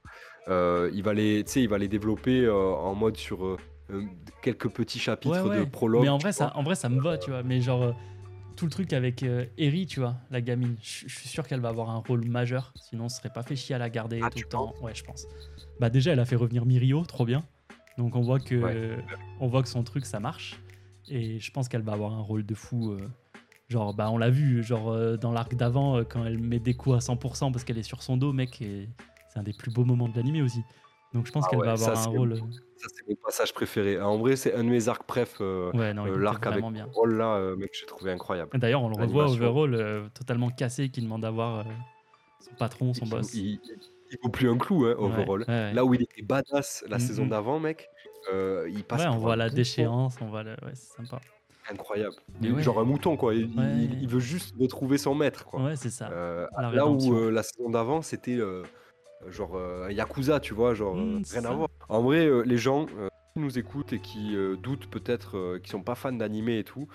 il 0.47 1.01
va 1.03 1.13
les, 1.13 1.41
il 1.55 1.69
va 1.69 1.77
les 1.77 1.87
développer 1.87 2.49
en 2.49 2.95
mode 2.95 3.17
sur 3.17 3.57
quelques 4.41 4.69
petits 4.69 4.99
chapitres 4.99 5.55
de 5.55 5.63
prologue. 5.63 6.03
Mais 6.03 6.09
en 6.09 6.17
vrai, 6.17 6.31
ça, 6.31 6.51
en 6.55 6.63
vrai, 6.63 6.75
ça 6.75 6.89
me 6.89 7.01
va, 7.01 7.17
tu 7.17 7.31
vois. 7.31 7.43
Mais 7.43 7.61
genre, 7.61 7.83
euh, 7.83 7.91
tout 8.55 8.65
le 8.65 8.71
truc 8.71 8.93
avec 8.93 9.23
euh, 9.23 9.45
Eri, 9.57 9.85
tu 9.85 9.99
vois, 9.99 10.15
la 10.31 10.41
gamine, 10.41 10.75
je 10.81 11.07
suis 11.07 11.27
sûr 11.27 11.47
qu'elle 11.47 11.61
va 11.61 11.69
avoir 11.69 11.89
un 11.89 11.97
rôle 11.97 12.25
majeur. 12.25 12.73
Sinon, 12.75 13.05
on 13.05 13.09
serait 13.09 13.29
pas 13.29 13.43
fait 13.43 13.55
chier 13.55 13.75
à 13.75 13.77
la 13.77 13.89
garder 13.89 14.19
ah, 14.23 14.29
tout 14.29 14.39
le 14.39 14.49
temps. 14.49 14.73
Ouais, 14.81 14.93
je 14.93 15.03
pense. 15.03 15.27
Bah, 15.79 15.89
déjà, 15.89 16.13
elle 16.13 16.19
a 16.19 16.25
fait 16.25 16.35
revenir 16.35 16.65
Mirio, 16.65 17.03
trop 17.05 17.25
bien. 17.25 17.45
Donc, 17.97 18.15
on 18.15 18.21
voit 18.21 18.39
que, 18.39 18.97
on 19.39 19.47
voit 19.47 19.63
que 19.63 19.69
son 19.69 19.83
truc, 19.83 20.05
ça 20.05 20.19
marche. 20.19 20.59
Et 21.09 21.39
je 21.39 21.51
pense 21.51 21.67
qu'elle 21.67 21.81
va 21.81 21.93
avoir 21.93 22.13
un 22.13 22.21
rôle 22.21 22.45
de 22.45 22.53
fou. 22.53 22.95
genre, 23.69 23.93
bah, 23.93 24.11
on 24.11 24.17
l'a 24.17 24.29
vu, 24.29 24.63
genre, 24.63 25.17
dans 25.17 25.31
l'arc 25.31 25.55
d'avant, 25.55 26.03
quand 26.03 26.25
elle 26.25 26.37
met 26.37 26.59
des 26.59 26.75
coups 26.75 26.95
à 26.95 26.99
100% 26.99 27.51
parce 27.51 27.63
qu'elle 27.63 27.77
est 27.77 27.83
sur 27.83 28.03
son 28.03 28.17
dos, 28.17 28.33
mec, 28.33 28.61
et 28.61 28.87
c'est 29.29 29.39
un 29.39 29.43
des 29.43 29.53
plus 29.53 29.71
beaux 29.71 29.85
moments 29.85 30.09
de 30.09 30.15
l'animé 30.15 30.41
aussi. 30.41 30.61
Donc, 31.13 31.25
je 31.25 31.31
pense 31.31 31.45
ah 31.47 31.49
qu'elle 31.49 31.63
va 31.63 31.71
avoir 31.73 31.97
un 31.97 32.09
rôle. 32.09 32.35
Ça, 32.77 32.87
c'est 32.93 33.07
mon 33.07 33.15
passage 33.15 33.53
préféré. 33.53 33.99
En 33.99 34.17
vrai, 34.17 34.35
c'est 34.35 34.53
un 34.53 34.63
de 34.63 34.69
mes 34.69 34.87
arcs 34.87 35.03
préf. 35.03 35.37
Euh, 35.41 35.71
euh, 35.73 36.17
l'arc 36.17 36.45
avec 36.45 36.63
bien. 36.65 36.87
Overall, 36.95 37.17
là, 37.17 37.35
euh, 37.35 37.55
mec, 37.55 37.71
j'ai 37.73 37.85
trouvé 37.85 38.11
incroyable. 38.11 38.57
D'ailleurs, 38.59 38.83
on 38.83 38.89
le 38.89 38.95
revoit 38.95 39.25
Overall 39.25 40.09
totalement 40.13 40.49
cassé 40.49 40.89
qui 40.89 41.01
demande 41.01 41.25
à 41.25 41.31
voir 41.31 41.65
son 42.39 42.53
patron, 42.55 42.93
son 42.93 43.05
boss. 43.05 43.33
Il, 43.33 43.59
il, 44.11 44.17
vaut 44.23 44.29
plus 44.29 44.49
un 44.49 44.57
clou, 44.57 44.85
hein, 44.85 44.95
Overall. 44.97 45.45
Là 45.47 45.85
où 45.85 45.93
il 45.93 46.03
était 46.03 46.21
badass 46.21 46.85
la 46.87 46.99
saison 46.99 47.25
d'avant, 47.25 47.59
mec, 47.59 47.89
il 48.31 48.83
passe. 48.83 49.01
Ouais, 49.01 49.07
on 49.07 49.17
voit 49.17 49.35
la 49.35 49.49
déchéance, 49.49 50.17
on 50.21 50.27
voit 50.27 50.43
le... 50.43 50.51
Ouais, 50.51 50.73
c'est 50.73 50.97
sympa. 50.97 51.19
Incroyable. 51.69 52.15
Genre 52.59 52.79
un 52.79 52.85
mouton, 52.85 53.17
quoi. 53.17 53.33
Il, 53.33 54.07
veut 54.07 54.19
juste 54.19 54.55
retrouver 54.59 54.97
son 54.97 55.15
maître, 55.15 55.45
quoi. 55.45 55.63
Ouais, 55.63 55.75
c'est 55.75 55.89
ça. 55.89 56.09
là 56.09 56.87
où 56.87 57.29
la 57.29 57.43
saison 57.43 57.69
d'avant, 57.69 58.01
c'était 58.03 58.39
genre 59.29 59.55
euh, 59.55 59.91
Yakuza, 59.91 60.39
tu 60.39 60.53
vois, 60.53 60.73
genre 60.73 60.95
mmh, 60.95 61.23
rien 61.31 61.45
à 61.45 61.53
voir. 61.53 61.69
En 61.89 62.01
vrai, 62.01 62.25
euh, 62.25 62.41
les 62.41 62.57
gens 62.57 62.85
euh, 62.97 63.09
qui 63.33 63.39
nous 63.39 63.57
écoutent 63.57 63.93
et 63.93 63.99
qui 63.99 64.35
doutent 64.61 64.87
peut-être, 64.87 65.57
qui 65.63 65.69
sont 65.69 65.81
pas 65.81 65.95
fans 65.95 66.11
d'anime 66.11 66.49
et 66.49 66.63
tout, 66.63 66.87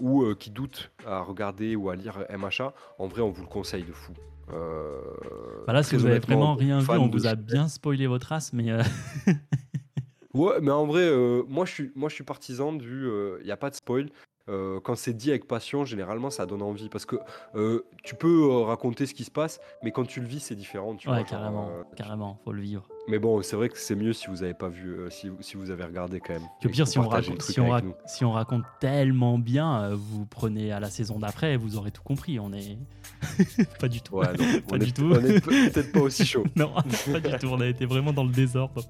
ou 0.00 0.34
qui 0.34 0.50
doutent 0.50 0.90
à 1.06 1.20
regarder 1.20 1.76
ou 1.76 1.90
à 1.90 1.96
lire 1.96 2.24
MHA, 2.30 2.72
en 2.98 3.06
vrai, 3.06 3.22
on 3.22 3.30
vous 3.30 3.42
le 3.42 3.48
conseille 3.48 3.84
de 3.84 3.92
fou. 3.92 4.12
Bah 4.48 5.72
là, 5.72 5.82
si 5.82 5.96
vous 5.96 6.06
avez 6.06 6.18
vraiment 6.18 6.54
rien 6.54 6.78
vu, 6.78 6.90
on 6.90 7.08
vous 7.08 7.26
a 7.26 7.34
bien 7.34 7.68
spoilé 7.68 8.06
votre 8.06 8.28
race, 8.28 8.52
mais. 8.52 8.72
ouais, 10.34 10.60
mais 10.62 10.70
en 10.70 10.86
vrai, 10.86 11.10
moi, 11.48 11.64
je 11.64 11.72
suis, 11.72 11.92
moi 11.94 12.08
je 12.08 12.14
suis 12.14 12.24
partisan 12.24 12.72
du. 12.72 13.08
Il 13.40 13.44
n'y 13.44 13.52
a 13.52 13.56
pas 13.56 13.70
de 13.70 13.74
spoil. 13.74 14.08
Euh, 14.50 14.78
quand 14.80 14.94
c'est 14.94 15.14
dit 15.14 15.30
avec 15.30 15.46
passion, 15.46 15.84
généralement, 15.84 16.28
ça 16.28 16.44
donne 16.44 16.60
envie 16.60 16.90
parce 16.90 17.06
que 17.06 17.16
euh, 17.54 17.86
tu 18.02 18.14
peux 18.14 18.50
euh, 18.50 18.64
raconter 18.64 19.06
ce 19.06 19.14
qui 19.14 19.24
se 19.24 19.30
passe, 19.30 19.58
mais 19.82 19.90
quand 19.90 20.04
tu 20.04 20.20
le 20.20 20.26
vis, 20.26 20.40
c'est 20.40 20.54
différent. 20.54 20.94
Tu 20.96 21.08
ouais, 21.08 21.24
carrément, 21.24 21.70
carrément, 21.96 22.38
faut 22.44 22.52
le 22.52 22.60
vivre. 22.60 22.86
Mais 23.08 23.18
bon, 23.18 23.42
c'est 23.42 23.56
vrai 23.56 23.70
que 23.70 23.78
c'est 23.78 23.94
mieux 23.94 24.12
si 24.12 24.28
vous 24.28 24.42
avez 24.42 24.54
pas 24.54 24.68
vu, 24.68 24.96
si, 25.10 25.30
si, 25.40 25.56
vous 25.56 25.70
avez 25.70 25.84
regardé 25.84 26.20
quand 26.20 26.34
même. 26.34 26.48
Que 26.60 26.68
pire, 26.68 26.86
si 26.86 26.98
on, 26.98 27.08
raconte, 27.08 27.42
si, 27.42 27.60
on 27.60 27.94
si 28.06 28.24
on, 28.24 28.32
raconte 28.32 28.64
tellement 28.80 29.38
bien, 29.38 29.94
vous 29.94 30.26
prenez 30.26 30.72
à 30.72 30.80
la 30.80 30.90
saison 30.90 31.18
d'après, 31.18 31.56
vous 31.56 31.76
aurez 31.76 31.90
tout 31.90 32.02
compris. 32.02 32.38
On 32.38 32.52
est 32.52 32.78
pas 33.80 33.88
du 33.88 34.00
tout. 34.00 34.16
Ouais, 34.16 34.26
non, 34.38 34.60
pas 34.68 34.78
du 34.78 34.92
tout. 34.92 35.10
On 35.10 35.24
est 35.24 35.40
peut-être 35.40 35.92
pas 35.92 36.00
aussi 36.00 36.26
chaud. 36.26 36.44
non, 36.56 36.72
pas 37.12 37.20
du 37.20 37.38
tout. 37.38 37.48
On 37.48 37.60
a 37.60 37.66
été 37.66 37.86
vraiment 37.86 38.12
dans 38.12 38.24
le 38.24 38.32
désordre. 38.32 38.82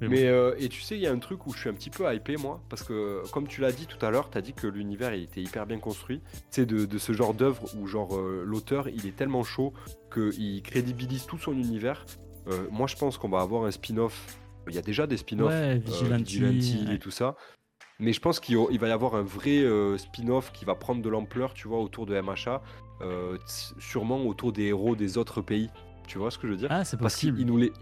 Mais, 0.00 0.26
euh, 0.26 0.54
et 0.58 0.68
tu 0.68 0.80
sais, 0.80 0.96
il 0.96 1.02
y 1.02 1.06
a 1.06 1.12
un 1.12 1.18
truc 1.18 1.46
où 1.46 1.52
je 1.52 1.58
suis 1.58 1.68
un 1.68 1.74
petit 1.74 1.90
peu 1.90 2.12
hypé, 2.12 2.36
moi, 2.36 2.60
parce 2.68 2.82
que 2.82 3.22
comme 3.32 3.46
tu 3.46 3.60
l'as 3.60 3.72
dit 3.72 3.86
tout 3.86 4.04
à 4.04 4.10
l'heure, 4.10 4.30
tu 4.30 4.38
as 4.38 4.40
dit 4.40 4.54
que 4.54 4.66
l'univers 4.66 5.14
il 5.14 5.24
était 5.24 5.42
hyper 5.42 5.66
bien 5.66 5.78
construit. 5.78 6.22
C'est 6.50 6.66
de, 6.66 6.86
de, 6.86 6.98
ce 6.98 7.12
genre 7.12 7.34
d'œuvre 7.34 7.64
où 7.76 7.86
genre 7.86 8.16
euh, 8.16 8.42
l'auteur 8.46 8.88
il 8.88 9.06
est 9.06 9.16
tellement 9.16 9.42
chaud 9.42 9.74
qu'il 10.12 10.62
crédibilise 10.62 11.26
tout 11.26 11.38
son 11.38 11.52
univers. 11.52 12.06
Euh, 12.48 12.66
moi, 12.70 12.86
je 12.86 12.96
pense 12.96 13.18
qu'on 13.18 13.28
va 13.28 13.40
avoir 13.40 13.64
un 13.64 13.70
spin-off. 13.70 14.38
Il 14.68 14.74
y 14.74 14.78
a 14.78 14.82
déjà 14.82 15.06
des 15.06 15.16
spin-offs, 15.16 15.50
ouais, 15.50 15.78
Vigilante 15.78 16.92
et 16.92 16.98
tout 16.98 17.10
ça. 17.10 17.36
Mais 17.98 18.14
je 18.14 18.20
pense 18.20 18.40
qu'il 18.40 18.56
va 18.56 18.88
y 18.88 18.92
avoir 18.92 19.14
un 19.14 19.22
vrai 19.22 19.64
spin-off 19.98 20.52
qui 20.52 20.64
va 20.64 20.74
prendre 20.74 21.02
de 21.02 21.08
l'ampleur, 21.08 21.52
tu 21.52 21.68
vois, 21.68 21.80
autour 21.80 22.06
de 22.06 22.18
MHA, 22.18 22.62
sûrement 23.78 24.24
autour 24.24 24.52
des 24.52 24.64
héros 24.64 24.96
des 24.96 25.18
autres 25.18 25.42
pays. 25.42 25.70
Tu 26.10 26.18
vois 26.18 26.32
ce 26.32 26.38
que 26.38 26.48
je 26.48 26.52
veux 26.52 26.58
dire? 26.58 26.68
Ah, 26.70 26.84
c'est 26.84 26.96
Parce 26.96 27.14
possible. 27.14 27.36
qu'ils 27.36 27.46
nous 27.46 27.56
les, 27.56 27.72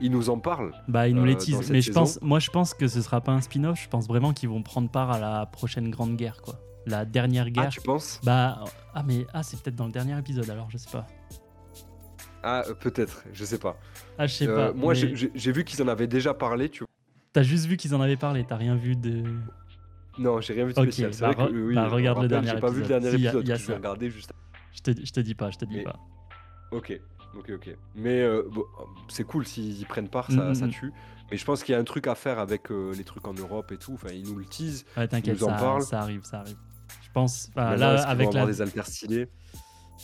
ils 0.00 0.10
nous 0.10 0.30
en 0.30 0.38
parlent. 0.38 0.72
Bah, 0.88 1.08
ils 1.08 1.14
nous 1.14 1.22
euh, 1.22 1.26
les 1.26 1.34
dans 1.34 1.40
teasent. 1.40 1.70
Mais 1.70 1.80
je 1.80 1.86
saison. 1.88 2.00
pense, 2.00 2.20
moi, 2.22 2.38
je 2.38 2.50
pense 2.50 2.74
que 2.74 2.88
ce 2.88 3.00
sera 3.02 3.20
pas 3.20 3.32
un 3.32 3.40
spin-off. 3.40 3.80
Je 3.82 3.88
pense 3.88 4.06
vraiment 4.08 4.32
qu'ils 4.32 4.48
vont 4.48 4.62
prendre 4.62 4.88
part 4.90 5.10
à 5.10 5.18
la 5.18 5.46
prochaine 5.46 5.90
grande 5.90 6.16
guerre, 6.16 6.40
quoi. 6.42 6.54
La 6.86 7.04
dernière 7.04 7.46
Ah, 7.46 7.50
guerre. 7.50 7.68
tu 7.70 7.80
penses? 7.80 8.20
Bah, 8.24 8.64
ah, 8.94 9.02
mais 9.06 9.26
ah, 9.32 9.42
c'est 9.42 9.60
peut-être 9.62 9.76
dans 9.76 9.86
le 9.86 9.92
dernier 9.92 10.18
épisode, 10.18 10.48
alors 10.50 10.70
je 10.70 10.76
sais 10.78 10.90
pas. 10.90 11.06
Ah, 12.42 12.62
euh, 12.68 12.74
peut-être, 12.74 13.24
je 13.32 13.44
sais 13.44 13.58
pas. 13.58 13.78
Ah, 14.18 14.26
je 14.26 14.34
sais 14.34 14.46
Euh, 14.48 14.68
pas. 14.68 14.72
moi, 14.74 14.92
mais 14.94 15.16
j'ai- 15.34 15.52
vu 15.52 15.64
qu'ils 15.64 15.82
en 15.82 15.88
avaient 15.88 16.06
déjà 16.06 16.34
parlé, 16.34 16.68
tu 16.68 16.80
vois. 16.80 16.88
T'as 17.32 17.42
juste 17.42 17.64
vu 17.66 17.76
qu'ils 17.78 17.94
en 17.94 18.00
avaient 18.00 18.16
parlé, 18.18 18.44
t'as 18.44 18.56
rien 18.56 18.76
vu 18.76 18.96
de. 18.96 19.24
Non, 20.18 20.40
j'ai 20.40 20.52
rien 20.52 20.66
vu 20.66 20.72
de 20.74 20.80
spécial. 20.80 21.12
C'est 21.14 21.22
bah, 21.22 21.32
vrai 21.32 21.46
que 21.48 21.52
euh, 21.52 21.66
oui, 21.68 21.74
bah, 21.74 21.88
regarde 21.88 22.18
le 22.18 22.22
rappelle, 22.24 22.28
dernier 22.28 22.50
J'ai 22.50 22.60
pas 22.60 22.68
vu 22.70 22.80
le 22.80 22.84
épisode. 22.84 23.02
dernier 23.02 23.16
Si, 23.16 23.22
y 23.22 23.26
a- 23.26 23.30
épisode 23.30 23.48
y 23.48 23.52
a 23.52 23.56
que 23.56 23.62
je 23.62 23.66
vais 23.66 23.74
regarder 23.74 24.10
juste. 24.10 24.32
Je 24.72 24.80
te, 24.80 25.06
je 25.06 25.12
te 25.12 25.20
dis 25.20 25.34
pas, 25.34 25.50
je 25.50 25.58
te 25.58 25.64
dis 25.64 25.76
Mais- 25.76 25.82
pas. 25.84 25.96
Ok, 26.70 27.00
ok, 27.38 27.50
ok. 27.54 27.76
Mais 27.94 28.20
euh, 28.20 28.42
bon, 28.50 28.64
c'est 29.08 29.24
cool 29.24 29.46
s'ils 29.46 29.80
y 29.80 29.84
prennent 29.84 30.08
part, 30.08 30.30
ça, 30.30 30.54
ça 30.54 30.66
mm, 30.66 30.70
tue. 30.70 30.92
Mais 31.30 31.36
je 31.36 31.44
pense 31.44 31.62
qu'il 31.64 31.72
y 31.72 31.76
a 31.76 31.80
un 31.80 31.84
truc 31.84 32.06
à 32.06 32.14
faire 32.14 32.38
avec 32.38 32.70
euh, 32.70 32.92
les 32.94 33.04
trucs 33.04 33.26
en 33.26 33.34
Europe 33.34 33.72
et 33.72 33.76
tout. 33.78 33.94
Enfin, 33.94 34.08
ils 34.12 34.24
nous 34.28 34.38
le 34.38 34.44
teasent. 34.44 34.84
Ouais, 34.96 35.08
t'inquiète, 35.08 35.40
nous 35.40 35.44
en 35.44 35.50
ça, 35.50 35.54
parlent. 35.56 35.82
ça 35.82 36.00
arrive, 36.00 36.22
ça 36.24 36.40
arrive. 36.40 36.56
Je 37.02 37.10
pense. 37.12 37.50
Maintenant, 37.56 37.76
là, 37.92 37.96
qu'ils 37.96 38.10
avec 38.10 38.32
la. 38.32 38.46
des 38.46 38.62
alters 38.62 38.86
stylés. 38.86 39.28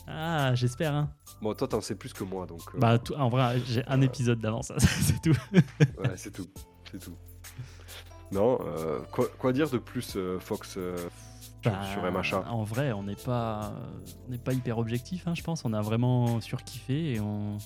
Ah, 0.06 0.54
j'espère, 0.54 0.94
hein. 0.94 1.10
Bon, 1.42 1.54
toi, 1.54 1.68
t'en 1.68 1.80
sais 1.80 1.94
plus 1.94 2.12
que 2.12 2.24
moi, 2.24 2.46
donc. 2.46 2.62
euh, 2.74 2.78
Bah, 2.78 2.98
tout- 2.98 3.14
en 3.14 3.28
vrai, 3.28 3.60
j'ai 3.66 3.84
un 3.86 4.00
épisode 4.00 4.40
d'avance, 4.40 4.72
c'est 4.78 5.20
tout. 5.20 5.36
Ouais, 5.52 6.12
c'est 6.16 6.30
tout. 6.32 6.46
C'est 6.90 6.98
tout. 6.98 7.14
Non, 8.32 8.58
quoi, 9.12 9.26
quoi 9.38 9.52
dire 9.52 9.68
de 9.70 9.78
plus, 9.78 10.16
Fox, 10.38 10.78
Bah, 11.64 11.80
sur 11.92 12.02
MHA 12.02 12.50
En 12.50 12.62
vrai, 12.64 12.92
on 12.92 13.02
n'est 13.02 13.16
pas, 13.16 13.72
on 14.26 14.30
n'est 14.30 14.38
pas 14.38 14.52
hyper 14.52 14.78
objectif, 14.78 15.26
hein, 15.26 15.34
je 15.34 15.42
pense. 15.42 15.64
On 15.64 15.72
a 15.72 15.82
vraiment 15.82 16.40
surkiffé 16.40 17.12
et 17.14 17.20
on. 17.20 17.58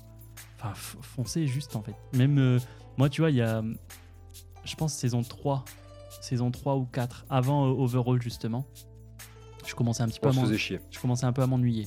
Enfin, 0.58 0.72
f- 0.72 0.96
foncez 1.02 1.46
juste 1.46 1.76
en 1.76 1.82
fait. 1.82 1.94
Même 2.16 2.38
euh, 2.38 2.58
moi, 2.96 3.08
tu 3.08 3.20
vois, 3.20 3.30
il 3.30 3.36
y 3.36 3.42
a. 3.42 3.62
Je 4.64 4.74
pense 4.76 4.94
saison 4.94 5.22
3. 5.22 5.64
Saison 6.20 6.50
3 6.50 6.76
ou 6.76 6.84
4. 6.86 7.26
Avant 7.28 7.66
euh, 7.66 7.70
Overall, 7.70 8.20
justement. 8.22 8.64
Je 9.66 9.74
commençais 9.74 10.02
un 10.02 10.08
petit 10.08 10.20
peu 10.20 10.28
On 10.28 10.30
à 10.30 10.32
se 10.34 10.38
m'en- 10.40 10.44
faisait 10.46 10.58
chier. 10.58 10.80
je 10.90 10.98
commençais 11.00 11.26
un 11.26 11.32
peu 11.32 11.42
à 11.42 11.46
m'ennuyer. 11.46 11.86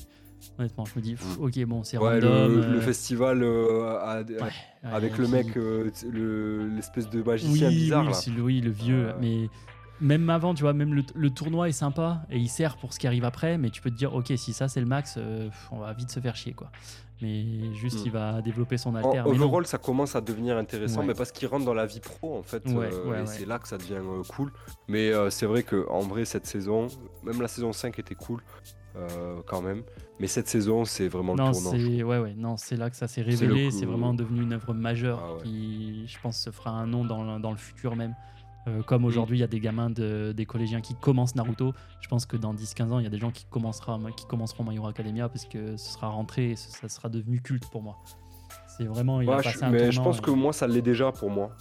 Honnêtement, 0.60 0.86
je 0.86 0.94
me 0.96 1.02
dis, 1.02 1.14
pff, 1.16 1.38
Mm. 1.38 1.44
ok, 1.44 1.66
bon, 1.66 1.84
c'est 1.84 1.98
Ouais, 1.98 2.16
random. 2.16 2.22
le, 2.56 2.64
euh, 2.64 2.72
le 2.74 2.80
festival 2.82 3.44
euh, 3.44 3.98
à- 4.00 4.22
ouais, 4.22 4.52
avec 4.84 5.18
le 5.18 5.28
mec, 5.28 5.58
euh, 5.58 5.90
le- 6.12 6.68
l'espèce 6.70 7.10
de 7.10 7.22
magicien 7.22 7.68
oui, 7.70 7.76
bizarre 7.76 8.06
oui, 8.06 8.12
là. 8.12 8.34
le- 8.36 8.42
oui, 8.42 8.62
le 8.62 8.72
vieux. 8.72 9.08
Euh. 9.10 9.14
Mais 9.20 9.50
même 10.02 10.30
avant, 10.30 10.54
tu 10.54 10.62
vois, 10.64 10.74
même 10.74 10.94
le, 10.94 11.04
le 11.16 11.30
tournoi 11.30 11.70
est 11.70 11.74
sympa 11.74 12.22
et 12.30 12.38
il 12.38 12.50
sert 12.50 12.78
pour 12.78 12.94
ce 12.94 13.00
qui 13.00 13.08
arrive 13.08 13.24
après. 13.26 13.58
Mais 13.58 13.70
tu 13.70 13.82
peux 13.82 13.90
te 13.90 13.96
dire, 13.96 14.14
ok, 14.14 14.32
si 14.36 14.54
ça 14.54 14.68
c'est 14.68 14.80
le 14.82 14.86
max, 14.86 15.16
euh, 15.18 15.50
on 15.72 15.80
va 15.80 15.94
vite 15.94 16.12
se 16.12 16.20
faire 16.20 16.36
chier, 16.36 16.54
quoi. 16.54 16.72
Mais 17.20 17.74
juste, 17.74 18.02
Mm. 18.02 18.06
il 18.06 18.12
va 18.12 18.42
développer 18.44 18.78
son 18.78 18.92
En 18.92 18.96
alter. 18.98 19.24
non. 19.24 19.32
overall, 19.32 19.66
ça 19.66 19.80
commence 19.80 20.16
à 20.16 20.22
devenir 20.22 20.56
intéressant, 20.56 21.00
Ouais. 21.00 21.08
mais 21.08 21.14
parce 21.16 21.32
qu'il 21.32 21.48
rentre 21.48 21.66
dans 21.66 21.74
la 21.74 21.88
vie 21.88 22.00
pro, 22.00 22.38
en 22.38 22.44
fait, 22.44 22.64
Ouais, 22.68 22.74
euh, 22.94 23.06
ouais, 23.10 23.18
et 23.18 23.22
ouais. 23.22 23.26
c'est 23.26 23.46
là 23.48 23.58
que 23.58 23.68
ça 23.68 23.80
devient 23.80 23.96
euh, 23.96 24.22
cool. 24.30 24.52
Mais 24.88 25.12
euh, 25.12 25.32
c'est 25.32 25.48
vrai 25.48 25.64
que 25.64 25.88
en 25.90 26.02
vrai, 26.02 26.26
cette 26.26 26.46
saison, 26.46 26.88
même 27.24 27.42
la 27.42 27.48
saison 27.48 27.74
5 27.74 27.98
était 27.98 28.14
cool, 28.14 28.42
euh, 28.96 29.38
quand 29.48 29.62
même. 29.64 29.82
Mais 30.20 30.28
cette 30.28 30.48
saison, 30.48 30.86
c'est 30.86 31.08
vraiment 31.08 31.34
Non, 31.36 31.48
le 31.48 31.54
tournant. 31.54 31.72
ouais, 32.08 32.20
ouais, 32.20 32.34
non, 32.38 32.56
c'est 32.56 32.76
là 32.78 32.92
que 32.92 32.96
ça 32.96 33.08
s'est 33.08 33.22
révélé. 33.24 33.72
C'est 33.72 33.86
vraiment 33.88 34.14
devenu 34.14 34.44
une 34.44 34.54
œuvre 34.54 34.76
majeure 34.76 35.20
Ah 35.24 35.34
ouais. 35.38 35.42
qui, 35.44 36.08
je 36.08 36.18
pense, 36.22 36.40
se 36.40 36.52
fera 36.52 36.70
un 36.70 36.86
nom 36.86 37.04
dans 37.04 37.24
le, 37.24 37.40
dans 37.42 37.52
le 37.52 37.58
futur 37.58 37.96
même. 37.96 38.14
Euh, 38.68 38.82
comme 38.84 39.04
Mm. 39.04 39.06
aujourd'hui, 39.06 39.38
il 39.38 39.42
y 39.42 39.44
a 39.44 39.48
des 39.48 39.60
gamins, 39.60 39.90
de, 39.90 40.34
des 40.36 40.46
collégiens 40.46 40.82
qui 40.82 40.94
commencent 40.96 41.36
Naruto. 41.36 41.74
Je 42.02 42.08
pense 42.10 42.26
que 42.26 42.36
dans 42.38 42.54
10-15 42.54 42.92
ans, 42.92 43.00
il 43.00 43.04
y 43.04 43.08
a 43.08 43.10
des 43.12 43.18
gens 43.20 43.32
qui, 43.32 43.46
commencera, 43.46 43.98
qui 44.16 44.26
commenceront 44.26 44.64
My 44.64 44.76
Hero 44.76 44.88
Academia 44.88 45.30
parce 45.30 45.46
que 45.46 45.78
ce 45.78 45.94
sera 45.94 46.08
rentré 46.10 46.52
et 46.52 46.56
ce- 46.56 46.72
ça 46.72 46.90
sera 46.90 47.08
devenu 47.10 47.42
culte 47.42 47.70
pour 47.70 47.82
moi. 47.82 47.98
C'est 48.78 48.86
vraiment. 48.86 49.22
Il 49.22 49.30
Ouais, 49.30 49.36
a 49.36 49.42
je- 49.42 49.44
passé 49.52 49.64
un 49.64 49.70
mais 49.70 49.92
je 49.92 50.02
pense 50.02 50.18
et- 50.20 50.22
que 50.22 50.32
moi, 50.32 50.54
ça 50.54 50.68
l'est 50.68 50.82
déjà 50.82 51.12
pour 51.12 51.30
moi. 51.30 51.52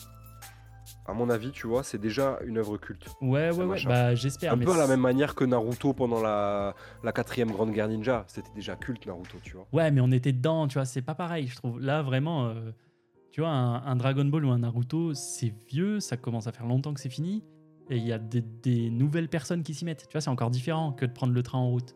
À 1.08 1.12
mon 1.12 1.30
avis, 1.30 1.52
tu 1.52 1.68
vois, 1.68 1.84
c'est 1.84 1.98
déjà 1.98 2.38
une 2.44 2.58
œuvre 2.58 2.76
culte. 2.78 3.06
Ouais, 3.20 3.50
ouais, 3.52 3.64
ouais. 3.64 3.84
Bah, 3.84 4.14
j'espère. 4.16 4.52
Un 4.54 4.56
mais 4.56 4.64
peu 4.64 4.72
à 4.72 4.76
la 4.76 4.88
même 4.88 5.00
manière 5.00 5.36
que 5.36 5.44
Naruto 5.44 5.92
pendant 5.92 6.20
la, 6.20 6.74
la 7.04 7.12
quatrième 7.12 7.52
grande 7.52 7.70
guerre 7.70 7.86
ninja. 7.88 8.24
C'était 8.26 8.50
déjà 8.56 8.74
culte, 8.74 9.06
Naruto, 9.06 9.38
tu 9.42 9.54
vois. 9.54 9.66
Ouais, 9.72 9.90
mais 9.92 10.00
on 10.00 10.10
était 10.10 10.32
dedans, 10.32 10.66
tu 10.66 10.74
vois, 10.74 10.84
c'est 10.84 11.02
pas 11.02 11.14
pareil, 11.14 11.46
je 11.46 11.54
trouve. 11.54 11.80
Là, 11.80 12.02
vraiment, 12.02 12.46
euh, 12.46 12.72
tu 13.36 13.42
vois, 13.42 13.50
un, 13.50 13.84
un 13.84 13.96
Dragon 13.96 14.24
Ball 14.24 14.46
ou 14.46 14.50
un 14.50 14.60
Naruto, 14.60 15.12
c'est 15.12 15.52
vieux, 15.68 16.00
ça 16.00 16.16
commence 16.16 16.46
à 16.46 16.52
faire 16.52 16.64
longtemps 16.64 16.94
que 16.94 17.00
c'est 17.02 17.10
fini, 17.10 17.44
et 17.90 17.98
il 17.98 18.02
y 18.06 18.10
a 18.10 18.18
des, 18.18 18.40
des 18.40 18.88
nouvelles 18.88 19.28
personnes 19.28 19.62
qui 19.62 19.74
s'y 19.74 19.84
mettent. 19.84 20.06
Tu 20.08 20.12
vois, 20.12 20.22
c'est 20.22 20.30
encore 20.30 20.50
différent 20.50 20.90
que 20.92 21.04
de 21.04 21.12
prendre 21.12 21.34
le 21.34 21.42
train 21.42 21.58
en 21.58 21.68
route. 21.68 21.94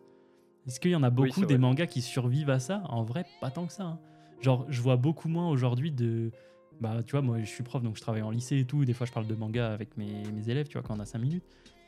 Est-ce 0.67 0.81
qu'il 0.81 0.91
y 0.91 0.95
en 0.95 1.03
a 1.03 1.09
beaucoup 1.09 1.47
des 1.47 1.57
mangas 1.57 1.87
qui 1.87 2.03
survivent 2.03 2.51
à 2.51 2.59
ça? 2.59 2.83
En 2.91 3.05
vrai, 3.05 3.25
pas 3.41 3.51
tant 3.51 3.65
que 3.67 3.73
ça. 3.73 3.85
hein. 3.85 3.99
Genre, 4.43 4.67
je 4.69 4.83
vois 4.83 4.99
beaucoup 4.99 5.29
moins 5.31 5.49
aujourd'hui 5.49 5.91
de. 5.91 6.31
Bah, 6.79 7.03
tu 7.03 7.13
vois, 7.13 7.23
moi, 7.23 7.39
je 7.41 7.47
suis 7.47 7.63
prof, 7.65 7.83
donc 7.83 7.97
je 7.97 8.03
travaille 8.03 8.21
en 8.21 8.31
lycée 8.31 8.59
et 8.59 8.67
tout. 8.67 8.85
Des 8.85 8.93
fois, 8.93 9.07
je 9.07 9.13
parle 9.13 9.27
de 9.27 9.35
manga 9.35 9.73
avec 9.73 9.97
mes, 9.97 10.23
mes 10.35 10.51
élèves, 10.51 10.69
tu 10.69 10.75
vois, 10.79 10.87
quand 10.87 10.95
on 10.95 11.01
a 11.01 11.07
5 11.07 11.21
minutes. 11.21 11.45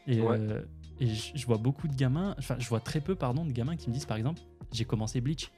Et, 0.07 0.19
Ouais. 0.23 0.39
euh, 0.41 0.63
et 0.99 1.09
je, 1.09 1.33
je 1.35 1.45
vois 1.47 1.59
beaucoup 1.59 1.89
de 1.89 1.95
gamins, 1.95 2.35
enfin, 2.39 2.57
je 2.59 2.67
vois 2.71 2.81
très 2.81 3.03
peu, 3.03 3.15
pardon, 3.15 3.45
de 3.45 3.53
gamins 3.53 3.77
qui 3.77 3.91
me 3.91 3.95
disent, 3.95 4.07
par 4.07 4.17
exemple, 4.17 4.41
j'ai 4.73 4.87
commencé 4.87 5.21
Bleach. 5.21 5.53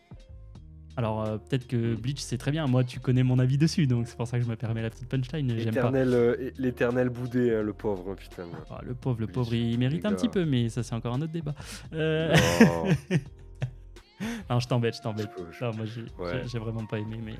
Alors, 0.96 1.24
euh, 1.24 1.38
peut-être 1.38 1.66
que. 1.66 1.94
Bleach, 1.96 2.20
c'est 2.20 2.38
très 2.38 2.50
bien. 2.52 2.66
Moi, 2.66 2.84
tu 2.84 3.00
connais 3.00 3.22
mon 3.24 3.38
avis 3.40 3.58
dessus, 3.58 3.86
donc 3.86 4.06
c'est 4.06 4.16
pour 4.16 4.28
ça 4.28 4.38
que 4.38 4.44
je 4.44 4.48
me 4.50 4.54
permets 4.56 4.82
la 4.82 4.90
petite 4.90 5.08
punchline. 5.08 5.52
L'éternel, 5.52 6.10
euh, 6.14 7.08
boudé, 7.10 7.54
hein, 7.54 7.62
le 7.62 7.72
pauvre, 7.72 8.10
hein, 8.12 8.14
putain. 8.16 8.44
Ah, 8.70 8.80
le 8.84 8.94
pauvre, 8.94 9.18
le 9.20 9.26
Bleach, 9.26 9.34
pauvre, 9.34 9.54
il 9.54 9.78
mérite 9.78 10.06
un 10.06 10.12
petit 10.12 10.28
peu, 10.28 10.44
mais 10.44 10.68
ça, 10.68 10.82
c'est 10.82 10.94
encore 10.94 11.14
un 11.14 11.20
autre 11.22 11.32
débat. 11.32 11.54
Euh, 11.92 12.34
Non, 12.60 12.84
non, 14.50 14.60
je 14.60 14.68
t'embête, 14.68 14.96
je 14.96 15.02
t'embête. 15.02 15.30
moi, 15.36 15.84
j'ai 15.84 16.02
Ouais. 16.22 16.44
vraiment 16.64 16.86
pas 16.86 16.98
aimé, 16.98 17.18
mais 17.22 17.34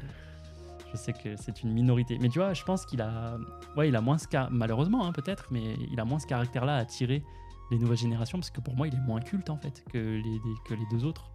je 0.93 0.97
sais 0.97 1.13
que 1.13 1.37
c'est 1.37 1.63
une 1.63 1.73
minorité. 1.73 2.19
Mais 2.21 2.29
tu 2.29 2.39
vois, 2.41 2.55
je 2.55 2.63
pense 2.65 2.85
qu'il 2.85 3.01
a, 3.01 3.39
ouais, 3.77 3.89
il 3.89 3.97
a 3.97 4.01
moins 4.01 4.19
ce 4.19 4.27
car- 4.27 4.51
malheureusement, 4.51 5.07
hein, 5.07 5.13
peut-être, 5.13 5.47
mais 5.51 5.63
il 5.93 5.99
a 6.01 6.05
moins 6.05 6.19
ce 6.19 6.27
caractère-là 6.27 6.75
à 6.77 6.79
attirer 6.81 7.23
les 7.71 7.79
nouvelles 7.79 7.99
générations, 7.99 8.39
parce 8.39 8.51
que 8.51 8.61
pour 8.61 8.75
moi, 8.75 8.89
il 8.89 8.95
est 8.95 9.01
moins 9.07 9.21
culte 9.21 9.49
en 9.51 9.57
fait 9.57 9.85
que 9.93 9.99
les- 9.99 10.41
que 10.67 10.75
les 10.75 10.87
deux 10.91 11.05
autres. 11.05 11.31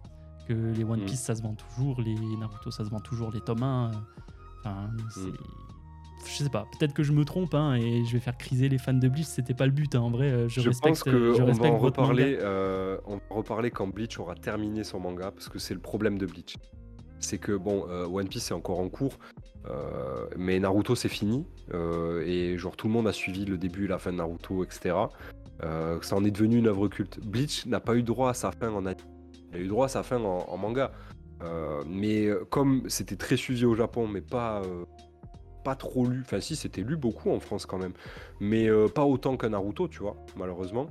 Que 0.54 0.72
les 0.76 0.84
One 0.84 1.02
Mm. 1.02 1.04
Piece, 1.06 1.20
ça 1.20 1.34
se 1.34 1.42
vend 1.42 1.54
toujours, 1.54 2.00
les 2.00 2.14
Naruto, 2.38 2.70
ça 2.70 2.84
se 2.84 2.90
vend 2.90 3.00
toujours, 3.00 3.30
les 3.32 3.40
tomes 3.40 3.62
1. 3.62 3.90
euh, 3.90 3.94
Enfin, 4.60 4.90
c'est. 5.10 5.20
Mm. 5.20 5.34
Je 6.26 6.44
sais 6.44 6.50
pas, 6.50 6.66
peut-être 6.78 6.92
que 6.92 7.02
je 7.02 7.12
me 7.12 7.24
trompe 7.24 7.54
hein, 7.54 7.76
et 7.76 8.04
je 8.04 8.12
vais 8.12 8.18
faire 8.20 8.36
criser 8.36 8.68
les 8.68 8.76
fans 8.76 8.92
de 8.92 9.08
Bleach, 9.08 9.24
c'était 9.24 9.54
pas 9.54 9.64
le 9.64 9.72
but 9.72 9.94
hein, 9.94 10.00
en 10.00 10.10
vrai, 10.10 10.30
euh, 10.30 10.48
je, 10.50 10.60
Je, 10.60 10.68
respecte, 10.68 10.88
pense 10.88 11.02
que 11.02 11.32
je 11.32 11.40
on 11.42 11.46
va 11.46 11.68
en 11.68 11.78
votre 11.78 11.98
reparler. 12.00 12.36
euh, 12.42 12.98
on 13.06 13.14
va 13.16 13.20
en 13.30 13.34
reparler 13.36 13.70
quand 13.70 13.86
Bleach 13.86 14.18
aura 14.18 14.34
terminé 14.34 14.84
son 14.84 15.00
manga, 15.00 15.30
parce 15.30 15.48
que 15.48 15.58
c'est 15.58 15.72
le 15.72 15.80
problème 15.80 16.18
de 16.18 16.26
Bleach. 16.26 16.56
C'est 17.20 17.38
que 17.38 17.52
bon, 17.56 17.86
euh, 17.88 18.06
One 18.06 18.28
Piece 18.28 18.50
est 18.50 18.54
encore 18.54 18.80
en 18.80 18.90
cours, 18.90 19.18
euh, 19.66 20.26
mais 20.36 20.58
Naruto 20.60 20.94
c'est 20.94 21.08
fini 21.08 21.46
euh, 21.72 22.22
et 22.26 22.58
genre 22.58 22.76
tout 22.76 22.86
le 22.86 22.92
monde 22.92 23.08
a 23.08 23.12
suivi 23.12 23.46
le 23.46 23.56
début 23.56 23.86
et 23.86 23.88
la 23.88 23.98
fin 23.98 24.12
de 24.12 24.16
Naruto, 24.18 24.62
etc. 24.62 24.94
Euh, 25.62 25.98
ça 26.02 26.16
en 26.16 26.24
est 26.24 26.30
devenu 26.30 26.56
une 26.58 26.66
œuvre 26.66 26.88
culte. 26.88 27.18
Bleach 27.26 27.64
n'a 27.64 27.80
pas 27.80 27.94
eu 27.96 28.02
droit 28.02 28.28
à 28.30 28.34
sa 28.34 28.52
fin 28.52 28.70
en 28.70 28.84
anime. 28.84 29.06
Il 29.50 29.56
a 29.56 29.60
eu 29.60 29.68
droit 29.68 29.86
à 29.86 29.88
sa 29.88 30.02
fin 30.02 30.22
en, 30.22 30.56
manga. 30.56 30.92
Euh, 31.42 31.82
mais 31.86 32.26
euh, 32.26 32.44
comme 32.50 32.88
c'était 32.88 33.16
très 33.16 33.36
suivi 33.36 33.64
au 33.64 33.74
Japon, 33.74 34.06
mais 34.06 34.20
pas, 34.20 34.62
euh, 34.62 34.84
pas 35.64 35.74
trop 35.74 36.06
lu, 36.06 36.20
enfin 36.20 36.40
si 36.40 36.54
c'était 36.54 36.82
lu 36.82 36.96
beaucoup 36.96 37.30
en 37.30 37.40
France 37.40 37.64
quand 37.64 37.78
même, 37.78 37.94
mais 38.40 38.68
pas 38.94 39.04
autant 39.04 39.36
qu'un 39.36 39.50
Naruto, 39.50 39.88
tu 39.88 40.00
vois, 40.00 40.16
malheureusement. 40.36 40.90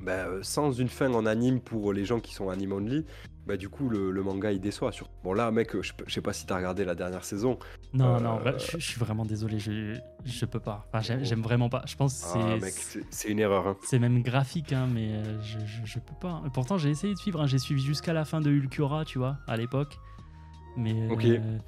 Ben, 0.00 0.42
sans 0.42 0.72
une 0.72 0.88
fin 0.88 1.12
en 1.12 1.26
anime 1.26 1.60
pour 1.60 1.92
les 1.92 2.04
gens 2.04 2.20
qui 2.20 2.34
sont 2.34 2.48
anime 2.48 2.72
only, 2.72 3.04
bah 3.46 3.56
du 3.56 3.68
coup 3.68 3.88
le, 3.88 4.10
le 4.10 4.22
manga 4.22 4.52
il 4.52 4.60
déçoit. 4.60 4.92
Sur... 4.92 5.08
Bon 5.24 5.32
là 5.32 5.50
mec, 5.50 5.72
je, 5.80 5.92
je 6.06 6.12
sais 6.14 6.20
pas 6.20 6.32
si 6.32 6.46
t'as 6.46 6.56
regardé 6.56 6.84
la 6.84 6.94
dernière 6.94 7.24
saison. 7.24 7.58
Non, 7.92 8.16
Euh, 8.16 8.20
non, 8.20 8.36
vrai, 8.38 8.54
je, 8.58 8.78
je 8.78 8.86
suis 8.86 9.00
vraiment 9.00 9.24
désolé, 9.24 9.58
je, 9.58 9.96
je 10.24 10.44
peux 10.46 10.60
pas. 10.60 10.86
Enfin, 10.92 11.16
j'aime, 11.22 11.42
vraiment 11.42 11.68
pas. 11.68 11.82
Je 11.86 11.96
pense 11.96 12.14
c'est, 12.14 12.38
Ah 12.40 12.56
mec, 12.56 12.72
c'est 12.72 13.04
c'est 13.10 13.28
une 13.28 13.40
erreur. 13.40 13.66
Hein. 13.66 13.76
c'est 13.82 13.98
même 13.98 14.22
graphique, 14.22 14.72
hein, 14.72 14.86
mais 14.92 15.08
euh, 15.12 15.42
je, 15.42 15.58
je, 15.84 15.98
peux 15.98 16.14
pas. 16.20 16.42
Pourtant, 16.54 16.78
j'ai 16.78 16.90
essayé 16.90 17.14
de 17.14 17.18
suivre, 17.18 17.40
hein, 17.40 17.46
j'ai 17.46 17.58
suivi 17.58 17.82
jusqu'à 17.82 18.12
la 18.12 18.24
fin 18.24 18.40
de 18.40 18.50
Ulquiorra, 18.50 19.04
tu 19.04 19.18
vois, 19.18 19.36
à 19.48 19.56
l'époque. 19.56 19.98
Mais, 20.76 20.94
euh, 21.10 21.58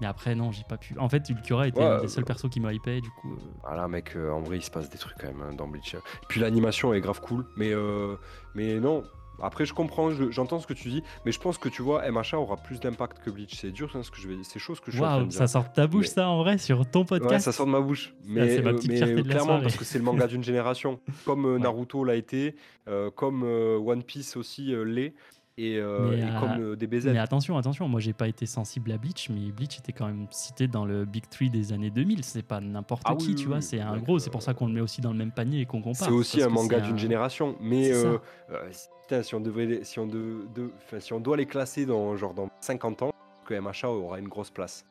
mais 0.00 0.06
après, 0.06 0.34
non, 0.34 0.52
j'ai 0.52 0.64
pas 0.68 0.76
pu. 0.78 0.98
En 0.98 1.08
fait, 1.08 1.28
Ulquiorra 1.28 1.68
était 1.68 1.78
Ouais, 1.80 1.84
un 1.86 1.98
des 1.98 2.04
euh, 2.06 2.08
seuls 2.08 2.24
persos 2.24 2.48
qui 2.48 2.60
me 2.60 2.72
hypait, 2.72 3.00
du 3.00 3.10
coup. 3.10 3.32
euh, 3.34 3.38
Voilà 3.62 3.86
mec, 3.88 4.12
euh, 4.16 4.30
en 4.30 4.40
vrai 4.40 4.56
il 4.58 4.62
se 4.62 4.70
passe 4.70 4.88
des 4.88 4.98
trucs 4.98 5.16
quand 5.18 5.26
même 5.26 5.42
hein, 5.42 5.52
dans 5.54 5.66
Bleach. 5.68 5.96
Puis 6.28 6.40
l'animation 6.40 6.94
est 6.94 7.00
grave 7.00 7.20
cool, 7.20 7.44
mais 7.56 7.72
euh, 7.72 8.16
mais 8.54 8.78
non. 8.80 9.02
Après 9.42 9.66
je 9.66 9.74
comprends, 9.74 10.10
je- 10.10 10.30
j'entends 10.30 10.58
ce 10.60 10.66
que 10.66 10.72
tu 10.74 10.88
dis, 10.88 11.02
mais 11.24 11.32
je 11.32 11.40
pense 11.40 11.58
que 11.58 11.68
tu 11.68 11.82
vois 11.82 12.02
MHA 12.10 12.38
aura 12.38 12.56
plus 12.56 12.80
d'impact 12.80 13.18
que 13.22 13.30
Bleach. 13.30 13.54
C'est 13.56 13.70
dur 13.72 13.90
hein, 13.94 14.02
ce 14.02 14.10
que 14.10 14.18
je 14.18 14.28
vais, 14.28 14.36
c'est 14.42 14.58
chose 14.58 14.80
que 14.80 14.90
je 14.90 14.96
suis 14.96 15.04
en 15.04 15.08
train 15.08 15.22
de 15.24 15.28
dire. 15.28 15.38
ça 15.38 15.46
sort 15.46 15.64
de 15.64 15.68
ta 15.74 15.86
bouche, 15.86 16.06
Mais- 16.06 16.08
ça, 16.12 16.28
en 16.28 16.38
vrai, 16.38 16.58
sur 16.58 16.86
ton 16.88 17.04
podcast 17.04 17.30
Ouais, 17.32 17.38
ça 17.40 17.52
sort 17.52 17.66
de 17.66 17.72
ma 17.72 17.80
bouche. 17.80 18.14
Mais, 18.24 18.60
ma 18.62 18.70
euh, 18.70 18.78
mais 18.88 19.22
clairement, 19.22 19.60
parce 19.60 19.76
que 19.76 19.84
c'est 19.84 19.98
le 19.98 20.04
manga 20.04 20.26
d'une 20.26 20.44
génération. 20.44 21.00
Comme 21.24 21.46
euh. 21.46 21.58
Naruto 21.58 22.04
l'a 22.04 22.14
été, 22.16 22.54
euh, 22.88 23.10
comme 23.10 23.42
One 23.42 24.02
Piece 24.02 24.36
aussi 24.36 24.72
l'est. 24.84 25.14
Et, 25.56 25.78
euh, 25.78 26.10
Mais, 26.10 26.18
et 26.18 26.22
euh, 26.24 26.40
comme 26.40 26.60
euh, 26.62 26.76
des 26.76 26.86
BZ. 26.86 27.06
Mais 27.12 27.18
attention, 27.18 27.56
attention, 27.56 27.88
moi 27.88 28.00
j'ai 28.00 28.12
pas 28.12 28.26
été 28.26 28.44
sensible 28.46 28.90
à 28.92 28.98
Bleach, 28.98 29.30
mais 29.30 29.52
Bleach 29.52 29.78
était 29.78 29.92
quand 29.92 30.06
même 30.06 30.26
cité 30.30 30.66
dans 30.66 30.84
le 30.84 31.04
Big 31.04 31.28
Three 31.28 31.48
des 31.50 31.72
années 31.72 31.90
2000. 31.90 32.24
C'est 32.24 32.42
pas 32.42 32.60
n'importe 32.60 33.02
Ah 33.04 33.14
qui, 33.14 33.28
oui, 33.28 33.34
tu 33.36 33.42
oui, 33.42 33.48
vois. 33.52 33.60
C'est 33.60 33.80
un 33.80 33.96
gros, 33.98 34.18
c'est 34.18 34.30
pour 34.30 34.42
ça 34.42 34.52
qu'on 34.54 34.66
le 34.66 34.72
met 34.72 34.80
aussi 34.80 35.00
dans 35.00 35.12
le 35.12 35.18
même 35.18 35.30
panier 35.30 35.60
et 35.60 35.66
qu'on 35.66 35.80
compare. 35.80 36.08
C'est 36.08 36.14
aussi 36.14 36.42
un 36.42 36.48
manga 36.48 36.80
d'une 36.80 36.94
un- 36.94 36.98
génération. 36.98 37.56
Mais 37.60 37.92
euh, 37.92 38.18
euh, 38.50 38.68
si- 38.72 38.88
putain, 39.02 39.22
si, 39.22 39.34
on 39.36 39.40
devait 39.40 39.84
si, 39.84 39.98
on 40.00 40.06
de- 40.06 40.46
de- 40.54 40.72
enfin, 40.84 40.98
si 40.98 41.12
on 41.12 41.20
doit 41.20 41.36
les 41.36 41.46
classer 41.46 41.86
dans, 41.86 42.16
genre, 42.16 42.34
dans 42.34 42.48
50 42.60 43.02
ans, 43.02 43.12
que 43.46 43.54
MHA 43.54 43.88
aura 43.90 44.18
une 44.18 44.28
grosse 44.28 44.50
place. 44.50 44.84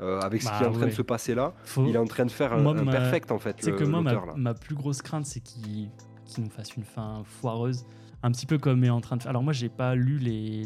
Euh, 0.00 0.20
avec 0.20 0.42
ce 0.42 0.48
Bah 0.48 0.54
qui 0.58 0.64
est 0.64 0.66
en 0.66 0.72
train 0.72 0.80
ouais. 0.82 0.86
de 0.88 0.94
se 0.94 1.02
passer 1.02 1.34
là, 1.34 1.52
Faut- 1.64 1.86
il 1.86 1.94
est 1.94 1.98
en 1.98 2.06
train 2.06 2.24
de 2.24 2.30
faire 2.30 2.52
un, 2.52 2.58
Moi, 2.60 2.72
un 2.76 2.82
ma- 2.82 2.90
perfect 2.90 3.30
en 3.30 3.38
fait. 3.38 3.56
C'est 3.60 3.72
que 3.76 3.84
moi, 3.84 4.02
ma, 4.36 4.52
plus 4.54 4.74
grosse 4.74 5.00
crainte, 5.00 5.26
c'est 5.26 5.40
qu'il 5.40 5.88
qu'il 6.24 6.44
nous 6.44 6.50
fasse 6.50 6.74
une 6.76 6.84
fin 6.84 7.22
foireuse. 7.24 7.84
Un 8.24 8.30
petit 8.30 8.46
peu 8.46 8.58
comme 8.58 8.84
est 8.84 8.90
en 8.90 9.00
train 9.00 9.16
de 9.16 9.22
faire. 9.22 9.30
Alors, 9.30 9.42
moi, 9.42 9.52
j'ai 9.52 9.68
pas 9.68 9.94
lu 9.94 10.18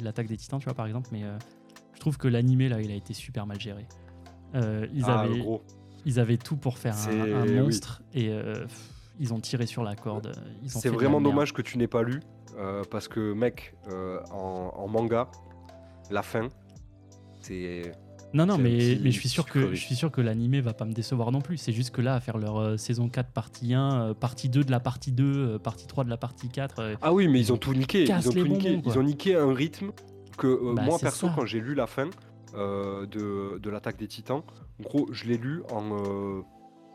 l'attaque 0.02 0.26
des 0.26 0.36
titans, 0.36 0.58
tu 0.58 0.64
vois, 0.64 0.74
par 0.74 0.86
exemple, 0.86 1.08
mais 1.12 1.24
euh, 1.24 1.38
je 1.94 2.00
trouve 2.00 2.18
que 2.18 2.28
l'animé, 2.28 2.68
là, 2.68 2.80
il 2.80 2.90
a 2.90 2.94
été 2.94 3.14
super 3.14 3.46
mal 3.46 3.58
géré. 3.60 3.86
Euh, 4.54 4.86
ils, 4.92 5.04
Ah, 5.06 5.20
avaient, 5.20 5.38
gros. 5.38 5.62
ils 6.04 6.20
avaient 6.20 6.36
tout 6.36 6.56
pour 6.56 6.78
faire 6.78 6.94
un, 7.08 7.42
oui. 7.44 7.54
monstre 7.60 8.02
et 8.14 8.28
euh, 8.30 8.62
pff, 8.62 8.90
ils 9.18 9.32
ont 9.34 9.40
tiré 9.40 9.66
sur 9.66 9.82
la 9.82 9.96
corde. 9.96 10.32
C'est 10.66 10.88
vraiment 10.90 11.20
dommage 11.20 11.52
que 11.52 11.62
tu 11.62 11.78
n'aies 11.78 11.88
pas 11.88 12.02
lu, 12.02 12.20
parce 12.90 13.08
que 13.08 13.32
mec, 13.32 13.74
en, 14.30 14.72
en 14.76 14.88
manga, 14.88 15.30
la 16.10 16.22
fin, 16.22 16.48
c'est 17.40 17.92
Non, 18.34 18.44
non, 18.44 18.58
mais, 18.58 18.76
petit- 18.76 19.00
mais 19.02 19.10
je 19.12 19.18
suis 19.20 19.28
sûr 19.28 19.46
que 19.46 19.74
je 19.74 19.80
suis 19.80 19.94
sûr 19.94 20.10
que 20.10 20.20
l'animé 20.20 20.60
va 20.60 20.74
pas 20.74 20.84
me 20.84 20.92
décevoir 20.92 21.32
non 21.32 21.40
plus. 21.40 21.56
C'est 21.56 21.72
juste 21.72 21.90
que 21.90 22.02
là, 22.02 22.14
à 22.14 22.20
faire 22.20 22.36
leur 22.38 22.58
euh, 22.58 22.76
saison 22.76 23.08
4 23.08 23.30
partie 23.30 23.72
1, 23.72 23.94
euh, 24.10 24.14
partie 24.14 24.48
2 24.48 24.62
de 24.64 24.70
la 24.70 24.80
partie 24.80 25.12
2, 25.12 25.24
euh, 25.24 25.58
partie 25.58 25.86
3 25.86 26.04
de 26.04 26.10
la 26.10 26.16
partie 26.16 26.48
4. 26.48 26.78
euh, 26.80 26.94
Ah 27.02 27.12
oui, 27.14 27.28
mais 27.28 27.40
ils 27.40 27.52
ont 27.52 27.56
tout 27.56 27.72
niqué. 27.72 28.04
Ils 28.04 28.28
ont 28.28 28.32
tout 28.32 28.46
niqué. 28.46 28.70
bonbons, 28.70 28.82
quoi. 28.82 28.92
Ils 28.92 28.98
ont 28.98 29.02
niqué 29.02 29.36
un 29.36 29.54
rythme 29.54 29.92
que 30.36 30.46
euh, 30.48 30.74
Bah, 30.74 30.82
moi 30.82 30.98
perso, 30.98 31.28
ça. 31.28 31.32
quand 31.34 31.46
j'ai 31.46 31.60
lu 31.60 31.74
la 31.74 31.86
fin 31.86 32.10
euh, 32.54 33.06
de, 33.06 33.58
de 33.58 33.70
l'attaque 33.70 33.96
des 33.96 34.08
Titans, 34.08 34.42
gros, 34.82 35.08
je 35.12 35.24
l'ai 35.24 35.38
lu 35.38 35.62
en 35.72 36.42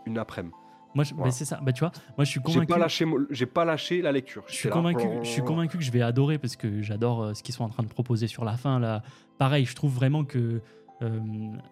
une 0.05 0.17
après-midi. 0.17 0.53
moi, 0.93 1.03
je- 1.05 1.13
Voilà. 1.15 1.31
c'est 1.31 1.45
ça. 1.45 1.59
Bah, 1.63 1.71
tu 1.71 1.79
vois, 1.79 1.91
moi, 2.17 2.25
je 2.25 2.29
suis 2.29 2.39
J'ai 2.45 2.53
convaincu. 2.53 2.67
pas 2.67 2.77
lâché, 2.77 3.05
j'ai 3.31 3.45
pas 3.45 3.65
lâché 3.65 4.01
la 4.01 4.11
lecture. 4.11 4.43
Je 4.47 4.53
suis, 4.53 4.63
J'étais 4.63 4.69
là, 4.69 4.75
convaincu, 4.75 5.07
je 5.23 5.29
suis 5.29 5.41
convaincu 5.41 5.77
que 5.77 5.83
je 5.83 5.91
vais 5.91 6.01
adorer 6.01 6.37
parce 6.37 6.55
que 6.55 6.81
j'adore 6.81 7.35
ce 7.35 7.41
qu'ils 7.41 7.55
sont 7.55 7.63
en 7.63 7.69
train 7.69 7.83
de 7.83 7.87
proposer 7.89 8.27
sur 8.27 8.43
la 8.43 8.57
fin. 8.57 8.79
Là. 8.79 9.01
Pareil, 9.39 9.65
je 9.65 9.75
trouve 9.75 9.93
vraiment 9.93 10.23
que 10.23 10.61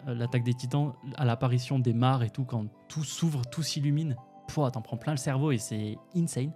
l'attaque 0.06 0.44
des 0.44 0.54
titans, 0.54 0.92
à 1.16 1.24
l'apparition 1.24 1.78
des 1.78 1.92
mares 1.92 2.22
et 2.22 2.30
tout, 2.30 2.44
quand 2.44 2.66
tout 2.88 3.04
s'ouvre, 3.04 3.42
tout 3.50 3.62
s'illumine, 3.62 4.16
t'en 4.54 4.82
prends 4.82 4.96
plein 4.96 5.12
le 5.12 5.18
cerveau 5.18 5.52
et 5.52 5.58
c'est 5.58 5.96
insane. 6.14 6.52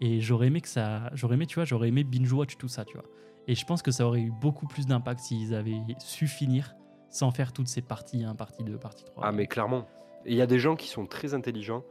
Et 0.00 0.20
j'aurais 0.20 0.46
aimé 0.46 0.60
que 0.60 0.68
ça. 0.68 1.10
J'aurais 1.14 1.34
aimé, 1.34 1.46
tu 1.46 1.56
vois, 1.56 1.64
j'aurais 1.64 1.88
aimé 1.88 2.04
binge-watch 2.04 2.56
tout 2.56 2.68
ça, 2.68 2.84
tu 2.84 2.94
vois. 2.94 3.06
Et 3.48 3.54
je 3.54 3.64
pense 3.64 3.82
que 3.82 3.90
ça 3.90 4.06
aurait 4.06 4.20
eu 4.20 4.30
beaucoup 4.30 4.66
plus 4.66 4.86
d'impact 4.86 5.20
s'ils 5.20 5.54
avaient 5.54 5.80
su 5.98 6.28
finir 6.28 6.74
sans 7.10 7.30
faire 7.30 7.52
toutes 7.52 7.68
ces 7.68 7.80
parties 7.80 8.22
1, 8.22 8.34
partie 8.34 8.62
2, 8.62 8.78
partie 8.78 9.04
3. 9.04 9.24
Ah 9.26 9.32
mais 9.32 9.46
clairement. 9.46 9.86
Il 10.26 10.34
y 10.34 10.42
a 10.42 10.46
des 10.46 10.58
gens 10.58 10.76
qui 10.76 10.88
sont 10.88 11.06
très 11.06 11.32
intelligents 11.32 11.82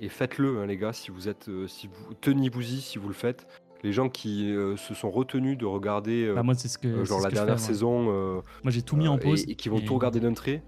et 0.00 0.08
faites-le 0.08 0.60
hein, 0.60 0.66
les 0.66 0.76
gars 0.76 0.92
si 0.92 1.10
vous 1.10 1.28
êtes 1.28 1.48
euh, 1.48 1.66
si 1.66 1.88
vous 1.88 2.14
tenez-vous-y 2.14 2.80
si 2.80 2.98
vous 2.98 3.08
le 3.08 3.14
faites. 3.14 3.46
Les 3.82 3.92
gens 3.92 4.08
qui 4.08 4.50
euh, 4.52 4.76
se 4.76 4.92
sont 4.94 5.10
retenus 5.10 5.56
de 5.56 5.64
regarder 5.66 6.24
euh, 6.26 6.34
Bah, 6.34 6.42
moi, 6.42 6.54
c'est 6.54 6.68
ce 6.68 6.78
que. 6.78 6.88
euh, 6.88 7.04
genre 7.04 7.20
la 7.20 7.28
fais, 7.30 7.34
dernière 7.36 7.58
saison 7.58 8.02
Moi, 8.62 8.70
j'ai 8.70 8.82
tout 8.82 8.96
mis 8.96 9.08
en 9.08 9.18
pause. 9.18 9.44
et, 9.44 9.52
et 9.52 9.54
qui 9.54 9.68
vont 9.68 9.78
et- 9.78 9.84
tout 9.84 9.94
regarder 9.94 10.20
d'un 10.20 10.34
trait. 10.34 10.62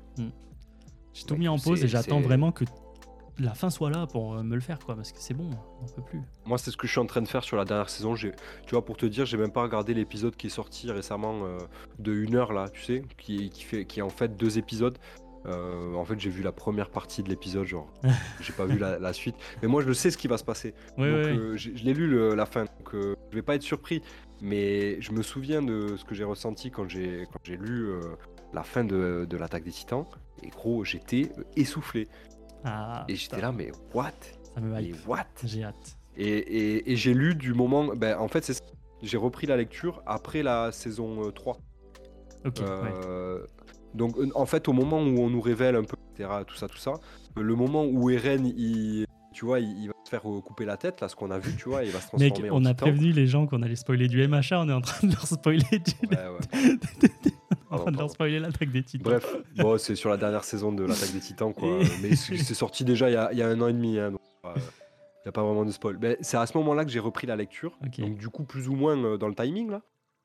J'ai 1.14 1.24
tout 1.24 1.34
Mec, 1.34 1.40
mis 1.40 1.48
en 1.48 1.58
pause 1.58 1.84
et 1.84 1.88
j'attends 1.88 2.20
vraiment 2.20 2.52
que 2.52 2.64
la 3.38 3.52
fin 3.54 3.68
soit 3.70 3.90
là 3.90 4.06
pour 4.06 4.34
me 4.42 4.54
le 4.54 4.60
faire, 4.60 4.78
quoi, 4.78 4.94
parce 4.94 5.12
que 5.12 5.18
c'est 5.20 5.34
bon, 5.34 5.50
on 5.82 5.86
peut 5.86 6.02
plus. 6.02 6.20
Moi, 6.46 6.56
c'est 6.58 6.70
ce 6.70 6.76
que 6.76 6.86
je 6.86 6.92
suis 6.92 7.00
en 7.00 7.06
train 7.06 7.20
de 7.22 7.28
faire 7.28 7.42
sur 7.44 7.56
la 7.56 7.64
dernière 7.66 7.90
saison. 7.90 8.14
J'ai, 8.14 8.32
tu 8.66 8.70
vois, 8.74 8.84
pour 8.84 8.96
te 8.96 9.04
dire, 9.04 9.26
j'ai 9.26 9.36
même 9.36 9.52
pas 9.52 9.62
regardé 9.62 9.92
l'épisode 9.94 10.36
qui 10.36 10.46
est 10.46 10.50
sorti 10.50 10.90
récemment 10.90 11.40
de 11.98 12.12
une 12.14 12.34
heure 12.34 12.52
là, 12.54 12.68
tu 12.70 12.80
sais, 12.82 13.02
qui, 13.18 13.50
qui 13.50 13.62
fait, 13.64 13.84
qui 13.84 14.00
est 14.00 14.02
en 14.02 14.08
fait 14.10 14.36
deux 14.36 14.56
épisodes. 14.58 14.96
Euh, 15.46 15.94
en 15.94 16.04
fait, 16.04 16.18
j'ai 16.20 16.30
vu 16.30 16.42
la 16.42 16.52
première 16.52 16.88
partie 16.90 17.22
de 17.22 17.28
l'épisode, 17.28 17.66
genre, 17.66 17.92
j'ai 18.40 18.52
pas 18.52 18.64
vu 18.66 18.78
la, 18.78 18.98
la 18.98 19.12
suite. 19.12 19.34
Mais 19.60 19.68
moi, 19.68 19.82
je 19.82 19.92
sais 19.92 20.10
ce 20.10 20.16
qui 20.18 20.28
va 20.28 20.38
se 20.38 20.44
passer. 20.44 20.74
Ouais, 20.98 21.10
donc, 21.10 21.24
ouais. 21.24 21.36
euh, 21.36 21.56
je 21.56 21.70
l'ai 21.70 21.94
lu 21.94 22.06
le- 22.06 22.34
la 22.34 22.46
fin, 22.46 22.64
donc 22.64 22.94
euh, 22.94 23.16
je 23.30 23.36
vais 23.36 23.42
pas 23.42 23.54
être 23.56 23.62
surpris. 23.62 24.02
Mais 24.40 25.00
je 25.00 25.12
me 25.12 25.22
souviens 25.22 25.62
de 25.62 25.96
ce 25.96 26.04
que 26.04 26.14
j'ai 26.14 26.24
ressenti 26.24 26.70
quand 26.70 26.88
j'ai, 26.88 27.26
quand 27.32 27.38
j'ai 27.44 27.56
lu 27.56 27.88
la 28.52 28.62
fin 28.62 28.84
de, 28.84 29.26
de 29.28 29.36
l'attaque 29.36 29.64
des 29.64 29.70
Titans. 29.70 30.04
Et 30.42 30.48
gros, 30.48 30.84
j'étais 30.84 31.30
essoufflé. 31.56 32.08
Ah, 32.64 33.04
Et 33.08 33.16
j'étais 33.16 33.40
là, 33.40 33.52
mais 33.52 33.70
what? 33.94 34.10
Ça 34.54 34.60
me 34.60 34.72
Mais 34.74 34.90
what? 35.06 35.26
J'ai 35.44 35.64
hâte. 35.64 35.96
et, 36.16 36.26
et- 36.26 36.92
et 36.92 36.96
j'ai 36.96 37.14
lu 37.14 37.34
du 37.34 37.54
moment. 37.54 37.94
Ben, 37.96 38.18
en 38.18 38.28
fait, 38.28 38.44
c'est 38.44 38.54
ça. 38.54 38.64
j'ai 39.02 39.16
repris 39.16 39.46
la 39.46 39.56
lecture 39.56 40.02
après 40.06 40.42
la 40.42 40.70
saison 40.72 41.24
euh, 41.26 41.30
3. 41.30 41.58
Ok, 42.44 42.58
ouais. 42.58 42.64
Donc, 43.94 44.16
euh, 44.16 44.28
en 44.34 44.46
fait, 44.46 44.68
au 44.68 44.72
moment 44.72 45.00
où 45.02 45.18
on 45.20 45.30
nous 45.30 45.40
révèle 45.40 45.76
un 45.76 45.84
peu, 45.84 45.96
etc., 46.14 46.30
tout 46.46 46.56
ça, 46.56 46.68
tout 46.68 46.78
ça, 46.78 46.94
euh, 47.38 47.42
le 47.42 47.54
moment 47.54 47.84
où 47.84 48.10
Eren, 48.10 48.46
il, 48.46 49.06
tu 49.32 49.44
vois, 49.44 49.60
il, 49.60 49.70
il 49.82 49.88
va 49.88 49.94
se 50.04 50.10
faire 50.10 50.28
euh, 50.30 50.40
couper 50.40 50.64
la 50.64 50.76
tête, 50.76 51.00
là, 51.00 51.08
ce 51.08 51.16
qu'on 51.16 51.30
a 51.30 51.38
vu, 51.38 51.54
tu 51.56 51.68
vois, 51.68 51.84
il 51.84 51.90
va 51.90 52.00
se 52.00 52.08
transformer 52.08 52.42
Mec, 52.42 52.52
en 52.52 52.56
on 52.56 52.64
a 52.64 52.70
titan. 52.70 52.86
prévenu 52.86 53.12
les 53.12 53.26
gens 53.26 53.46
qu'on 53.46 53.62
allait 53.62 53.76
spoiler 53.76 54.08
du 54.08 54.26
MHA, 54.26 54.60
on 54.60 54.68
est 54.68 54.72
en 54.72 54.80
train 54.80 55.06
de 55.06 55.12
leur 55.12 55.26
spoiler, 55.26 55.64
du... 55.70 56.08
Ouais, 56.08 56.16
ouais. 56.16 56.78
en 57.70 57.78
train 57.78 57.92
de 57.92 57.96
leur 57.98 58.10
spoiler 58.10 58.38
l'attaque 58.38 58.70
des 58.70 58.82
titans. 58.82 59.12
Bref, 59.12 59.36
bon, 59.56 59.78
c'est 59.78 59.96
sur 59.96 60.10
la 60.10 60.16
dernière 60.16 60.44
saison 60.44 60.72
de 60.72 60.84
l'attaque 60.84 61.12
des 61.12 61.20
Titans, 61.20 61.52
quoi. 61.54 61.78
Mais 62.02 62.14
c'est 62.16 62.54
sorti 62.54 62.84
déjà 62.84 63.08
il 63.10 63.14
y 63.14 63.16
a, 63.16 63.32
il 63.32 63.38
y 63.38 63.42
a 63.42 63.48
un 63.48 63.60
an 63.60 63.68
et 63.68 63.72
demi, 63.72 63.98
hein, 63.98 64.12
donc 64.12 64.20
euh, 64.44 64.52
il 64.56 65.26
n'y 65.26 65.28
a 65.28 65.32
pas 65.32 65.42
vraiment 65.42 65.64
de 65.64 65.70
spoil. 65.70 65.98
Mais 66.00 66.18
c'est 66.20 66.36
à 66.36 66.46
ce 66.46 66.56
moment-là 66.58 66.84
que 66.84 66.90
j'ai 66.90 67.00
repris 67.00 67.26
la 67.26 67.36
lecture. 67.36 67.78
Donc 67.98 68.18
du 68.18 68.28
coup, 68.28 68.44
plus 68.44 68.68
ou 68.68 68.74
moins 68.74 68.96
euh, 69.02 69.16
dans 69.16 69.28
le 69.28 69.34
timing, 69.34 69.70
là. 69.70 69.82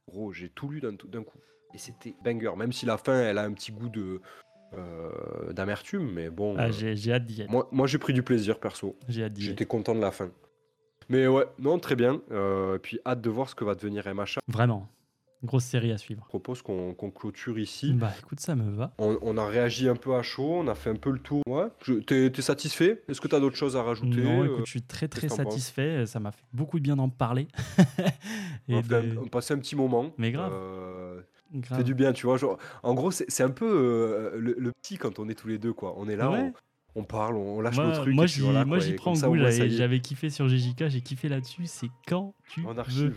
Gros, 0.10 0.32
j'ai 0.32 0.50
tout 0.50 0.70
lu 0.70 0.80
d'un 0.80 0.94
d'un 0.94 1.24
coup. 1.24 1.38
Et 1.74 1.78
c'était 1.78 2.16
banger, 2.24 2.52
même 2.58 2.72
si 2.72 2.86
la 2.86 2.98
fin, 2.98 3.20
elle 3.22 3.38
a 3.38 3.44
un 3.44 3.54
petit 3.54 3.72
goût 3.72 3.90
de 3.90 4.22
euh, 4.78 5.54
d'amertume, 5.54 6.12
mais 6.12 6.30
bon. 6.30 6.56
Ah, 6.58 6.66
euh, 6.68 6.72
j'ai 6.72 6.96
j'ai 6.96 7.14
hâte 7.14 7.26
d'y 7.26 7.42
être. 7.42 7.50
moi, 7.50 7.68
moi 7.72 7.88
j'ai 7.88 7.98
pris 7.98 8.14
du 8.14 8.24
plaisir, 8.24 8.60
perso. 8.60 8.98
J'ai 9.08 9.24
hâte 9.24 9.34
d'y 9.34 9.44
être. 9.44 9.50
J'étais 9.50 9.66
content 9.66 9.96
de 9.96 10.02
la 10.02 10.12
fin. 10.12 10.30
Mais 11.10 11.28
ouais, 11.28 11.46
non, 11.60 11.80
très 11.80 11.96
bien. 11.96 12.22
Euh, 12.32 12.76
et 12.76 12.80
puis 12.80 13.00
hâte 13.06 13.22
de 13.22 13.30
voir 13.30 13.48
ce 13.50 13.56
que 13.56 13.64
va 13.64 13.76
devenir 13.76 14.06
MHA. 14.14 14.40
Vraiment. 14.48 14.90
Grosse 15.44 15.66
série 15.66 15.92
à 15.92 15.98
suivre. 16.00 16.24
Je 16.26 16.30
propose 16.30 16.62
qu'on 16.64 16.96
qu'on 16.96 17.12
clôture 17.12 17.60
ici. 17.60 17.94
Bah 17.94 18.12
écoute, 18.20 18.40
ça 18.40 18.56
me 18.56 18.72
va. 18.76 18.92
On, 18.98 19.20
on 19.22 19.38
a 19.38 19.46
réagi 19.46 19.88
un 19.88 19.96
peu 19.96 20.16
à 20.16 20.24
chaud, 20.24 20.52
on 20.62 20.68
a 20.68 20.74
fait 20.76 20.90
un 20.90 20.96
peu 20.96 21.12
le 21.12 21.20
tour. 21.20 21.44
Ouais. 21.48 21.68
T'es 22.08 22.32
t'es 22.32 22.42
satisfait? 22.42 23.04
Est-ce 23.08 23.22
que 23.22 23.28
t'as 23.28 23.40
d'autres 23.40 23.56
choses 23.56 23.78
à 23.78 23.84
rajouter? 23.84 24.22
Non, 24.22 24.42
Euh, 24.42 24.46
écoute, 24.48 24.66
je 24.66 24.72
suis 24.72 24.82
très 24.82 25.08
très 25.08 25.30
satisfait. 25.30 26.08
Ça 26.08 26.20
m'a 26.20 26.32
fait 26.32 26.44
beaucoup 26.54 26.80
de 26.80 26.84
bien 26.84 26.96
d'en 26.96 27.08
parler. 27.10 27.48
on, 28.68 28.74
Et 28.74 28.78
a 28.80 28.84
fait 28.84 28.96
un- 28.96 29.04
de- 29.04 29.18
on 29.20 29.28
passait 29.28 29.54
un 29.54 29.60
petit 29.60 29.76
moment. 29.76 30.12
Mais 30.18 30.32
grave. 30.32 30.52
Euh, 30.54 31.22
grave. 31.54 31.80
fait 31.80 31.84
du 31.84 31.94
bien, 31.94 32.14
tu 32.14 32.26
vois. 32.26 32.38
Genre, 32.38 32.58
en 32.84 32.94
gros, 32.94 33.12
c'est 33.12 33.44
un 33.44 33.50
peu 33.50 33.66
euh, 33.66 34.38
le, 34.38 34.56
le 34.58 34.72
petit 34.72 34.98
quand 34.98 35.20
on 35.20 35.28
est 35.30 35.36
tous 35.36 35.48
les 35.48 35.58
deux, 35.58 35.74
quoi. 35.74 35.94
On 35.98 36.08
est 36.08 36.16
là, 36.16 36.30
Ouais. 36.32 36.52
on, 36.96 37.02
on 37.02 37.04
parle, 37.04 37.36
on, 37.36 37.62
lâche 37.62 37.76
Moi, 37.76 37.86
nos 37.88 37.94
trucs. 37.94 38.16
moi, 38.16 38.26
j'y 38.80 38.94
prends 38.94 39.14
goût. 39.14 39.36
J'avais 39.68 40.00
kiffé 40.00 40.30
sur 40.30 40.48
GJK, 40.48 40.88
j'ai 40.88 41.02
kiffé 41.02 41.30
là-dessus. 41.30 41.66
C'est 41.66 41.90
quand 42.08 42.34
tu 42.50 42.66
En 42.66 42.74
veux. 42.74 42.80
archive. 42.80 43.16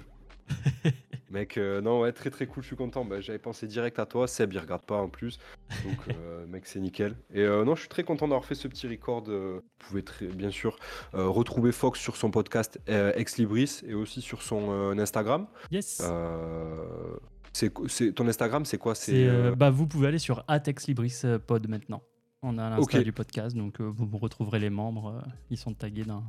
Mec, 1.31 1.59
euh, 1.59 1.81
non, 1.81 2.01
ouais, 2.01 2.11
très 2.13 2.29
très 2.29 2.47
cool, 2.47 2.65
je 2.65 2.67
suis 2.67 2.77
content. 2.77 3.05
Bah, 3.05 3.21
J'avais 3.21 3.39
pensé 3.39 3.69
direct 3.69 4.01
à 4.01 4.07
toi. 4.07 4.27
Seb, 4.27 4.53
il 4.53 4.59
regarde 4.59 4.83
pas 4.83 4.97
en 4.97 5.09
plus. 5.09 5.39
Donc, 5.85 5.97
euh, 6.17 6.45
mec, 6.49 6.67
c'est 6.67 6.81
nickel. 6.81 7.15
Et 7.33 7.47
non, 7.47 7.77
je 7.77 7.81
suis 7.81 7.89
très 7.89 8.03
content 8.03 8.27
d'avoir 8.27 8.45
fait 8.45 8.57
ce 8.57 8.67
petit 8.67 8.89
record. 8.89 9.23
Vous 9.27 9.61
pouvez 9.79 10.03
très, 10.03 10.27
bien 10.27 10.51
sûr 10.51 10.77
retrouver 11.13 11.71
Fox 11.71 12.01
sur 12.01 12.17
son 12.17 12.33
podcast 12.33 12.81
Ex 12.89 13.39
Libris 13.39 13.83
et 13.87 13.95
aussi 13.95 14.21
sur 14.23 14.43
son 14.43 14.99
Instagram. 14.99 15.47
Yes. 15.71 16.03
Euh, 16.05 17.17
c'est 17.53 17.73
ton 18.15 18.27
Instagram, 18.29 18.65
c'est 18.65 18.79
quoi? 18.79 18.95
C'est, 18.95 19.27
euh, 19.27 19.51
euh, 19.51 19.55
bah, 19.57 19.71
vous 19.71 19.87
pouvez 19.87 20.09
aller 20.09 20.19
sur 20.19 20.45
Atex 20.49 20.87
Libris 20.87 21.21
euh, 21.25 21.39
Pod 21.39 21.69
maintenant. 21.69 22.03
On 22.43 22.57
a 22.59 22.71
l'insta 22.71 23.03
du 23.03 23.13
podcast, 23.13 23.55
donc 23.57 23.81
euh, 23.81 23.85
vous 23.95 24.17
retrouverez 24.19 24.59
les 24.61 24.71
membres. 24.71 25.21
euh, 25.25 25.31
ils 25.51 25.59
sont 25.59 25.75
tagués 25.75 26.05
dans, 26.05 26.25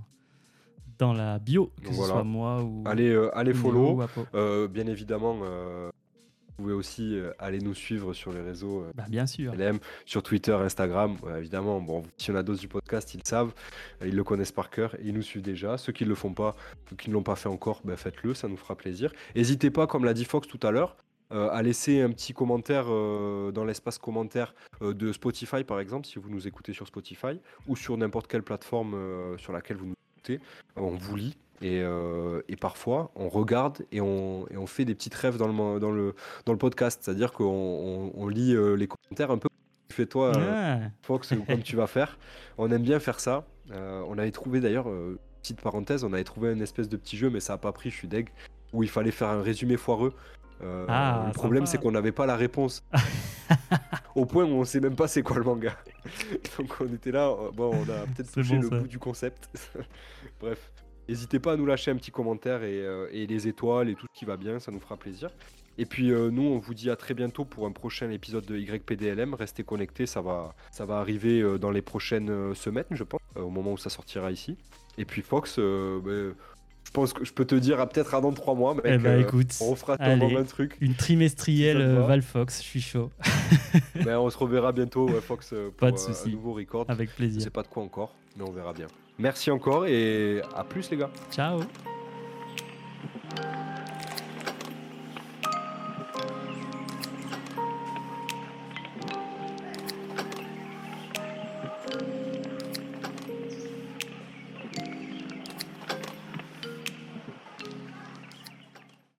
dans 0.97 1.13
la 1.13 1.39
bio, 1.39 1.71
que 1.77 1.83
Donc 1.85 1.93
ce 1.93 1.97
voilà. 1.97 2.13
soit 2.15 2.23
moi 2.23 2.63
ou. 2.63 2.83
Allez, 2.85 3.15
allez 3.33 3.53
follow. 3.53 4.01
ou 4.33 4.67
bien 4.67 4.87
évidemment, 4.87 5.35
vous 5.35 6.63
pouvez 6.65 6.73
aussi 6.73 7.17
aller 7.39 7.59
nous 7.59 7.73
suivre 7.73 8.13
sur 8.13 8.33
les 8.33 8.41
réseaux 8.41 8.85
Bah, 8.93 9.05
bien 9.09 9.25
sûr. 9.25 9.53
LM, 9.55 9.79
sur 10.05 10.21
Twitter, 10.21 10.51
Instagram. 10.53 11.15
Évidemment, 11.37 11.81
bon, 11.81 12.03
si 12.17 12.29
on 12.29 12.35
a 12.35 12.43
dose 12.43 12.59
du 12.59 12.67
podcast, 12.67 13.13
ils 13.13 13.17
le 13.23 13.27
savent, 13.27 13.53
ils 14.05 14.13
le 14.15 14.23
connaissent 14.25 14.51
par 14.51 14.69
cœur, 14.69 14.93
et 14.95 15.03
ils 15.05 15.13
nous 15.13 15.21
suivent 15.23 15.41
déjà. 15.41 15.77
Ceux 15.77 15.93
qui 15.93 16.03
ne 16.03 16.09
le 16.09 16.15
font 16.15 16.33
pas, 16.33 16.55
ou 16.91 16.95
qui 16.95 17.09
ne 17.09 17.13
l'ont 17.15 17.23
pas 17.23 17.35
fait 17.37 17.49
encore, 17.49 17.81
ben, 17.85 17.95
faites-le, 17.95 18.33
ça 18.33 18.47
nous 18.49 18.57
fera 18.57 18.75
plaisir. 18.75 19.13
N'hésitez 19.35 19.71
pas, 19.71 19.87
comme 19.87 20.03
l'a 20.03 20.13
dit 20.13 20.25
Fox 20.25 20.47
tout 20.47 20.59
à 20.61 20.71
l'heure, 20.71 20.97
euh, 21.31 21.49
à 21.51 21.61
laisser 21.61 22.01
un 22.01 22.09
petit 22.09 22.33
commentaire 22.33 22.85
euh, 22.89 23.51
dans 23.51 23.63
l'espace 23.63 23.97
commentaire 23.97 24.53
euh, 24.81 24.93
de 24.93 25.13
Spotify, 25.13 25.63
par 25.63 25.79
exemple, 25.79 26.07
si 26.07 26.19
vous 26.19 26.29
nous 26.29 26.47
écoutez 26.47 26.73
sur 26.73 26.87
Spotify, 26.87 27.39
ou 27.67 27.75
sur 27.75 27.95
n'importe 27.97 28.27
quelle 28.27 28.43
plateforme 28.43 28.95
sur 29.37 29.53
laquelle 29.53 29.77
vous 29.77 29.87
nous 29.87 29.95
écoutez. 30.15 30.39
On 30.75 30.91
vous 30.91 31.15
lit. 31.15 31.37
Et, 31.63 31.83
et 32.47 32.55
parfois, 32.55 33.11
on 33.15 33.29
regarde 33.29 33.85
et 33.91 34.01
on, 34.01 34.47
et 34.49 34.57
on 34.57 34.65
fait 34.65 34.83
des 34.83 34.95
petites 34.95 35.13
rêves 35.13 35.37
dans 35.37 35.47
le, 35.47 35.79
dans 35.79 35.91
le, 35.91 36.15
dans 36.45 36.53
le 36.53 36.57
podcast. 36.57 37.01
C'est-à-dire 37.03 37.31
qu'on 37.31 37.45
on, 37.45 38.11
on 38.15 38.27
lit 38.27 38.55
les 38.77 38.87
commentaires 38.87 39.29
un 39.29 39.37
peu 39.37 39.47
comme 39.47 39.87
tu 39.89 39.95
fais 39.95 40.05
toi, 40.07 40.31
Ah, 40.35 40.79
Fox, 41.03 41.31
ou 41.31 41.43
comme 41.43 41.61
tu 41.61 41.75
vas 41.75 41.85
faire. 41.85 42.17
On 42.57 42.71
aime 42.71 42.81
bien 42.81 42.99
faire 42.99 43.19
ça. 43.19 43.45
On 43.71 44.17
avait 44.17 44.31
trouvé 44.31 44.59
d'ailleurs, 44.59 44.87
petite 45.41 45.61
parenthèse, 45.61 46.03
on 46.03 46.13
avait 46.13 46.23
trouvé 46.23 46.51
une 46.51 46.61
espèce 46.61 46.89
de 46.89 46.97
petit 46.97 47.15
jeu, 47.15 47.29
mais 47.29 47.39
ça 47.39 47.53
n'a 47.53 47.57
pas 47.57 47.71
pris, 47.71 47.91
je 47.91 47.95
suis 47.95 48.07
deg, 48.07 48.29
où 48.73 48.83
il 48.83 48.89
fallait 48.89 49.11
faire 49.11 49.29
un 49.29 49.41
résumé 49.41 49.77
foireux 49.77 50.13
Euh, 50.63 50.85
Ah, 50.87 51.23
le 51.27 51.33
problème, 51.33 51.65
c'est 51.65 51.77
qu'on 51.79 51.91
n'avait 51.91 52.11
pas 52.11 52.25
la 52.25 52.35
réponse. 52.35 52.83
Au 54.15 54.25
point 54.25 54.43
où 54.45 54.49
on 54.49 54.63
sait 54.65 54.79
même 54.79 54.95
pas 54.95 55.07
c'est 55.07 55.23
quoi 55.23 55.37
le 55.37 55.43
manga. 55.43 55.75
Donc 56.57 56.73
on 56.79 56.93
était 56.93 57.11
là, 57.11 57.29
euh, 57.29 57.51
bon, 57.51 57.71
on 57.73 57.83
a 57.83 58.05
peut-être 58.15 58.31
touché 58.31 58.55
bon, 58.55 58.61
le 58.61 58.69
ça. 58.69 58.79
bout 58.79 58.87
du 58.87 58.99
concept. 58.99 59.49
Bref, 60.39 60.71
n'hésitez 61.07 61.39
pas 61.39 61.53
à 61.53 61.55
nous 61.57 61.65
lâcher 61.65 61.91
un 61.91 61.95
petit 61.95 62.11
commentaire 62.11 62.63
et, 62.63 62.79
euh, 62.81 63.07
et 63.11 63.25
les 63.27 63.47
étoiles 63.47 63.89
et 63.89 63.95
tout 63.95 64.07
ce 64.13 64.19
qui 64.19 64.25
va 64.25 64.37
bien, 64.37 64.59
ça 64.59 64.71
nous 64.71 64.79
fera 64.79 64.97
plaisir. 64.97 65.29
Et 65.77 65.85
puis 65.85 66.11
euh, 66.11 66.29
nous, 66.29 66.43
on 66.43 66.59
vous 66.59 66.73
dit 66.73 66.89
à 66.89 66.95
très 66.95 67.13
bientôt 67.13 67.45
pour 67.45 67.65
un 67.65 67.71
prochain 67.71 68.09
épisode 68.11 68.45
de 68.45 68.57
YPDLM. 68.57 69.33
Restez 69.33 69.63
connectés, 69.63 70.05
ça 70.05 70.21
va, 70.21 70.53
ça 70.69 70.85
va 70.85 70.97
arriver 70.97 71.57
dans 71.59 71.71
les 71.71 71.81
prochaines 71.81 72.53
semaines, 72.53 72.85
je 72.91 73.03
pense, 73.03 73.21
au 73.35 73.49
moment 73.49 73.71
où 73.73 73.77
ça 73.77 73.89
sortira 73.89 74.31
ici. 74.31 74.57
Et 74.97 75.05
puis 75.05 75.21
Fox, 75.21 75.57
ben, 75.57 76.35
je 76.91 76.93
pense 76.93 77.13
que 77.13 77.23
je 77.23 77.31
peux 77.31 77.45
te 77.45 77.55
dire 77.55 77.79
à 77.79 77.87
peut-être 77.87 78.13
à 78.15 78.19
dans 78.19 78.33
trois 78.33 78.53
mois, 78.53 78.73
mec, 78.75 78.83
Eh 78.85 78.97
bah 78.97 79.11
euh, 79.11 79.21
écoute, 79.21 79.55
on 79.61 79.75
fera 79.75 79.93
allez. 79.93 80.35
un 80.35 80.43
truc. 80.43 80.75
une 80.81 80.93
trimestrielle 80.93 81.77
euh, 81.79 82.01
va. 82.01 82.07
Valfox, 82.07 82.57
je 82.57 82.63
suis 82.67 82.81
chaud. 82.81 83.11
Ben, 84.03 84.17
on 84.17 84.29
se 84.29 84.37
reverra 84.37 84.73
bientôt, 84.73 85.07
ouais, 85.07 85.21
Fox, 85.21 85.51
euh, 85.53 85.67
pour 85.69 85.77
Pas 85.77 85.91
de 85.91 85.95
euh, 85.95 85.99
souci. 85.99 86.27
un 86.27 86.31
nouveau 86.33 86.51
record. 86.53 86.85
Avec 86.89 87.09
Je 87.11 87.15
plaisir. 87.15 87.41
sais 87.41 87.49
pas 87.49 87.61
de 87.63 87.67
quoi 87.69 87.83
encore, 87.83 88.13
mais 88.35 88.43
on 88.45 88.51
verra 88.51 88.73
bien. 88.73 88.87
Merci 89.19 89.51
encore 89.51 89.85
et 89.85 90.41
à 90.53 90.65
plus 90.65 90.89
les 90.91 90.97
gars. 90.97 91.11
Ciao 91.31 91.61